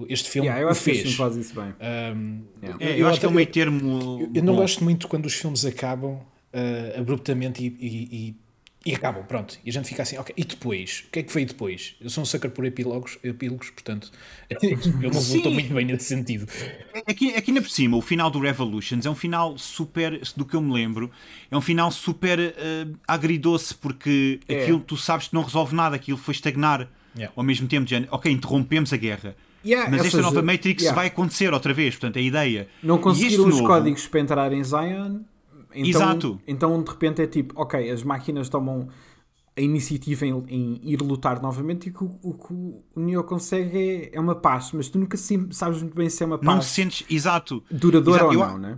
este 0.10 0.30
filme 0.30 0.48
Yeah, 0.48 0.62
eu 0.64 0.68
o 0.68 0.72
acho 0.72 0.80
que 0.80 0.86
fez. 0.86 0.98
este 0.98 1.16
filme 1.16 1.18
faz 1.32 1.36
isso 1.46 1.54
bem. 1.56 1.74
Um, 2.16 2.42
Yeah. 2.62 2.86
É, 2.86 3.02
eu, 3.02 3.08
acho 3.08 3.20
que 3.20 3.26
é 3.26 3.30
um 3.30 3.34
meio 3.34 3.48
termo. 3.48 4.20
eu, 4.22 4.32
eu 4.36 4.44
não 4.44 4.56
gosto 4.56 4.84
muito 4.84 5.08
quando 5.08 5.26
os 5.26 5.34
filmes 5.34 5.64
acabam 5.66 6.20
ah, 6.54 7.00
abruptamente 7.00 7.64
e, 7.64 7.68
e- 7.80 8.28
e- 8.30 8.36
e 8.88 8.94
acabam, 8.94 9.24
pronto. 9.26 9.58
E 9.66 9.70
a 9.72 9.74
gente 9.74 9.88
fica 9.88 10.04
assim, 10.04 10.16
ok, 10.18 10.32
e 10.38 10.44
depois? 10.46 11.06
O 11.08 11.12
que 11.12 11.18
é 11.20 11.24
que 11.24 11.34
veio 11.34 11.48
depois? 11.48 11.96
Eu 12.00 12.08
sou 12.08 12.22
um 12.22 12.26
sucker 12.26 12.52
por 12.52 12.64
epílogos, 12.66 13.18
epílogos 13.24 13.72
portanto, 13.72 14.12
eu 15.02 15.10
não 15.12 15.20
estou 15.20 15.52
muito 15.52 15.74
bem 15.74 15.86
nesse 15.86 16.06
sentido. 16.06 16.48
Aqui, 17.08 17.34
aqui 17.34 17.52
na 17.52 17.62
por 17.62 17.70
cima, 17.72 17.98
o 17.98 18.02
final 18.02 18.30
do 18.30 18.38
Revolutions 18.40 19.04
é 19.06 19.10
um 19.10 19.16
final 19.16 19.58
super, 19.58 20.22
do 20.38 20.46
que 20.46 20.56
eu 20.56 20.62
me 20.62 20.72
lembro, 20.72 21.10
é 21.50 21.58
um 21.58 21.62
final 21.62 21.90
super 21.90 22.40
eh, 22.40 22.54
agridoce, 23.08 23.74
porque 23.74 24.40
É. 24.48 24.62
aquilo 24.62 24.80
tu 24.80 24.96
sabes 24.98 25.30
que 25.30 25.34
não 25.34 25.42
resolve 25.42 25.74
nada, 25.76 25.96
aquilo 25.96 26.18
foi 26.18 26.34
estagnar 26.34 26.88
Yeah. 27.18 27.32
ao 27.36 27.44
mesmo 27.46 27.66
tempo, 27.68 27.86
de 27.86 27.92
género, 27.92 28.12
ok, 28.14 28.30
interrompemos 28.32 28.92
a 28.94 28.98
guerra. 28.98 29.36
Yeah, 29.66 29.90
Mas 29.90 30.02
esta 30.02 30.12
seja, 30.18 30.24
nova 30.24 30.42
Matrix 30.42 30.84
yeah. 30.84 30.96
vai 30.96 31.08
acontecer 31.08 31.52
outra 31.54 31.74
vez, 31.74 31.96
portanto, 31.96 32.18
a 32.18 32.22
ideia. 32.22 32.68
Não 32.84 32.98
conseguiram 33.00 33.46
os 33.48 33.56
novo- 33.56 33.68
códigos 33.68 34.08
para 34.08 34.20
entrar 34.20 34.54
em 34.54 34.64
Zion. 34.64 35.22
Então, 35.74 35.90
Exato. 35.90 36.42
Então 36.48 36.82
de 36.84 36.90
repente 36.90 37.22
é 37.22 37.28
tipo, 37.28 37.54
ok, 37.60 37.90
as 37.90 38.04
máquinas 38.04 38.48
tomam 38.48 38.88
a 39.58 39.62
iniciativa 39.62 40.26
em, 40.26 40.44
em 40.48 40.80
ir 40.84 41.02
lutar 41.02 41.42
novamente 41.42 41.88
e 41.88 41.92
o 41.92 41.94
que 41.94 42.04
o, 42.04 42.20
o 42.24 42.34
que 42.34 42.54
o 42.54 42.84
Neo 43.00 43.24
consegue 43.24 43.78
é, 43.78 44.16
é 44.16 44.20
uma 44.20 44.36
paz, 44.36 44.72
mas 44.74 44.88
tu 44.90 45.00
nunca 45.00 45.18
sabes 45.18 45.82
muito 45.82 45.96
bem 45.96 46.10
se 46.10 46.24
é 46.24 46.26
uma 46.26 46.38
Não 46.38 46.56
paz 46.58 46.66
sentes. 46.68 47.06
Exato. 47.10 47.64
duradoura 47.72 48.22
Exato, 48.24 48.38
ou 48.38 48.44
eu- 48.44 48.50
não, 48.52 48.58
né? 48.58 48.78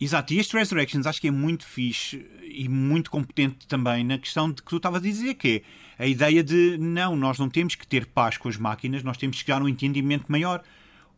Exato, 0.00 0.34
e 0.34 0.38
este 0.40 0.56
Resurrections 0.56 1.06
acho 1.06 1.20
que 1.20 1.28
é 1.28 1.30
muito 1.30 1.64
fixe 1.64 2.26
e 2.42 2.68
muito 2.68 3.08
competente 3.10 3.68
também 3.68 4.02
na 4.02 4.18
questão 4.18 4.50
de 4.50 4.60
que 4.60 4.68
tu 4.68 4.76
estavas 4.78 4.98
a 5.00 5.02
dizer, 5.04 5.34
que 5.34 5.48
é 5.58 5.62
a 6.02 6.06
ideia 6.06 6.42
de 6.42 6.76
não, 6.78 7.14
nós 7.14 7.38
não 7.38 7.48
temos 7.48 7.76
que 7.76 7.86
ter 7.86 8.06
paz 8.06 8.36
com 8.36 8.48
as 8.48 8.56
máquinas, 8.56 9.04
nós 9.04 9.16
temos 9.16 9.36
que 9.36 9.44
chegar 9.44 9.60
a 9.60 9.64
um 9.64 9.68
entendimento 9.68 10.24
maior, 10.26 10.60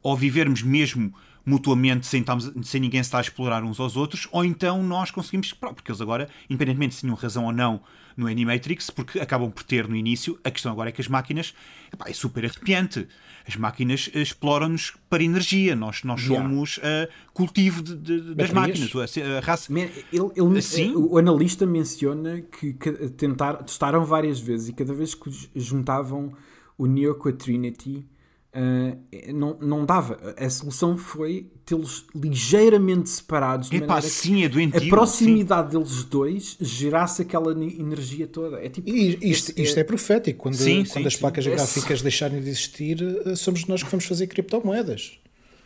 ou 0.02 0.14
vivermos 0.14 0.62
mesmo 0.62 1.14
mutuamente 1.46 2.06
sem, 2.06 2.22
sem 2.62 2.82
ninguém 2.82 3.02
se 3.02 3.08
estar 3.08 3.16
a 3.16 3.20
explorar 3.22 3.64
uns 3.64 3.80
aos 3.80 3.96
outros, 3.96 4.28
ou 4.30 4.44
então 4.44 4.82
nós 4.82 5.10
conseguimos, 5.10 5.54
porque 5.54 5.90
eles 5.90 6.02
agora, 6.02 6.28
independentemente 6.50 6.96
se 6.96 7.00
tinham 7.00 7.16
razão 7.16 7.46
ou 7.46 7.52
não 7.52 7.80
no 8.14 8.26
Animatrix, 8.26 8.90
porque 8.90 9.18
acabam 9.20 9.50
por 9.50 9.62
ter 9.62 9.88
no 9.88 9.96
início, 9.96 10.38
a 10.44 10.50
questão 10.50 10.70
agora 10.70 10.90
é 10.90 10.92
que 10.92 11.00
as 11.00 11.08
máquinas, 11.08 11.54
epá, 11.90 12.04
é 12.10 12.12
super 12.12 12.44
arrepiante. 12.44 13.08
As 13.46 13.56
máquinas 13.56 14.10
eh, 14.14 14.22
exploram-nos 14.22 14.94
para 15.10 15.22
energia, 15.22 15.76
nós, 15.76 16.02
nós 16.02 16.22
Yeah. 16.22 16.48
somos 16.48 16.80
eh, 16.82 17.08
cultivo 17.34 17.82
de- 17.82 17.96
de- 17.96 18.34
das 18.34 18.50
máquinas. 18.50 18.90
A, 18.96 19.36
a 19.36 19.40
raça, 19.40 19.72
Men- 19.72 19.90
Ele, 20.12 20.30
ele- 20.34 20.62
Sim. 20.62 20.94
o 20.96 21.18
analista 21.18 21.66
menciona 21.66 22.40
que, 22.40 22.72
que 22.72 22.90
tentar, 23.10 23.54
testaram 23.62 24.04
várias 24.04 24.40
vezes 24.40 24.68
e 24.68 24.72
cada 24.72 24.94
vez 24.94 25.14
que 25.14 25.30
juntavam 25.54 26.32
o 26.78 26.86
Neo 26.86 27.14
com 27.16 27.28
a 27.28 27.32
Trinity 27.32 28.06
uh, 28.54 29.32
não, 29.32 29.56
não 29.60 29.84
dava. 29.84 30.18
A 30.36 30.48
solução 30.48 30.96
foi 30.96 31.50
tê-los 31.64 32.06
ligeiramente 32.14 33.10
separados. 33.10 33.70
De 33.70 33.76
Epá, 33.76 34.00
sim, 34.00 34.44
é 34.44 34.48
doentio, 34.48 34.86
A 34.86 34.88
proximidade 34.88 35.72
sim. 35.72 35.78
deles 35.78 36.04
dois 36.04 36.56
gerasse 36.60 37.22
aquela 37.22 37.52
energia 37.52 38.26
toda. 38.26 38.64
É 38.64 38.68
tipo, 38.68 38.88
e 38.88 39.18
isto, 39.30 39.52
é, 39.56 39.62
isto 39.62 39.76
é, 39.76 39.80
é 39.80 39.84
profético. 39.84 40.38
Quando, 40.40 40.54
sim, 40.54 40.84
quando 40.84 41.02
sim, 41.02 41.06
as 41.06 41.16
placas 41.16 41.46
gráficas 41.46 42.02
deixarem 42.02 42.40
de 42.40 42.48
existir, 42.48 43.02
eh, 43.26 43.34
somos 43.34 43.66
nós 43.66 43.82
que 43.82 43.90
vamos 43.90 44.04
fazer 44.04 44.26
criptomoedas. 44.26 45.18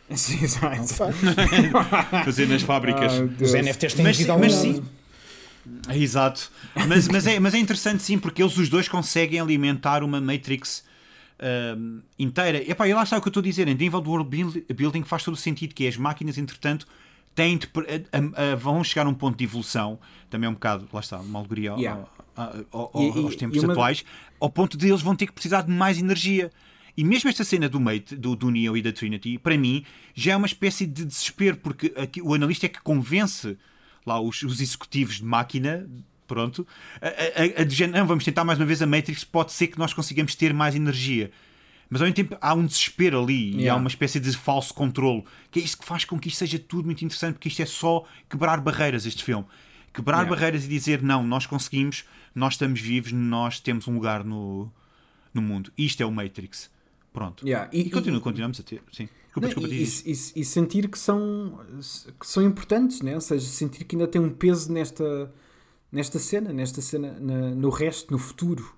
Sim, 0.15 0.43
exato. 0.43 0.87
Fazer 2.25 2.47
nas 2.47 2.63
fábricas. 2.63 3.13
Ah, 3.13 3.43
Os 3.43 3.53
NFTs 3.53 3.93
têm 3.93 4.03
mas, 4.03 4.17
vida 4.17 4.35
mas 4.35 4.53
sim. 4.55 4.83
Exato. 5.93 6.51
Mas, 6.87 7.07
mas, 7.07 7.27
é, 7.27 7.39
mas 7.39 7.53
é 7.53 7.59
interessante 7.59 8.01
sim, 8.01 8.17
porque 8.17 8.41
eles 8.41 8.57
os 8.57 8.69
dois 8.69 8.87
conseguem 8.87 9.39
alimentar 9.39 10.03
uma 10.03 10.19
Matrix 10.19 10.83
inteira. 12.17 12.57
Epá, 12.69 12.87
e 12.87 12.93
lá 12.93 13.03
está 13.03 13.17
o 13.17 13.21
que 13.21 13.27
eu 13.27 13.31
estou 13.31 13.41
a 13.41 13.43
dizer, 13.43 13.67
em 13.67 13.75
nível 13.75 14.01
do 14.01 14.09
world 14.09 14.65
building 14.73 15.03
faz 15.03 15.23
todo 15.23 15.33
o 15.33 15.37
sentido, 15.37 15.73
que 15.73 15.85
é 15.85 15.87
as 15.87 15.97
máquinas, 15.97 16.37
entretanto, 16.37 16.85
têm 17.33 17.57
de, 17.57 17.69
a, 18.11 18.51
a, 18.51 18.55
vão 18.55 18.83
chegar 18.83 19.05
a 19.05 19.09
um 19.09 19.13
ponto 19.13 19.37
de 19.37 19.43
evolução, 19.43 19.99
também 20.29 20.47
é 20.47 20.49
um 20.49 20.53
bocado, 20.53 20.87
lá 20.91 20.99
está, 20.99 21.19
uma 21.19 21.39
alegoria 21.39 21.73
yeah. 21.75 22.05
ao, 22.35 22.91
ao, 22.93 23.01
e, 23.01 23.23
aos 23.23 23.35
tempos 23.35 23.63
uma... 23.63 23.73
atuais, 23.73 24.03
ao 24.39 24.49
ponto 24.49 24.77
de 24.77 24.87
eles 24.87 25.01
vão 25.01 25.15
ter 25.15 25.27
que 25.27 25.33
precisar 25.33 25.61
de 25.61 25.71
mais 25.71 25.97
energia. 25.97 26.51
E 26.97 27.03
mesmo 27.03 27.29
esta 27.29 27.45
cena 27.45 27.69
do 27.69 27.79
Mate, 27.79 28.15
do, 28.15 28.35
do 28.35 28.49
Neo 28.49 28.75
e 28.75 28.81
da 28.81 28.91
Trinity, 28.91 29.37
para 29.37 29.57
mim, 29.57 29.85
já 30.13 30.33
é 30.33 30.35
uma 30.35 30.47
espécie 30.47 30.85
de 30.85 31.05
desespero, 31.05 31.55
porque 31.55 31.93
aqui, 31.95 32.21
o 32.21 32.33
analista 32.33 32.65
é 32.65 32.69
que 32.69 32.81
convence 32.81 33.57
lá 34.05 34.19
os, 34.19 34.43
os 34.43 34.59
executivos 34.59 35.15
de 35.15 35.23
máquina 35.23 35.89
pronto, 36.29 36.65
a, 37.01 37.07
a, 37.07 37.61
a, 37.61 37.63
de 37.65 37.87
vamos 38.05 38.23
tentar 38.23 38.43
mais 38.43 38.59
uma 38.59 38.65
vez 38.65 38.81
a 38.81 38.85
Matrix, 38.85 39.23
pode 39.23 39.51
ser 39.51 39.67
que 39.67 39.79
nós 39.79 39.91
consigamos 39.91 40.35
ter 40.35 40.53
mais 40.53 40.75
energia. 40.75 41.31
Mas 41.89 42.01
ao 42.01 42.05
mesmo 42.05 42.15
tempo 42.15 42.37
há 42.39 42.53
um 42.53 42.65
desespero 42.65 43.21
ali 43.21 43.47
yeah. 43.47 43.63
e 43.63 43.69
há 43.69 43.75
uma 43.75 43.87
espécie 43.87 44.19
de 44.19 44.31
falso 44.37 44.73
controle, 44.73 45.23
que 45.49 45.59
é 45.59 45.63
isso 45.63 45.77
que 45.77 45.85
faz 45.85 46.05
com 46.05 46.19
que 46.19 46.27
isto 46.27 46.37
seja 46.37 46.59
tudo 46.59 46.85
muito 46.85 47.03
interessante, 47.03 47.33
porque 47.33 47.47
isto 47.47 47.61
é 47.61 47.65
só 47.65 48.05
quebrar 48.29 48.61
barreiras, 48.61 49.07
este 49.07 49.23
filme. 49.23 49.45
Quebrar 49.91 50.19
yeah. 50.19 50.29
barreiras 50.29 50.65
e 50.65 50.67
dizer, 50.67 51.01
não, 51.01 51.25
nós 51.25 51.47
conseguimos, 51.47 52.05
nós 52.35 52.53
estamos 52.53 52.79
vivos, 52.79 53.11
nós 53.11 53.59
temos 53.59 53.87
um 53.87 53.95
lugar 53.95 54.23
no, 54.23 54.71
no 55.33 55.41
mundo. 55.41 55.71
Isto 55.75 56.03
é 56.03 56.05
o 56.05 56.11
Matrix. 56.11 56.69
Pronto. 57.11 57.43
Yeah. 57.43 57.67
E, 57.73 57.81
e, 57.81 57.89
continu, 57.89 58.21
continuamos 58.21 58.59
a 58.59 58.63
ter. 58.63 58.83
Sim. 58.91 59.09
Desculpa, 59.25 59.47
não, 59.47 59.47
desculpa, 59.47 59.73
e, 59.73 60.11
e, 60.11 60.41
e, 60.41 60.45
sentir 60.45 60.87
que 60.89 60.97
são, 60.97 61.59
que 62.19 62.27
são 62.27 62.43
importantes, 62.43 63.01
né? 63.01 63.15
ou 63.15 63.21
seja, 63.21 63.47
sentir 63.47 63.83
que 63.83 63.95
ainda 63.95 64.07
tem 64.07 64.19
um 64.19 64.29
peso 64.29 64.71
nesta, 64.71 65.31
nesta 65.91 66.19
cena, 66.19 66.53
nesta 66.53 66.81
cena, 66.81 67.17
na, 67.19 67.49
no 67.51 67.69
resto, 67.69 68.11
no 68.11 68.17
futuro. 68.17 68.75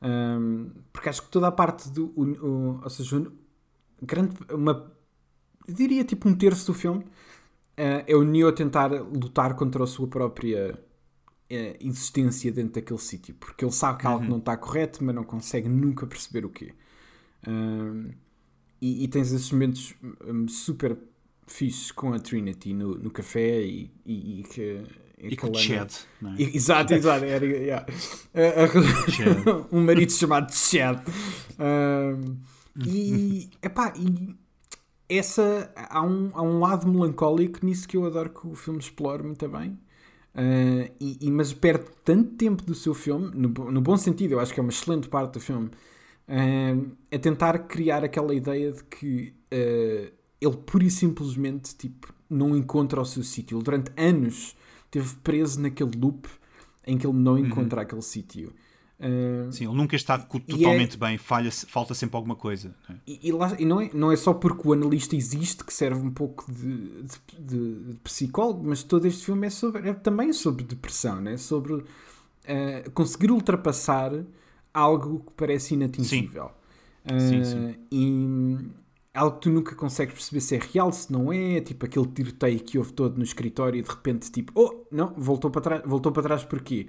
Um, 0.00 0.70
porque 0.92 1.08
acho 1.08 1.22
que 1.22 1.28
toda 1.28 1.48
a 1.48 1.52
parte 1.52 1.88
do. 1.90 2.12
O, 2.16 2.22
o, 2.22 2.80
ou 2.82 2.90
seja, 2.90 3.26
grande, 4.02 4.36
uma. 4.52 4.92
diria 5.68 6.04
tipo 6.04 6.28
um 6.28 6.34
terço 6.34 6.66
do 6.66 6.74
filme 6.74 7.04
uh, 7.78 8.04
é 8.06 8.14
o 8.14 8.22
Neo 8.22 8.48
a 8.48 8.52
tentar 8.52 8.88
lutar 8.92 9.54
contra 9.54 9.82
a 9.82 9.86
sua 9.86 10.06
própria 10.06 10.74
uh, 10.74 11.76
existência 11.80 12.52
dentro 12.52 12.74
daquele 12.74 13.00
sítio. 13.00 13.34
Porque 13.34 13.64
ele 13.64 13.72
sabe 13.72 14.00
que 14.00 14.06
algo 14.06 14.24
uhum. 14.24 14.30
não 14.30 14.38
está 14.38 14.56
correto, 14.56 15.02
mas 15.02 15.14
não 15.14 15.24
consegue 15.24 15.68
nunca 15.68 16.06
perceber 16.06 16.44
o 16.44 16.50
quê. 16.50 16.74
Um, 17.46 18.10
e, 18.80 19.04
e, 19.04 19.08
tens 19.08 19.32
esses 19.32 19.50
momentos 19.50 19.94
um, 20.24 20.46
super 20.46 20.96
fixes 21.46 21.90
com 21.90 22.12
a 22.12 22.18
Trinity 22.18 22.72
no, 22.72 22.94
no 22.96 23.10
café 23.10 23.62
e, 23.62 23.90
e, 24.04 24.40
e 24.40 24.42
que 24.44 24.84
e 25.20 25.36
com 25.36 25.50
o 25.50 25.54
Chad. 25.54 25.92
É? 26.38 26.42
Exato, 26.42 26.94
exato. 26.94 27.24
Era, 27.24 27.44
yeah. 27.44 27.86
um 29.72 29.84
marido 29.84 30.12
chamado 30.12 30.52
Chad. 30.52 31.00
Um, 31.58 32.36
e, 32.86 33.50
epá, 33.62 33.92
e 33.96 34.36
essa, 35.08 35.72
há, 35.74 36.02
um, 36.02 36.30
há 36.34 36.42
um 36.42 36.60
lado 36.60 36.86
melancólico 36.86 37.64
nisso 37.64 37.88
que 37.88 37.96
eu 37.96 38.04
adoro 38.04 38.30
que 38.30 38.46
o 38.46 38.54
filme 38.54 38.78
explore 38.78 39.22
muito 39.22 39.48
bem. 39.48 39.78
Uh, 40.34 40.92
e, 41.00 41.18
e, 41.22 41.30
mas 41.30 41.52
perde 41.52 41.86
tanto 42.04 42.36
tempo 42.36 42.62
do 42.62 42.74
seu 42.74 42.94
filme, 42.94 43.30
no, 43.34 43.48
no 43.48 43.80
bom 43.80 43.96
sentido, 43.96 44.32
eu 44.32 44.40
acho 44.40 44.54
que 44.54 44.60
é 44.60 44.62
uma 44.62 44.70
excelente 44.70 45.08
parte 45.08 45.32
do 45.32 45.40
filme, 45.40 45.66
uh, 46.28 46.96
a 47.10 47.18
tentar 47.18 47.58
criar 47.60 48.04
aquela 48.04 48.32
ideia 48.32 48.70
de 48.70 48.84
que 48.84 49.34
uh, 49.52 50.12
ele 50.40 50.56
pura 50.64 50.84
e 50.84 50.90
simplesmente 50.90 51.74
tipo, 51.74 52.14
não 52.30 52.56
encontra 52.56 53.00
o 53.00 53.04
seu 53.04 53.24
sítio. 53.24 53.56
Ele 53.56 53.64
durante 53.64 53.90
anos 53.96 54.54
esteve 54.88 55.14
preso 55.16 55.60
naquele 55.60 55.96
loop 55.96 56.28
em 56.86 56.96
que 56.96 57.06
ele 57.06 57.16
não 57.16 57.32
uhum. 57.32 57.38
encontra 57.46 57.80
uhum. 57.80 57.82
aquele 57.82 58.02
sítio. 58.02 58.52
Uh, 58.98 59.52
Sim, 59.52 59.66
ele 59.66 59.76
nunca 59.76 59.94
está 59.94 60.18
totalmente 60.18 60.96
é, 60.96 60.98
bem, 60.98 61.18
falha, 61.18 61.52
falta 61.52 61.94
sempre 61.94 62.16
alguma 62.16 62.34
coisa. 62.34 62.74
Né? 62.88 62.96
E, 63.06 63.28
e, 63.28 63.32
lá, 63.32 63.54
e, 63.56 63.64
não, 63.64 63.80
é, 63.80 63.90
não 63.94 64.10
é 64.10 64.16
só 64.16 64.34
porque 64.34 64.66
o 64.66 64.72
analista 64.72 65.14
existe 65.14 65.62
que 65.62 65.72
serve 65.72 66.00
um 66.00 66.10
pouco 66.10 66.50
de, 66.50 67.02
de, 67.02 67.18
de, 67.38 67.84
de 67.92 67.94
psicólogo, 68.02 68.66
mas 68.66 68.82
todo 68.82 69.06
este 69.06 69.24
filme 69.24 69.46
é, 69.46 69.50
sobre, 69.50 69.88
é 69.88 69.94
também 69.94 70.32
sobre 70.32 70.64
depressão, 70.64 71.20
né? 71.20 71.36
sobre 71.36 71.74
uh, 71.74 72.90
conseguir 72.92 73.30
ultrapassar 73.30 74.12
algo 74.74 75.20
que 75.20 75.32
parece 75.36 75.74
inatingível. 75.74 76.50
Sim. 77.06 77.14
Uh, 77.14 77.20
sim, 77.20 77.44
sim. 77.44 77.74
E 77.92 78.68
algo 79.14 79.36
que 79.36 79.42
tu 79.42 79.50
nunca 79.50 79.74
consegues 79.74 80.14
perceber 80.14 80.40
se 80.40 80.56
é 80.56 80.60
real, 80.72 80.92
se 80.92 81.10
não 81.12 81.32
é, 81.32 81.60
tipo 81.60 81.84
aquele 81.84 82.06
tiroteio 82.06 82.60
que 82.60 82.78
houve 82.78 82.92
todo 82.92 83.16
no 83.16 83.24
escritório 83.24 83.78
e 83.78 83.82
de 83.82 83.88
repente 83.88 84.30
tipo, 84.30 84.52
oh, 84.54 84.86
não, 84.90 85.14
voltou 85.16 85.50
para 85.50 85.60
trás, 85.60 85.82
voltou 85.84 86.12
para 86.12 86.22
trás 86.22 86.44
porquê? 86.44 86.88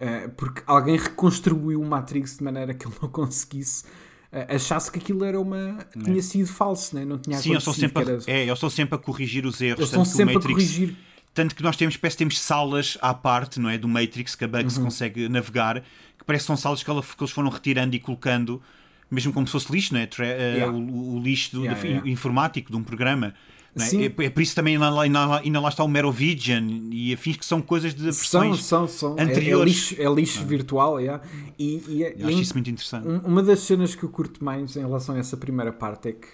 Uh, 0.00 0.30
porque 0.36 0.62
alguém 0.66 0.96
reconstruiu 0.96 1.80
o 1.80 1.84
Matrix 1.84 2.36
de 2.36 2.44
maneira 2.44 2.74
que 2.74 2.86
ele 2.86 2.94
não 3.00 3.08
conseguisse 3.10 3.84
uh, 4.32 4.54
achasse 4.54 4.90
que 4.92 4.98
aquilo 4.98 5.24
era 5.24 5.40
uma 5.40 5.78
é. 5.96 6.02
tinha 6.04 6.22
sido 6.22 6.48
falso, 6.48 6.94
né? 6.94 7.04
não 7.04 7.18
tinha 7.18 7.38
Sim, 7.38 7.52
eu 7.52 7.58
estou 7.58 7.72
sempre 7.72 8.02
a, 8.02 8.12
era... 8.12 8.22
é, 8.26 8.48
eu 8.48 8.54
estou 8.54 8.70
sempre 8.70 8.94
a 8.94 8.98
corrigir 8.98 9.46
os 9.46 9.60
erros, 9.60 9.90
tanto 9.90 10.08
sempre 10.08 10.34
Matrix, 10.34 10.50
a 10.50 10.54
corrigir 10.54 10.96
tanto 11.36 11.54
que 11.54 11.62
nós 11.62 11.76
temos, 11.76 11.98
parece 11.98 12.16
que 12.16 12.18
temos 12.20 12.40
salas 12.40 12.96
à 13.02 13.12
parte, 13.12 13.60
não 13.60 13.68
é, 13.68 13.76
do 13.76 13.86
Matrix 13.86 14.34
que 14.34 14.44
a 14.44 14.48
Bugs 14.48 14.78
uhum. 14.78 14.84
consegue 14.84 15.28
navegar, 15.28 15.82
que 16.18 16.24
parece 16.24 16.44
que 16.44 16.46
são 16.46 16.56
salas 16.56 16.82
que, 16.82 16.88
ela, 16.88 17.02
que 17.02 17.22
eles 17.22 17.30
foram 17.30 17.50
retirando 17.50 17.94
e 17.94 18.00
colocando 18.00 18.62
mesmo 19.10 19.32
como 19.32 19.46
se 19.46 19.52
fosse 19.52 19.70
lixo, 19.70 19.94
não 19.94 20.00
é? 20.00 20.08
Eh, 20.18 20.54
yeah. 20.56 20.72
o, 20.72 21.16
o, 21.16 21.20
lixo 21.20 21.56
do, 21.56 21.64
yeah, 21.64 21.80
yeah. 21.82 22.08
informático 22.08 22.70
de 22.70 22.76
um 22.76 22.82
programa. 22.82 23.34
É? 23.78 24.04
É, 24.04 24.24
é? 24.24 24.30
por 24.30 24.42
isso 24.42 24.54
também 24.54 24.74
ainda 24.74 24.88
lá, 24.88 25.02
ainda 25.02 25.60
lá 25.60 25.68
está 25.68 25.84
o 25.84 25.88
Merovision 25.88 26.88
e 26.90 27.12
afins 27.12 27.36
que 27.36 27.44
são 27.44 27.60
coisas 27.60 27.94
de 27.94 28.04
versões 28.04 28.64
são, 28.64 28.88
são, 28.88 29.16
são. 29.16 29.22
anteriores. 29.22 29.92
É, 29.92 29.94
é 29.94 29.98
lixo, 29.98 30.02
é 30.02 30.14
lixo 30.14 30.40
ah. 30.40 30.44
virtual, 30.44 31.00
yeah. 31.00 31.22
e, 31.58 31.82
e, 31.86 32.14
e 32.16 32.24
acho 32.24 32.40
isso 32.40 32.54
muito 32.54 32.70
interessante. 32.70 33.06
Uma 33.24 33.42
das 33.42 33.60
cenas 33.60 33.94
que 33.94 34.02
eu 34.02 34.08
curto 34.08 34.42
mais 34.42 34.76
em 34.76 34.80
relação 34.80 35.14
a 35.14 35.18
essa 35.18 35.36
primeira 35.36 35.72
parte 35.72 36.08
é 36.08 36.12
que 36.12 36.26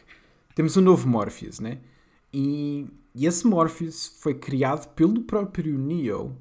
temos 0.54 0.76
um 0.76 0.80
novo 0.80 1.08
Morpheus, 1.08 1.58
né? 1.58 1.78
E, 2.32 2.86
e 3.14 3.26
esse 3.26 3.46
Morpheus 3.46 4.16
foi 4.20 4.34
criado 4.34 4.86
pelo 4.94 5.22
próprio 5.22 5.76
Neo 5.76 6.36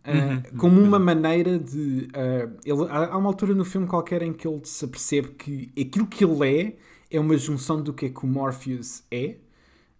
Uh, 0.00 0.56
como 0.56 0.80
uma 0.80 0.98
maneira 0.98 1.58
de. 1.58 2.08
Uh, 2.08 2.58
ele, 2.64 2.90
há 2.90 3.16
uma 3.16 3.28
altura 3.28 3.54
no 3.54 3.64
filme 3.64 3.86
qualquer 3.86 4.22
em 4.22 4.32
que 4.32 4.48
ele 4.48 4.60
se 4.64 4.84
apercebe 4.84 5.28
que 5.30 5.70
aquilo 5.78 6.06
que 6.06 6.24
ele 6.24 6.48
é 6.48 6.76
é 7.10 7.20
uma 7.20 7.36
junção 7.36 7.82
do 7.82 7.92
que 7.92 8.06
é 8.06 8.08
que 8.08 8.24
o 8.24 8.26
Morpheus 8.26 9.02
é, 9.10 9.36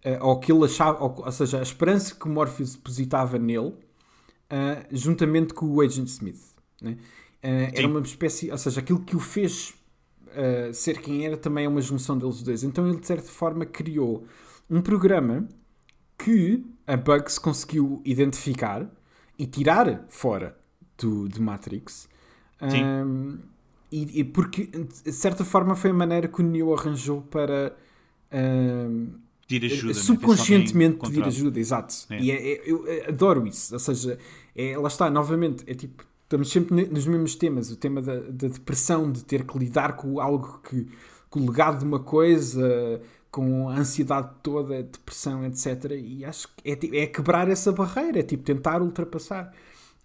uh, 0.05 0.25
ou 0.25 0.39
que 0.39 0.51
ele 0.51 0.65
achava, 0.65 1.03
ou, 1.03 1.23
ou, 1.23 1.31
seja, 1.31 1.59
a 1.59 1.61
esperança 1.61 2.15
que 2.15 2.25
o 2.25 2.29
Morpheus 2.29 2.75
depositava 2.75 3.37
nele, 3.37 3.73
juntamente 4.91 5.53
com 5.53 5.65
o 5.65 5.81
Agent 5.81 6.07
Smith. 6.07 6.41
Né? 6.81 6.97
era 7.41 7.87
uma 7.87 8.01
espécie, 8.01 8.51
ou 8.51 8.57
seja, 8.57 8.81
aquilo 8.81 8.99
que 8.99 9.15
o 9.15 9.19
fez 9.19 9.73
ser 10.73 10.99
quem 10.99 11.25
era 11.25 11.37
também 11.37 11.65
é 11.65 11.69
uma 11.69 11.81
junção 11.81 12.17
deles 12.17 12.43
dois. 12.43 12.63
Então 12.63 12.87
ele, 12.87 12.99
de 12.99 13.07
certa 13.07 13.29
forma, 13.29 13.65
criou 13.65 14.25
um 14.69 14.81
programa 14.81 15.47
que 16.17 16.65
a 16.85 16.97
Bugs 16.97 17.39
conseguiu 17.39 18.01
identificar 18.03 18.89
e 19.41 19.47
tirar 19.47 20.05
fora 20.07 20.55
do, 20.95 21.27
de 21.27 21.41
Matrix. 21.41 22.07
Sim. 22.69 22.83
Um, 22.83 23.39
e, 23.91 24.19
e, 24.19 24.23
porque, 24.23 24.67
de 24.67 25.11
certa 25.11 25.43
forma, 25.43 25.75
foi 25.75 25.89
a 25.89 25.93
maneira 25.93 26.27
que 26.27 26.41
o 26.41 26.43
Neo 26.43 26.71
arranjou 26.75 27.23
para. 27.23 27.75
Um, 28.31 29.13
pedir 29.47 29.65
ajuda, 29.65 29.87
né? 29.87 29.93
subconscientemente 29.95 30.97
né? 31.01 31.09
pedir 31.09 31.23
ajuda, 31.23 31.59
exato. 31.59 31.95
É. 32.11 32.21
E 32.21 32.31
é, 32.31 32.53
é, 32.53 32.61
eu 32.71 32.85
adoro 33.07 33.47
isso. 33.47 33.73
Ou 33.73 33.79
seja, 33.79 34.19
é, 34.55 34.77
lá 34.77 34.87
está, 34.87 35.09
novamente, 35.09 35.63
é 35.65 35.73
tipo, 35.73 36.05
estamos 36.23 36.51
sempre 36.51 36.85
nos 36.85 37.07
mesmos 37.07 37.33
temas. 37.33 37.71
O 37.71 37.75
tema 37.75 37.99
da, 37.99 38.19
da 38.19 38.47
depressão, 38.47 39.11
de 39.11 39.25
ter 39.25 39.43
que 39.43 39.57
lidar 39.57 39.93
com 39.93 40.21
algo 40.21 40.61
que, 40.69 40.87
com 41.31 41.39
o 41.39 41.49
legado 41.49 41.79
de 41.79 41.85
uma 41.85 41.99
coisa, 41.99 43.01
com 43.31 43.69
a 43.69 43.77
ansiedade 43.77 44.29
toda, 44.43 44.83
depressão, 44.83 45.45
etc. 45.45 45.91
E 45.97 46.25
acho 46.25 46.49
que 46.49 46.69
é, 46.69 47.03
é 47.03 47.07
quebrar 47.07 47.49
essa 47.49 47.71
barreira, 47.71 48.19
é 48.19 48.23
tipo 48.23 48.43
tentar 48.43 48.81
ultrapassar 48.81 49.53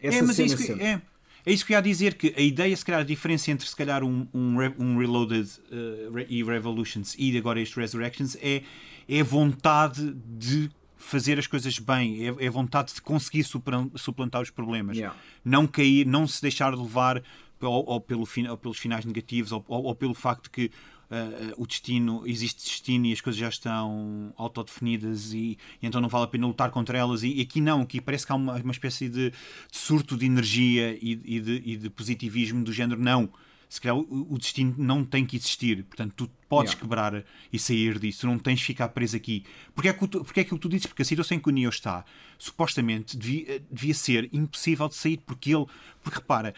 essa 0.00 0.18
é, 0.18 0.22
mas 0.22 0.38
é 0.38 0.44
isso 0.44 0.56
que, 0.56 0.72
é, 0.72 1.02
é, 1.44 1.52
isso 1.52 1.66
que 1.66 1.72
eu 1.72 1.76
ia 1.76 1.82
dizer, 1.82 2.14
que 2.14 2.34
a 2.36 2.40
ideia, 2.40 2.76
se 2.76 2.84
calhar, 2.84 3.00
a 3.00 3.04
diferença 3.04 3.50
entre 3.50 3.66
se 3.66 3.74
calhar 3.74 4.04
um, 4.04 4.26
um, 4.32 4.56
um 4.78 4.98
Reloaded 4.98 5.48
uh, 5.70 6.24
e 6.28 6.42
Revolutions 6.44 7.16
e 7.18 7.36
agora 7.36 7.60
este 7.60 7.78
Resurrections 7.80 8.36
é, 8.40 8.62
é 9.08 9.20
a 9.20 9.24
vontade 9.24 10.14
de 10.14 10.70
fazer 10.96 11.38
as 11.38 11.46
coisas 11.46 11.78
bem, 11.78 12.26
é, 12.26 12.44
é 12.44 12.48
a 12.48 12.50
vontade 12.50 12.94
de 12.94 13.00
conseguir 13.00 13.44
suplantar 13.44 14.42
os 14.42 14.50
problemas. 14.50 14.96
Yeah. 14.96 15.16
Não 15.44 15.66
cair, 15.66 16.06
não 16.06 16.26
se 16.26 16.42
deixar 16.42 16.74
levar 16.74 17.22
ou, 17.60 17.84
ou 17.86 18.00
pelo, 18.00 18.26
ou 18.50 18.56
pelos 18.56 18.78
finais 18.78 19.04
negativos, 19.04 19.52
ou, 19.52 19.64
ou, 19.68 19.84
ou 19.84 19.94
pelo 19.94 20.14
facto 20.14 20.50
que 20.50 20.70
uh, 21.10 21.54
o 21.56 21.66
destino, 21.66 22.22
existe 22.26 22.64
destino 22.64 23.06
e 23.06 23.12
as 23.12 23.20
coisas 23.20 23.38
já 23.38 23.48
estão 23.48 24.32
autodefinidas 24.36 25.32
e, 25.32 25.58
e 25.82 25.86
então 25.86 26.00
não 26.00 26.08
vale 26.08 26.24
a 26.24 26.28
pena 26.28 26.46
lutar 26.46 26.70
contra 26.70 26.98
elas. 26.98 27.22
E, 27.22 27.34
e 27.34 27.40
aqui 27.40 27.60
não, 27.60 27.82
aqui 27.82 28.00
parece 28.00 28.26
que 28.26 28.32
há 28.32 28.34
uma, 28.34 28.54
uma 28.54 28.72
espécie 28.72 29.08
de, 29.08 29.30
de 29.30 29.78
surto 29.78 30.16
de 30.16 30.26
energia 30.26 30.96
e, 31.00 31.20
e, 31.24 31.40
de, 31.40 31.62
e 31.64 31.76
de 31.76 31.90
positivismo 31.90 32.62
do 32.64 32.72
género, 32.72 33.00
não 33.00 33.30
se 33.68 33.80
calhar 33.80 33.96
o, 33.96 34.26
o, 34.30 34.38
destino 34.38 34.74
não 34.78 35.04
tem 35.04 35.24
que 35.26 35.36
existir. 35.36 35.84
Portanto, 35.84 36.12
tu 36.16 36.30
podes 36.48 36.72
yeah. 36.72 36.80
quebrar 36.80 37.24
e 37.52 37.58
sair 37.58 37.98
disso. 37.98 38.26
Não 38.26 38.38
tens 38.38 38.60
de 38.60 38.64
ficar 38.64 38.88
preso 38.90 39.16
aqui. 39.16 39.44
Porque 39.74 39.88
é, 39.88 39.92
que 39.92 40.06
porque 40.06 40.40
é 40.40 40.44
que 40.44 40.58
tu 40.58 40.68
dizes? 40.68 40.86
Porque 40.86 41.02
a 41.02 41.04
situação 41.04 41.36
em 41.36 41.40
que 41.40 41.48
o 41.48 41.52
Neo 41.52 41.68
está, 41.68 42.04
supostamente, 42.38 43.16
devia, 43.16 43.60
devia 43.70 43.94
ser 43.94 44.28
impossível 44.32 44.88
de 44.88 44.94
sair. 44.94 45.18
Porque 45.18 45.54
ele. 45.54 45.66
Porque 46.02 46.18
repara, 46.18 46.54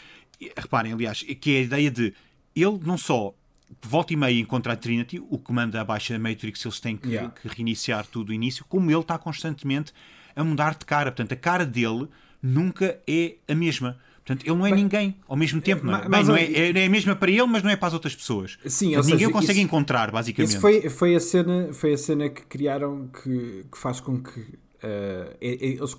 reparem, 0.57 0.92
aliás, 0.92 1.22
que 1.22 1.57
é 1.57 1.59
a 1.59 1.62
ideia 1.62 1.90
de 1.90 2.14
ele 2.55 2.78
não 2.82 2.99
só 2.99 3.34
volta 3.82 4.12
e 4.12 4.16
meia 4.16 4.40
encontra 4.40 4.72
a 4.72 4.76
Trinity, 4.76 5.22
o 5.28 5.38
que 5.38 5.52
manda 5.52 5.80
abaixo 5.80 6.14
a 6.14 6.18
Matrix, 6.18 6.64
eles 6.64 6.80
têm 6.80 6.96
que, 6.96 7.08
yeah. 7.08 7.30
que 7.30 7.48
reiniciar 7.48 8.06
tudo 8.06 8.30
o 8.30 8.32
início, 8.32 8.64
como 8.68 8.90
ele 8.90 9.00
está 9.00 9.18
constantemente 9.18 9.92
a 10.34 10.42
mudar 10.42 10.74
de 10.74 10.84
cara. 10.84 11.10
Portanto, 11.10 11.32
a 11.32 11.36
cara 11.36 11.64
dele 11.66 12.08
nunca 12.42 12.98
é 13.06 13.36
a 13.46 13.54
mesma. 13.54 13.98
Portanto, 14.24 14.46
ele 14.46 14.56
não 14.56 14.66
é 14.66 14.70
ninguém 14.70 15.16
ao 15.26 15.36
mesmo 15.36 15.60
tempo. 15.60 15.86
Não 15.86 15.96
é? 15.96 16.08
Bem, 16.08 16.24
não 16.24 16.36
é, 16.36 16.44
é, 16.44 16.78
é 16.78 16.86
a 16.86 16.90
mesma 16.90 17.16
para 17.16 17.30
ele, 17.30 17.46
mas 17.46 17.62
não 17.62 17.70
é 17.70 17.76
para 17.76 17.88
as 17.88 17.94
outras 17.94 18.14
pessoas. 18.14 18.58
Sim, 18.66 18.88
Portanto, 18.88 19.04
ninguém 19.06 19.18
seja, 19.20 19.32
consegue 19.32 19.58
isso, 19.58 19.66
encontrar, 19.66 20.10
basicamente. 20.10 20.50
Isso 20.50 20.60
foi, 20.60 20.88
foi, 20.90 21.14
a 21.14 21.20
cena, 21.20 21.72
foi 21.72 21.94
a 21.94 21.98
cena 21.98 22.28
que 22.28 22.42
criaram 22.42 23.08
que, 23.08 23.64
que 23.70 23.78
faz 23.78 24.00
com 24.00 24.22
que 24.22 24.38
uh, 24.38 25.36
eles 25.40 25.96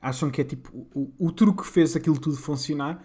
acham 0.00 0.28
que 0.28 0.40
é 0.40 0.44
tipo 0.44 0.88
o, 0.92 1.12
o 1.18 1.30
truque 1.30 1.62
que 1.62 1.68
fez 1.68 1.94
aquilo 1.94 2.18
tudo 2.18 2.36
funcionar 2.36 3.00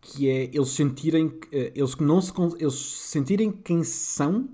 que 0.00 0.28
é 0.28 0.50
eles 0.52 0.70
sentirem 0.70 1.32
eh, 1.52 1.72
eles 1.74 1.96
não 1.96 2.20
se 2.20 2.32
eles 2.58 2.74
sentirem 2.74 3.52
quem 3.52 3.84
são 3.84 4.48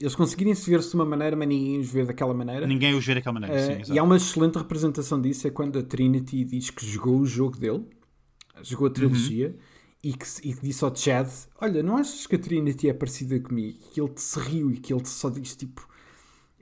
eles 0.00 0.14
conseguirem 0.14 0.54
se 0.54 0.68
ver-se 0.68 0.90
de 0.90 0.94
uma 0.94 1.04
maneira 1.04 1.36
mas 1.36 1.48
ninguém 1.48 1.78
os 1.78 1.88
vê 1.88 2.04
daquela 2.04 2.34
maneira. 2.34 2.66
Ninguém 2.66 2.94
os 2.94 3.04
vê 3.04 3.14
daquela 3.14 3.34
maneira 3.34 3.54
uh, 3.54 3.84
sim, 3.84 3.92
e 3.92 3.98
há 3.98 4.02
uma 4.02 4.16
excelente 4.16 4.58
representação 4.58 5.20
disso 5.20 5.46
é 5.46 5.50
quando 5.50 5.78
a 5.78 5.82
Trinity 5.82 6.44
diz 6.44 6.70
que 6.70 6.86
jogou 6.86 7.20
o 7.20 7.26
jogo 7.26 7.56
dele 7.58 7.84
jogou 8.62 8.86
a 8.86 8.90
trilogia 8.90 9.48
uhum. 9.48 9.54
e, 10.04 10.12
que, 10.12 10.26
e 10.44 10.54
que 10.54 10.62
disse 10.62 10.84
ao 10.84 10.94
Chad 10.94 11.28
olha 11.60 11.82
não 11.82 11.96
achas 11.96 12.26
que 12.26 12.36
a 12.36 12.38
Trinity 12.38 12.88
é 12.88 12.94
parecida 12.94 13.38
comigo? 13.40 13.78
Que 13.92 14.00
ele 14.00 14.10
te 14.10 14.22
se 14.22 14.38
riu 14.38 14.70
e 14.70 14.76
que 14.76 14.92
ele 14.92 15.02
te 15.02 15.08
só 15.08 15.30
diz 15.30 15.56
tipo 15.56 15.88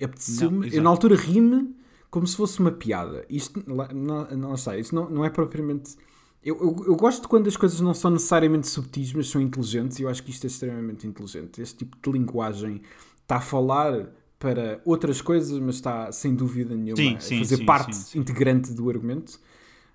apeteceu-me. 0.05 0.75
Eu 0.75 0.83
na 0.83 0.91
altura 0.91 1.15
ri-me 1.15 1.75
como 2.11 2.27
se 2.27 2.37
fosse 2.37 2.59
uma 2.59 2.73
piada. 2.73 3.25
Isto 3.29 3.63
não, 3.67 4.25
não 4.37 4.57
sei 4.57 4.81
isso 4.81 4.95
não, 4.95 5.09
não 5.09 5.25
é 5.25 5.31
propriamente 5.31 5.97
eu, 6.43 6.57
eu, 6.57 6.85
eu, 6.87 6.97
gosto 6.97 7.29
quando 7.29 7.49
as 7.49 7.57
coisas 7.57 7.81
não 7.81 7.93
são 7.93 8.11
necessariamente 8.11 8.67
subtis, 8.67 9.13
mas 9.13 9.29
são 9.29 9.41
inteligentes, 9.41 9.99
e 9.99 10.03
eu 10.03 10.09
acho 10.09 10.23
que 10.23 10.31
isto 10.31 10.45
é 10.45 10.47
extremamente 10.47 11.07
inteligente. 11.07 11.61
Este 11.61 11.79
tipo 11.79 11.97
de 12.03 12.19
linguagem 12.19 12.81
está 13.23 13.37
a 13.37 13.41
falar 13.41 14.11
para 14.39 14.81
outras 14.87 15.21
coisas, 15.21 15.59
mas 15.59 15.75
está 15.75 16.11
sem 16.11 16.35
dúvida 16.35 16.75
nenhuma 16.75 17.21
sim, 17.21 17.37
a 17.37 17.39
fazer 17.39 17.57
sim, 17.59 17.65
parte 17.67 17.95
sim, 17.95 18.19
integrante 18.19 18.73
do 18.73 18.89
argumento. 18.89 19.39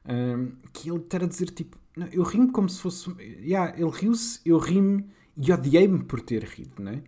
Um, 0.07 0.51
que 0.71 0.87
ele 0.87 0.99
está 0.99 1.17
a 1.17 1.25
dizer 1.25 1.49
tipo, 1.49 1.77
não, 1.97 2.05
eu 2.07 2.21
rimo 2.21 2.51
como 2.51 2.69
se 2.69 2.79
fosse. 2.79 3.09
Yeah, 3.19 3.73
ele 3.75 3.89
riu-se, 3.89 4.39
eu 4.45 4.59
rimo 4.59 5.03
e 5.35 5.51
odiei-me 5.51 6.03
por 6.03 6.21
ter 6.21 6.43
rido, 6.43 6.75
não 6.79 6.91
é? 6.91 7.01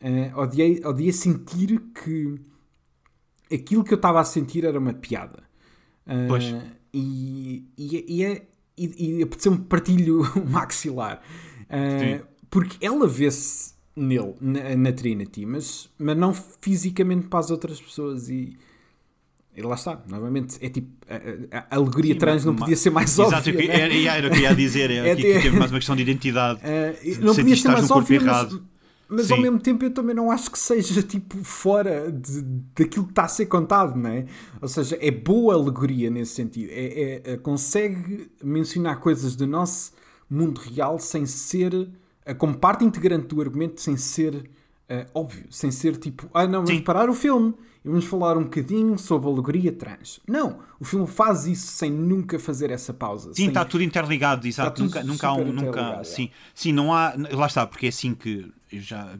Uh, 0.00 0.38
odiei, 0.38 0.80
odiei 0.84 1.12
sentir 1.12 1.80
que 1.92 2.38
aquilo 3.52 3.82
que 3.82 3.92
eu 3.92 3.96
estava 3.96 4.20
a 4.20 4.24
sentir 4.24 4.64
era 4.64 4.78
uma 4.78 4.94
piada. 4.94 5.42
Uh, 6.06 6.28
pois. 6.28 6.44
E, 6.94 7.68
e, 7.76 8.04
e 8.08 8.24
é, 8.24 8.46
e, 8.78 9.18
e 9.18 9.22
apeteceu-me 9.22 9.58
partilho 9.58 10.22
o 10.22 10.44
maxilar. 10.48 11.22
Uh, 11.64 12.24
porque 12.50 12.84
ela 12.84 13.06
vê-se 13.06 13.72
nele, 13.94 14.34
na, 14.40 14.76
na, 14.76 14.92
Trinity, 14.92 15.44
mas, 15.44 15.90
mas 15.98 16.16
não 16.16 16.32
fisicamente 16.60 17.26
para 17.26 17.40
as 17.40 17.50
outras 17.50 17.80
pessoas. 17.80 18.28
E, 18.28 18.56
e 19.56 19.62
lá 19.62 19.74
está, 19.74 20.00
novamente, 20.08 20.56
é 20.60 20.68
tipo, 20.68 20.88
a, 21.08 21.58
a, 21.58 21.66
a 21.70 21.76
alegoria 21.76 22.14
Sim, 22.14 22.18
trans 22.20 22.44
não 22.44 22.54
podia 22.54 22.76
ser 22.76 22.90
mais 22.90 23.18
óbvia. 23.18 23.36
Exato, 23.36 23.52
né? 23.52 23.66
era, 23.66 23.94
era 23.94 24.28
o 24.28 24.30
que 24.30 24.40
ia 24.40 24.54
dizer, 24.54 24.90
é, 24.90 25.08
é, 25.10 25.16
que, 25.16 25.22
que 25.22 25.42
teve 25.42 25.58
mais 25.58 25.70
uma 25.70 25.78
questão 25.78 25.96
de 25.96 26.02
identidade. 26.02 26.60
Uh, 26.60 27.24
não 27.24 27.34
podia 27.34 27.56
ser 27.56 27.68
mais 27.68 27.90
óbvia, 27.90 28.20
mas, 28.20 28.58
mas 29.08 29.30
ao 29.30 29.40
mesmo 29.40 29.58
tempo 29.58 29.84
eu 29.84 29.90
também 29.90 30.14
não 30.14 30.30
acho 30.30 30.50
que 30.50 30.58
seja 30.58 31.02
tipo 31.02 31.42
fora 31.42 32.12
de, 32.12 32.42
daquilo 32.76 33.06
que 33.06 33.12
está 33.12 33.24
a 33.24 33.28
ser 33.28 33.46
contado, 33.46 33.96
não 33.96 34.10
é? 34.10 34.26
Ou 34.60 34.68
seja, 34.68 34.98
é 35.00 35.10
boa 35.10 35.54
alegoria 35.54 36.10
nesse 36.10 36.34
sentido. 36.34 36.70
É, 36.70 36.84
é, 36.84 37.32
é 37.32 37.36
consegue 37.38 38.30
mencionar 38.42 39.00
coisas 39.00 39.34
do 39.34 39.46
nosso 39.46 39.92
mundo 40.28 40.58
real 40.58 40.98
sem 40.98 41.24
ser 41.24 41.88
eh, 42.24 42.34
como 42.34 42.58
parte 42.58 42.84
integrante 42.84 43.28
do 43.28 43.40
argumento, 43.40 43.80
sem 43.80 43.96
ser 43.96 44.34
uh, 44.34 45.06
óbvio, 45.14 45.46
sem 45.50 45.70
ser 45.70 45.96
tipo, 45.96 46.28
ah 46.34 46.46
não, 46.46 46.60
vamos 46.60 46.78
Sim. 46.78 46.84
parar 46.84 47.08
o 47.08 47.14
filme 47.14 47.54
e 47.84 47.88
vamos 47.88 48.04
falar 48.04 48.36
um 48.36 48.44
bocadinho 48.44 48.98
sobre 48.98 49.28
a 49.28 49.32
alegoria 49.32 49.72
trans. 49.72 50.20
Não, 50.26 50.60
o 50.80 50.84
filme 50.84 51.06
faz 51.06 51.46
isso 51.46 51.68
sem 51.68 51.90
nunca 51.90 52.38
fazer 52.38 52.70
essa 52.70 52.92
pausa. 52.92 53.30
Sim, 53.30 53.34
sem... 53.34 53.48
está 53.48 53.64
tudo 53.64 53.82
interligado, 53.82 54.46
exato. 54.46 54.82
Nunca, 54.82 55.02
nunca 55.02 55.28
há 55.28 55.34
um, 55.34 55.52
nunca, 55.52 56.04
sim, 56.04 56.30
sim, 56.54 56.72
não 56.72 56.92
há, 56.92 57.14
lá 57.32 57.46
está, 57.46 57.66
porque 57.66 57.86
é 57.86 57.88
assim 57.88 58.14
que 58.14 58.50
eu 58.70 58.80
já 58.80 59.16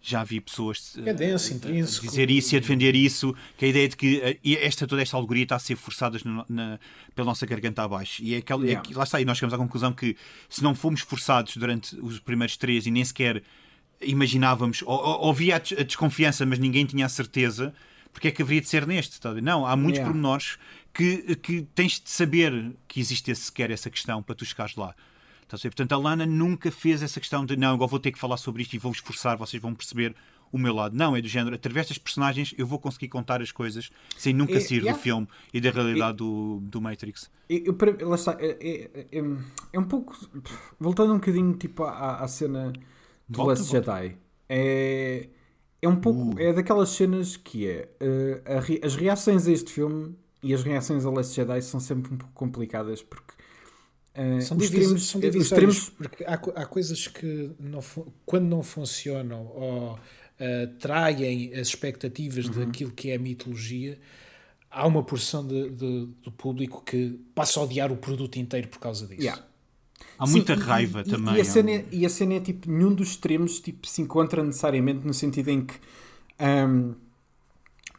já 0.00 0.24
vi 0.24 0.40
pessoas 0.40 0.96
é 1.04 1.12
denso, 1.12 1.54
uh, 1.54 2.00
dizer 2.00 2.30
isso 2.30 2.54
e 2.54 2.56
a 2.56 2.60
defender 2.60 2.94
isso, 2.94 3.34
que 3.56 3.64
a 3.64 3.68
ideia 3.68 3.88
de 3.88 3.96
que 3.96 4.18
uh, 4.18 4.64
esta, 4.64 4.86
toda 4.86 5.02
esta 5.02 5.16
alegoria 5.16 5.42
está 5.42 5.56
a 5.56 5.58
ser 5.58 5.76
forçada 5.76 6.18
na, 6.48 6.78
pela 7.14 7.26
nossa 7.26 7.44
garganta 7.44 7.82
abaixo. 7.82 8.22
E 8.22 8.34
é 8.34 8.38
aquela, 8.38 8.64
é 8.64 8.68
yeah. 8.68 8.90
é, 8.90 8.96
lá 8.96 9.04
está, 9.04 9.20
e 9.20 9.24
nós 9.24 9.36
chegamos 9.36 9.52
à 9.52 9.58
conclusão 9.58 9.92
que 9.92 10.16
se 10.48 10.62
não 10.62 10.74
fomos 10.74 11.00
forçados 11.00 11.56
durante 11.56 11.98
os 12.00 12.20
primeiros 12.20 12.56
três 12.56 12.86
e 12.86 12.90
nem 12.90 13.04
sequer 13.04 13.42
imaginávamos, 14.00 14.82
ou, 14.82 14.96
ou 14.96 15.30
havia 15.30 15.56
a 15.56 15.58
desconfiança, 15.58 16.46
mas 16.46 16.58
ninguém 16.58 16.84
tinha 16.84 17.06
a 17.06 17.08
certeza, 17.08 17.74
porque 18.12 18.28
é 18.28 18.30
que 18.30 18.42
haveria 18.42 18.60
de 18.60 18.68
ser 18.68 18.86
neste? 18.86 19.20
Tá? 19.20 19.32
Não, 19.34 19.66
há 19.66 19.76
muitos 19.76 19.98
yeah. 19.98 20.12
pormenores 20.12 20.58
que, 20.92 21.36
que 21.36 21.62
tens 21.74 22.00
de 22.00 22.10
saber 22.10 22.72
que 22.86 23.00
existe 23.00 23.34
sequer 23.34 23.70
essa 23.70 23.90
questão 23.90 24.22
para 24.22 24.34
tu 24.34 24.44
chegares 24.44 24.76
lá. 24.76 24.94
Tá 25.46 25.56
Portanto, 25.56 25.92
a 25.92 25.96
Lana 25.96 26.26
nunca 26.26 26.70
fez 26.70 27.02
essa 27.02 27.18
questão 27.18 27.44
de 27.44 27.56
não, 27.56 27.74
agora 27.74 27.88
vou 27.88 27.98
ter 27.98 28.12
que 28.12 28.18
falar 28.18 28.36
sobre 28.36 28.62
isto 28.62 28.74
e 28.74 28.78
vou 28.78 28.92
esforçar, 28.92 29.36
vocês 29.36 29.62
vão 29.62 29.74
perceber 29.74 30.14
o 30.52 30.58
meu 30.58 30.74
lado. 30.74 30.94
Não, 30.94 31.16
é 31.16 31.22
do 31.22 31.28
género, 31.28 31.54
através 31.54 31.88
das 31.88 31.96
personagens 31.96 32.54
eu 32.58 32.66
vou 32.66 32.78
conseguir 32.78 33.08
contar 33.08 33.40
as 33.40 33.50
coisas 33.50 33.90
sem 34.16 34.34
nunca 34.34 34.54
é, 34.54 34.60
sair 34.60 34.78
yeah. 34.78 34.92
do 34.92 34.98
filme 34.98 35.26
e 35.52 35.60
da 35.60 35.70
realidade 35.70 36.12
é, 36.12 36.16
do, 36.16 36.60
do 36.62 36.80
Matrix. 36.80 37.30
Eu, 37.48 37.76
eu, 37.98 38.08
lá 38.08 38.16
está, 38.16 38.36
é, 38.38 38.58
é, 38.60 39.06
é, 39.10 39.22
é, 39.72 39.78
um 39.78 39.84
pouco. 39.84 40.16
Voltando 40.78 41.12
um 41.14 41.18
bocadinho 41.18 41.54
tipo, 41.54 41.84
à, 41.84 42.16
à 42.16 42.28
cena 42.28 42.72
do 43.28 43.36
volta, 43.36 43.60
Last 43.60 43.72
volta. 43.72 43.92
Jedi. 43.92 44.16
É, 44.48 45.28
é 45.82 45.88
um 45.88 45.96
pouco. 45.96 46.34
Uh. 46.34 46.40
É 46.40 46.52
daquelas 46.52 46.90
cenas 46.90 47.36
que 47.36 47.68
é. 47.68 47.88
Uh, 48.00 48.42
a, 48.46 48.86
as 48.86 48.96
reações 48.96 49.46
a 49.46 49.52
este 49.52 49.72
filme 49.72 50.14
e 50.42 50.54
as 50.54 50.62
reações 50.62 51.04
a 51.04 51.10
Last 51.10 51.34
Jedi 51.34 51.60
são 51.62 51.80
sempre 51.80 52.12
um 52.12 52.16
pouco 52.16 52.32
complicadas 52.34 53.02
porque. 53.02 53.34
Uh, 54.16 54.42
são, 54.42 54.56
divis, 54.56 55.04
são 55.04 55.20
divisórios 55.20 55.76
extremos... 55.76 55.90
porque 55.90 56.24
há, 56.24 56.34
há 56.34 56.66
coisas 56.66 57.06
que 57.06 57.52
não, 57.60 57.78
quando 58.26 58.46
não 58.46 58.64
funcionam 58.64 59.46
ou 59.46 59.92
uh, 59.92 60.78
traem 60.80 61.54
as 61.54 61.68
expectativas 61.68 62.46
uhum. 62.46 62.64
daquilo 62.64 62.90
que 62.90 63.10
é 63.10 63.14
a 63.14 63.18
mitologia, 63.18 63.96
há 64.70 64.86
uma 64.86 65.04
porção 65.04 65.46
de, 65.46 65.70
de, 65.70 66.06
do 66.22 66.32
público 66.32 66.82
que 66.84 67.20
passa 67.34 67.60
a 67.60 67.62
odiar 67.62 67.92
o 67.92 67.96
produto 67.96 68.36
inteiro 68.36 68.66
por 68.68 68.80
causa 68.80 69.06
disso. 69.06 69.22
Yeah. 69.22 69.47
Há 70.18 70.26
muita 70.26 70.56
Sim, 70.56 70.62
raiva 70.62 71.02
e, 71.06 71.10
também. 71.10 71.36
E 71.36 71.40
a, 71.40 71.44
cena, 71.44 71.70
é, 71.70 71.84
e 71.92 72.04
a 72.04 72.08
cena 72.08 72.34
é 72.34 72.40
tipo, 72.40 72.70
nenhum 72.70 72.92
dos 72.92 73.10
extremos 73.10 73.60
tipo, 73.60 73.86
se 73.86 74.02
encontra 74.02 74.42
necessariamente 74.42 75.06
no 75.06 75.14
sentido 75.14 75.48
em 75.48 75.64
que. 75.64 75.74
Um, 76.40 76.94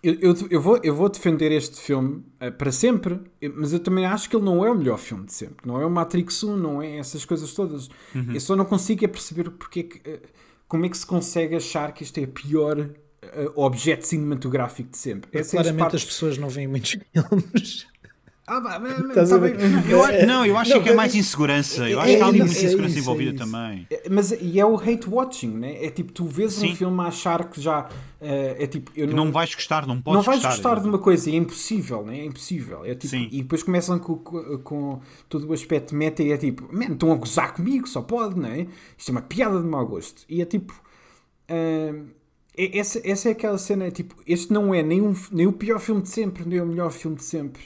eu, 0.02 0.14
eu, 0.22 0.36
eu, 0.50 0.62
vou, 0.62 0.80
eu 0.82 0.96
vou 0.96 1.10
defender 1.10 1.52
este 1.52 1.78
filme 1.78 2.24
uh, 2.42 2.52
para 2.52 2.72
sempre, 2.72 3.20
mas 3.54 3.74
eu 3.74 3.80
também 3.80 4.06
acho 4.06 4.30
que 4.30 4.36
ele 4.36 4.46
não 4.46 4.66
é 4.66 4.72
o 4.72 4.76
melhor 4.76 4.98
filme 4.98 5.26
de 5.26 5.34
sempre. 5.34 5.68
Não 5.68 5.80
é 5.80 5.86
o 5.86 5.90
Matrix 5.90 6.42
1, 6.42 6.56
não 6.56 6.82
é 6.82 6.98
essas 6.98 7.26
coisas 7.26 7.54
todas. 7.54 7.90
Uhum. 8.16 8.34
Eu 8.34 8.40
só 8.40 8.56
não 8.56 8.64
consigo 8.64 9.04
é 9.04 9.08
perceber 9.10 9.50
porque 9.52 9.80
é 9.82 9.84
que, 9.84 9.98
uh, 10.10 10.20
como 10.68 10.86
é 10.86 10.90
que 10.90 10.98
se 10.98 11.06
consegue 11.06 11.56
achar 11.56 11.92
que 11.94 12.04
este 12.04 12.22
é 12.22 12.24
o 12.24 12.28
pior 12.30 12.80
uh, 12.80 13.52
objeto 13.56 14.06
cinematográfico 14.06 14.90
de 14.90 14.98
sempre. 14.98 15.44
Claramente 15.44 15.78
partes... 15.78 16.02
as 16.02 16.06
pessoas 16.06 16.38
não 16.38 16.48
veem 16.50 16.68
muitos 16.68 16.92
filmes. 17.12 17.88
Ah, 18.52 18.80
mas, 18.80 19.30
tá 19.30 19.36
eu, 19.88 20.26
não, 20.26 20.44
eu 20.44 20.58
acho 20.58 20.72
não, 20.72 20.82
que 20.82 20.90
é 20.90 20.96
mais 20.96 21.14
insegurança. 21.14 21.88
Eu 21.88 22.00
acho 22.00 22.14
é, 22.14 22.16
que 22.16 22.22
há 22.24 22.26
ali 22.26 22.40
muita 22.40 22.52
insegurança 22.52 22.96
é 22.96 23.00
envolvida 23.00 23.32
é 23.36 23.38
também. 23.38 23.88
Mas 24.10 24.32
e 24.32 24.60
é 24.60 24.66
o 24.66 24.76
hate 24.76 25.08
watching, 25.08 25.52
né? 25.52 25.86
É 25.86 25.92
tipo, 25.92 26.12
tu 26.12 26.26
vês 26.26 26.54
Sim. 26.54 26.72
um 26.72 26.76
filme 26.76 27.00
a 27.00 27.04
achar 27.04 27.48
que 27.48 27.62
já 27.62 27.82
uh, 27.82 27.88
é 28.20 28.66
tipo. 28.66 28.92
Eu 28.96 29.06
não, 29.06 29.26
não 29.26 29.32
vais 29.32 29.54
gostar, 29.54 29.86
não 29.86 30.02
podes 30.02 30.18
Não 30.18 30.24
vais 30.24 30.42
gostar, 30.42 30.56
gostar 30.56 30.82
de 30.82 30.90
uma 30.90 30.98
coisa, 30.98 31.30
é 31.30 31.36
impossível, 31.36 32.04
né? 32.04 32.22
É 32.22 32.26
impossível. 32.26 32.84
É 32.84 32.96
tipo, 32.96 33.10
Sim. 33.10 33.30
E 33.32 33.44
depois 33.44 33.62
começam 33.62 34.00
com, 34.00 34.16
com, 34.18 34.58
com, 34.58 35.02
todo 35.30 35.48
o 35.48 35.54
aspecto 35.54 35.94
meta 35.94 36.24
e 36.24 36.32
é 36.32 36.38
tipo, 36.38 36.68
man, 36.74 36.94
estão 36.94 37.12
a 37.12 37.16
gozar 37.16 37.54
comigo, 37.54 37.88
só 37.88 38.02
pode, 38.02 38.40
não 38.40 38.50
é? 38.50 38.66
Isto 38.98 39.10
é 39.10 39.12
uma 39.12 39.22
piada 39.22 39.62
de 39.62 39.68
mau 39.68 39.86
gosto. 39.86 40.24
E 40.28 40.42
é 40.42 40.46
tipo. 40.46 40.74
Uh, 41.52 42.08
essa, 42.58 43.00
essa 43.08 43.30
é 43.30 43.32
aquela 43.32 43.60
cena, 43.60 43.92
tipo, 43.92 44.16
este 44.28 44.52
não 44.52 44.74
é 44.74 44.82
nem, 44.82 45.02
um, 45.02 45.14
nem 45.32 45.46
o 45.46 45.54
pior 45.54 45.80
filme 45.80 46.02
de 46.02 46.10
sempre, 46.10 46.44
nem 46.46 46.60
o 46.60 46.66
melhor 46.66 46.92
filme 46.92 47.16
de 47.16 47.24
sempre 47.24 47.62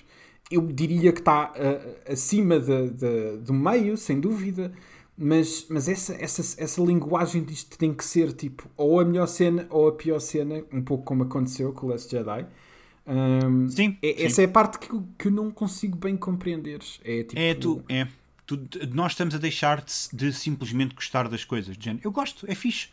eu 0.51 0.61
diria 0.67 1.11
que 1.11 1.19
está 1.19 1.51
uh, 1.51 2.11
acima 2.11 2.59
de, 2.59 2.89
de, 2.91 3.37
do 3.37 3.53
meio, 3.53 3.97
sem 3.97 4.19
dúvida, 4.19 4.71
Mas, 5.17 5.67
mas 5.69 5.87
essa, 5.87 6.15
essa, 6.15 6.41
essa 6.61 6.81
linguagem 6.81 7.43
disto 7.43 7.77
tem 7.77 7.93
que 7.93 8.03
ser 8.03 8.33
tipo 8.33 8.67
ou 8.75 8.99
a 8.99 9.05
melhor 9.05 9.27
cena 9.27 9.67
ou 9.69 9.87
a 9.87 9.91
pior 9.91 10.19
cena, 10.19 10.63
um 10.71 10.81
pouco 10.81 11.03
como 11.03 11.23
aconteceu 11.23 11.71
com 11.71 11.85
o 11.85 11.89
Last 11.91 12.09
Jedi. 12.09 12.45
Um, 13.05 13.69
sim, 13.69 13.97
é, 14.01 14.07
sim. 14.07 14.23
Essa 14.23 14.41
é 14.41 14.45
a 14.45 14.47
parte 14.47 14.79
que, 14.79 14.91
eu- 14.91 15.03
que 15.17 15.27
eu 15.27 15.31
não 15.31 15.51
consigo 15.51 15.97
bem 15.97 16.17
compreender. 16.17 16.79
É, 17.03 17.23
tipo, 17.23 17.39
É, 17.39 17.53
tu, 17.53 17.83
é. 17.89 18.07
Tu- 18.45 18.59
nós 18.93 19.11
estamos 19.11 19.35
a 19.35 19.37
deixar 19.37 19.81
de, 19.83 19.93
de 20.13 20.33
simplesmente 20.33 20.95
gostar 20.95 21.27
das 21.29 21.45
coisas. 21.45 21.77
De 21.77 21.85
género, 21.85 22.01
eu 22.07 22.11
gosto, 22.11 22.45
é 22.49 22.55
fixe. 22.55 22.87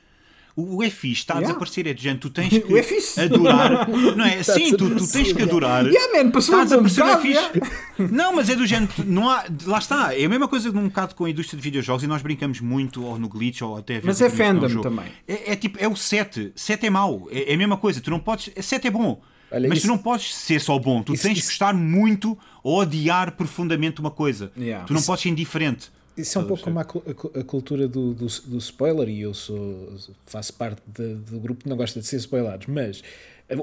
O, 0.60 0.84
o 0.84 0.90
fixe 0.90 1.08
está 1.22 1.34
a 1.34 1.36
Yeah. 1.38 1.48
desaparecer. 1.48 1.86
É 1.86 1.94
de 1.94 2.02
género, 2.02 2.20
tu 2.20 2.30
tens 2.30 2.48
que 2.50 2.58
O 2.72 3.24
adorar. 3.24 3.88
Não 4.16 4.24
é? 4.24 4.38
A 4.40 4.44
Sim, 4.44 4.76
tu, 4.76 4.94
tu 4.94 5.06
tens 5.10 5.32
que 5.32 5.42
adorar. 5.42 5.86
Yeah, 5.86 6.22
man, 6.24 6.38
Está 6.38 6.56
a 6.56 6.60
um 6.60 6.64
desaparecer, 6.64 7.04
bocado, 7.04 7.22
fixe. 7.22 7.50
Não, 8.12 8.34
mas 8.34 8.48
é 8.48 8.56
do 8.56 8.66
género, 8.66 8.90
não 9.04 9.28
há, 9.28 9.44
lá 9.66 9.78
está. 9.78 10.14
É 10.18 10.24
a 10.24 10.28
mesma 10.28 10.48
coisa 10.48 10.72
num 10.72 10.84
bocado 10.84 11.14
com 11.14 11.26
a 11.26 11.30
indústria 11.30 11.56
de 11.58 11.62
videojogos 11.62 12.02
e 12.02 12.06
nós 12.06 12.22
brincamos 12.22 12.60
muito, 12.60 13.04
ou 13.04 13.18
no 13.18 13.28
glitch, 13.28 13.60
ou 13.60 13.76
até. 13.76 14.00
Mas 14.02 14.20
é 14.22 14.30
fandom 14.30 14.80
também. 14.80 15.04
É, 15.28 15.52
é 15.52 15.56
tipo, 15.56 15.76
é 15.78 15.86
o 15.86 15.94
7. 15.94 16.52
7 16.56 16.86
é 16.86 16.90
mau. 16.90 17.28
É, 17.30 17.50
é 17.50 17.54
a 17.54 17.58
mesma 17.58 17.76
coisa. 17.76 18.00
Tu 18.00 18.10
não 18.10 18.18
podes. 18.18 18.50
7 18.58 18.86
é 18.86 18.90
bom. 18.90 19.20
Olha, 19.52 19.68
mas 19.68 19.78
isso- 19.78 19.86
tu 19.86 19.90
não 19.90 19.98
podes 19.98 20.34
ser 20.34 20.60
só 20.60 20.78
bom. 20.78 21.02
Tu 21.02 21.12
isso- 21.12 21.24
tens 21.24 21.32
isso- 21.38 21.42
que 21.48 21.52
gostar 21.52 21.74
muito 21.74 22.38
ou 22.62 22.78
odiar 22.80 23.32
profundamente 23.32 24.00
uma 24.00 24.10
coisa. 24.10 24.50
Yeah. 24.56 24.84
Tu 24.86 24.94
não 24.94 25.02
podes 25.02 25.22
ser 25.22 25.28
indiferente. 25.28 25.90
Isso 26.20 26.38
é 26.38 26.40
um 26.42 26.46
pouco 26.46 26.62
como 26.62 26.78
a, 26.78 26.82
a 26.82 26.84
cu- 26.84 27.32
a 27.34 27.42
cultura 27.44 27.86
do, 27.88 28.14
do, 28.14 28.26
do 28.26 28.58
spoiler, 28.58 29.08
e 29.08 29.20
eu 29.22 29.34
sou, 29.34 29.94
faço 30.26 30.52
parte 30.54 30.80
de- 30.86 31.14
do 31.14 31.38
grupo 31.40 31.62
que 31.64 31.68
não 31.68 31.76
gosta 31.76 32.00
de 32.00 32.06
ser 32.06 32.16
spoilados, 32.16 32.66
mas 32.66 33.02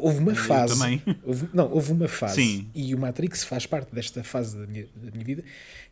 houve 0.02 0.20
uma 0.20 0.36
fase. 0.36 0.74
também. 0.78 1.02
Houve, 1.24 1.50
não, 1.54 1.72
houve 1.72 1.92
uma 1.94 2.08
fase, 2.10 2.36
Sim. 2.44 2.68
e 2.76 2.94
o 2.94 2.98
Matrix 3.00 3.44
faz 3.46 3.66
parte 3.66 3.94
desta 3.96 4.24
fase 4.24 4.58
da 4.58 4.68
minha, 4.68 4.86
da 4.96 5.12
minha 5.12 5.24
vida, 5.24 5.44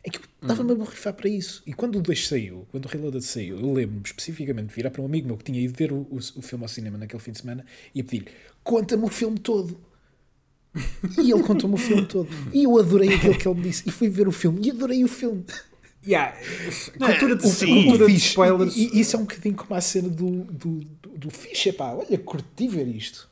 em 0.04 0.10
que 0.10 0.18
eu 0.18 0.22
estava-me 0.42 0.72
a 0.72 0.74
borrifar 0.74 1.14
para 1.14 1.28
isso. 1.30 1.62
E 1.66 1.72
quando 1.72 1.96
o 1.96 2.02
2 2.02 2.28
saiu, 2.28 2.66
quando 2.70 2.84
o 2.84 2.88
Reloaded 2.88 3.24
saiu, 3.24 3.58
eu 3.58 3.72
lembro-me 3.72 4.02
especificamente 4.04 4.68
de 4.68 4.74
virar 4.74 4.90
para 4.90 5.00
um 5.00 5.06
amigo 5.06 5.26
meu 5.28 5.36
que 5.38 5.44
tinha 5.44 5.60
ido 5.60 5.74
ver 5.76 5.92
o, 5.92 6.00
o, 6.10 6.16
o 6.18 6.42
filme 6.42 6.64
ao 6.64 6.68
cinema 6.68 6.98
naquele 6.98 7.22
fim 7.22 7.32
de 7.32 7.38
semana 7.38 7.64
e 7.94 8.00
a 8.00 8.04
pedir-lhe: 8.04 8.28
conta-me 8.62 9.04
o 9.04 9.08
filme 9.08 9.38
todo. 9.38 9.80
E 11.18 11.32
ele 11.32 11.42
contou-me 11.42 11.74
o 11.76 11.78
filme 11.78 12.04
todo. 12.04 12.28
E 12.52 12.64
eu 12.64 12.78
adorei 12.78 13.14
aquilo 13.14 13.34
que 13.38 13.48
ele 13.48 13.54
me 13.58 13.62
disse. 13.62 13.88
E 13.88 13.90
fui 13.90 14.10
ver 14.10 14.28
o 14.28 14.32
filme 14.32 14.60
e 14.66 14.70
adorei 14.70 15.02
o 15.04 15.08
filme. 15.08 15.42
Yeah. 16.06 16.36
Cultura 16.98 17.36
de, 17.36 17.48
sim. 17.48 17.84
cultura 17.84 18.06
de 18.06 18.14
spoilers. 18.16 18.76
E, 18.76 19.00
isso 19.00 19.16
é 19.16 19.18
um 19.18 19.22
bocadinho 19.22 19.54
como 19.56 19.74
a 19.74 19.80
cena 19.80 20.08
do, 20.08 20.44
do, 20.44 20.78
do, 21.02 21.10
do 21.18 21.28
pá, 21.76 21.92
olha, 21.92 22.16
curti 22.18 22.68
ver 22.68 22.86
isto. 22.86 23.28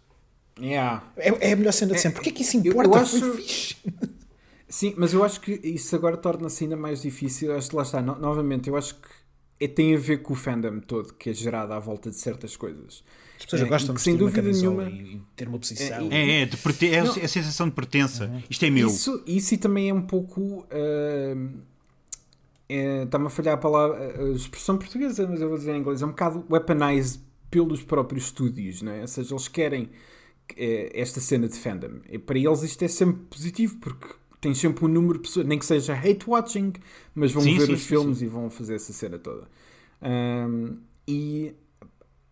Yeah. 0.60 1.04
É, 1.16 1.50
é 1.50 1.52
a 1.52 1.56
melhor 1.56 1.72
cena 1.72 1.94
de 1.94 2.00
sempre. 2.00 2.16
Porquê 2.16 2.30
que 2.32 2.42
isso 2.42 2.56
eu- 2.56 2.72
importa? 2.72 2.88
eu 2.90 2.94
acho- 3.02 3.20
Foi 3.20 3.36
fixe. 3.42 3.76
Sim, 4.68 4.94
mas 4.96 5.12
eu 5.14 5.22
acho 5.22 5.40
que 5.40 5.60
isso 5.62 5.94
agora 5.94 6.16
torna-se 6.16 6.64
ainda 6.64 6.76
mais 6.76 7.02
difícil. 7.02 7.50
Eu 7.52 7.58
acho 7.58 7.70
que 7.70 7.76
lá 7.76 7.82
está, 7.82 8.02
no- 8.02 8.18
novamente, 8.18 8.68
eu 8.68 8.76
acho 8.76 8.96
que 8.96 9.08
é- 9.60 9.68
tem 9.68 9.94
a 9.94 9.98
ver 9.98 10.18
com 10.22 10.32
o 10.32 10.36
fandom 10.36 10.80
todo 10.80 11.14
que 11.14 11.30
é 11.30 11.32
gerado 11.32 11.72
à 11.72 11.78
volta 11.78 12.10
de 12.10 12.16
certas 12.16 12.56
coisas. 12.56 13.04
As 13.38 13.44
pessoas 13.44 13.62
É, 13.62 13.64
gostam 13.66 13.94
de 13.94 13.98
que, 13.98 14.04
sem 14.04 14.16
dúvida 14.16 14.42
nenhuma- 14.42 14.88
e, 14.88 15.20
ter 15.36 15.46
uma 15.48 15.58
posição. 15.58 16.08
É, 16.10 16.16
É, 16.16 16.42
é, 16.42 16.46
de 16.46 16.56
perten- 16.56 16.90
é 16.92 16.98
a 17.00 17.28
sensação 17.28 17.68
de 17.68 17.74
pertença. 17.74 18.32
Isto 18.50 18.64
é 18.64 18.70
meu. 18.70 18.88
Isso, 18.88 19.22
isso 19.26 19.54
e 19.54 19.58
também 19.58 19.90
é 19.90 19.94
um 19.94 20.02
pouco. 20.02 20.66
é, 20.70 21.36
Está-me 22.68 23.26
a 23.26 23.30
falhar 23.30 23.54
a 23.54 23.58
palavra, 23.58 24.22
a 24.22 24.30
expressão 24.30 24.78
portuguesa, 24.78 25.26
mas 25.26 25.40
eu 25.40 25.48
vou 25.48 25.58
dizer 25.58 25.74
em 25.74 25.80
inglês. 25.80 26.02
É 26.02 26.06
um 26.06 26.10
bocado 26.10 26.44
weaponized 26.50 27.20
pelos 27.50 27.82
próprios 27.82 28.24
estúdios, 28.24 28.82
não 28.82 28.92
é? 28.92 29.02
Ou 29.02 29.08
seja, 29.08 29.34
eles 29.34 29.48
querem 29.48 29.90
eh, 30.56 30.90
esta 30.94 31.20
cena 31.20 31.48
de 31.48 31.58
fandom. 31.58 32.00
E 32.08 32.18
para 32.18 32.38
eles 32.38 32.62
isto 32.62 32.82
é 32.82 32.88
sempre 32.88 33.22
positivo, 33.30 33.76
porque 33.80 34.08
tem 34.40 34.54
sempre 34.54 34.84
um 34.84 34.88
número 34.88 35.14
de 35.14 35.28
pessoas, 35.28 35.46
nem 35.46 35.58
que 35.58 35.64
seja 35.64 35.94
hate 35.94 36.28
watching, 36.28 36.72
mas 37.14 37.32
vão 37.32 37.42
Sim, 37.42 37.58
ver 37.58 37.66
sim, 37.66 37.72
os 37.72 37.80
sim, 37.80 37.88
filmes 37.88 38.22
e 38.22 38.26
vão 38.26 38.50
fazer 38.50 38.74
essa 38.74 38.92
cena 38.92 39.18
toda. 39.18 39.48
Ahm, 40.02 40.78
e 41.08 41.54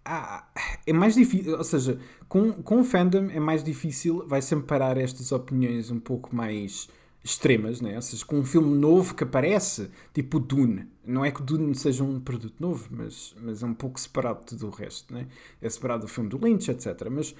ah, 0.04 0.46
é 0.86 0.92
mais 0.92 1.14
difícil, 1.14 1.56
ou 1.56 1.64
seja, 1.64 1.98
com, 2.28 2.52
com 2.52 2.80
o 2.80 2.84
fandom 2.84 3.30
é 3.30 3.40
mais 3.40 3.62
difícil, 3.62 4.26
vai 4.26 4.42
sempre 4.42 4.66
parar 4.66 4.98
estas 4.98 5.32
opiniões 5.32 5.90
um 5.90 6.00
pouco 6.00 6.34
mais 6.34 6.88
extremas, 7.24 7.80
né? 7.80 7.94
ou 7.96 8.02
seja, 8.02 8.24
com 8.24 8.38
um 8.38 8.44
filme 8.44 8.76
novo 8.76 9.14
que 9.14 9.22
aparece, 9.24 9.90
tipo 10.12 10.40
Dune. 10.40 10.86
Não 11.04 11.24
é 11.24 11.30
que 11.30 11.42
Dune 11.42 11.74
seja 11.74 12.02
um 12.02 12.20
produto 12.20 12.54
novo, 12.58 12.88
mas, 12.90 13.34
mas 13.40 13.62
é 13.62 13.66
um 13.66 13.74
pouco 13.74 13.98
separado 14.00 14.40
de 14.40 14.46
tudo 14.46 14.66
o 14.66 14.70
resto, 14.70 15.12
né? 15.14 15.26
é 15.60 15.68
separado 15.70 16.02
do 16.02 16.08
filme 16.08 16.28
do 16.28 16.38
Lynch, 16.38 16.70
etc. 16.70 17.08
Mas 17.10 17.34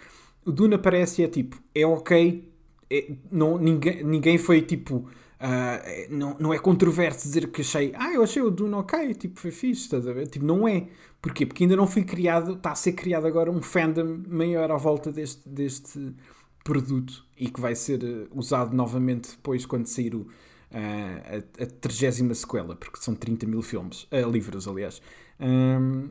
o 0.44 0.52
Dune 0.52 0.74
aparece 0.74 1.22
e 1.22 1.24
é 1.24 1.28
tipo, 1.28 1.60
é 1.74 1.86
ok, 1.86 2.48
é- 2.90 3.12
não, 3.30 3.58
ninguém, 3.58 4.04
ninguém 4.04 4.38
foi 4.38 4.62
tipo. 4.62 5.08
é- 5.40 6.06
não, 6.10 6.36
não 6.38 6.54
é 6.54 6.58
controverso 6.58 7.26
dizer 7.26 7.48
que 7.50 7.62
achei, 7.62 7.92
ah, 7.96 8.12
eu 8.12 8.22
achei 8.22 8.40
o 8.42 8.50
Dune 8.50 8.74
ok, 8.74 9.14
tipo, 9.14 9.40
foi 9.40 9.50
fixe, 9.50 9.82
estás 9.82 10.06
a 10.06 10.12
ver? 10.12 10.28
Tipo, 10.28 10.44
não 10.46 10.68
é. 10.68 10.86
Porquê? 11.20 11.46
Porque 11.46 11.64
ainda 11.64 11.76
não 11.76 11.86
foi 11.86 12.04
criado, 12.04 12.54
está 12.54 12.72
a 12.72 12.74
ser 12.74 12.92
criado 12.92 13.26
agora 13.26 13.50
um 13.50 13.62
fandom 13.62 14.22
maior 14.28 14.70
à 14.70 14.76
volta 14.76 15.10
deste, 15.12 15.48
deste 15.48 16.14
produto 16.64 17.24
e 17.36 17.50
que 17.50 17.60
vai 17.60 17.74
ser 17.74 18.02
eh, 18.04 18.28
usado 18.32 18.74
novamente 18.74 19.30
depois 19.30 19.66
quando 19.66 19.86
sair 19.86 20.14
o, 20.14 20.26
ah, 20.70 21.42
a, 21.58 21.62
a 21.62 21.66
30 21.66 22.34
sequela, 22.34 22.76
porque 22.76 22.98
são 23.00 23.14
30 23.14 23.46
mil 23.46 23.62
filmes, 23.62 24.06
ah, 24.10 24.20
livros, 24.20 24.68
aliás. 24.68 25.02
Ahm, 25.40 26.10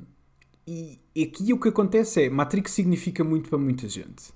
e 0.68 1.00
aqui 1.22 1.52
o 1.54 1.60
que 1.60 1.70
acontece 1.70 2.24
é 2.24 2.30
Matrix 2.30 2.72
significa 2.72 3.24
muito 3.24 3.50
para 3.50 3.58
muita 3.58 3.88
gente. 3.90 4.32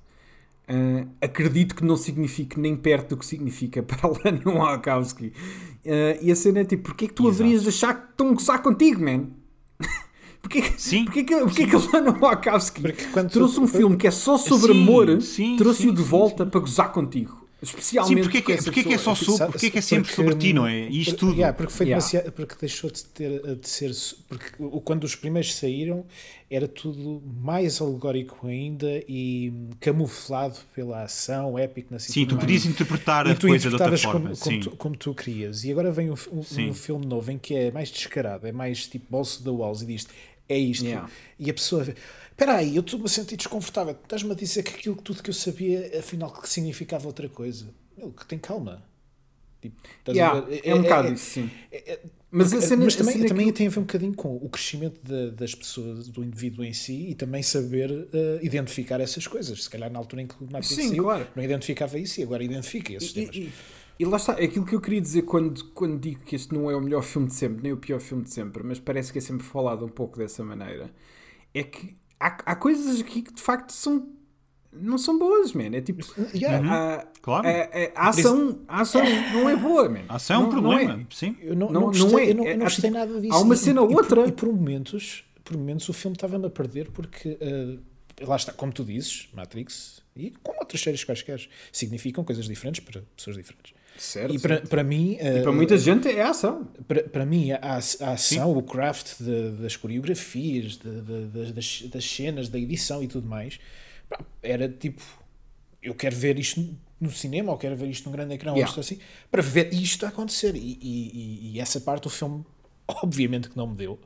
Uh, 0.68 1.08
acredito 1.22 1.76
que 1.76 1.86
não 1.86 1.96
signifique 1.96 2.60
nem 2.60 2.76
perto 2.76 3.10
do 3.10 3.18
que 3.18 3.26
significa 3.26 3.82
para 3.84 4.10
Lana 4.10 4.42
Wachowski. 4.46 5.28
Uh, 5.28 6.18
e 6.22 6.32
a 6.32 6.36
cena 6.36 6.62
é 6.62 6.66
tipo, 6.66 6.86
porquê 6.86 7.08
que 7.08 7.14
tu 7.14 7.28
Exato. 7.28 7.44
haverias 7.44 7.64
de 7.64 7.70
achar 7.70 7.94
que 7.94 8.12
estão 8.12 8.30
a 8.32 8.34
gozar 8.34 8.62
contigo, 8.64 9.04
man? 9.04 9.28
Porquê, 10.48 10.62
que- 10.62 10.82
Sim. 10.82 11.06
porquê, 11.06 11.24
que, 11.24 11.36
porquê 11.38 11.68
que 11.68 11.76
a 11.76 11.80
Lana 11.94 12.12
Wachowski 12.12 12.82
Porque 12.82 13.06
quando 13.06 13.30
trouxe 13.30 13.56
tu- 13.56 13.62
um 13.64 13.68
filme 13.68 13.98
que 13.98 14.08
é 14.08 14.12
só 14.12 14.38
sobre 14.38 14.74
Sim, 14.74 14.82
amor, 14.82 15.22
sim, 15.22 15.56
trouxe-o 15.58 15.90
sim, 15.90 15.94
de 15.94 16.02
sim, 16.02 16.08
volta 16.08 16.46
para 16.46 16.60
gozar 16.60 16.92
contigo? 16.92 17.44
Especialmente 17.62 18.18
Sim, 18.18 18.22
porque 18.24 18.38
é 18.38 18.42
que, 18.42 18.64
porque 18.64 18.80
é, 18.82 18.84
que 18.84 18.94
é 18.94 18.98
só 18.98 19.16
pessoa. 19.16 19.38
sobre, 19.38 19.52
porque 19.54 19.66
é 19.68 19.70
que 19.72 19.78
é 19.80 19.82
sempre 19.82 20.04
Porque, 20.12 20.16
sobre 20.16 20.36
ti, 20.36 20.54
não 20.54 20.68
é? 20.68 20.88
E 20.88 21.02
isto 21.02 21.16
tudo. 21.16 21.34
yeah, 21.34 21.52
porque 21.56 21.72
foi 21.74 21.88
Yeah. 21.88 22.06
demasiado- 22.06 22.32
porque 22.34 22.56
deixou 22.62 22.92
de 22.92 23.04
ter 23.06 23.56
de 23.56 23.68
ser 23.68 23.92
porque 24.28 24.46
o- 24.60 24.82
quando 24.82 25.04
os 25.06 25.16
primeiros 25.16 25.56
saíram 25.56 26.06
era 26.52 26.68
tudo 26.68 27.24
mais 27.42 27.82
alegórico 27.82 28.46
ainda 28.46 29.02
e 29.08 29.52
camuflado 29.80 30.58
pela 30.76 31.04
ação 31.04 31.58
épico 31.58 31.92
na 31.92 31.98
Sim, 31.98 32.26
tu 32.28 32.38
podias 32.38 32.66
interpretar 32.66 33.26
a 33.28 33.34
tu 33.34 33.48
coisa 33.48 33.70
de 33.70 33.76
outra 33.76 33.98
forma. 33.98 34.20
como, 34.30 34.38
como, 34.38 34.54
sim. 34.54 34.60
tu, 34.60 34.70
como 34.72 34.96
tu 34.98 35.14
querias. 35.16 35.64
E 35.64 35.72
agora 35.72 35.92
vem 35.92 36.12
um, 36.12 36.16
um- 36.34 36.44
Sim. 36.44 36.70
um 36.70 36.74
filme 36.74 37.06
novo 37.06 37.32
em 37.32 37.38
que 37.38 37.56
é 37.56 37.72
mais 37.72 37.90
descarado, 37.90 38.46
é 38.46 38.52
mais 38.52 38.86
tipo 38.86 39.06
bolso 39.10 39.42
da 39.44 39.52
walls 39.52 39.82
e 39.82 39.86
diz 39.88 40.08
é 40.50 40.58
isto. 40.58 40.86
Yeah. 40.86 41.10
E 41.40 41.50
a 41.50 41.54
pessoa 41.54 41.84
vê, 41.84 41.96
espera 42.32 42.56
aí, 42.56 42.76
eu 42.76 42.82
estou-me 42.82 43.06
a 43.06 43.10
sentir 43.10 43.38
desconfortável. 43.38 43.98
Estás-me 44.04 44.32
a 44.32 44.36
dizer 44.36 44.64
que 44.64 44.72
aquilo 44.76 44.96
tudo 44.96 45.22
que 45.24 45.30
eu 45.30 45.34
sabia, 45.34 46.00
afinal, 46.00 46.32
que 46.32 46.48
significava 46.50 47.08
outra 47.08 47.28
coisa. 47.30 47.68
Meu, 47.98 48.12
que 48.12 48.26
tem 48.26 48.38
calma. 48.40 48.84
Tipo, 49.62 49.76
Yeah, 50.10 50.42
ver? 50.42 50.62
é, 50.64 50.76
um 50.76 50.82
bocado 50.84 51.12
isso, 51.14 51.26
sim. 51.32 51.50
mas 52.30 52.54
a 52.54 52.62
cena, 52.62 52.84
mas 52.84 52.96
também, 52.96 53.14
cena 53.16 53.28
também 53.28 53.46
que- 53.48 53.54
tem 53.54 53.66
a 53.66 53.70
ver 53.72 53.80
um 53.80 53.84
bocadinho 53.84 54.14
com 54.14 54.36
o 54.36 54.48
crescimento 54.48 55.00
da- 55.02 55.32
das 55.32 55.56
pessoas, 55.56 56.08
do 56.10 56.24
indivíduo 56.24 56.64
em 56.64 56.72
si 56.72 57.10
e 57.10 57.16
também 57.16 57.42
saber 57.42 57.90
eh, 58.14 58.40
identificar 58.44 59.02
essas 59.02 59.26
coisas. 59.26 59.64
Se 59.64 59.70
calhar 59.70 59.90
na 59.92 59.98
altura 59.98 60.22
em 60.22 60.28
que 60.28 60.36
o 60.40 60.44
Matrix 60.44 60.68
Sim, 60.76 60.96
claro. 60.98 61.28
não 61.36 61.44
identificava 61.44 61.98
isso 61.98 62.20
e 62.20 62.24
agora 62.24 62.44
identifica 62.44 62.94
esses 62.94 63.10
E, 63.10 63.14
temas. 63.14 63.36
e- 63.36 63.52
e 64.00 64.06
lá 64.06 64.18
está, 64.18 64.34
aquilo 64.34 64.66
que 64.66 64.76
eu 64.76 64.82
queria 64.82 65.00
dizer 65.02 65.22
quando, 65.24 65.64
quando 65.72 65.98
digo 66.00 66.22
que 66.24 66.36
este 66.36 66.54
não 66.54 66.70
é 66.70 66.76
o 66.76 66.82
melhor 66.82 67.02
filme 67.02 67.28
de 67.28 67.34
sempre, 67.36 67.64
nem 67.64 67.72
o 67.72 67.78
pior 67.78 68.00
filme 68.00 68.24
de 68.24 68.32
sempre, 68.34 68.62
mas 68.64 68.80
parece 68.80 69.12
que 69.12 69.18
é 69.20 69.22
sempre 69.22 69.46
falado 69.46 69.86
um 69.86 69.90
pouco 69.90 70.18
dessa 70.18 70.44
maneira, 70.44 70.92
é 71.54 71.64
que 71.64 71.96
há, 72.20 72.38
há 72.46 72.56
coisas 72.56 73.00
aqui 73.02 73.22
que 73.22 73.34
de 73.34 73.42
facto 73.42 73.72
são, 73.72 74.10
não 74.74 74.98
são 74.98 75.18
boas, 75.18 75.54
man. 75.54 75.74
É 75.74 75.80
tipo. 75.80 76.04
Yeah. 76.36 76.98
A, 77.00 77.06
Claro. 77.22 77.48
a, 77.48 77.52
a- 77.52 77.92
a 77.96 78.10
ação, 78.10 78.60
a 78.68 78.82
ação 78.82 79.02
não 79.34 79.50
é 79.50 79.56
boa, 79.56 79.88
man. 79.88 80.04
A 80.10 80.16
ação 80.16 80.36
é 80.36 80.40
um 80.40 80.42
Não- 80.42 80.52
não 80.62 80.62
problema. 80.62 81.08
Sim. 81.10 81.38
Eu 81.42 81.56
não, 81.56 81.68
Não- 81.72 81.82
não, 81.82 81.88
gostei, 81.88 82.10
não 82.12 82.20
é- 82.20 82.30
eu 82.32 82.36
não, 82.36 82.44
eu 82.46 82.50
é- 82.52 82.56
não 82.58 82.62
há 82.66 82.70
gostei 82.70 82.90
tipo- 82.90 83.00
nada 83.00 83.22
disso. 83.22 83.34
há 83.34 83.40
uma 83.40 83.54
E- 83.54 83.58
cena 83.58 83.80
e, 83.80 83.84
ou 83.84 83.88
por- 83.88 83.98
outra. 84.02 84.28
E 84.28 84.32
por 84.34 84.50
momentos, 84.54 85.24
por 85.46 85.56
momentos 85.56 85.88
o 85.88 85.94
filme 85.94 86.16
estava-me 86.18 86.46
a 86.46 86.50
perder 86.50 86.92
porque, 86.92 87.38
eh, 87.40 87.78
lá 88.28 88.36
está, 88.36 88.52
como 88.52 88.74
tu 88.74 88.84
dizes, 88.84 89.30
Matrix, 89.34 90.04
e 90.14 90.32
como 90.44 90.60
outras 90.60 90.82
séries 90.82 91.04
quaisquer, 91.06 91.40
significam 91.72 92.24
coisas 92.26 92.46
diferentes 92.46 92.84
para 92.84 93.02
pessoas 93.16 93.38
diferentes. 93.38 93.74
Certo. 93.98 94.36
E 94.36 94.40
para, 94.40 94.62
para 94.62 94.84
mim, 94.84 95.16
eh, 95.20 95.40
E 95.40 95.42
para 95.42 95.52
muita 95.52 95.78
gente 95.78 96.08
é 96.10 96.22
a 96.22 96.30
ação. 96.32 96.68
para, 96.88 97.04
para 97.04 97.26
mim, 97.26 97.52
a, 97.52 97.60
a 97.62 97.78
ação, 98.12 98.52
o 98.58 98.62
craft 98.62 99.20
de- 99.22 99.52
das 99.62 99.76
coreografias, 99.78 100.78
de- 100.78 101.02
de- 101.02 101.26
das- 101.28 101.52
das, 101.52 101.82
das 101.90 102.06
cenas, 102.10 102.50
da 102.50 102.60
edição 102.60 103.02
e 103.02 103.08
tudo 103.08 103.28
mais, 103.28 103.60
era 104.44 104.68
tipo: 104.68 105.02
eu 105.82 105.94
quero 105.96 106.16
ver 106.16 106.38
isto 106.40 106.66
no 107.00 107.10
cinema 107.12 107.52
ou 107.52 107.58
quero 107.58 107.76
ver 107.76 107.88
isto 107.90 108.06
num 108.06 108.12
grande 108.12 108.34
ecrã 108.34 108.52
ou 108.52 108.58
Yeah. 108.58 108.70
isto 108.70 108.80
assim, 108.80 109.00
para 109.32 109.42
ver 109.42 109.74
isto 109.74 110.06
acontecer. 110.06 110.56
E, 110.56 110.78
e- 110.82 111.52
e- 111.56 111.60
essa 111.60 111.80
parte 111.80 112.04
do 112.04 112.10
filme, 112.10 112.44
obviamente, 112.88 113.50
que 113.50 113.58
não 113.58 113.68
me 113.68 113.76
deu. 113.76 114.00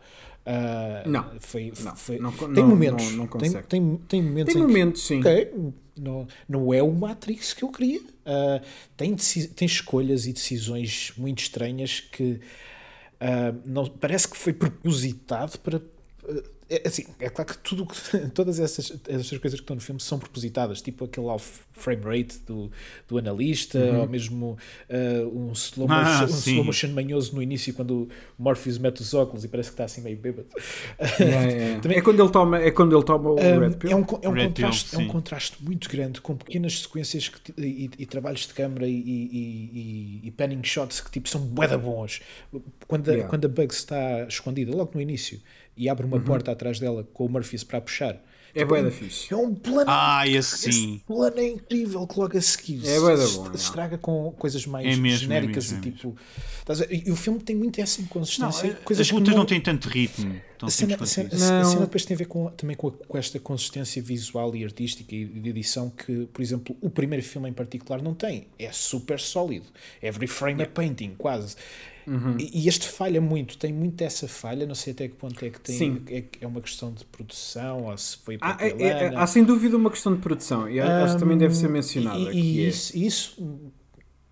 Ah, 0.45 1.03
Não. 1.05 1.31
foi, 1.39 1.71
Não. 1.83 1.95
foi- 1.95 2.17
Não- 2.17 2.31
tem 2.31 2.47
não- 2.49 2.67
momentos, 2.67 3.11
não- 3.11 3.25
não 3.25 3.27
tem, 3.27 3.51
tem, 3.51 3.97
tem 4.07 4.21
momentos 4.23 4.53
Tem 4.53 4.63
em 4.63 4.65
que- 4.65 4.71
momentos, 4.71 5.01
sim. 5.05 5.19
Ok, 5.19 5.53
não, 5.99 6.27
não 6.47 6.73
é 6.73 6.81
o 6.81 6.91
Matrix 6.91 7.53
que 7.53 7.63
eu 7.63 7.69
queria. 7.69 8.01
Ah, 8.29 8.61
tem, 8.95 9.15
tem 9.15 9.65
escolhas 9.65 10.27
e 10.27 10.33
decisões 10.33 11.11
muito 11.17 11.39
estranhas 11.39 11.99
que 11.99 12.39
Uh, 13.19 13.51
não, 13.65 13.85
parece 13.85 14.29
que 14.29 14.37
foi 14.37 14.53
propositado 14.53 15.59
para. 15.59 15.81
Uh, 16.69 16.75
é, 16.75 16.87
assim, 16.87 17.05
é 17.19 17.29
claro 17.29 17.51
que 17.51 17.57
tudo, 17.57 17.87
todas 18.33 18.59
essas, 18.59 18.93
essas 19.07 19.37
coisas 19.37 19.59
que 19.59 19.63
estão 19.63 19.75
no 19.75 19.81
filme 19.81 19.99
são 19.99 20.19
propositadas, 20.19 20.81
tipo 20.81 21.05
aquele 21.05 21.27
frame 21.73 22.03
rate 22.03 22.39
do, 22.45 22.71
do 23.07 23.17
analista, 23.17 23.79
uhum. 23.79 24.01
ou 24.01 24.07
mesmo 24.07 24.57
uh, 24.89 25.27
um, 25.37 25.51
slow 25.53 25.87
motion, 25.87 26.03
ah, 26.03 26.23
um 26.23 26.27
slow 26.27 26.63
motion 26.63 26.87
manhoso 26.89 27.35
no 27.35 27.41
início, 27.41 27.73
quando 27.73 28.09
o 28.37 28.43
Morpheus 28.43 28.77
mete 28.77 29.01
os 29.01 29.13
óculos 29.13 29.43
e 29.43 29.47
parece 29.47 29.69
que 29.69 29.73
está 29.73 29.85
assim 29.85 30.01
meio 30.01 30.17
bêbado. 30.17 30.47
Yeah. 31.19 31.79
Também, 31.81 31.97
é, 31.97 32.01
quando 32.01 32.21
ele 32.21 32.31
toma, 32.31 32.59
é 32.59 32.71
quando 32.71 32.95
ele 32.95 33.05
toma 33.05 33.29
o 33.29 33.35
um, 33.35 33.59
Red 33.59 33.71
Pill. 33.71 33.91
É 33.91 33.95
um, 33.95 33.99
é 33.99 34.29
um, 34.29 34.47
contraste, 34.47 34.89
Pill, 34.91 34.99
é 34.99 35.03
um 35.03 35.07
contraste 35.07 35.63
muito 35.63 35.89
grande 35.89 36.21
com 36.21 36.35
pequenas 36.35 36.81
sequências 36.81 37.29
que, 37.29 37.53
e, 37.57 37.89
e, 37.97 38.05
trabalhos 38.05 38.47
de 38.47 38.53
câmera 38.53 38.87
e, 38.87 38.91
e, 38.93 40.21
e, 40.23 40.31
panning 40.31 40.63
shots 40.63 41.01
que 41.01 41.11
tipo, 41.11 41.27
são 41.27 41.41
bué 41.41 41.75
bons. 41.77 42.21
Quando 42.87 43.09
a, 43.09 43.13
yeah. 43.13 43.29
quando 43.29 43.45
a 43.45 43.47
Bugs 43.47 43.77
está 43.77 44.23
escondida, 44.27 44.75
logo 44.75 44.91
no 44.93 45.01
início, 45.01 45.39
e 45.79 45.87
abre 45.87 46.05
uma 46.05 46.17
uhum. 46.17 46.23
porta 46.23 46.51
atrás 46.51 46.77
dela 46.77 47.07
com 47.13 47.25
o 47.25 47.29
Murphys 47.29 47.63
para 47.63 47.79
puxar. 47.79 48.21
É 48.53 48.59
tipo, 48.59 48.81
da 48.81 48.91
fixe. 48.91 49.33
É 49.33 49.37
um 49.37 49.55
plano. 49.55 49.85
Ah, 49.87 50.27
esse 50.27 50.57
sim. 50.57 50.69
Esse 50.69 51.03
plano 51.05 51.39
é 51.39 51.47
incrível 51.47 52.05
que 52.05 52.19
logo 52.19 52.37
a 52.37 52.41
seguir 52.41 52.81
é 52.85 52.99
da 52.99 53.27
bom. 53.27 53.51
estraga 53.53 53.97
com 53.97 54.31
coisas 54.31 54.65
mais 54.65 54.85
é 54.85 54.95
mesmo, 54.99 55.19
genéricas 55.19 55.71
é 55.71 55.75
mesmo, 55.75 55.87
e 55.87 55.91
tipo. 55.91 56.15
E 57.07 57.11
o 57.11 57.15
filme 57.15 57.39
tem 57.39 57.55
muito 57.55 57.79
essa 57.79 58.01
inconsistência. 58.01 58.73
Não, 58.73 58.75
coisas 58.81 59.07
as 59.07 59.11
lutas 59.11 59.29
não... 59.29 59.39
não 59.39 59.45
têm 59.45 59.61
tanto 59.61 59.87
ritmo. 59.87 60.41
A 60.61 60.69
cena, 60.69 60.97
a, 60.99 61.05
cena, 61.05 61.29
a 61.31 61.63
cena, 61.63 61.81
depois 61.81 62.03
tem 62.03 62.15
a 62.15 62.17
ver 62.17 62.25
com, 62.25 62.49
também 62.49 62.75
com, 62.75 62.87
a, 62.89 62.91
com, 62.91 63.17
esta 63.17 63.39
consistência 63.39 64.01
visual 64.01 64.53
e 64.55 64.63
artística 64.63 65.15
e 65.15 65.25
de 65.25 65.49
edição 65.49 65.89
que, 65.89 66.27
por 66.33 66.41
exemplo, 66.41 66.75
o 66.81 66.89
primeiro 66.89 67.23
filme 67.25 67.49
em 67.49 67.53
particular 67.53 68.01
não 68.01 68.13
tem. 68.13 68.47
É 68.57 68.71
super 68.71 69.19
sólido. 69.19 69.67
Every 70.01 70.27
frame 70.27 70.61
é 70.61 70.65
painting, 70.65 71.15
quase. 71.17 71.55
Uhum. 72.05 72.37
E, 72.39 72.67
este 72.67 72.87
falha 72.87 73.21
muito, 73.21 73.57
tem 73.57 73.71
muito 73.71 74.01
essa 74.01 74.27
falha, 74.27 74.65
não 74.65 74.73
sei 74.73 74.93
até 74.93 75.07
que 75.07 75.15
ponto 75.15 75.45
é 75.45 75.49
que 75.49 75.59
tem. 75.59 75.77
Sim. 75.77 76.01
É, 76.09 76.23
é 76.41 76.47
uma 76.47 76.59
questão 76.59 76.91
de 76.91 77.05
produção, 77.05 77.83
ou 77.85 77.97
se 77.97 78.17
foi 78.17 78.37
para 78.37 78.57
há, 78.59 78.65
é, 78.65 78.81
é, 78.81 79.15
há 79.15 79.27
sem 79.27 79.43
dúvida 79.43 79.77
uma 79.77 79.91
questão 79.91 80.15
de 80.15 80.19
produção, 80.19 80.67
e 80.67 80.79
acho 80.79 81.13
que 81.13 81.19
também 81.19 81.37
deve 81.37 81.53
ser 81.53 81.69
mencionada. 81.69 82.33
E, 82.33 82.39
e 82.39 82.67
isso, 82.67 82.97
é. 82.97 82.99
isso, 82.99 83.71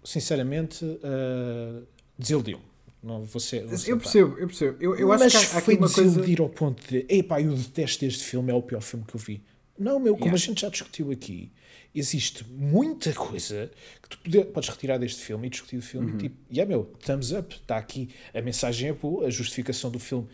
sinceramente, 0.03 0.83
uh, 0.83 1.85
desiludiu-me. 2.17 2.76
Não 3.01 3.23
vou 3.23 3.39
ser, 3.39 3.65
vou 3.65 3.77
eu 3.85 3.97
percebo, 3.97 4.37
eu 4.37 4.47
percebo. 4.47 4.77
Eu, 4.81 4.95
eu 4.95 5.11
acho 5.11 5.23
Mas 5.23 5.33
que 5.33 5.57
há, 5.57 5.61
foi 5.61 5.77
uma 5.77 5.87
desiludir 5.87 6.41
ao 6.41 6.49
ponto 6.49 6.85
de 6.87 7.05
epá, 7.07 7.41
eu 7.41 7.53
detesto 7.53 8.05
este 8.05 8.23
filme, 8.23 8.51
é 8.51 8.55
o 8.55 8.61
pior 8.61 8.81
filme 8.81 9.05
que 9.05 9.15
eu 9.15 9.19
vi. 9.19 9.41
Não, 9.77 9.99
meu, 9.99 10.13
como 10.13 10.25
yeah. 10.25 10.35
a 10.35 10.39
gente 10.39 10.61
já 10.61 10.69
discutiu 10.69 11.11
aqui, 11.11 11.51
existe 11.93 12.43
muita 12.49 13.13
coisa 13.13 13.71
que 14.01 14.09
tu 14.09 14.17
pode, 14.17 14.45
podes 14.45 14.69
retirar 14.69 14.97
deste 14.97 15.21
filme 15.21 15.47
e 15.47 15.49
discutir 15.49 15.77
o 15.77 15.81
filme 15.81 16.11
uhum. 16.11 16.17
e 16.17 16.21
tipo, 16.21 16.35
yeah, 16.51 16.67
meu, 16.67 16.85
thumbs 17.05 17.31
up, 17.31 17.53
está 17.55 17.77
aqui, 17.77 18.09
a 18.33 18.41
mensagem 18.41 18.89
é 18.89 18.93
boa, 18.93 19.27
a 19.27 19.29
justificação 19.29 19.91
do 19.91 19.99
filme 19.99 20.27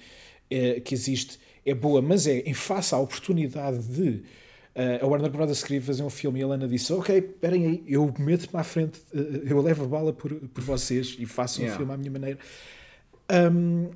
é, 0.50 0.80
que 0.80 0.94
existe 0.94 1.40
é 1.66 1.74
boa, 1.74 2.02
mas 2.02 2.28
é 2.28 2.40
em 2.40 2.54
face 2.54 2.96
à 2.96 3.00
oportunidade 3.00 3.84
de 3.84 4.24
uh, 4.76 5.04
a 5.04 5.08
Warner 5.08 5.32
Brothers 5.32 5.64
queria 5.64 5.82
fazer 5.82 6.04
um 6.04 6.10
filme 6.10 6.40
e 6.40 6.44
a 6.44 6.48
Lana 6.48 6.68
disse, 6.68 6.92
ok, 6.94 7.18
esperem 7.18 7.66
aí, 7.66 7.84
eu 7.88 8.14
meto-me 8.18 8.60
à 8.60 8.64
frente, 8.64 9.00
uh, 9.14 9.18
eu 9.46 9.62
levo 9.62 9.84
a 9.84 9.88
bala 9.88 10.14
por, 10.14 10.34
por 10.34 10.64
vocês 10.64 11.16
e 11.20 11.26
faço 11.26 11.60
um 11.62 11.64
yeah. 11.64 11.78
filme 11.78 11.94
à 11.94 11.98
minha 11.98 12.12
maneira. 12.12 12.40
Um, 13.52 13.90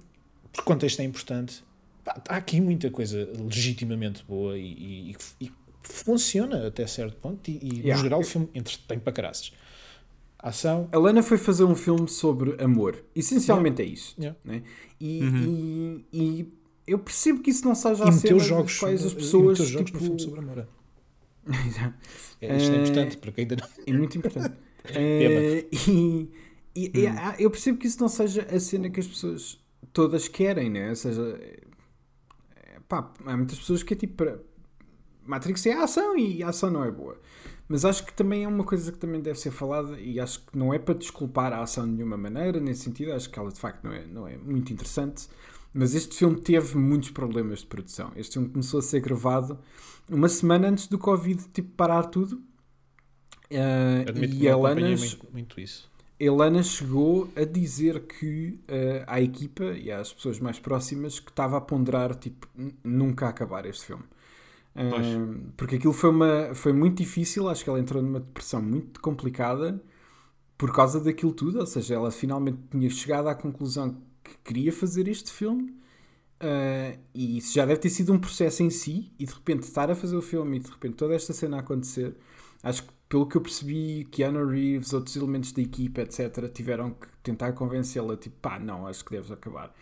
por 0.51 0.63
contexto 0.63 1.01
é 1.01 1.03
importante. 1.03 1.63
há 2.05 2.35
aqui 2.35 2.59
muita 2.59 2.89
coisa 2.89 3.29
legitimamente 3.37 4.23
boa 4.27 4.57
e, 4.57 5.11
e, 5.11 5.15
e 5.41 5.51
funciona 5.81 6.67
até 6.67 6.85
certo 6.87 7.17
ponto 7.17 7.49
e, 7.49 7.59
e 7.61 7.79
yeah. 7.79 7.95
no 7.95 8.03
geral 8.03 8.19
o 8.19 8.23
filme 8.23 8.49
entretém 8.53 8.99
para 8.99 9.13
caraças. 9.13 9.51
Ação. 10.39 10.87
A 10.91 10.97
Lana 10.97 11.23
foi 11.23 11.37
fazer 11.37 11.63
um 11.63 11.75
filme 11.75 12.07
sobre 12.07 12.55
amor. 12.63 13.03
Essencialmente 13.15 13.81
yeah. 13.81 13.91
é 13.91 13.93
isso. 13.93 14.15
Yeah. 14.19 14.39
Né? 14.45 14.63
E, 14.99 15.23
uhum. 15.23 16.03
e, 16.13 16.41
e, 16.41 16.53
eu 16.87 16.97
percebo 16.97 17.41
que 17.41 17.51
isso 17.51 17.67
não 17.67 17.75
seja 17.75 18.05
e 18.05 18.07
a 18.07 18.11
cena 18.11 18.39
jogos, 18.39 18.79
quais 18.79 19.05
as 19.05 19.13
pessoas. 19.13 19.59
E 19.59 19.65
jogos 19.65 19.91
tipo... 19.91 19.99
filme 19.99 20.19
sobre 20.19 20.39
amor. 20.39 20.67
é, 22.41 22.57
isto 22.57 22.71
é 22.71 22.81
importante, 22.81 23.17
porque 23.17 23.41
ainda 23.41 23.57
não. 23.57 23.67
É 23.85 23.93
muito 23.93 24.17
importante. 24.17 24.55
uh, 24.89 25.77
e, 25.89 26.31
e, 26.75 27.07
hum. 27.07 27.15
eu 27.37 27.51
percebo 27.51 27.77
que 27.77 27.87
isso 27.87 27.99
não 27.99 28.07
seja 28.07 28.43
a 28.43 28.59
cena 28.59 28.89
que 28.89 28.99
as 28.99 29.07
pessoas 29.07 29.59
todas 29.91 30.27
querem, 30.27 30.69
né? 30.69 30.89
Ou 30.89 30.95
seja, 30.95 31.39
é, 32.55 32.79
pá, 32.87 33.11
há 33.25 33.35
muitas 33.35 33.59
pessoas 33.59 33.83
que 33.83 33.93
é 33.93 33.97
tipo 33.97 34.23
Matrix 35.25 35.65
é 35.65 35.73
a 35.73 35.83
ação 35.83 36.17
e 36.17 36.41
a 36.41 36.49
ação 36.49 36.71
não 36.71 36.83
é 36.83 36.91
boa. 36.91 37.19
Mas 37.67 37.83
acho 37.83 38.05
que 38.05 38.13
também 38.13 38.45
é 38.45 38.47
uma 38.47 38.63
coisa 38.63 38.91
que 38.91 38.97
também 38.97 39.19
deve 39.19 39.37
ser 39.37 39.51
falada 39.51 39.99
e 39.99 40.19
acho 40.21 40.45
que 40.45 40.57
não 40.57 40.73
é 40.73 40.79
para 40.79 40.95
desculpar 40.95 41.51
a 41.51 41.61
ação 41.61 41.85
de 41.85 41.91
nenhuma 41.95 42.15
maneira, 42.15 42.61
nesse 42.61 42.83
sentido, 42.83 43.11
acho 43.11 43.29
que 43.29 43.37
ela 43.37 43.51
de 43.51 43.59
facto 43.59 43.83
não 43.83 43.91
é, 43.91 44.05
não 44.05 44.27
é 44.27 44.37
muito 44.37 44.71
interessante. 44.71 45.27
Mas 45.77 45.93
este 45.93 46.15
filme 46.15 46.39
teve 46.41 46.77
muitos 46.77 47.11
problemas 47.11 47.59
de 47.59 47.67
produção. 47.67 48.11
Este 48.15 48.33
filme 48.33 48.49
começou 48.49 48.79
a 48.79 48.83
ser 48.83 48.99
gravado 48.99 49.59
uma 50.09 50.27
semana 50.27 50.69
antes 50.69 50.87
do 50.87 50.97
Covid 50.97 51.43
tipo, 51.53 51.69
parar 51.75 52.03
tudo. 52.05 52.41
Uh, 53.51 54.25
e 54.33 54.49
a 54.49 54.57
Lana, 54.57 54.89
muito, 54.89 55.27
muito 55.31 55.59
isso. 55.59 55.89
Elana 56.19 56.63
chegou 56.63 57.29
a 57.35 57.45
dizer 57.45 58.01
que 58.07 58.59
uh, 58.67 59.03
à 59.07 59.21
equipa 59.21 59.63
e 59.65 59.91
às 59.91 60.11
pessoas 60.11 60.39
mais 60.39 60.59
próximas 60.59 61.19
que 61.19 61.29
estava 61.29 61.57
a 61.57 61.61
ponderar 61.61 62.15
tipo, 62.15 62.47
nunca 62.83 63.29
acabar 63.29 63.65
este 63.65 63.85
filme 63.85 64.03
porque 65.55 65.75
aquilo 65.75 65.93
foi, 65.93 66.09
uma, 66.09 66.53
foi 66.53 66.71
muito 66.71 66.97
difícil, 66.97 67.49
acho 67.49 67.63
que 67.63 67.69
ela 67.69 67.79
entrou 67.79 68.01
numa 68.01 68.19
depressão 68.19 68.61
muito 68.61 69.01
complicada 69.01 69.81
por 70.57 70.73
causa 70.73 70.99
daquilo 70.99 71.33
tudo, 71.33 71.59
ou 71.59 71.65
seja, 71.65 71.95
ela 71.95 72.11
finalmente 72.11 72.59
tinha 72.71 72.89
chegado 72.89 73.27
à 73.27 73.35
conclusão 73.35 73.91
que 73.91 74.01
queria 74.47 74.71
fazer 74.71 75.07
este 75.07 75.31
filme 75.31 75.71
uh, 76.41 76.97
e 77.13 77.37
isso 77.37 77.53
já 77.53 77.65
deve 77.65 77.79
ter 77.79 77.89
sido 77.89 78.13
um 78.13 78.19
processo 78.19 78.63
em 78.63 78.69
si 78.69 79.11
e 79.19 79.25
de 79.25 79.33
repente 79.33 79.63
estar 79.63 79.91
a 79.91 79.95
fazer 79.95 80.15
o 80.15 80.21
filme 80.21 80.57
e 80.57 80.59
de 80.59 80.69
repente 80.69 80.95
toda 80.95 81.13
esta 81.13 81.33
cena 81.33 81.57
a 81.57 81.59
acontecer, 81.59 82.15
acho 82.63 82.83
que 82.83 82.97
pelo 83.09 83.25
que 83.25 83.37
eu 83.37 83.41
percebi, 83.41 84.05
Keanu 84.11 84.45
Reeves, 84.45 84.91
outros 84.93 85.15
elementos 85.15 85.51
da 85.53 85.61
equipa, 85.61 86.01
etc., 86.01 86.49
tiveram 86.53 86.91
que 86.91 87.07
tentar 87.23 87.53
convencê-la, 87.53 88.17
tipo, 88.17 88.35
pá, 88.41 88.59
não, 88.59 88.85
acho 88.85 89.03
que 89.05 89.11
deves 89.11 89.31
acabar. 89.31 89.73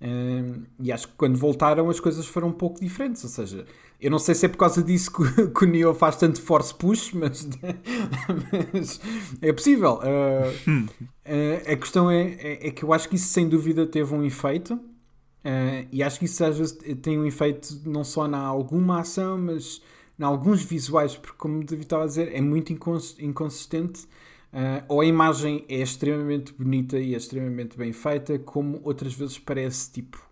Um, 0.00 0.64
e 0.80 0.90
acho 0.90 1.08
que 1.08 1.14
quando 1.14 1.36
voltaram 1.36 1.88
as 1.88 2.00
coisas 2.00 2.26
foram 2.26 2.48
um 2.48 2.52
pouco 2.52 2.80
diferentes. 2.80 3.22
Ou 3.24 3.30
seja, 3.30 3.66
eu 4.02 4.10
não 4.10 4.18
sei 4.18 4.34
se 4.34 4.46
é 4.46 4.48
por 4.48 4.58
causa 4.58 4.82
disso 4.82 5.10
que, 5.12 5.46
que 5.48 5.64
o 5.64 5.68
Neo 5.68 5.94
faz 5.94 6.16
tanto 6.16 6.40
force 6.42 6.74
push, 6.74 7.12
mas, 7.12 7.48
mas 8.72 9.00
é 9.40 9.52
possível. 9.52 10.00
Uh, 10.00 10.80
uh, 10.84 11.72
a 11.72 11.76
questão 11.76 12.10
é, 12.10 12.32
é, 12.32 12.68
é, 12.68 12.70
que 12.70 12.82
eu 12.82 12.92
acho 12.92 13.08
que 13.08 13.16
isso 13.16 13.28
sem 13.28 13.48
dúvida 13.48 13.86
teve 13.86 14.14
um 14.14 14.24
efeito. 14.24 14.74
Uh, 14.74 15.88
e 15.90 16.02
acho 16.02 16.18
que 16.18 16.26
isso 16.26 16.44
às 16.44 16.58
vezes 16.58 16.78
tem 17.00 17.18
um 17.18 17.24
efeito 17.24 17.80
não 17.84 18.04
só 18.04 18.28
na 18.28 18.38
alguma 18.38 19.00
ação, 19.00 19.38
mas 19.38 19.80
em 20.18 20.22
alguns 20.22 20.62
visuais, 20.62 21.16
porque 21.16 21.36
como 21.38 21.64
David 21.64 21.84
estava 21.84 22.04
a 22.04 22.06
dizer, 22.06 22.34
é 22.34 22.40
muito 22.40 22.72
inconsistente 22.72 24.06
Uh, 24.52 24.84
ou 24.86 25.00
a 25.00 25.06
imagem 25.06 25.64
é 25.66 25.80
extremamente 25.80 26.52
bonita 26.52 26.98
e 26.98 27.14
é 27.14 27.16
extremamente 27.16 27.74
bem 27.74 27.90
feita, 27.90 28.38
como 28.38 28.80
outras 28.84 29.14
vezes 29.14 29.38
parece 29.38 29.90
tipo. 29.90 30.31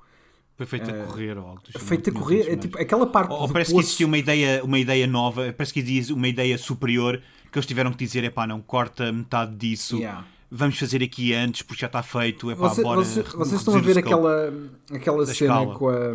Foi 0.60 0.66
feita 0.66 0.92
uh, 0.92 1.02
a 1.02 1.06
correr 1.06 1.38
ou 1.38 1.46
algo. 1.46 1.62
Feita 1.78 2.10
a 2.10 2.12
correr, 2.12 2.52
é, 2.52 2.54
tipo, 2.54 2.78
aquela 2.78 3.06
parte. 3.06 3.32
Ou, 3.32 3.40
ou 3.40 3.48
parece 3.48 3.72
poço... 3.72 3.82
que 3.82 3.86
existia 3.86 4.06
uma 4.06 4.18
ideia, 4.18 4.62
uma 4.62 4.78
ideia 4.78 5.06
nova, 5.06 5.54
parece 5.56 5.72
que 5.72 5.80
existe 5.80 6.12
uma 6.12 6.28
ideia 6.28 6.58
superior 6.58 7.18
que 7.50 7.58
eles 7.58 7.64
tiveram 7.64 7.90
que 7.92 8.04
dizer: 8.04 8.24
é 8.24 8.28
pá, 8.28 8.46
não, 8.46 8.60
corta 8.60 9.10
metade 9.10 9.56
disso. 9.56 9.96
Yeah. 9.96 10.22
Vamos 10.50 10.78
fazer 10.78 11.02
aqui 11.02 11.32
antes 11.32 11.62
porque 11.62 11.80
já 11.80 11.86
está 11.86 12.02
feito. 12.02 12.50
Epá, 12.50 12.68
Você, 12.68 12.82
bora 12.82 13.02
você, 13.02 13.22
vocês 13.22 13.58
estão 13.58 13.74
a 13.74 13.80
ver 13.80 13.96
aquela, 13.96 14.52
aquela 14.92 15.24
cena 15.24 15.32
escala. 15.32 15.74
com 15.78 15.88
a 15.88 16.14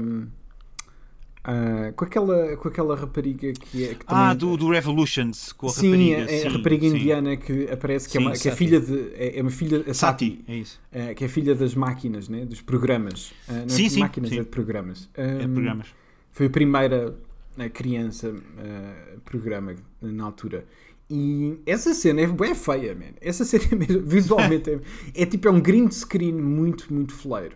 Uh, 1.45 1.93
com, 1.93 2.05
aquela, 2.05 2.57
com 2.57 2.67
aquela 2.67 2.95
rapariga 2.95 3.53
que 3.53 3.85
é. 3.85 3.93
Que 3.93 4.05
ah, 4.07 4.34
do, 4.34 4.57
do 4.57 4.67
Revolutions, 4.69 5.53
com 5.53 5.67
a 5.67 5.69
sim, 5.69 5.91
rapariga. 5.91 6.31
É, 6.31 6.39
sim, 6.39 6.47
a 6.47 6.51
rapariga 6.51 6.89
sim. 6.89 6.95
indiana 6.95 7.38
que 7.38 7.69
aparece 7.72 8.07
que, 8.07 8.13
sim, 8.13 8.17
é, 8.17 8.22
uma, 8.22 8.31
que 8.31 8.49
é 8.49 8.51
filha 8.51 8.81
de. 8.81 9.11
É, 9.13 9.38
é 9.38 9.41
uma 9.43 9.51
filha. 9.51 9.84
A 9.88 9.93
Sati, 9.93 10.43
é 10.47 10.55
isso. 10.55 10.81
Uh, 10.91 11.13
que 11.13 11.23
é 11.23 11.27
filha 11.27 11.53
das 11.53 11.76
máquinas, 11.76 12.27
né? 12.27 12.45
dos 12.45 12.61
programas. 12.61 13.30
Uh, 13.47 13.53
não 13.61 13.69
sim, 13.69 13.85
é 13.85 13.89
de 13.89 13.99
máquinas, 13.99 14.31
é 14.31 14.35
de 14.38 14.45
programas. 14.45 15.09
Um, 15.15 15.22
é 15.22 15.45
de 15.45 15.53
programas. 15.53 15.88
Foi 16.31 16.47
a 16.47 16.49
primeira 16.49 17.15
criança 17.73 18.34
programa 19.23 19.76
na 20.01 20.26
altura. 20.26 20.65
E 21.09 21.59
essa 21.65 21.93
cena 21.93 22.22
é 22.22 22.27
bem 22.27 22.55
feia, 22.55 22.95
man. 22.95 23.13
Essa 23.22 23.45
cena 23.45 23.65
é 23.72 23.76
mesmo, 23.76 24.01
visualmente 24.01 24.72
é, 24.72 24.80
é, 25.13 25.26
tipo 25.26 25.47
é 25.47 25.51
um 25.51 25.61
green 25.61 25.89
screen 25.91 26.34
muito, 26.34 26.91
muito 26.93 27.13
fleiro. 27.13 27.55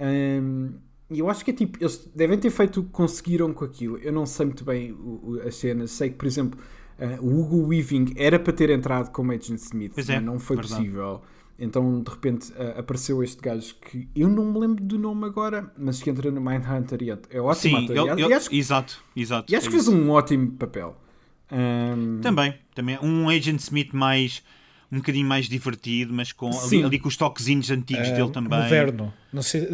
Um, 0.00 0.70
e 1.10 1.20
eu 1.20 1.30
acho 1.30 1.44
que 1.44 1.50
é 1.50 1.54
tipo, 1.54 1.78
eles 1.80 2.10
devem 2.14 2.38
ter 2.38 2.50
feito 2.50 2.80
o 2.80 2.84
que 2.84 2.90
conseguiram 2.90 3.52
com 3.54 3.64
aquilo. 3.64 3.96
Eu 3.98 4.12
não 4.12 4.26
sei 4.26 4.46
muito 4.46 4.64
bem 4.64 4.92
o, 4.92 4.96
o, 5.22 5.42
as 5.46 5.54
cenas. 5.56 5.90
Sei 5.90 6.10
que, 6.10 6.16
por 6.16 6.26
exemplo, 6.26 6.60
uh, 6.98 7.24
o 7.24 7.40
Hugo 7.40 7.68
Weaving 7.68 8.12
era 8.16 8.38
para 8.38 8.52
ter 8.52 8.68
entrado 8.68 9.10
como 9.10 9.32
Agent 9.32 9.58
Smith, 9.58 9.92
mas 9.96 10.10
é, 10.10 10.20
não 10.20 10.38
foi 10.38 10.56
verdade. 10.56 10.76
possível. 10.76 11.22
Então, 11.58 12.02
de 12.02 12.10
repente, 12.10 12.52
uh, 12.52 12.78
apareceu 12.78 13.22
este 13.22 13.40
gajo 13.40 13.74
que 13.76 14.06
eu 14.14 14.28
não 14.28 14.52
me 14.52 14.58
lembro 14.60 14.84
do 14.84 14.98
nome 14.98 15.24
agora, 15.24 15.72
mas 15.78 16.02
que 16.02 16.10
entra 16.10 16.30
no 16.30 16.42
Mindhunter 16.42 17.02
e 17.02 17.10
é, 17.10 17.18
é 17.30 17.40
ótimo 17.40 17.78
Sim, 17.78 17.84
ator. 17.84 18.10
Ele, 18.10 18.24
ele, 18.24 18.34
acho, 18.34 18.54
exato, 18.54 19.02
exato. 19.16 19.50
E 19.50 19.56
acho 19.56 19.66
é 19.66 19.70
que 19.70 19.76
fez 19.76 19.88
um 19.88 20.10
ótimo 20.10 20.52
papel. 20.52 20.94
Um... 21.50 22.20
Também, 22.20 22.54
também. 22.74 22.98
Um 23.02 23.30
Agent 23.30 23.60
Smith 23.60 23.94
mais 23.94 24.42
um 24.90 24.96
bocadinho 24.98 25.26
mais 25.26 25.46
divertido, 25.48 26.14
mas 26.14 26.32
com 26.32 26.46
ali, 26.48 26.56
Sim. 26.68 26.84
ali 26.84 26.98
com 26.98 27.08
os 27.08 27.16
toquezinhos 27.16 27.70
antigos 27.70 28.08
Ah, 28.08 28.12
dele 28.14 28.30
também. 28.30 28.58
Moderno. 28.58 29.12
Não 29.30 29.42
sei, 29.42 29.68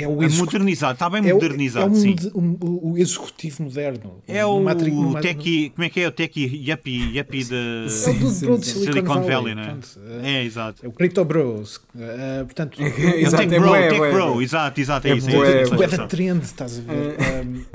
é 0.00 0.08
o 0.08 0.22
É 0.22 0.24
execu- 0.24 0.46
modernizado, 0.46 0.94
está 0.94 1.10
bem 1.10 1.28
é 1.28 1.32
o- 1.32 1.34
modernizado, 1.34 1.86
é 1.86 1.90
o, 1.90 1.94
sim. 1.94 2.08
mode- 2.10 2.30
o- 2.32 2.92
o 2.92 2.98
executivo 2.98 3.64
moderno. 3.64 4.22
É 4.26 4.46
o 4.46 4.58
Matrix- 4.62 4.96
no- 4.96 5.20
Techie, 5.20 5.68
como 5.68 5.84
é 5.84 5.90
que 5.90 6.00
é 6.00 6.08
o 6.08 6.10
Techie 6.10 6.46
Yuppie, 6.70 7.18
yuppie 7.18 7.44
de 7.44 7.54
É 7.54 7.84
o 7.84 7.88
Sim, 7.90 8.18
de. 8.18 8.30
Silicon, 8.30 8.62
Silicon 8.62 9.14
Valley. 9.14 9.28
Valley, 9.30 9.54
né? 9.54 9.62
portanto, 9.64 10.00
é, 10.22 10.30
É, 10.32 10.44
exato. 10.44 10.86
é 10.86 10.88
o 10.88 10.92
Crypto 10.92 11.22
Bros. 11.26 11.80
Ah, 11.94 12.44
portanto, 12.44 12.78
É 12.80 12.86
o 12.86 13.18
Exato, 13.18 13.42
Tech 13.42 13.54
é 13.54 13.58
Bro, 13.60 13.68
bué, 13.68 13.88
Tech 13.88 14.00
Bro, 14.00 14.40
exato, 14.42 14.80
exato, 14.80 15.06
é, 15.06 15.10
É 15.10 15.16
isso. 15.16 15.28
é 15.28 15.34
é 15.34 15.84
é 15.84 15.88
da 15.88 16.06
trend, 16.06 16.42
estás 16.42 16.78
a 16.78 16.82
ver? 16.82 17.16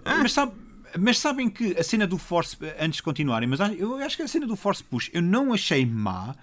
Ah, 0.03 0.17
Mas, 0.23 0.33
sabe, 0.33 0.53
mas 0.97 1.19
sabem 1.19 1.47
que 1.47 1.77
a 1.77 1.83
cena 1.83 2.07
do 2.07 2.17
Force, 2.17 2.57
antes 2.81 2.97
de 2.97 3.03
continuarem, 3.03 3.47
mas 3.47 3.59
eu 3.77 3.97
acho 3.97 4.17
que 4.17 4.23
a 4.23 4.27
cena 4.27 4.47
do 4.47 4.55
Force 4.55 4.83
Push 4.83 5.11
eu 5.13 5.21
não 5.21 5.53
achei 5.53 5.85
má. 5.85 6.35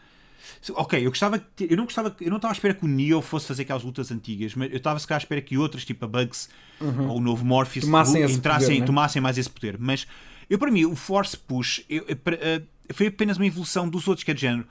Ok, 0.70 0.98
eu 1.04 1.10
gostava 1.10 1.38
que 1.38 1.66
eu 1.70 1.76
não 1.76 1.84
gostava 1.84 2.14
eu 2.20 2.28
não 2.30 2.36
estava 2.36 2.52
à 2.52 2.56
espera 2.56 2.74
que 2.74 2.84
o 2.84 2.88
Neo 2.88 3.20
fosse 3.22 3.46
fazer 3.46 3.62
aquelas 3.62 3.82
lutas 3.82 4.10
antigas, 4.10 4.54
mas 4.54 4.70
eu 4.70 4.76
estava 4.78 4.98
se 4.98 5.06
calhar 5.06 5.20
à 5.20 5.22
espera 5.22 5.40
que 5.40 5.56
outras, 5.58 5.84
tipo 5.84 6.04
a 6.04 6.08
Bugs 6.08 6.48
ou 6.80 7.16
o 7.16 7.20
novo 7.20 7.44
Morpheus, 7.44 7.84
Tomassem 7.84 8.22
entrassem, 8.38 8.66
poder, 8.68 8.80
né? 8.80 8.86
tomassem 8.86 9.22
mais 9.22 9.38
esse 9.38 9.50
poder. 9.50 9.76
Mas 9.78 10.06
eu 10.50 10.58
para 10.58 10.70
mim, 10.70 10.84
o 10.84 10.94
Force 10.96 11.36
Push 11.36 11.82
eu- 11.88 12.04
eu- 12.08 12.18
eh, 12.40 12.62
foi 12.92 13.06
apenas 13.08 13.36
uma 13.36 13.46
evolução 13.46 13.88
dos 13.88 14.06
outros, 14.08 14.24
que 14.24 14.30
é 14.30 14.34
de 14.34 14.40
género. 14.42 14.66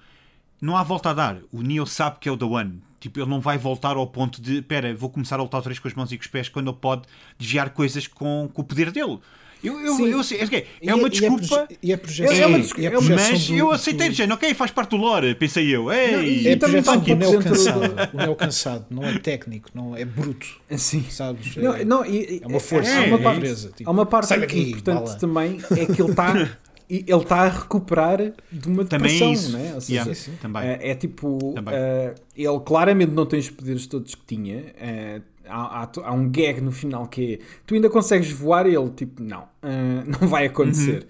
Não 0.61 0.75
há 0.77 0.83
volta 0.83 1.09
a 1.09 1.13
dar. 1.13 1.37
O 1.51 1.61
Neo 1.61 1.85
sabe 1.85 2.17
que 2.19 2.29
é 2.29 2.31
o 2.31 2.37
The 2.37 2.45
One. 2.45 2.81
Tipo, 2.99 3.19
ele 3.19 3.29
não 3.29 3.39
vai 3.39 3.57
voltar 3.57 3.97
ao 3.97 4.07
ponto 4.07 4.41
de, 4.41 4.61
pera, 4.63 4.95
vou 4.95 5.09
começar 5.09 5.35
a 5.39 5.43
lutar 5.43 5.57
outra 5.59 5.69
vez 5.69 5.77
com 5.79 5.87
as 5.87 5.93
mãos 5.93 6.11
e 6.11 6.17
com 6.17 6.21
os 6.23 6.27
pés 6.27 6.49
quando 6.49 6.69
ele 6.71 6.77
pode 6.79 7.03
desviar 7.37 7.69
coisas 7.69 8.07
com, 8.07 8.49
com 8.51 8.61
o 8.61 8.65
poder 8.65 8.89
dele. 8.91 9.19
Eu, 9.65 9.79
eu, 9.79 9.95
Sim. 9.95 10.05
eu 10.07 10.23
sei, 10.23 10.39
é, 10.39 10.43
é, 10.43 10.65
E 10.81 10.89
é 10.89 10.95
uma 10.95 11.07
e 11.07 11.09
desculpa. 11.11 11.47
proje- 11.47 11.67
E 11.81 11.93
a 11.93 11.97
projeção. 11.97 12.35
É 12.35 12.45
uma 12.45 12.57
e 12.57 12.59
a 12.59 12.63
desculpa, 12.63 12.85
é 12.87 12.89
uma- 12.89 12.97
projeção 13.07 13.31
mas 13.31 13.47
do- 13.47 13.55
eu 13.55 13.65
do- 13.67 13.71
aceitei 13.71 14.09
de 14.09 14.15
género, 14.15 14.35
ok, 14.35 14.53
faz 14.53 14.71
parte 14.71 14.89
do 14.91 14.97
lore, 14.97 15.35
pensei 15.35 15.75
eu. 15.75 15.91
Ei, 15.91 16.11
Não, 16.11 16.23
e- 16.23 16.47
É 16.47 16.51
e 16.51 16.55
também 16.57 16.79
está 16.79 16.95
do 16.95 17.05
pouco 17.05 17.15
Neo 17.15 17.41
cansado. 17.43 17.95
O 18.13 18.17
Neo 18.17 18.35
cansado 18.35 18.85
não 18.89 19.03
é 19.05 19.17
técnico, 19.19 19.69
não 19.73 19.95
é 19.95 20.05
bruto. 20.05 20.47
Assim. 20.69 21.03
Sabes? 21.09 21.55
Não, 21.55 21.73
É- 21.75 21.85
não, 21.85 22.05
e- 22.05 22.41
é 22.43 22.47
uma 22.47 22.59
força, 22.59 22.89
Há 22.89 23.03
é 23.03 23.07
uma 23.07 23.19
parte, 23.19 23.35
natureza, 23.35 23.71
tipo, 23.75 23.89
há 23.89 23.93
uma 23.93 24.05
parte 24.05 24.33
aqui 24.33 24.59
importante 24.71 25.03
bala. 25.03 25.15
também 25.15 25.59
é 25.71 25.85
que 25.85 26.01
ele 26.01 26.11
está 26.11 26.33
ele 26.87 27.03
está 27.17 27.37
a 27.37 27.49
recuperar 27.49 28.17
de 28.51 28.67
uma 28.67 28.85
Também 28.85 29.11
depressão, 29.11 29.33
isso. 29.33 29.51
né? 29.57 29.71
Ou 29.73 29.81
seja, 29.81 29.93
Yeah, 29.93 30.13
sim, 30.13 30.31
sim. 30.31 30.37
também. 30.39 30.61
é, 30.63 30.89
é 30.91 30.95
tipo 30.95 31.51
Também. 31.55 31.73
eh, 31.75 32.13
ele 32.37 32.59
claramente 32.63 33.11
não 33.11 33.25
tem 33.25 33.39
os 33.39 33.49
poderes 33.49 33.87
todos 33.87 34.13
que 34.13 34.21
tinha. 34.27 34.65
eh, 34.79 35.21
há, 35.47 35.83
há, 35.83 35.91
há 36.03 36.11
um 36.13 36.29
gag 36.29 36.61
no 36.61 36.71
final 36.71 37.07
que 37.07 37.35
é 37.35 37.39
tu 37.65 37.75
ainda 37.75 37.89
consegues 37.89 38.31
voar 38.31 38.67
e 38.67 38.75
ele 38.75 38.89
tipo 38.91 39.21
não, 39.23 39.43
eh, 39.63 40.03
não 40.21 40.27
vai 40.27 40.45
acontecer. 40.47 41.07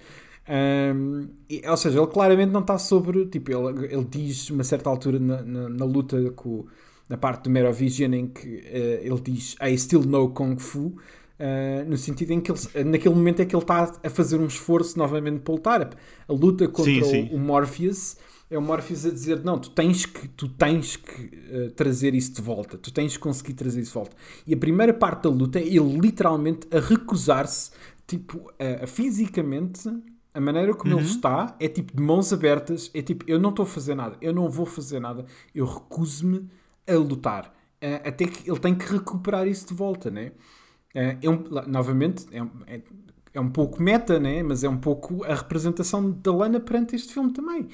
Um, 0.47 1.27
e- 1.49 1.61
ou 1.67 1.77
seja, 1.77 1.99
ele 1.99 2.07
claramente 2.07 2.51
não 2.51 2.61
está 2.61 2.77
sobre. 2.77 3.25
Tipo, 3.27 3.51
ele, 3.51 3.85
ele 3.93 4.05
diz 4.05 4.49
uma 4.49 4.63
certa 4.63 4.89
altura 4.89 5.19
na, 5.19 5.41
na, 5.41 5.69
na 5.69 5.85
luta 5.85 6.31
com, 6.35 6.65
na 7.09 7.17
parte 7.17 7.43
do 7.45 7.49
Merovision 7.49 8.13
em 8.13 8.27
que 8.27 8.61
eh, 8.65 9.01
ele 9.03 9.19
diz 9.21 9.55
I 9.61 9.77
still 9.77 10.03
know 10.03 10.29
Kung 10.29 10.57
Fu. 10.59 10.95
eh, 11.39 11.83
no 11.87 11.97
sentido 11.97 12.31
em 12.31 12.39
que 12.41 12.51
ele, 12.51 12.83
naquele 12.85 13.15
momento 13.15 13.41
é 13.41 13.45
que 13.45 13.55
ele 13.55 13.63
está 13.63 13.91
a 14.03 14.09
fazer 14.09 14.37
um 14.39 14.45
esforço 14.47 14.97
novamente 14.99 15.39
para 15.39 15.53
lutar. 15.53 15.89
A 16.27 16.33
luta 16.33 16.67
contra 16.67 16.83
Sim, 16.93 17.01
o- 17.01 17.05
sim. 17.05 17.29
o 17.31 17.39
Morpheus 17.39 18.15
é 18.49 18.57
o 18.57 18.61
Morpheus 18.61 19.05
a 19.05 19.09
dizer 19.09 19.43
não, 19.43 19.57
tu 19.57 19.69
tens 19.71 20.05
que, 20.05 20.27
tu 20.29 20.47
tens 20.47 20.95
que 20.95 21.31
eh, 21.51 21.69
trazer 21.75 22.13
isso 22.13 22.33
de 22.33 22.41
volta, 22.41 22.77
tu 22.77 22.91
tens 22.93 23.13
que 23.17 23.19
conseguir 23.23 23.53
trazer 23.53 23.81
isso 23.81 23.91
de 23.91 23.95
volta. 23.95 24.15
E 24.45 24.53
a 24.53 24.57
primeira 24.57 24.93
parte 24.93 25.23
da 25.23 25.29
luta 25.29 25.59
é 25.59 25.63
ele 25.65 25.97
literalmente 25.99 26.67
a 26.75 26.79
recusar-se, 26.79 27.71
tipo, 28.05 28.51
a- 28.59 28.83
a 28.83 28.87
fisicamente, 28.87 29.89
a 30.33 30.39
maneira 30.39 30.73
como 30.75 30.93
Uhum. 30.93 30.99
ele 30.99 31.09
está 31.09 31.55
é 31.59 31.67
tipo 31.67 31.95
de 31.95 32.03
mãos 32.03 32.31
abertas, 32.31 32.91
é 32.93 33.01
tipo, 33.01 33.23
eu 33.27 33.39
não 33.39 33.49
estou 33.49 33.63
a 33.63 33.67
fazer 33.67 33.95
nada, 33.95 34.15
eu 34.21 34.33
não 34.33 34.49
vou 34.49 34.65
fazer 34.65 34.99
nada, 34.99 35.25
eu 35.53 35.65
recuso-me 35.65 36.47
a 36.87 36.93
lutar. 36.95 37.53
Eh, 37.81 38.01
até 38.07 38.25
que 38.25 38.49
ele 38.49 38.59
tem 38.59 38.75
que 38.75 38.85
recuperar 38.91 39.47
isso 39.47 39.67
de 39.67 39.73
volta, 39.73 40.11
né? 40.11 40.31
Eh, 40.93 41.17
é 41.23 41.29
um- 41.29 41.43
lá- 41.49 41.65
novamente, 41.67 42.25
é, 42.31 42.43
um- 42.43 42.51
é- 42.67 42.81
é 43.33 43.39
um 43.39 43.49
pouco 43.49 43.81
meta, 43.81 44.19
né? 44.19 44.43
Mas 44.43 44.63
é 44.63 44.69
um 44.69 44.77
pouco 44.77 45.23
a 45.25 45.33
representação 45.35 46.11
da 46.11 46.31
Lana 46.33 46.59
perante 46.59 46.95
este 46.95 47.13
filme 47.13 47.31
também. 47.33 47.67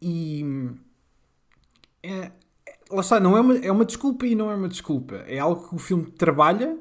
E 0.00 0.44
é, 2.02 2.30
lá 2.90 3.00
está, 3.00 3.18
não 3.20 3.36
é 3.36 3.40
uma, 3.40 3.56
é 3.58 3.72
uma 3.72 3.84
desculpa 3.84 4.26
e 4.26 4.34
não 4.34 4.50
é 4.50 4.54
uma 4.54 4.68
desculpa. 4.68 5.16
É 5.26 5.38
algo 5.38 5.68
que 5.68 5.74
o 5.74 5.78
filme 5.78 6.06
trabalha, 6.06 6.76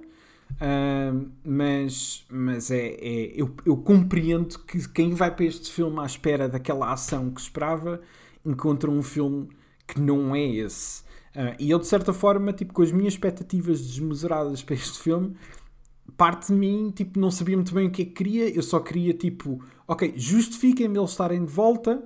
ahm, 0.62 1.28
mas, 1.44 2.26
mas 2.30 2.72
é, 2.72 2.88
é- 2.96 3.34
eu, 3.36 3.56
eu 3.66 3.78
compreendo 3.78 4.60
que 4.60 4.88
quem 4.90 5.14
vai 5.14 5.36
para 5.36 5.46
este 5.46 5.72
filme 5.72 6.00
à 6.00 6.06
espera 6.06 6.48
daquela 6.50 6.92
ação 6.92 7.32
que 7.32 7.42
esperava 7.42 8.02
encontra 8.46 8.90
um 8.92 9.02
filme 9.04 9.50
que 9.88 10.00
não 10.00 10.36
é 10.36 10.46
esse. 10.46 11.04
Ah, 11.36 11.56
e 11.60 11.70
eu, 11.72 11.80
de 11.80 11.88
certa 11.88 12.14
forma, 12.14 12.54
tipo, 12.54 12.74
com 12.74 12.82
as 12.82 12.92
minhas 12.92 13.14
expectativas 13.14 13.82
desmesuradas 13.82 14.64
para 14.64 14.76
este 14.76 15.00
filme, 15.00 15.36
parte 16.18 16.48
de 16.48 16.54
mim, 16.54 16.92
tipo, 16.96 17.20
não 17.20 17.32
sabia 17.32 17.58
muito 17.58 17.74
bem 17.74 17.88
o 17.88 17.92
que 17.92 18.04
é 18.04 18.06
que 18.06 18.12
queria, 18.12 18.50
eu 18.56 18.64
só 18.64 18.80
queria, 18.80 19.14
tipo, 19.14 19.64
ok, 19.88 20.14
justifiquem-me 20.16 20.98
eles 20.98 21.12
estarem 21.12 21.44
de 21.46 21.52
volta, 21.52 22.04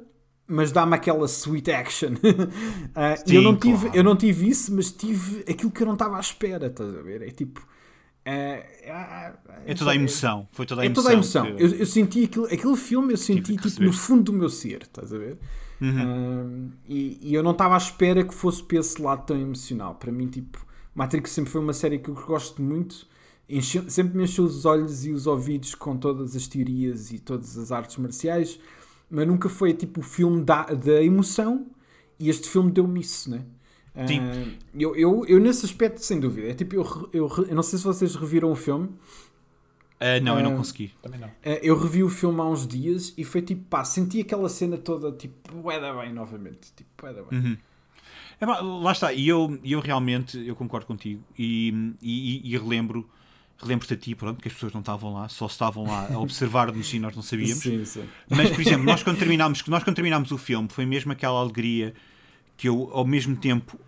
mas 0.50 0.72
dá-me 0.72 0.96
aquela 0.96 1.26
sweet 1.28 1.72
action. 1.72 2.10
Ah, 2.96 3.16
e 3.28 3.36
eu 3.36 3.42
Sim, 3.42 3.44
não, 3.44 3.56
tive, 3.58 3.80
claro. 3.86 3.98
eu 3.98 4.04
não 4.04 4.16
tive 4.16 4.50
isso, 4.50 4.74
mas 4.76 4.92
tive 4.92 5.44
aquilo 5.50 5.72
que 5.72 5.82
eu 5.84 5.86
não 5.88 5.94
estava 5.94 6.18
à 6.18 6.20
espera, 6.20 6.68
estás 6.68 6.94
a 6.96 7.02
ver? 7.02 7.22
É 7.22 7.30
tipo. 7.30 7.66
ah, 8.26 8.64
ah, 8.90 9.34
É 9.66 9.74
toda 9.74 9.92
a 9.92 9.96
emoção. 9.96 10.48
Foi 10.52 10.66
toda 10.66 10.82
a 10.82 10.84
é 10.84 10.88
emoção. 10.88 11.04
toda 11.04 11.14
a 11.14 11.18
emoção. 11.18 11.56
que- 11.56 11.64
Eu, 11.64 11.70
eu 11.80 11.86
senti 11.86 12.24
aquilo, 12.26 12.46
aquele 12.46 12.76
filme, 12.76 13.14
eu 13.14 13.18
senti 13.18 13.56
tipo, 13.56 13.84
no 13.84 13.94
fundo 13.94 14.24
do 14.24 14.34
meu 14.34 14.50
ser, 14.50 14.82
estás 14.84 15.14
a 15.14 15.18
ver? 15.18 15.38
Um, 15.82 16.72
e, 16.88 17.20
e 17.22 17.34
eu 17.34 17.42
não 17.42 17.52
estava 17.52 17.74
à 17.76 17.78
espera 17.78 18.24
que 18.24 18.34
fosse 18.34 18.62
para 18.64 18.80
esse 18.80 19.02
lado 19.02 19.26
tão 19.26 19.40
emocional. 19.40 19.96
Para 19.96 20.12
mim, 20.12 20.28
tipo, 20.28 20.66
Matrix 20.94 21.32
sempre 21.32 21.52
foi 21.52 21.62
uma 21.62 21.74
série 21.74 22.00
que 22.00 22.10
eu 22.10 22.16
gosto 22.16 22.62
muito. 22.62 23.08
Enche- 23.48 23.90
sempre 23.90 24.18
me 24.18 24.24
encheu 24.26 24.44
os 24.44 24.66
olhos 24.66 25.06
e 25.06 25.12
os 25.12 25.26
ouvidos 25.26 25.74
com 25.74 25.96
todas 25.98 26.36
as 26.36 26.48
teorias 26.48 27.12
e 27.12 27.18
todas 27.20 27.58
as 27.58 27.72
artes 27.72 27.98
marciais, 27.98 28.60
mas 29.10 29.28
nunca 29.28 29.50
foi 29.50 29.74
tipo 29.74 30.00
o 30.02 30.04
filme 30.04 30.44
da, 30.44 30.64
da 30.64 31.04
emoção. 31.04 31.68
E 32.20 32.30
este 32.30 32.50
filme 32.50 32.72
deu-me 32.72 33.00
isso, 33.00 33.30
né? 33.30 33.46
Sim. 34.08 34.20
Ah, 34.22 34.68
eu, 34.78 34.96
eu, 34.96 35.26
eu, 35.26 35.40
nesse 35.40 35.66
aspecto, 35.66 36.00
sem 36.00 36.20
dúvida. 36.20 36.50
É 36.50 36.54
tipo, 36.54 36.76
eu, 36.76 37.10
eu, 37.14 37.46
eu 37.50 37.56
não 37.56 37.64
sei 37.64 37.80
se 37.80 37.86
vocês 37.86 38.16
reviram 38.16 38.52
o 38.52 38.56
filme. 38.56 38.90
Ah, 40.00 40.20
não, 40.22 40.38
eu 40.38 40.44
não 40.44 40.54
Ah, 40.54 40.58
consegui. 40.58 40.94
Também 41.02 41.20
não. 41.20 41.28
Uh, 41.28 41.60
eu 41.62 41.78
revi 41.78 42.04
o 42.04 42.10
filme 42.10 42.40
há 42.40 42.46
uns 42.46 42.66
dias 42.66 43.14
e 43.18 43.24
foi 43.26 43.42
tipo, 43.42 43.64
pá, 43.66 43.84
senti 43.84 44.22
aquela 44.22 44.48
cena 44.48 44.78
toda, 44.78 45.12
tipo, 45.12 45.54
bué 45.56 45.80
da 45.80 45.94
bem 45.94 46.14
novamente. 46.14 46.72
Tipo, 46.76 46.90
bué 47.02 47.14
da 47.14 47.24
bem. 47.24 47.40
Uhum. 47.40 47.58
É, 48.40 48.46
lá 48.46 48.92
está, 48.94 49.12
e 49.12 49.28
eu, 49.28 49.60
eu 49.64 49.82
realmente 49.82 50.40
eu 50.48 50.56
concordo 50.56 50.88
contigo 50.88 51.22
e, 51.38 51.74
e, 52.02 52.54
e 52.54 52.58
relembro 52.58 53.10
relembro-te 53.62 53.94
a 53.94 53.98
ti, 53.98 54.16
pronto, 54.16 54.42
que 54.42 54.48
as 54.48 54.54
pessoas 54.54 54.74
não 54.74 54.80
estavam 54.80 55.14
lá, 55.14 55.28
só 55.28 55.46
estavam 55.46 55.86
lá 55.86 56.08
a 56.14 56.20
observar-nos 56.20 56.94
e 56.94 57.00
nós 57.00 57.16
não 57.16 57.22
sabíamos. 57.22 57.64
Sim, 57.64 57.84
sim. 57.86 58.04
Mas, 58.30 58.50
por 58.50 58.62
exemplo, 58.62 58.86
nós 58.86 59.04
quando, 59.04 59.18
terminámos, 59.18 59.66
nós 59.68 59.84
quando 59.84 59.96
terminámos 59.96 60.32
o 60.32 60.38
filme, 60.38 60.70
foi 60.70 60.86
mesmo 60.86 61.12
aquela 61.12 61.40
alegria 61.40 61.94
que 62.56 62.70
eu, 62.70 62.90
ao 62.94 63.06
mesmo 63.06 63.36
tempo, 63.36 63.80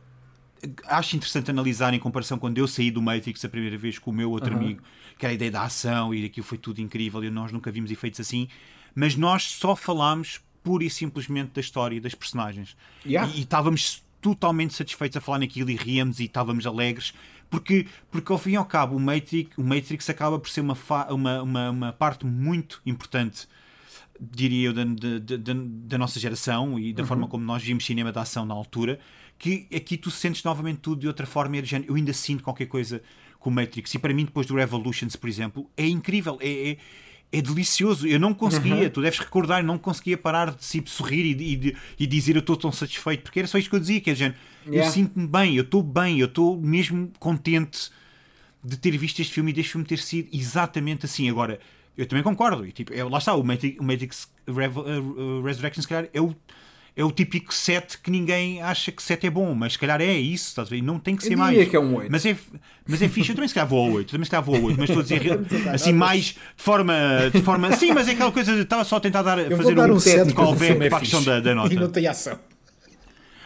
acho 0.85 1.15
interessante 1.15 1.49
analisar 1.49 1.93
em 1.93 1.99
comparação 1.99 2.37
quando 2.37 2.57
eu 2.57 2.67
saí 2.67 2.91
do 2.91 3.01
Matrix 3.01 3.43
a 3.45 3.49
primeira 3.49 3.77
vez 3.77 3.97
com 3.97 4.11
o 4.11 4.13
meu 4.13 4.29
outro 4.29 4.53
Aham. 4.53 4.63
amigo, 4.63 4.81
que 5.17 5.25
era 5.25 5.33
a 5.33 5.35
ideia 5.35 5.51
da 5.51 5.63
ação 5.63 6.13
e 6.13 6.25
aquilo 6.25 6.45
foi 6.45 6.57
tudo 6.57 6.81
incrível 6.81 7.23
e 7.23 7.29
nós 7.29 7.51
nunca 7.51 7.71
vimos 7.71 7.91
efeitos 7.91 8.19
assim, 8.19 8.47
mas 8.93 9.15
nós 9.15 9.43
só 9.43 9.75
falámos 9.75 10.41
pura 10.63 10.83
e 10.83 10.89
simplesmente 10.89 11.51
da 11.53 11.61
história 11.61 11.99
das 11.99 12.13
personagens. 12.13 12.75
Yeah. 13.05 13.31
E, 13.31 13.39
e 13.39 13.41
estávamos 13.41 14.03
totalmente 14.21 14.73
satisfeitos 14.73 15.17
a 15.17 15.21
falar 15.21 15.39
naquilo 15.39 15.69
e 15.69 15.75
ríamos 15.75 16.19
e 16.19 16.25
estávamos 16.25 16.65
alegres. 16.67 17.13
Porque, 17.51 17.85
porque 18.09 18.31
ao 18.31 18.39
fim 18.39 18.51
e 18.51 18.55
ao 18.55 18.65
cabo, 18.65 18.95
o 18.95 18.99
Matrix, 18.99 19.55
o 19.57 19.63
Matrix 19.63 20.09
acaba 20.09 20.39
por 20.39 20.49
ser 20.49 20.61
uma, 20.61 20.75
uma, 21.09 21.41
uma, 21.43 21.69
uma 21.69 21.93
parte 21.93 22.25
muito 22.25 22.81
importante 22.85 23.47
diria 24.21 24.67
eu, 24.67 24.73
da, 24.73 24.83
da, 24.83 25.37
da, 25.37 25.53
da 25.55 25.97
nossa 25.97 26.19
geração 26.19 26.77
e 26.77 26.93
da 26.93 27.03
forma 27.03 27.27
como 27.27 27.43
nós 27.43 27.63
vimos 27.63 27.83
cinema 27.83 28.11
de 28.11 28.19
ação 28.19 28.45
na 28.45 28.53
altura, 28.53 28.99
que 29.39 29.67
aqui 29.75 29.97
tu 29.97 30.11
sentes 30.11 30.43
novamente 30.43 30.77
tudo 30.77 31.01
de 31.01 31.07
outra 31.07 31.25
forma. 31.25 31.57
é 31.57 31.63
Eu 31.87 31.95
ainda 31.95 32.13
sinto 32.13 32.43
qualquer 32.43 32.67
coisa 32.67 33.01
com 33.39 33.49
o 33.49 33.53
Matrix. 33.53 33.93
E 33.95 33.99
para 33.99 34.13
mim, 34.13 34.25
depois 34.25 34.45
do 34.45 34.55
Revolutions, 34.55 35.15
por 35.15 35.27
exemplo, 35.27 35.67
é 35.75 35.87
incrível, 35.87 36.37
é, 36.39 36.71
é, 36.71 36.77
é 37.31 37.41
delicioso. 37.41 38.05
Eu 38.07 38.19
não 38.19 38.33
conseguia, 38.33 38.89
tu 38.89 39.01
deves 39.01 39.19
recordar, 39.19 39.63
não 39.63 39.77
conseguia 39.77 40.17
parar 40.17 40.51
de 40.51 40.57
tipo, 40.57 40.89
sorrir 40.89 41.23
e, 41.39 41.55
e, 41.69 41.77
e 41.99 42.07
dizer 42.07 42.35
eu 42.35 42.39
estou 42.41 42.57
tão 42.57 42.71
satisfeito, 42.71 43.23
porque 43.23 43.39
era 43.39 43.47
só 43.47 43.57
isto 43.57 43.69
que 43.69 43.75
eu 43.75 43.79
dizia, 43.79 44.01
que 44.01 44.09
é 44.09 44.15
género, 44.15 44.39
Yeah. 44.63 44.87
eu 44.87 44.91
sinto-me 44.93 45.25
bem, 45.27 45.55
eu 45.55 45.63
estou 45.63 45.81
bem, 45.81 46.19
eu 46.19 46.27
estou 46.27 46.55
mesmo 46.61 47.11
contente 47.17 47.89
de 48.63 48.77
ter 48.77 48.95
visto 48.95 49.19
este 49.19 49.33
filme 49.33 49.49
e 49.49 49.53
deste 49.55 49.71
filme 49.71 49.85
ter 49.87 49.97
sido 49.97 50.29
exatamente 50.31 51.03
assim. 51.05 51.27
Agora, 51.27 51.59
eu 51.97 52.05
também 52.05 52.23
concordo. 52.23 52.63
E, 52.63 52.71
tipo, 52.71 52.93
é- 52.93 53.03
lá 53.03 53.17
está, 53.17 53.33
o 53.33 53.43
Matrix, 53.43 53.79
o 53.79 53.83
Matrix 53.83 54.31
Revo- 54.47 54.81
uh, 54.81 55.41
Resurrection, 55.41 55.81
se 55.81 55.87
calhar, 55.87 56.07
é 56.13 56.21
o, 56.21 56.35
é 56.95 57.03
o 57.05 57.11
típico 57.11 57.53
set 57.53 57.97
que 57.99 58.11
ninguém 58.11 58.61
acha 58.61 58.91
que 58.91 59.01
set 59.01 59.25
é 59.25 59.29
bom, 59.29 59.55
mas 59.55 59.73
se 59.73 59.79
calhar 59.79 60.01
é 60.01 60.13
isso, 60.13 60.49
estás 60.49 60.67
a 60.67 60.71
ver? 60.71 60.81
Não 60.81 60.99
tem 60.99 61.15
que 61.15 61.23
ser 61.23 61.37
mais. 61.37 61.69
que 61.69 61.75
é 61.75 61.79
um 61.79 61.95
oito. 61.95 62.11
Mas 62.11 62.25
é, 62.25 62.35
mas 62.87 63.01
é 63.01 63.07
fixe, 63.07 63.29
eu 63.29 63.35
também 63.35 63.47
se 63.47 63.53
calhar 63.53 63.67
vou 63.67 63.85
ao 63.85 63.91
8, 63.93 64.11
também 64.11 64.25
se 64.25 64.31
calhar 64.31 64.43
vou 64.43 64.55
ao 64.55 64.63
8, 64.63 64.77
mas 64.77 64.89
estou 64.89 64.99
a 64.99 65.03
dizer 65.03 65.39
assim, 65.73 65.93
mais 65.93 66.25
de 66.25 66.37
forma, 66.57 66.93
de 67.33 67.41
forma. 67.41 67.71
Sim, 67.77 67.93
mas 67.93 68.07
é 68.07 68.11
aquela 68.11 68.31
coisa 68.31 68.53
de 68.53 68.61
estava 68.61 68.83
só 68.83 68.97
a 68.97 68.99
tentar 68.99 69.21
dar, 69.21 69.39
Eu 69.39 69.55
fazer 69.55 69.77
um 69.77 69.93
um 69.93 69.99
7 69.99 70.17
porque 70.17 70.31
o 70.31 70.35
callback 70.35 70.71
é 70.71 70.89
para 70.89 70.97
a 70.97 70.99
questão 70.99 71.23
da, 71.23 71.39
da 71.39 71.55
nota. 71.55 71.73
E 71.73 71.77
não 71.77 71.89
tem 71.89 72.07
ação. 72.07 72.37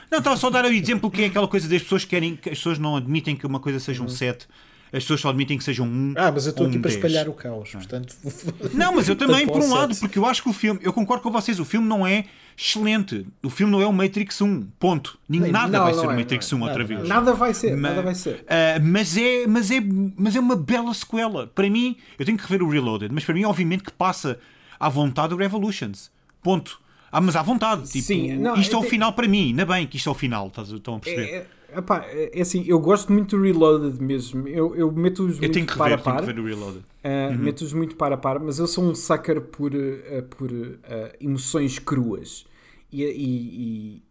Não, 0.09 0.19
estava 0.19 0.37
só 0.37 0.47
a 0.47 0.51
dar 0.51 0.65
o 0.65 0.69
exemplo 0.69 1.11
que 1.11 1.23
é 1.23 1.25
aquela 1.27 1.47
coisa 1.47 1.67
das 1.67 1.81
pessoas 1.81 2.03
que 2.03 2.11
querem, 2.11 2.35
que 2.35 2.49
as 2.49 2.57
pessoas 2.57 2.79
não 2.79 2.95
admitem 2.95 3.35
que 3.35 3.45
uma 3.45 3.59
coisa 3.59 3.79
seja 3.79 4.03
um 4.03 4.07
7, 4.07 4.47
as 4.95 5.03
pessoas 5.03 5.19
só 5.21 5.29
admitem 5.29 5.57
que 5.57 5.63
seja 5.63 5.83
um 5.83 5.85
1. 5.87 6.13
Ah, 6.15 6.31
mas 6.31 6.45
eu 6.45 6.51
estou 6.51 6.63
ou 6.65 6.69
aqui 6.69 6.77
um 6.77 6.81
para 6.81 6.89
10. 6.89 6.95
espalhar 7.03 7.27
o 7.27 7.33
caos, 7.33 7.71
portanto. 7.71 8.15
Não, 8.73 8.93
mas 8.95 9.09
eu 9.09 9.15
também, 9.15 9.45
por 9.45 9.61
um 9.61 9.69
lado, 9.73 9.93
sete. 9.93 9.99
porque 10.01 10.17
eu 10.17 10.25
acho 10.25 10.41
que 10.41 10.49
o 10.49 10.53
filme, 10.53 10.79
eu 10.83 10.93
concordo 10.93 11.21
com 11.23 11.31
vocês, 11.31 11.59
o 11.59 11.65
filme 11.65 11.87
não 11.87 12.05
é 12.07 12.25
excelente. 12.57 13.27
O 13.43 13.49
filme 13.49 13.71
não 13.71 13.81
é 13.81 13.85
o 13.85 13.91
Matrix 13.91 14.39
1. 14.41 14.61
Ponto. 14.79 15.19
Nem 15.27 15.41
Não, 15.41 15.51
nada 15.51 15.77
não, 15.77 15.83
vai 15.85 15.93
não 15.93 15.99
ser 15.99 16.07
o 16.07 16.11
é, 16.11 16.15
Matrix 16.15 16.51
não 16.51 16.59
1 16.59 16.61
é. 16.63 16.67
outra 16.69 16.83
vez. 16.83 17.07
Nada 17.07 17.33
vai 17.33 17.53
ser, 17.53 17.75
nada 17.75 18.01
vai 18.01 18.15
ser. 18.15 18.45
Ah, 18.47 18.79
mas, 18.81 19.17
é, 19.17 19.45
mas, 19.47 19.69
é, 19.71 19.81
mas 20.15 20.35
é 20.35 20.39
uma 20.39 20.55
bela 20.55 20.93
sequela. 20.93 21.47
Para 21.47 21.69
mim, 21.69 21.97
eu 22.17 22.25
tenho 22.25 22.37
que 22.37 22.43
rever 22.43 22.63
o 22.65 22.69
Reloaded, 22.69 23.13
mas 23.13 23.25
para 23.25 23.33
mim, 23.35 23.43
obviamente, 23.43 23.83
que 23.83 23.91
passa 23.91 24.39
à 24.79 24.87
vontade 24.87 25.29
do 25.29 25.35
Revolutions. 25.35 26.09
Ponto. 26.41 26.79
Ah, 27.11 27.21
mas 27.21 27.35
à 27.35 27.41
vontade. 27.41 27.89
Tipo, 27.89 28.05
Sim, 28.05 28.37
não, 28.37 28.55
isto 28.55 28.75
é 28.75 28.79
o 28.79 28.83
te- 28.83 28.89
final 28.89 29.13
para 29.13 29.27
mim. 29.27 29.47
Ainda 29.47 29.65
bem 29.65 29.87
que 29.87 29.95
isto 29.97 30.09
é 30.09 30.11
o 30.11 30.15
final. 30.15 30.51
Estão 30.57 30.95
a 30.95 30.99
perceber? 30.99 31.27
É, 31.27 31.35
é, 31.35 31.45
epá, 31.77 32.05
é 32.07 32.41
assim, 32.41 32.63
eu 32.67 32.79
gosto 32.79 33.11
muito 33.11 33.37
do 33.37 33.43
Reloaded 33.43 34.01
mesmo. 34.01 34.47
Eu, 34.47 34.75
eu 34.75 34.91
meto-os 34.91 35.39
muito 35.39 35.53
tenho 35.53 35.65
que 35.65 35.77
par 35.77 35.89
rever, 35.89 35.99
a 35.99 36.03
tenho 36.03 36.15
par. 36.15 36.25
que 36.25 36.33
ver 36.33 36.39
o 36.39 36.45
Reloaded. 36.45 36.79
Uh, 37.03 37.37
Meto-os 37.37 37.73
muito 37.73 37.95
par 37.95 38.11
a 38.11 38.17
par, 38.17 38.39
mas 38.39 38.57
eu 38.59 38.67
sou 38.67 38.83
um 38.83 38.95
sucker 38.95 39.41
por, 39.41 39.73
uh, 39.73 40.23
por 40.29 40.51
uh, 40.51 40.75
emoções 41.19 41.77
cruas. 41.77 42.45
E, 42.91 43.03
e, 43.03 44.03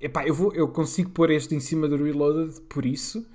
e, 0.00 0.04
epá, 0.04 0.26
eu, 0.26 0.34
vou, 0.34 0.52
eu 0.54 0.68
consigo 0.68 1.10
pôr 1.10 1.30
este 1.30 1.54
em 1.54 1.60
cima 1.60 1.86
do 1.88 1.96
Reloaded 1.96 2.60
por 2.68 2.84
isso. 2.84 3.26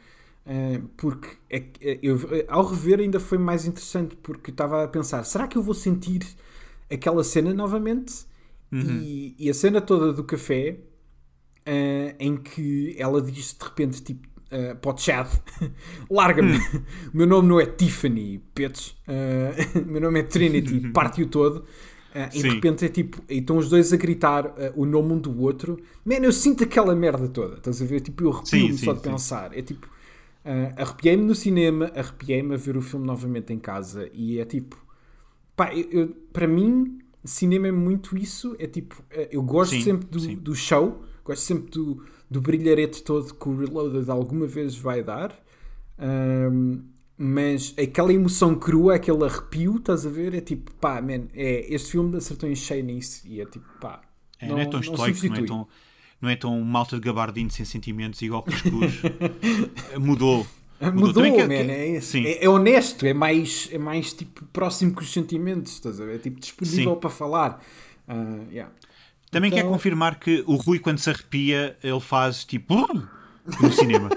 porque 0.97 1.29
é 1.49 1.63
eu, 2.01 2.19
ao 2.47 2.65
rever 2.65 2.99
ainda 2.99 3.19
foi 3.19 3.37
mais 3.37 3.65
interessante 3.65 4.15
porque 4.15 4.51
estava 4.51 4.83
a 4.83 4.87
pensar, 4.87 5.23
será 5.23 5.47
que 5.47 5.57
eu 5.57 5.61
vou 5.61 5.75
sentir 5.75 6.25
aquela 6.89 7.23
cena 7.23 7.53
novamente? 7.53 8.25
E, 8.73 9.35
e 9.37 9.49
a 9.49 9.53
cena 9.53 9.81
toda 9.81 10.13
do 10.13 10.23
café 10.23 10.77
uh, 11.67 12.15
em 12.19 12.37
que 12.37 12.95
ela 12.97 13.21
diz 13.21 13.53
de 13.57 13.63
repente 13.65 14.01
tipo 14.03 14.27
uh, 14.51 14.75
para 14.77 14.93
o 14.93 14.97
Chad 14.97 15.27
larga-me, 16.09 16.57
o 17.13 17.17
meu 17.17 17.27
nome 17.27 17.47
não 17.47 17.59
é 17.59 17.65
Tiffany 17.65 18.39
Pets, 18.53 18.95
uh, 19.07 19.79
o 19.87 19.91
meu 19.91 20.01
nome 20.01 20.19
é 20.19 20.23
Trinity, 20.23 20.79
parte-o 20.89 21.27
todo. 21.27 21.65
Uh, 22.13 22.27
e 22.33 22.41
de 22.41 22.49
repente 22.49 22.83
é 22.83 22.89
tipo 22.89 23.23
e 23.29 23.37
estão 23.37 23.55
os 23.57 23.69
dois 23.69 23.93
a 23.93 23.97
gritar 23.97 24.45
uh, 24.47 24.53
o 24.75 24.85
nome 24.85 25.13
um 25.13 25.17
do 25.19 25.41
outro. 25.41 25.79
Man, 26.03 26.15
eu 26.15 26.33
sinto 26.33 26.63
aquela 26.63 26.93
merda 26.93 27.29
toda 27.29 27.55
estás 27.55 27.81
a 27.81 27.85
ver, 27.85 28.01
tipo 28.01 28.23
eu 28.23 28.31
arrepio-me 28.31 28.77
só 28.77 28.91
de 28.91 28.99
sim. 28.99 29.09
pensar. 29.09 29.57
É 29.57 29.61
tipo, 29.61 29.87
uh, 29.87 30.81
arrepiei-me 30.81 31.23
no 31.23 31.33
cinema 31.33 31.89
arrepiei-me 31.95 32.53
a 32.53 32.57
ver 32.57 32.75
o 32.75 32.81
filme 32.81 33.05
novamente 33.05 33.53
em 33.53 33.59
casa 33.59 34.09
e 34.13 34.39
é 34.39 34.45
tipo 34.45 34.77
pá, 35.55 35.73
eu, 35.75 35.87
eu- 35.91 36.07
para 36.33 36.47
mim, 36.47 36.99
cinema 37.23 37.67
é 37.67 37.71
muito 37.71 38.17
isso. 38.17 38.55
É 38.59 38.67
tipo, 38.67 39.03
eh, 39.11 39.29
eu 39.31 39.41
gosto 39.43 39.75
Sim, 39.75 39.81
sempre 39.81 40.07
do, 40.09 40.19
sim. 40.19 40.35
do 40.35 40.55
show, 40.55 41.03
gosto 41.23 41.41
sempre 41.43 41.71
do, 41.71 42.03
do 42.29 42.41
brilharete 42.41 43.03
todo 43.03 43.33
que 43.33 43.49
o 43.49 43.57
Reloaded 43.57 44.09
alguma 44.09 44.45
vez 44.47 44.75
vai 44.75 45.03
dar. 45.03 45.37
Ahm, 45.97 46.79
mas 47.17 47.75
aquela 47.77 48.11
emoção 48.11 48.55
crua, 48.55 48.95
aquele 48.95 49.23
arrepio, 49.23 49.77
estás 49.77 50.05
a 50.05 50.09
ver? 50.09 50.33
É 50.33 50.41
tipo, 50.41 50.71
pá, 50.75 50.99
man, 51.01 51.27
é, 51.33 51.71
este 51.73 51.91
filme 51.91 52.17
acertou 52.17 52.49
em 52.49 52.55
cheio 52.55 52.83
nisso 52.83 53.21
e 53.27 53.39
é 53.41 53.45
tipo, 53.45 53.65
pá. 53.79 54.01
É, 54.39 54.47
não, 54.47 54.57
é 54.57 54.65
tão 54.65 54.79
estoico, 54.79 55.27
não 55.27 55.35
é 55.35 55.43
tão, 55.43 55.67
não 56.19 56.29
é 56.29 56.35
tão 56.35 56.61
malta 56.61 56.95
de 56.95 57.01
gabardino 57.03 57.51
sem 57.51 57.63
sentimentos 57.63 58.19
igual 58.23 58.41
que 58.43 58.53
os. 58.55 59.01
Mudou. 59.99 60.45
Mudou, 60.93 61.13
Também 61.13 61.33
que- 61.33 61.41
man, 61.41 61.47
que- 61.47 62.17
é. 62.17 62.31
É, 62.41 62.45
é 62.45 62.49
honesto, 62.49 63.05
é 63.05 63.13
mais, 63.13 63.69
é 63.71 63.77
mais 63.77 64.13
tipo 64.13 64.43
próximo 64.45 64.93
com 64.93 65.01
os 65.01 65.13
sentimentos, 65.13 65.73
estás 65.73 66.01
a 66.01 66.05
ver? 66.05 66.15
É 66.15 66.17
tipo 66.17 66.39
disponível 66.39 66.95
Sim. 66.95 66.99
para 66.99 67.09
falar. 67.11 67.63
Ah, 68.07 68.39
yeah. 68.51 68.73
Também 69.31 69.49
quer 69.49 69.59
Então- 69.59 69.71
confirmar 69.71 70.19
que 70.19 70.43
o 70.45 70.55
Rui, 70.55 70.77
quando 70.77 70.99
se 70.99 71.09
arrepia, 71.09 71.77
ele 71.81 71.99
faz 71.99 72.43
tipo. 72.43 72.75
No 73.59 73.71
cinema. 73.73 74.07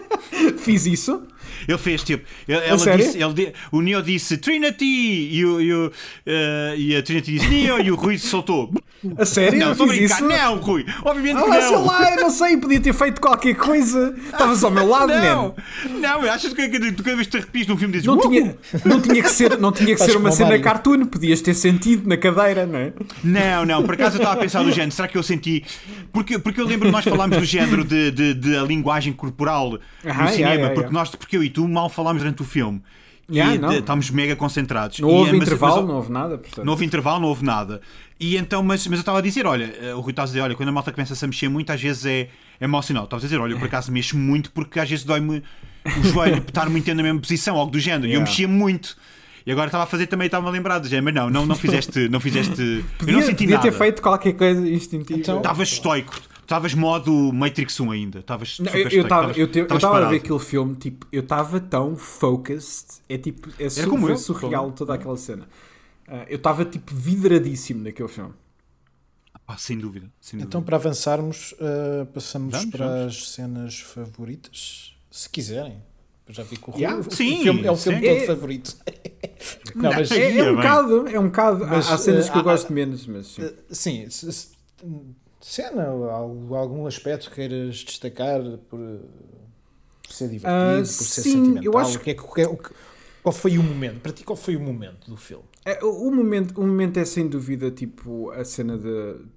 Fiz 0.58 0.84
isso. 0.84 1.22
Ele 1.68 1.78
fez 1.78 2.02
tipo. 2.02 2.24
ele- 2.48 2.58
Ela 2.64 2.96
disse, 2.96 3.18
ele 3.22 3.52
o 3.72 3.80
Neo 3.80 4.02
disse 4.02 4.36
Trinity 4.36 4.84
e, 4.84 5.44
o, 5.44 5.60
e, 5.60 5.72
o, 5.74 5.92
eh, 6.26 6.74
e 6.76 6.96
a 6.96 7.02
Trinity 7.02 7.32
disse 7.32 7.48
Neo 7.48 7.80
e 7.80 7.90
o 7.90 7.94
Rui 7.94 8.18
soltou. 8.18 8.72
A 9.18 9.24
sério? 9.24 9.58
Não, 9.58 9.72
estou 9.72 9.84
a 9.86 9.88
brincar. 9.88 10.14
isso? 10.18 10.24
Não, 10.28 10.56
Rui. 10.56 10.84
Obviamente 11.04 11.36
Ah, 11.38 11.42
que 11.42 11.48
lá, 11.50 11.60
sei 11.60 11.70
não. 11.72 11.86
lá, 11.86 12.10
eu 12.14 12.20
não 12.22 12.30
sei, 12.30 12.56
podia 12.56 12.80
ter 12.80 12.92
feito 12.94 13.20
qualquer 13.20 13.54
coisa. 13.54 14.14
Estavas 14.24 14.64
ao 14.64 14.70
meu 14.70 14.86
lado, 14.88 15.08
Não, 15.08 15.54
man. 15.90 16.00
não, 16.00 16.22
achas 16.30 16.52
que 16.54 16.68
cada 16.68 17.16
vez 17.16 17.26
que 17.26 17.30
te 17.32 17.36
arrepias 17.36 17.66
num 17.66 17.76
filme 17.76 17.92
dizes 17.92 18.06
Não 18.06 18.16
"Uh!" 18.16 18.20
tinha, 18.20 18.56
não 18.84 19.00
tinha 19.00 19.22
que 19.22 19.30
ser, 19.30 19.58
não 19.58 19.72
tinha 19.72 19.88
que 19.92 19.96
Faz 19.98 20.10
ser 20.10 20.16
uma 20.16 20.30
cena 20.32 20.58
cartoon, 20.58 21.04
podias 21.06 21.40
ter 21.42 21.54
sentido 21.54 22.08
na 22.08 22.16
cadeira, 22.16 22.64
não 22.66 22.78
é? 22.78 22.92
Não, 23.22 23.64
não, 23.66 23.82
por 23.82 23.94
acaso 23.94 24.16
eu 24.16 24.20
estava 24.20 24.34
a 24.38 24.42
pensar 24.42 24.62
do 24.62 24.70
género, 24.72 24.92
será 24.92 25.06
que 25.08 25.18
eu 25.18 25.22
senti. 25.22 25.62
Porque, 26.12 26.38
porque 26.38 26.60
eu 26.60 26.66
lembro 26.66 26.86
que 26.88 26.92
nós 26.92 27.04
falámos 27.04 27.36
do 27.38 27.44
género 27.44 27.84
de, 27.84 28.10
de, 28.10 28.34
de 28.34 28.56
a 28.56 28.62
linguagem 28.62 29.12
corporal 29.12 29.72
no 29.72 29.78
cinema, 30.02 30.30
yeah, 30.30 30.52
yeah, 30.54 30.66
porque, 30.74 30.80
yeah. 30.80 30.92
nós, 30.92 31.10
porque 31.10 31.33
eu 31.36 31.42
e 31.44 31.50
tu 31.50 31.66
mal 31.68 31.88
falámos 31.88 32.22
durante 32.22 32.42
o 32.42 32.44
filme. 32.44 32.82
Yeah, 33.30 33.54
e 33.54 33.58
não. 33.58 33.72
estávamos 33.72 34.10
mega 34.10 34.36
concentrados. 34.36 35.00
Não 35.00 35.08
E, 35.08 35.12
houve 35.12 35.32
mas- 35.32 35.42
intervalo, 35.48 35.76
mas- 35.76 35.86
não 35.88 35.94
houve 35.96 36.12
nada. 36.12 36.36
Portanto. 36.36 36.64
Não 36.64 36.72
houve 36.72 36.84
intervalo, 36.84 37.20
não 37.20 37.28
houve 37.28 37.42
nada. 37.44 37.80
E 38.20 38.36
então, 38.36 38.62
mas, 38.62 38.86
mas 38.86 38.98
eu 38.98 39.00
estava 39.00 39.18
a 39.18 39.22
dizer, 39.22 39.46
olha, 39.46 39.74
eh, 39.80 39.94
o 39.94 40.00
Rui 40.00 40.10
estava 40.10 40.26
a 40.26 40.28
dizer, 40.28 40.40
olha, 40.42 40.54
quando 40.54 40.68
a 40.68 40.72
malta 40.72 40.92
começa 40.92 41.24
a 41.24 41.26
mexer 41.26 41.48
muito, 41.48 41.70
às 41.72 41.80
vezes 41.80 42.04
é, 42.04 42.28
é 42.60 42.66
mau 42.66 42.82
sinal. 42.82 43.04
Estavas 43.04 43.24
a 43.24 43.26
dizer, 43.26 43.38
olha, 43.40 43.52
eu 43.54 43.58
por 43.58 43.64
acaso 43.66 43.90
mexo 43.90 44.14
muito 44.16 44.52
porque 44.52 44.78
às 44.78 44.88
vezes 44.90 45.06
dói-me 45.06 45.42
o 45.98 46.02
joelho 46.04 46.36
estar 46.46 46.68
muito 46.68 46.84
tempo 46.84 46.98
na 46.98 47.02
mesma 47.02 47.20
posição, 47.20 47.56
algo 47.56 47.72
do 47.72 47.80
género. 47.80 48.04
E 48.04 48.08
eu 48.10 48.12
Yeah. 48.20 48.28
mexia 48.30 48.46
muito. 48.48 48.94
E 49.46 49.52
agora 49.52 49.68
estava 49.68 49.84
a 49.84 49.86
fazer 49.86 50.06
também, 50.06 50.26
estava-me 50.26 50.48
a 50.50 50.52
lembrar 50.52 50.78
do 50.78 50.86
género, 50.88 51.04
mas 51.06 51.14
não, 51.14 51.30
não, 51.30 51.46
não 51.46 51.54
fizeste, 51.56 52.08
não 52.10 52.20
fizeste. 52.20 52.60
eu 52.60 52.84
Podia, 52.98 53.14
não 53.14 53.22
senti 53.22 53.44
podia 53.44 53.56
nada. 53.56 53.70
ter 53.70 53.76
feito 53.76 54.02
qualquer 54.02 54.34
coisa 54.34 54.68
instintiva. 54.68 55.18
Então- 55.18 55.38
Estavas 55.38 55.68
estoico. 55.72 56.14
Estavas 56.44 56.74
modo 56.74 57.32
Matrix 57.32 57.80
1 57.80 57.90
ainda. 57.90 58.18
Estavas 58.18 58.50
super 58.50 58.74
eu 58.74 58.82
eu 58.82 58.86
eu 58.86 59.76
estava 59.76 60.04
a 60.06 60.08
ver 60.10 60.16
aquele 60.16 60.38
filme, 60.38 60.76
tipo, 60.76 61.06
eu 61.10 61.22
estava 61.22 61.58
tão 61.58 61.96
focused, 61.96 63.00
é 63.08 63.16
tipo, 63.16 63.48
é 63.58 63.68
su 63.70 63.88
como 63.88 64.08
eu, 64.10 64.16
surreal 64.18 64.64
como- 64.64 64.76
toda 64.76 64.94
aquela 64.94 65.16
cena. 65.16 65.48
Ah, 66.06 66.26
eu 66.28 66.36
estava 66.36 66.64
tipo 66.66 66.94
vidradíssimo 66.94 67.82
naquele 67.82 68.08
filme. 68.08 68.34
Ah, 69.48 69.56
sem 69.56 69.78
dúvida. 69.78 70.06
Sem 70.20 70.38
dúvida. 70.38 70.48
Então, 70.48 70.62
para 70.62 70.76
avançarmos, 70.76 71.52
uh, 71.52 72.06
passamos 72.12 72.52
Vamos, 72.54 72.70
para 72.70 72.86
vamos. 72.86 73.06
as 73.16 73.28
cenas 73.30 73.80
favoritas, 73.80 74.94
se 75.10 75.28
quiserem. 75.30 75.82
Eu 76.26 76.32
já 76.34 76.42
vi 76.42 76.56
que 76.56 76.70
o, 76.70 76.74
Yeah. 76.76 76.96
o- 76.98 77.00
o 77.06 77.10
Sim, 77.10 77.42
filme 77.42 77.66
é 77.66 77.70
o 77.70 77.76
filme 77.76 77.98
sim. 78.00 78.06
todo 78.06 78.16
É- 78.22 78.26
favorito. 78.26 78.76
não, 79.76 79.92
mas, 79.92 80.10
é- 80.10 80.38
É, 80.38 80.50
um 80.50 80.56
bocado, 80.56 81.08
é 81.08 81.20
um 81.20 81.24
bocado. 81.26 81.64
Há- 81.64 81.68
Mas, 81.68 81.90
há 81.90 81.98
cenas 81.98 82.26
eh, 82.28 82.30
que 82.32 82.36
eu 82.36 82.40
há- 82.40 82.44
gosto 82.44 82.72
menos, 82.72 83.06
mas 83.06 83.26
sim. 83.28 83.42
uh, 83.44 83.54
sim, 83.70 84.08
se- 84.10 84.32
se- 84.32 84.48
cena, 85.44 85.84
algum 85.86 86.86
aspecto 86.86 87.30
queiras 87.30 87.76
destacar 87.84 88.40
por, 88.68 88.78
uh, 88.80 89.00
ser 90.08 90.28
divertido, 90.28 90.48
Ah, 90.48 90.76
por 90.78 91.04
ser 91.04 91.22
sim, 91.22 91.32
sentimental? 91.32 91.64
eu 91.64 91.78
acho 91.78 91.98
o 91.98 92.00
que 92.00 92.10
é 92.10 92.14
que- 92.14 92.22
o 92.22 92.32
que 92.32 92.40
é- 92.42 92.48
o 92.48 92.56
que- 92.56 92.70
qual 93.22 93.32
foi 93.32 93.58
o 93.58 93.62
momento? 93.62 94.00
Para 94.00 94.12
ti, 94.12 94.24
qual 94.24 94.36
foi 94.36 94.56
o 94.56 94.60
momento 94.60 95.10
do 95.10 95.16
filme? 95.16 95.44
É, 95.64 95.82
o, 95.82 96.10
momento, 96.10 96.60
o 96.60 96.66
momento 96.66 96.98
é 96.98 97.04
sem 97.04 97.26
dúvida 97.26 97.70
tipo 97.70 98.30
a 98.30 98.44
cena 98.44 98.76
de, 98.76 98.86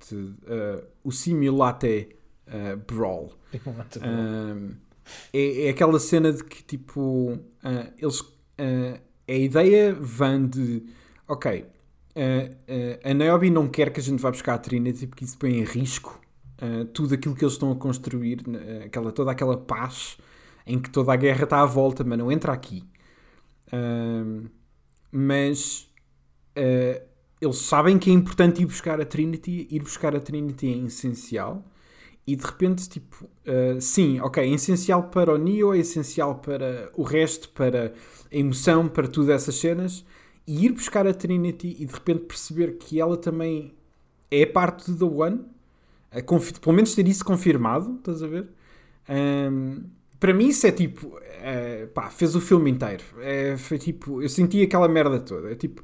de, 0.10 0.34
eh, 0.46 0.84
o 1.04 1.12
simulate 1.12 2.10
eh, 2.48 2.76
brawl. 2.76 3.34
Um, 4.04 4.76
é, 5.34 5.68
é 5.68 5.70
aquela 5.70 6.00
cena 6.00 6.34
de 6.34 6.44
que 6.44 6.64
tipo 6.64 7.40
ah, 7.64 7.88
eles 7.98 8.22
ah, 8.58 9.00
a 9.28 9.34
ideia 9.34 9.94
vem 9.94 10.48
de 10.48 10.84
ok 11.28 11.66
ah, 12.18 12.50
ah, 13.06 13.12
a 13.12 13.14
Niobe 13.14 13.52
não 13.52 13.68
quer 13.68 13.92
que 13.92 14.00
a 14.00 14.04
gente 14.04 14.20
vá 14.20 14.32
buscar 14.32 14.56
a 14.56 14.58
Trinity 14.58 15.06
porque 15.06 15.24
isso 15.24 15.38
põe 15.38 15.60
em 15.60 15.64
risco 15.64 16.20
ah, 16.60 16.88
tudo 16.92 17.14
aquilo 17.14 17.36
que 17.36 17.44
eles 17.44 17.54
estão 17.54 17.72
a 17.72 17.76
construir 17.76 18.44
ah, 18.48 18.86
aquela, 18.86 19.12
toda 19.12 19.32
aquela 19.32 19.56
paz 19.56 20.18
em 20.66 20.80
que 20.80 20.90
toda 20.90 21.14
a 21.14 21.16
guerra 21.16 21.44
está 21.44 21.62
à 21.62 21.66
volta 21.66 22.04
mas 22.04 22.18
não 22.18 22.32
entra 22.32 22.52
aqui. 22.52 22.84
Um, 23.72 24.46
mas 25.12 25.88
eles 27.40 27.58
sabem 27.58 28.00
que 28.00 28.10
é 28.10 28.14
importante 28.14 28.62
ir 28.62 28.66
buscar 28.66 29.00
a 29.00 29.06
Trinity 29.06 29.68
ir 29.70 29.82
buscar 29.82 30.16
a 30.16 30.20
Trinity 30.20 30.74
é 30.74 30.78
essencial 30.86 31.64
e 32.26 32.36
de 32.36 32.46
repente, 32.46 32.90
tipo, 32.90 33.24
uh, 33.24 33.80
sim, 33.80 34.20
ok, 34.20 34.44
é 34.44 34.54
essencial 34.54 35.04
para 35.04 35.34
o 35.34 35.38
Neo, 35.38 35.74
é 35.74 35.78
essencial 35.78 36.36
para 36.36 36.92
o 36.94 37.02
resto, 37.02 37.48
para 37.50 37.94
a 38.30 38.36
emoção, 38.36 38.90
para 38.90 39.08
tudo 39.08 39.32
essas 39.32 39.56
cenas, 39.56 40.06
e 40.48 40.66
ir 40.66 40.72
buscar 40.72 41.06
a 41.06 41.14
Trinity 41.14 41.76
e 41.80 41.86
de 41.86 41.94
repente 41.94 42.22
perceber 42.26 42.78
que 42.78 43.00
ela 43.00 43.18
também 43.18 43.74
é 44.32 44.46
parte 44.46 44.92
do 44.92 44.98
The 45.10 45.16
One, 45.16 45.46
a 46.12 46.22
confi- 46.22 46.60
pelo 46.60 46.76
menos 46.76 46.96
ter 46.96 47.08
isso 47.08 47.24
confirmado, 47.26 47.96
estás 47.98 48.24
a 48.24 48.28
ver? 48.28 48.48
Um, 49.10 49.84
para 50.20 50.34
mim, 50.34 50.48
isso 50.48 50.66
é 50.66 50.72
tipo, 50.72 51.08
uh, 51.08 51.88
pá, 51.94 52.10
fez 52.10 52.36
o 52.36 52.42
filme 52.42 52.72
inteiro. 52.72 53.04
É, 53.20 53.58
foi 53.58 53.78
tipo, 53.78 54.22
eu 54.22 54.30
senti 54.30 54.62
aquela 54.62 54.88
merda 54.88 55.20
toda. 55.20 55.52
É 55.52 55.56
tipo, 55.56 55.84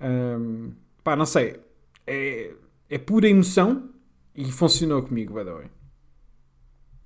um, 0.00 0.72
pá, 1.02 1.16
não 1.16 1.26
sei, 1.26 1.60
é, 2.06 2.54
é 2.88 2.98
pura 2.98 3.28
emoção 3.28 3.90
e 4.34 4.44
funcionou 4.52 5.02
comigo, 5.02 5.34
by 5.34 5.44
the 5.44 5.52
way. 5.52 5.66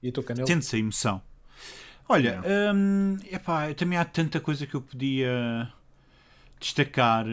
E 0.03 0.13
tu, 0.13 0.23
Canelo? 0.23 0.47
Sente-se 0.47 0.77
a 0.77 0.79
emoção. 0.79 1.23
Olha, 2.09 2.41
hum, 2.75 3.17
epá, 3.33 3.75
também 3.75 3.99
há 3.99 4.05
tanta 4.05 4.39
coisa 4.41 4.67
que 4.67 4.75
eu 4.75 4.81
podia 4.83 5.73
destacar, 6.61 7.27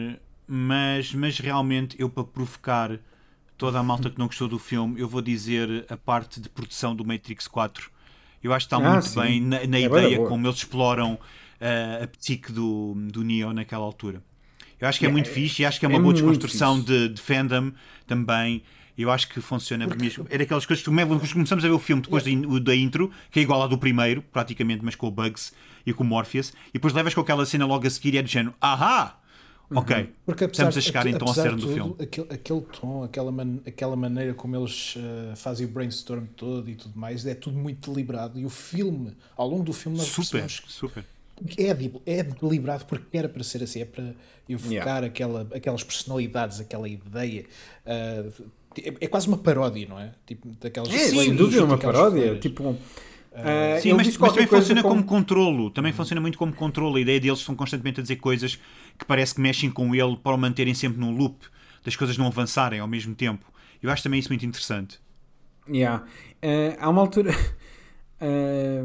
mas, 0.46 1.12
mas 1.14 1.38
realmente 1.38 1.96
eu 1.98 2.08
para 2.10 2.24
provocar 2.24 2.98
toda 3.56 3.78
a 3.78 3.82
malta 3.82 4.10
que 4.10 4.18
não 4.18 4.26
gostou 4.26 4.48
do 4.48 4.58
filme, 4.58 5.00
eu 5.00 5.08
vou 5.08 5.22
dizer 5.22 5.86
a 5.88 5.96
parte 5.96 6.40
de 6.40 6.48
produção 6.48 6.94
do 6.94 7.04
Matrix 7.04 7.46
4. 7.48 7.90
Eu 8.42 8.52
acho 8.52 8.66
que 8.66 8.74
está 8.74 8.80
Ah, 8.80 9.00
muito 9.00 9.08
sim. 9.08 9.20
bem 9.20 9.40
na, 9.40 9.66
na 9.66 9.80
É 9.80 9.80
ideia 9.80 10.16
boa. 10.16 10.28
como 10.28 10.46
eles 10.46 10.58
exploram 10.58 11.18
ah, 11.60 12.04
a 12.04 12.06
psique 12.08 12.52
do, 12.52 12.94
do 13.10 13.22
Neo 13.24 13.52
naquela 13.52 13.84
altura. 13.84 14.22
Eu 14.80 14.88
acho 14.88 14.98
que 14.98 15.06
é, 15.06 15.08
muito 15.08 15.28
fixe 15.28 15.62
e 15.62 15.66
acho 15.66 15.78
que 15.78 15.86
é 15.86 15.88
uma 15.88 15.96
é 15.96 16.00
boa 16.00 16.12
desconstrução 16.12 16.80
de, 16.80 17.08
de 17.08 17.20
fandom 17.20 17.72
também. 18.06 18.62
Eu 18.96 19.10
acho 19.10 19.28
que 19.28 19.40
funciona 19.40 19.86
mesmo. 19.86 20.26
É 20.30 20.38
daquelas 20.38 20.66
coisas 20.66 20.84
que 20.84 20.90
nós 20.90 21.32
começamos 21.32 21.64
a 21.64 21.68
ver 21.68 21.74
o 21.74 21.78
filme 21.78 22.02
depois 22.02 22.22
da- 22.22 22.58
da 22.60 22.76
intro, 22.76 23.10
que 23.30 23.40
é 23.40 23.42
igual 23.42 23.62
ao 23.62 23.68
do 23.68 23.78
primeiro, 23.78 24.22
praticamente, 24.22 24.84
mas 24.84 24.94
com 24.94 25.08
o 25.08 25.10
Bugs 25.10 25.52
e 25.86 25.92
com 25.92 26.02
o 26.02 26.06
Morpheus, 26.06 26.52
e 26.70 26.74
depois 26.74 26.92
levas 26.94 27.14
com 27.14 27.20
aquela 27.20 27.44
cena 27.46 27.66
logo 27.66 27.86
a 27.86 27.90
seguir 27.90 28.14
e 28.14 28.18
é 28.18 28.22
do 28.22 28.28
género, 28.28 28.54
ahá! 28.60 29.18
Ok, 29.74 30.10
Porque 30.26 30.44
apesar, 30.44 30.68
estamos 30.70 30.76
a 30.76 30.80
chegar 30.80 31.06
então 31.06 31.26
ao 31.26 31.34
cerne 31.34 31.56
de 31.58 31.66
do 31.66 31.72
filme. 31.72 31.94
Aquele, 31.98 32.26
aquele 32.30 32.60
tom, 32.60 33.02
aquela, 33.02 33.32
man- 33.32 33.60
aquela 33.66 33.96
maneira 33.96 34.34
como 34.34 34.54
eles 34.54 34.94
eh, 34.96 35.34
fazem 35.36 35.66
o 35.66 35.70
brainstorm 35.70 36.26
todo 36.36 36.68
e 36.68 36.74
tudo 36.76 36.96
mais, 36.96 37.24
é 37.26 37.34
tudo 37.34 37.56
muito 37.58 37.90
deliberado. 37.90 38.38
E 38.38 38.44
o 38.44 38.50
filme, 38.50 39.16
ao 39.36 39.48
longo 39.48 39.64
do 39.64 39.72
filme, 39.72 39.96
nós 39.96 40.06
Super, 40.06 40.42
percebemos 40.42 40.62
super. 40.68 41.04
é, 41.56 41.74
de- 41.74 41.92
é 42.06 42.22
deliberado 42.22 42.84
porque 42.84 43.16
era 43.16 43.28
para 43.28 43.42
ser 43.42 43.62
assim, 43.62 43.80
é 43.80 43.84
para 43.86 44.14
evocar 44.48 45.02
aquela, 45.02 45.48
aquelas 45.54 45.82
personalidades, 45.82 46.60
aquela 46.60 46.86
ideia. 46.86 47.46
eh, 47.86 48.26
é, 48.82 48.94
é 49.00 49.06
quase 49.08 49.26
uma 49.28 49.38
paródia, 49.38 49.86
não 49.88 49.98
é? 49.98 50.12
Tipo, 50.26 50.48
daquelas 50.60 50.92
É, 50.92 51.08
sem 51.08 51.34
dúvida, 51.34 51.64
uma 51.64 51.76
daquelas 51.76 51.96
paródia. 51.96 52.38
Tipo, 52.38 52.76
ah, 53.34 53.80
Sim, 53.80 53.90
ele 53.90 53.96
mas, 53.98 54.16
mas 54.16 54.32
também 54.32 54.46
funciona 54.46 54.82
como, 54.82 55.02
como- 55.02 55.04
controlo. 55.04 55.70
Também 55.70 55.92
funciona 55.92 56.20
muito 56.20 56.38
como 56.38 56.52
controlo. 56.54 56.96
A 56.96 57.00
ideia 57.00 57.20
deles 57.20 57.40
são 57.40 57.54
constantemente 57.54 58.00
a 58.00 58.02
dizer 58.02 58.16
coisas 58.16 58.56
que 58.98 59.04
parece 59.04 59.34
que 59.34 59.40
mexem 59.40 59.70
com 59.70 59.94
ele 59.94 60.16
para 60.16 60.34
o 60.34 60.38
manterem 60.38 60.74
sempre 60.74 60.98
num 61.00 61.10
loop, 61.16 61.44
das 61.84 61.96
coisas 61.96 62.16
não 62.16 62.26
avançarem 62.26 62.80
ao 62.80 62.88
mesmo 62.88 63.14
tempo. 63.14 63.44
Eu 63.82 63.90
acho 63.90 64.02
também 64.02 64.20
isso 64.20 64.28
muito 64.30 64.46
interessante. 64.46 65.00
Yeah. 65.68 66.04
Eh, 66.42 66.76
há 66.78 66.88
uma 66.90 67.00
altura. 67.00 67.32
eh, 68.20 68.84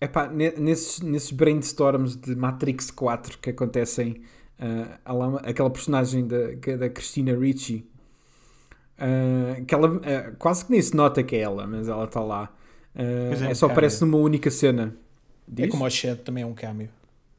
epá, 0.00 0.28
ne- 0.28 0.52
nesses, 0.58 1.00
nesses 1.00 1.30
brainstorms 1.30 2.16
de 2.16 2.34
Matrix 2.36 2.90
4 2.90 3.38
que 3.38 3.50
acontecem, 3.50 4.22
eh, 4.58 4.98
lá 5.06 5.28
uma- 5.28 5.40
aquela 5.40 5.70
personagem 5.70 6.26
da, 6.26 6.36
é 6.52 6.76
da 6.76 6.88
Christina 6.90 7.36
Ricci, 7.38 7.86
eh, 8.98 9.62
que 9.66 9.74
ela, 9.74 10.00
eh, 10.04 10.32
quase 10.38 10.64
que 10.64 10.72
nem 10.72 10.82
se 10.82 10.94
nota 10.94 11.22
que 11.22 11.36
é 11.36 11.40
ela, 11.40 11.66
mas 11.66 11.88
ela 11.88 12.04
está 12.04 12.20
lá. 12.20 12.52
Pois 12.94 13.42
é, 13.42 13.50
é, 13.50 13.54
só 13.54 13.66
aparece 13.66 14.04
numa 14.04 14.18
única 14.18 14.50
cena. 14.50 14.94
É 15.48 15.62
Diz? 15.62 15.70
como 15.70 15.84
o 15.84 15.90
Shed 15.90 16.20
também 16.20 16.42
é 16.42 16.46
um 16.46 16.54
cameo. 16.54 16.88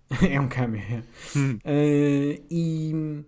é 0.30 0.40
um 0.40 0.48
cameo. 0.48 0.82
é. 0.82 1.04
Hum. 1.38 1.58
Eh, 1.64 2.42
e 2.52 3.24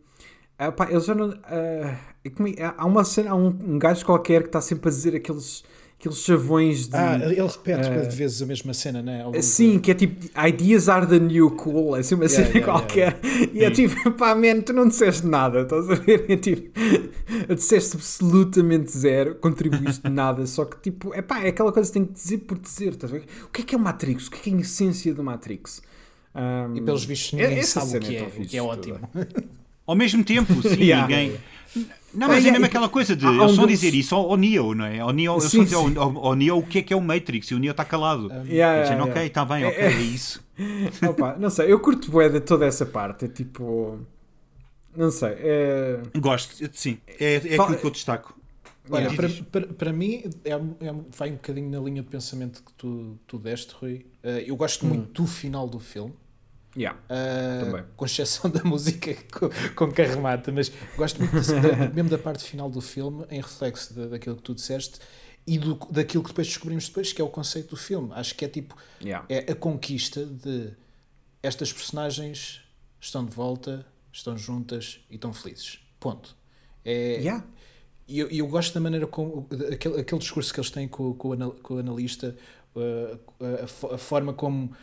ah, 0.60 0.74
eles 0.90 1.06
já 1.06 1.16
não. 1.16 1.32
é 1.32 2.30
como 2.36 2.48
é- 2.50 2.74
há 2.78 2.86
uma 2.86 3.04
cena, 3.04 3.32
há 3.32 3.36
um, 3.36 3.48
um 3.48 3.80
gajo 3.80 4.06
qualquer 4.06 4.42
que 4.42 4.50
está 4.50 4.62
sempre 4.62 4.90
a 4.90 4.92
dizer 4.92 5.16
aqueles, 5.16 5.64
aqueles 6.00 6.20
chavões 6.20 6.88
de. 6.88 6.96
Ah, 6.96 7.18
ele 7.24 7.42
repete 7.42 7.88
eh, 7.90 8.02
de 8.06 8.16
vezes 8.16 8.42
a 8.42 8.46
mesma 8.46 8.74
cena, 8.74 9.02
né? 9.02 9.24
Longo 9.24 9.42
Sim, 9.42 9.80
que 9.80 9.92
é 9.92 9.94
tipo 9.94 10.26
Ideas 10.48 10.88
are 10.90 11.06
the 11.08 11.20
new 11.20 11.52
cool, 11.52 11.96
é 11.96 12.00
assim 12.02 12.16
uma 12.16 12.26
Yeah, 12.26 12.46
cena 12.46 12.58
yeah, 12.60 12.72
qualquer. 12.72 13.20
E 13.54 13.64
é 13.64 13.72
tipo, 13.72 14.12
pá, 14.12 14.36
man, 14.36 14.62
tu 14.62 14.74
não 14.74 14.88
disseste 14.88 15.26
nada, 15.26 15.62
estás 15.62 15.90
a 15.90 15.96
ver? 15.96 16.26
É 16.30 16.36
tipo, 16.38 16.70
disseste 17.54 17.96
absolutamente 17.96 18.96
zero, 18.96 19.36
contribuíste 19.36 20.08
nada, 20.10 20.46
só 20.46 20.66
que 20.66 20.80
tipo, 20.82 21.14
é 21.14 21.22
pá, 21.22 21.42
é 21.44 21.50
aquela 21.50 21.72
coisa 21.72 21.90
que 21.90 21.94
tem 21.94 22.06
que 22.06 22.14
dizer 22.14 22.38
por 22.40 22.58
dizer, 22.60 22.90
estás 22.90 23.12
a 23.12 23.18
ver? 23.18 23.26
O 23.46 23.50
que 23.52 23.62
é 23.62 23.66
que 23.66 23.76
é 23.76 23.78
o 23.78 23.82
Matrix? 23.82 24.28
O 24.28 24.32
que 24.32 24.38
é 24.38 24.42
que 24.44 24.50
é 24.52 24.54
a 24.54 24.60
essência 24.62 25.14
do 25.14 25.24
Matrix? 25.24 25.82
Um, 26.36 26.76
E 26.76 26.82
pelos 26.82 27.04
vistos 27.04 27.34
é- 27.40 27.44
ninguém 27.48 27.60
essa 27.60 27.80
sabe 27.80 27.88
o 27.88 27.90
cena 27.92 28.06
que 28.06 28.16
é 28.16 28.20
é, 28.20 28.24
o 28.28 28.46
que 28.48 28.58
é 28.58 28.62
ótimo. 28.62 29.00
Ao 29.88 29.96
mesmo 29.96 30.24
tempo, 30.24 30.54
sim, 30.62 30.76
Yeah. 30.84 31.08
ninguém. 31.08 31.38
Não, 32.14 32.28
mas 32.28 32.38
é 32.38 32.40
yeah, 32.40 32.52
mesmo 32.54 32.66
e- 32.66 32.68
aquela 32.70 32.90
coisa 32.90 33.16
de 33.16 33.26
um 33.26 33.42
a 33.44 33.48
deles- 33.48 33.68
dizer 33.68 33.94
isso 33.94 34.16
ao, 34.16 34.32
ao 34.32 34.38
Neo, 34.38 34.74
não 34.74 34.86
é? 34.86 35.00
Ao 35.00 35.12
Neo, 35.12 35.40
Sim, 35.42 35.62
estão 35.64 35.82
a 35.84 35.86
dizer 35.90 36.00
ao, 36.00 36.04
ao, 36.18 36.26
ao 36.28 36.36
Neo 36.36 36.58
o 36.58 36.66
que 36.66 36.80
é 36.80 36.82
que 36.82 36.94
é 36.94 36.98
o 36.98 37.02
Matrix 37.02 37.52
e 37.52 37.56
o 37.56 37.60
Neo 37.60 37.72
está 37.72 37.84
calado. 37.86 38.28
Yeah, 38.30 38.50
yeah, 38.50 38.82
Dizendo, 38.84 39.00
yeah. 39.02 39.12
ok, 39.12 39.28
está 39.28 39.46
bem, 39.46 39.64
É- 39.64 39.68
ok, 39.68 39.78
é- 39.80 39.86
é 39.94 40.02
isso. 40.02 40.44
Opa, 41.10 41.36
não 41.38 41.50
sei, 41.50 41.72
eu 41.72 41.80
curto 41.80 42.10
bué 42.10 42.30
de 42.30 42.40
toda 42.40 42.66
essa 42.66 42.86
parte, 42.86 43.26
é 43.26 43.28
tipo. 43.28 44.00
Não 44.96 45.12
sei, 45.12 45.34
é. 45.38 46.00
Gosto, 46.18 46.56
sim, 46.74 46.98
é, 47.20 47.36
é 47.36 47.40
Fala- 47.56 47.64
aquilo 47.70 47.80
que 47.82 47.88
eu 47.88 47.92
destaco. 47.92 48.36
Olha, 48.90 49.14
para, 49.14 49.30
para, 49.52 49.68
para 49.68 49.92
mim, 49.94 50.24
é, 50.46 50.52
é, 50.54 50.60
vai 51.16 51.30
um 51.30 51.34
bocadinho 51.34 51.70
na 51.70 51.78
linha 51.80 52.02
de 52.02 52.08
pensamento 52.08 52.64
que 52.64 52.72
tu, 52.74 53.20
tu 53.28 53.38
deste, 53.38 53.76
Rui. 53.78 54.06
Eh, 54.24 54.46
eu 54.48 54.56
gosto 54.56 54.86
muito 54.86 55.22
do 55.24 55.28
final 55.28 55.68
do 55.68 55.78
filme. 55.78 56.14
Yeah. 56.76 57.00
Uh, 57.06 57.66
Também. 57.66 57.86
com 57.96 58.06
exceção 58.06 58.50
da 58.52 58.64
música 58.64 59.16
com, 59.32 59.50
com 59.76 59.92
que 59.92 60.02
a 60.02 60.06
remata, 60.08 60.52
mas 60.52 60.72
gosto 60.96 61.20
muito 61.22 61.34
da- 61.62 61.90
mesmo 61.90 62.10
da 62.10 62.18
parte 62.18 62.44
final 62.44 62.70
do 62.70 62.82
filme, 62.82 63.26
em 63.32 63.42
reflexo 63.42 63.94
da- 63.96 64.08
daquilo 64.08 64.36
que 64.36 64.44
tu 64.44 64.54
disseste 64.54 65.00
e 65.48 65.58
do, 65.58 65.76
daquilo 65.90 66.22
que 66.24 66.30
depois 66.30 66.48
descobrimos 66.48 66.88
depois, 66.88 67.12
que 67.14 67.22
é 67.22 67.24
o 67.26 67.30
conceito 67.30 67.70
do 67.70 67.76
filme. 67.78 68.10
Acho 68.14 68.36
que 68.36 68.46
é 68.46 68.48
tipo 68.48 68.76
Yeah. 69.02 69.26
é 69.30 69.52
a 69.52 69.56
conquista 69.56 70.26
de 70.26 70.72
estas 71.42 71.72
personagens 71.74 72.62
estão 73.00 73.24
de 73.26 73.32
volta, 73.34 73.86
estão 74.12 74.38
juntas 74.38 75.00
e 75.10 75.16
estão 75.16 75.34
felizes. 75.34 75.80
Ponto. 76.00 76.36
É, 76.86 77.20
Yeah. 77.22 77.44
e 78.08 78.20
eu, 78.20 78.28
eu 78.30 78.48
gosto 78.48 78.74
da 78.74 78.80
maneira 78.80 79.08
como 79.08 79.48
aquele, 79.74 80.02
aquele 80.02 80.20
discurso 80.20 80.54
que 80.54 80.60
eles 80.60 80.70
têm 80.70 80.88
com, 80.88 81.14
com, 81.16 81.30
o, 81.30 81.34
anal- 81.34 81.52
com 81.64 81.76
o 81.76 81.80
analista, 81.80 82.36
uh, 82.76 83.20
a, 83.90 83.96
a 83.96 83.98
forma 83.98 84.32
como 84.34 84.76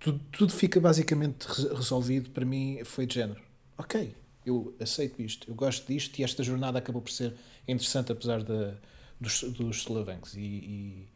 tudo, 0.00 0.20
tudo 0.32 0.52
fica 0.52 0.80
basicamente 0.80 1.44
re- 1.44 1.74
resolvido, 1.74 2.30
para 2.30 2.44
mim 2.44 2.80
foi 2.84 3.06
de 3.06 3.14
género. 3.14 3.40
Ok, 3.78 4.14
eu 4.44 4.74
aceito 4.80 5.22
isto, 5.22 5.48
eu 5.50 5.54
gosto 5.54 5.86
disto 5.86 6.18
e 6.18 6.24
esta 6.24 6.42
jornada 6.42 6.78
acabou 6.78 7.00
por 7.02 7.10
ser 7.10 7.34
interessante 7.68 8.10
apesar 8.10 8.42
da, 8.42 8.74
dos, 9.20 9.42
dos 9.42 9.82
solavancos. 9.82 10.34
E, 10.34 10.40
e, 10.40 11.08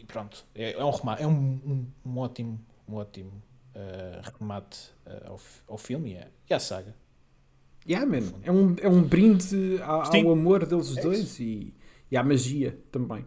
e 0.00 0.04
pronto, 0.06 0.44
é, 0.54 0.72
é 0.72 0.84
um 0.84 0.90
remate, 0.90 1.22
é 1.22 1.26
um, 1.26 1.32
um, 1.32 1.86
um 2.06 2.18
ótimo, 2.18 2.60
um 2.88 2.94
ótimo 2.94 3.42
uh, 3.74 4.38
remate 4.38 4.78
uh, 5.06 5.30
ao, 5.30 5.40
ao 5.68 5.78
filme 5.78 6.12
e 6.12 6.18
à, 6.18 6.28
e 6.50 6.54
à 6.54 6.60
saga. 6.60 6.94
Yeah, 7.86 8.06
man. 8.06 8.32
É 8.42 8.50
um, 8.50 8.76
é 8.80 8.88
um 8.88 9.02
brinde 9.02 9.78
ao, 9.82 10.02
ao 10.02 10.32
amor 10.32 10.64
deles 10.64 10.88
os 10.88 10.96
É 10.96 11.02
dois 11.02 11.38
e, 11.38 11.74
e 12.10 12.16
à 12.16 12.22
magia 12.22 12.78
também. 12.90 13.26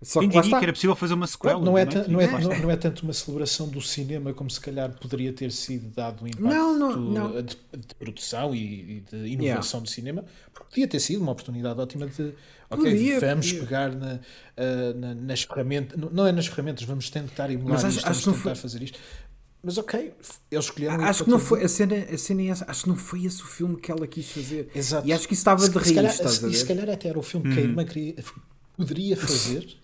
Só 0.00 0.20
Quem 0.20 0.28
que 0.28 0.40
diria 0.40 0.58
que 0.58 0.64
era 0.64 0.72
possível 0.72 0.94
fazer 0.94 1.14
uma 1.14 1.26
sequela? 1.26 1.60
Não, 1.60 1.76
é 1.76 1.84
não, 2.06 2.20
é, 2.20 2.40
não, 2.40 2.58
não 2.60 2.70
é 2.70 2.76
tanto 2.76 3.02
uma 3.02 3.12
celebração 3.12 3.66
do 3.68 3.80
cinema 3.80 4.32
como 4.32 4.48
se 4.48 4.60
calhar 4.60 4.92
poderia 4.92 5.32
ter 5.32 5.50
sido 5.50 5.88
dado 5.92 6.22
um 6.22 6.26
impacto 6.28 6.44
Não, 6.44 6.78
não, 6.78 6.96
não. 6.96 7.32
De, 7.42 7.56
de 7.76 7.94
produção 7.98 8.54
e, 8.54 9.02
de 9.10 9.16
inovação 9.26 9.82
do 9.82 9.88
cinema, 9.88 10.24
porque 10.52 10.68
podia 10.70 10.86
ter 10.86 11.00
sido 11.00 11.20
uma 11.20 11.32
oportunidade 11.32 11.80
ótima 11.80 12.06
de 12.06 12.32
ok, 12.70 12.90
Podia, 12.92 13.18
vamos 13.18 13.46
podia. 13.46 13.60
pegar 13.64 13.92
na, 13.92 14.20
ah, 14.56 14.92
na- 14.94 15.14
nas 15.16 15.42
ferramentas, 15.42 15.98
não- 16.12 16.26
é 16.26 16.30
nas 16.30 16.46
ferramentas, 16.46 16.84
vamos 16.84 17.10
tentar 17.10 17.50
emular 17.50 17.72
Mas 17.74 17.84
acho- 17.84 17.96
isto, 17.98 18.08
acho 18.08 18.20
vamos 18.26 18.38
tentar 18.40 18.54
foi- 18.54 18.62
fazer 18.62 18.82
isto. 18.84 18.98
Mas 19.60 19.78
ok, 19.78 20.14
eles 20.52 20.64
escolheram 20.64 21.02
Acho 21.04 21.24
que 21.24 21.30
não 21.30 21.40
foi 21.40 21.64
a 21.64 21.68
cena, 21.68 21.96
a 21.96 22.16
cena 22.16 22.42
é 22.42 22.46
essa. 22.46 22.64
Acho 22.70 22.84
que 22.84 22.88
não 22.88 22.96
foi 22.96 23.24
esse 23.24 23.42
o 23.42 23.46
filme 23.46 23.76
que 23.76 23.90
ela 23.90 24.06
quis 24.06 24.30
fazer. 24.30 24.70
Exato. 24.72 25.08
E 25.08 25.12
acho 25.12 25.26
que 25.26 25.34
isso 25.34 25.40
estava 25.40 25.58
Se- 25.60 25.66
de 25.70 25.72
se 25.72 25.78
raiz, 25.94 26.16
calhar- 26.16 26.32
se- 26.32 26.46
e 26.48 26.54
se 26.54 26.64
calhar 26.64 26.88
até 26.88 27.08
era 27.08 27.18
o 27.18 27.22
filme 27.22 27.52
que 27.52 27.58
a 27.58 27.62
irmã 27.64 27.84
queria, 27.84 28.14
poderia 28.76 29.16
fazer. 29.18 29.76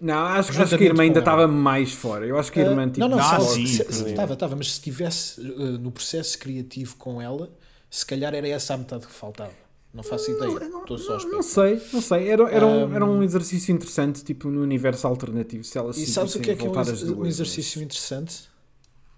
Não, 0.00 0.14
acho, 0.26 0.60
acho 0.60 0.76
que 0.76 0.84
a 0.84 0.86
irmã 0.86 1.02
ainda 1.04 1.20
ela. 1.20 1.20
estava 1.20 1.46
mais 1.48 1.92
fora. 1.92 2.26
Eu 2.26 2.38
acho 2.38 2.52
que 2.52 2.60
a 2.60 2.62
irmã, 2.64 2.82
Ah, 2.84 2.86
tipo, 2.86 3.00
não, 3.00 3.08
não, 3.08 3.18
Ah, 3.18 3.40
sim, 3.40 3.62
estava, 3.64 4.34
estava, 4.34 4.54
mas 4.56 4.68
se 4.68 4.72
estivesse 4.74 5.40
uh, 5.40 5.78
no 5.78 5.90
processo 5.90 6.38
criativo 6.38 6.96
com 6.96 7.20
ela, 7.20 7.50
se 7.90 8.04
calhar 8.04 8.34
era 8.34 8.46
essa 8.46 8.74
a 8.74 8.76
metade 8.76 9.06
que 9.06 9.12
faltava. 9.12 9.52
Não 9.94 10.02
faço 10.02 10.30
ideia. 10.30 10.58
Estou 10.80 10.98
só 10.98 11.16
a 11.16 11.24
Não 11.24 11.42
sei, 11.42 11.80
não 11.92 12.02
sei. 12.02 12.28
Era, 12.28 12.42
era, 12.50 12.66
um, 12.66 12.84
Um, 12.90 12.94
era 12.94 13.04
um 13.06 13.22
exercício 13.22 13.72
interessante, 13.74 14.22
tipo, 14.22 14.50
no 14.50 14.60
universo 14.60 15.06
alternativo. 15.06 15.64
Se 15.64 15.78
elas 15.78 15.96
E 15.96 16.06
sabes 16.06 16.34
o 16.34 16.40
que 16.40 16.50
é 16.50 16.56
que 16.56 16.66
é 16.66 16.70
um, 16.70 16.78
ex- 16.78 17.00
duas, 17.02 17.18
um 17.18 17.24
exercício 17.24 17.82
interessante? 17.82 18.48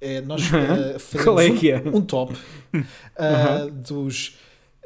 É 0.01 0.21
nós 0.21 0.43
uh, 0.47 0.99
fazermos 1.01 1.25
Qual 1.25 1.41
é 1.41 1.51
um, 1.51 1.57
é? 1.67 1.97
um 1.97 2.01
top 2.03 2.33
uh, 2.73 3.71
dos 3.73 4.39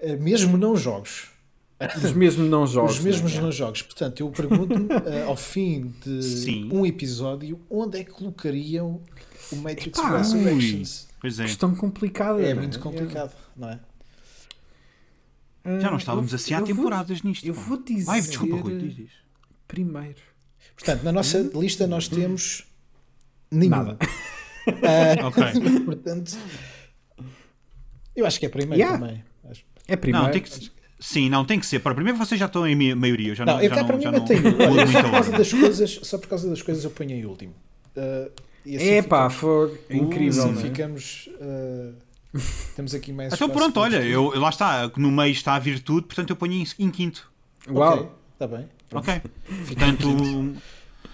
uh, 0.03 0.17
mesmo 0.19 0.57
não 0.57 0.75
jogos. 0.75 1.29
Os 2.05 2.13
mesmos 2.13 2.49
não 2.49 2.67
jogos. 2.67 2.93
Os 2.99 3.01
mesmos 3.01 3.35
né? 3.35 3.41
não 3.41 3.53
jogos. 3.53 3.83
Portanto, 3.83 4.21
eu 4.21 4.31
pergunto-me 4.31 4.87
uh, 4.87 5.25
ao 5.29 5.37
fim 5.37 5.93
de 6.05 6.23
Sim. 6.23 6.69
um 6.73 6.85
episódio 6.87 7.61
onde 7.71 7.99
é 8.01 8.05
que 8.05 8.11
colocariam 8.11 9.01
o 9.51 9.57
Matrix 9.57 9.99
Epá, 9.99 10.19
Resurrections. 10.19 11.09
Pois 11.21 11.39
é. 11.39 11.45
Questão 11.45 11.75
complicada. 11.75 12.41
É 12.43 12.53
não 12.55 12.63
muito 12.63 12.79
complicado, 12.81 13.33
não 13.57 13.69
é? 13.71 13.81
Ah, 15.65 15.79
Já 15.79 15.91
não 15.91 15.99
estávamos 15.99 16.33
eu- 16.33 16.37
assim 16.37 16.55
há 16.55 16.59
eu 16.59 16.67
vou- 16.67 16.75
temporadas 16.77 17.23
nisto. 17.23 17.45
Eu 17.47 17.55
vou 17.55 17.77
dizer. 17.83 18.05
Vai, 18.05 18.21
desculpa, 18.21 18.57
Rui, 18.57 18.79
diz 18.79 18.99
isto. 18.99 19.17
Primeiro. 19.69 20.17
Portanto, 20.75 21.03
na 21.05 21.13
nossa 21.13 21.39
lista 21.55 21.87
nós 21.87 22.09
temos 22.09 22.65
nenhuma. 23.51 23.77
Nada. 23.85 23.99
Ah, 24.65 25.27
Ok. 25.27 25.43
portanto, 25.85 26.39
eu 28.15 28.25
acho 28.25 28.39
que 28.39 28.47
é 28.47 28.49
primeiro 28.49 28.81
Yeah. 28.81 28.97
também. 28.97 29.25
É 29.89 29.97
primeiro. 29.97 30.27
Não, 30.27 30.33
tem 30.33 30.41
que 30.41 30.71
Sim, 31.03 31.29
não, 31.29 31.45
tem 31.45 31.59
que 31.59 31.67
ser. 31.67 31.81
Para 31.81 31.97
primeiro 31.97 32.17
vocês 32.17 32.39
já 32.39 32.47
estão 32.47 32.65
em 32.65 32.95
maioria. 32.95 33.35
Já 33.35 33.45
Não, 33.45 33.55
não, 33.55 33.61
eu 33.61 33.69
já 33.69 33.77
não, 33.77 33.87
para 33.87 33.97
mim 33.97 34.03
já 34.05 34.13
não 34.13 34.21
mudo 34.21 34.33
Olha, 34.33 34.87
só 34.87 35.03
por 35.03 35.11
causa 35.11 35.33
das 35.33 35.53
coisas, 35.53 36.01
só 36.05 36.19
por 36.19 36.29
causa 36.29 36.49
das 36.49 36.63
coisas 36.63 36.85
eu 36.85 36.91
ponho 36.91 37.11
em 37.11 37.27
último. 37.27 37.55
Ah, 37.97 38.29
e 38.65 38.77
assim 38.77 38.87
É 38.87 39.03
pá. 39.03 39.29
É 39.91 39.97
incrível. 39.97 40.45
assim 40.45 40.53
não 40.53 40.61
é? 40.61 40.63
ficamos. 40.63 41.29
ah, 41.41 42.39
temos 42.77 42.95
aqui 42.95 43.13
mais. 43.13 43.33
Então 43.33 43.51
pronto, 43.51 43.81
olha, 43.81 43.97
eu, 43.97 44.33
lá 44.39 44.49
está, 44.49 44.93
no 44.97 45.11
meio 45.11 45.33
está 45.33 45.55
a 45.55 45.59
virtude, 45.59 46.07
portanto 46.07 46.31
eu 46.31 46.37
ponho 46.37 46.53
em, 46.53 46.65
em 46.79 46.91
quinto. 46.91 47.29
Uau! 47.69 48.17
Está 48.35 48.47
bem. 48.47 48.69
Ok. 48.93 49.23
Portanto, 49.67 50.09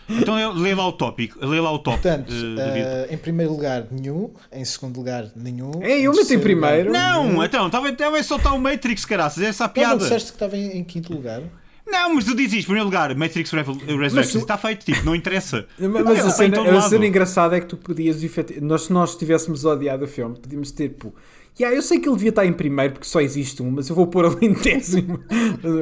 então 0.08 0.52
lê 0.54 0.74
lá 0.74 0.86
o 0.86 0.92
tópico. 0.92 1.44
Lê 1.44 1.60
lá 1.60 1.70
o 1.72 1.78
top, 1.78 1.98
Portanto, 2.00 2.32
eh, 2.32 3.06
eh, 3.10 3.14
em 3.14 3.18
primeiro 3.18 3.52
lugar, 3.52 3.86
nenhum. 3.90 4.30
Em 4.52 4.64
segundo 4.64 4.96
lugar, 4.96 5.30
nenhum. 5.36 5.72
Ei, 5.82 6.06
eu 6.06 6.12
meto 6.14 6.32
em 6.32 6.38
primeiro. 6.38 6.86
lugar, 6.88 7.12
Não, 7.14 7.24
nenhum. 7.28 7.44
então, 7.44 7.66
estava 7.66 7.88
estava 7.88 8.18
a 8.18 8.22
soltar 8.22 8.54
o 8.54 8.58
Matrix, 8.60 9.04
caraças, 9.04 9.42
essa 9.42 9.64
é 9.64 9.66
a 9.66 9.70
Então 9.70 9.82
não 9.82 9.88
piada. 9.90 10.02
disseste 10.02 10.30
que 10.32 10.36
estava 10.36 10.56
em, 10.56 10.78
em 10.78 10.84
quinto 10.84 11.12
lugar? 11.12 11.42
Não, 11.90 12.14
mas 12.14 12.24
tu 12.26 12.34
dizes 12.36 12.52
isto, 12.52 12.58
em 12.64 12.64
primeiro 12.64 12.84
lugar, 12.84 13.14
Matrix 13.14 13.50
Resurrections, 13.50 14.32
tu- 14.32 14.38
está 14.38 14.58
feito, 14.58 14.84
tipo, 14.84 15.02
não 15.06 15.14
interessa. 15.14 15.66
Mas, 15.78 15.90
mas 16.04 16.06
a, 16.26 16.28
está 16.28 16.44
em 16.46 16.54
cena, 16.54 16.78
a 16.78 16.82
cena 16.82 17.06
engraçada 17.06 17.56
é 17.56 17.60
que 17.60 17.66
tu 17.66 17.78
podias. 17.78 18.18
Nós, 18.60 18.82
se 18.82 18.92
nós 18.92 19.16
tivéssemos 19.16 19.64
odiado 19.64 20.04
o 20.04 20.08
filme, 20.08 20.36
podíamos 20.38 20.70
ter, 20.70 20.90
tipo, 20.90 21.14
yeah, 21.58 21.76
eu 21.76 21.82
sei 21.82 21.98
que 21.98 22.08
ele 22.08 22.14
devia 22.16 22.30
estar 22.30 22.46
em 22.46 22.52
primeiro 22.52 22.94
porque 22.94 23.06
só 23.06 23.20
existe 23.20 23.62
um, 23.62 23.70
mas 23.70 23.88
eu 23.88 23.94
vou 23.96 24.06
pôr 24.06 24.24
ali 24.26 24.46
em 24.46 24.52
décimo. 24.52 25.18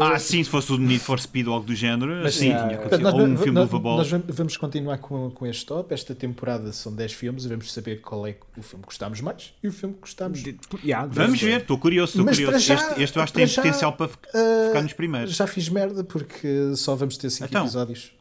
Ah, 0.01 0.19
sim, 0.19 0.43
se 0.43 0.49
fosse 0.49 0.73
o 0.73 0.79
Need 0.79 1.01
for 1.01 1.19
Speed 1.21 1.47
ou 1.49 1.55
algo 1.55 1.67
do 1.67 1.75
género, 1.75 2.21
Mas 2.23 2.35
sim, 2.35 2.51
sim, 2.51 2.89
tinha 2.89 2.99
nós, 2.99 3.15
Ou 3.15 3.21
um 3.23 3.37
filme 3.37 3.53
nós, 3.53 3.69
do 3.69 3.79
nós 3.81 4.11
vamos- 4.11 4.57
continuar 4.57 4.99
com, 4.99 5.31
com 5.31 5.47
este 5.47 5.67
top. 5.67 5.93
Esta 5.93 6.15
temporada 6.15 6.73
são 6.73 6.95
10 6.95 7.13
filmes 7.13 7.45
e 7.45 7.49
vamos 7.49 7.73
saber 7.73 8.01
qual 8.01 8.27
é 8.27 8.37
o 8.57 8.63
filme 8.63 8.83
que 8.83 8.87
gostámos 8.87 9.21
mais 9.21 9.53
e 9.63 9.69
o 9.69 9.73
filme 9.73 9.95
que 9.95 10.01
gostámos. 10.01 10.43
Yeah, 10.83 11.09
Vamos 11.13 11.41
ver, 11.41 11.61
estou 11.61 11.77
curioso, 11.79 12.13
estou 12.13 12.25
Mas 12.25 12.37
curioso. 12.39 12.59
já- 12.65 12.75
este, 12.75 13.03
este 13.03 13.17
eu 13.17 13.23
acho 13.23 13.33
que 13.33 13.39
tem 13.39 13.47
já, 13.47 13.63
potencial 13.63 13.93
para 13.93 14.11
Ah, 14.35 14.67
ficar 14.69 14.83
nos 14.83 14.93
primeiros. 14.95 15.35
Já 15.37 15.47
fiz 15.47 15.69
merda 15.69 16.03
porque 16.03 16.73
só 16.77 16.95
vamos 16.95 17.17
ter 17.19 17.29
5 17.31 17.47
Então. 17.49 17.63
episódios. 17.65 18.13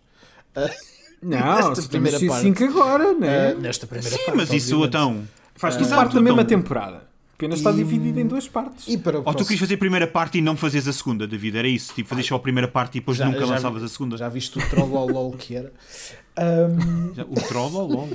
Não, 1.22 1.70
Nesta 1.70 1.88
primeira 1.90 2.20
parte. 2.20 2.42
5 2.42 2.64
agora, 2.66 3.14
né? 3.14 3.54
nesta 3.56 3.88
primeira 3.88 4.10
Sim, 4.16 4.24
parte. 4.26 4.38
mas 4.38 4.52
isso 4.54 4.76
obviamente. 4.82 4.88
então. 5.22 5.28
Faz 5.56 5.76
tudo 5.76 5.86
Exato, 5.86 6.02
parte 6.02 6.16
da 6.16 6.22
mesma 6.22 6.42
então- 6.42 6.58
temporada. 6.60 7.05
Apenas 7.36 7.60
está 7.60 7.72
E- 7.72 7.76
dividido 7.76 8.20
em 8.20 8.26
duas 8.28 8.48
partes. 8.48 8.88
E 8.88 8.98
para 8.98 9.18
Ou 9.18 9.24
tu 9.24 9.26
próximo- 9.26 9.46
querias 9.46 9.60
fazer 9.60 9.76
a 9.76 9.78
primeira 9.78 10.08
parte 10.08 10.38
e 10.38 10.42
não 10.42 10.56
fazeres 10.56 10.88
a 10.88 10.94
segunda, 10.94 11.28
David? 11.28 11.58
Era 11.58 11.68
isso? 11.68 11.94
Tipo, 11.94 12.10
fazer 12.10 12.24
só 12.24 12.36
a 12.36 12.40
primeira 12.40 12.68
parte 12.68 12.98
e 12.98 13.02
depois 13.02 13.18
Já- 13.18 13.26
nunca 13.26 13.40
já 13.42 13.46
lançavas 13.46 13.82
vi- 13.82 13.86
a 13.86 13.90
segunda? 13.90 14.18
Já 14.18 14.30
viste 14.30 14.58
o 14.58 14.70
trollolol 14.70 15.32
que 15.34 15.56
era? 15.56 15.74
Ahm, 16.38 17.14
Já- 17.14 17.24
O 17.26 17.34
troll 17.36 17.74
ou 17.74 17.88
LOL? 17.88 18.10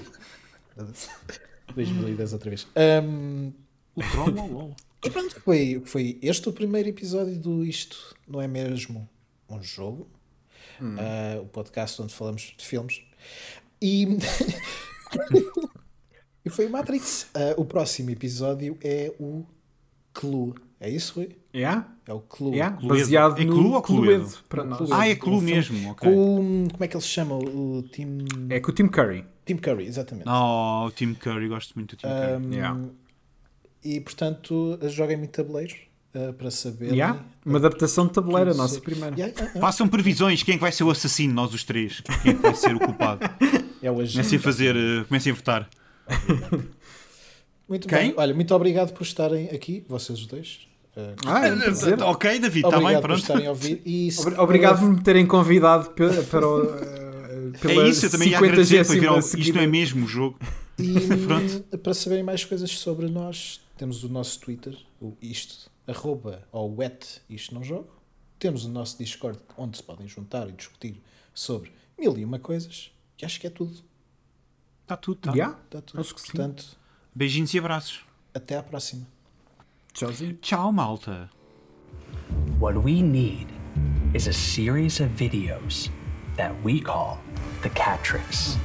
2010 1.74 2.32
outra 2.32 2.50
vez. 2.50 2.66
Ahm, 2.74 3.50
O 3.94 4.02
troll 4.02 4.38
ou 4.40 4.52
LOL? 4.52 4.76
e 5.04 5.10
pronto, 5.10 5.40
foi, 5.42 5.82
foi 5.84 6.18
este 6.22 6.48
o 6.48 6.52
primeiro 6.52 6.88
episódio 6.88 7.36
do 7.38 7.64
Isto 7.64 8.16
Não 8.26 8.40
É 8.40 8.48
Mesmo 8.48 9.08
Um 9.48 9.62
Jogo? 9.62 10.08
Ah, 10.82 11.38
o 11.42 11.46
podcast 11.46 12.00
onde 12.00 12.14
falamos 12.14 12.54
de 12.56 12.64
filmes. 12.66 13.02
E, 13.82 14.06
e 16.44 16.50
foi 16.50 16.66
o 16.66 16.70
Matrix. 16.70 17.28
Ah, 17.34 17.54
o 17.56 17.64
próximo 17.64 18.10
episódio 18.10 18.76
é 18.82 19.12
o 19.18 19.44
Clue. 20.12 20.54
É 20.80 20.88
isso, 20.88 21.14
Rui? 21.16 21.36
Yeah? 21.54 21.86
É 22.06 22.12
o 22.12 22.20
Clue. 22.20 22.52
Yeah? 22.54 22.76
Cluedo. 22.76 22.98
Baseado 22.98 23.40
É 23.40 23.44
no 23.44 23.54
Clue 23.54 23.66
ou 23.74 23.82
Cluedo? 23.82 24.24
Cluedo, 24.24 24.38
para 24.48 24.64
nós. 24.64 24.78
Cluedo. 24.78 24.94
Ah, 24.94 25.08
é 25.08 25.14
Clue 25.14 25.40
mesmo, 25.42 25.90
ok. 25.90 26.10
Com, 26.10 26.68
como 26.72 26.84
é 26.84 26.88
que 26.88 26.96
ele 26.96 27.02
se 27.02 27.08
chama? 27.08 27.36
O 27.36 27.82
Tim, 27.92 28.18
É 28.48 28.60
com 28.60 28.70
o 28.70 28.74
Tim 28.74 28.88
Curry. 28.88 29.24
Tim 29.44 29.56
Curry, 29.56 29.86
exatamente. 29.86 30.28
Oh, 30.28 30.86
o 30.86 30.90
Tim 30.90 31.12
Curry, 31.14 31.48
gosto 31.48 31.74
muito 31.74 31.96
do 31.96 31.98
Tim 31.98 32.06
Curry. 32.08 32.46
Um, 32.46 32.52
Yeah. 32.52 32.80
E 33.82 34.00
portanto, 34.00 34.78
joguem-me 34.88 35.26
tabuleiro 35.26 35.74
uh, 36.14 36.32
para 36.34 36.50
saber. 36.50 36.92
Yeah? 36.92 37.22
Uma 37.44 37.58
adaptação 37.58 38.06
de 38.06 38.12
tabuleiro, 38.12 38.50
a 38.50 38.54
nossa 38.54 38.80
primeira. 38.80 39.14
Yeah, 39.16 39.26
yeah, 39.32 39.40
yeah. 39.42 39.60
Façam 39.60 39.88
previsões, 39.88 40.42
quem 40.42 40.54
é 40.54 40.56
que 40.56 40.62
vai 40.62 40.72
ser 40.72 40.84
o 40.84 40.90
assassino, 40.90 41.32
nós 41.34 41.52
os 41.54 41.64
três? 41.64 42.00
Quem 42.22 42.32
é 42.32 42.34
que 42.34 42.42
vai 42.42 42.54
ser 42.54 42.74
o 42.74 42.78
culpado? 42.80 43.20
É 43.82 43.90
o 43.90 43.98
agente. 44.00 44.12
Comecem 44.16 44.38
a 44.38 44.42
fazer, 44.42 44.76
eh, 44.76 45.04
comecem 45.08 45.32
a 45.32 45.34
votar. 45.34 45.70
Muito 47.68 47.86
Quem? 47.86 47.98
bem. 48.08 48.14
Olha, 48.16 48.34
muito 48.34 48.52
obrigado 48.54 48.92
por 48.92 49.02
estarem 49.04 49.48
aqui, 49.50 49.84
vocês 49.88 50.18
os 50.20 50.26
dois. 50.26 50.66
Uh, 50.96 51.14
Ah, 51.24 51.46
é 51.46 51.54
um 51.54 51.58
prazer. 51.60 52.02
Ok, 52.02 52.38
David, 52.40 52.66
está 52.66 52.70
bem, 52.78 52.78
obrigado 52.80 53.00
por 53.02 53.06
pronto. 53.08 53.20
estarem 53.20 53.46
a 53.46 53.50
ouvir. 53.50 53.82
E 53.86 54.10
se- 54.10 54.20
Obri- 54.22 54.38
Obrigado 54.40 54.78
por 54.80 54.90
me 54.90 55.00
terem 55.02 55.24
convidado 55.26 55.90
para 56.28 56.48
o. 56.48 56.64
eh, 56.74 57.52
É 57.54 57.58
pela 57.58 57.88
isso, 57.88 58.06
eu 58.06 58.10
também 58.10 58.28
ia 58.30 58.38
agradecer 58.38 58.84
para 58.84 58.94
vir 58.94 59.06
ao, 59.06 59.18
50ª 59.18 59.38
Isto 59.38 59.54
não 59.54 59.62
é 59.62 59.66
mesmo 59.68 60.04
o 60.04 60.08
jogo. 60.08 60.38
E 60.78 60.94
Pronto. 61.26 61.78
para 61.78 61.94
saberem 61.94 62.24
mais 62.24 62.44
coisas 62.44 62.70
sobre 62.76 63.06
nós, 63.08 63.60
temos 63.78 64.02
o 64.02 64.08
nosso 64.08 64.40
Twitter, 64.40 64.76
o 65.00 65.16
isto, 65.22 65.70
arroba 65.86 66.42
ou 66.50 66.74
wet, 66.76 67.20
isto 67.30 67.54
não 67.54 67.62
jogo. 67.62 67.88
Temos 68.38 68.64
o 68.64 68.68
nosso 68.68 68.98
Discord, 68.98 69.38
onde 69.56 69.76
se 69.76 69.82
podem 69.84 70.08
juntar 70.08 70.48
e 70.48 70.52
discutir 70.52 71.00
sobre 71.32 71.70
mil 71.96 72.18
e 72.18 72.24
uma 72.24 72.38
coisas. 72.40 72.90
E 73.20 73.24
acho 73.24 73.38
que 73.38 73.46
é 73.46 73.50
tudo. 73.50 73.76
Está 74.90 74.96
tudo, 74.96 75.18
está. 75.18 75.32
Yeah? 75.32 75.56
Está 75.66 75.80
tudo. 75.80 76.00
Acho 76.00 76.14
que 76.16 76.20
sim. 76.20 76.32
Portanto, 76.32 76.64
Beijinhos 77.14 77.54
e 77.54 77.58
abraços. 77.60 78.00
até 78.34 78.56
à 78.56 78.62
próxima. 78.62 79.06
Tchauzinho. 79.92 80.34
Tchau, 80.42 80.72
malta. 80.72 81.30
What 82.58 82.76
we 82.78 83.00
need 83.00 83.46
is 84.14 84.26
a 84.26 84.32
series 84.32 84.98
of 85.00 85.10
videos 85.10 85.90
that 86.36 86.52
we 86.64 86.80
call 86.80 87.18
the 87.62 87.70
Catrix. 87.70 88.58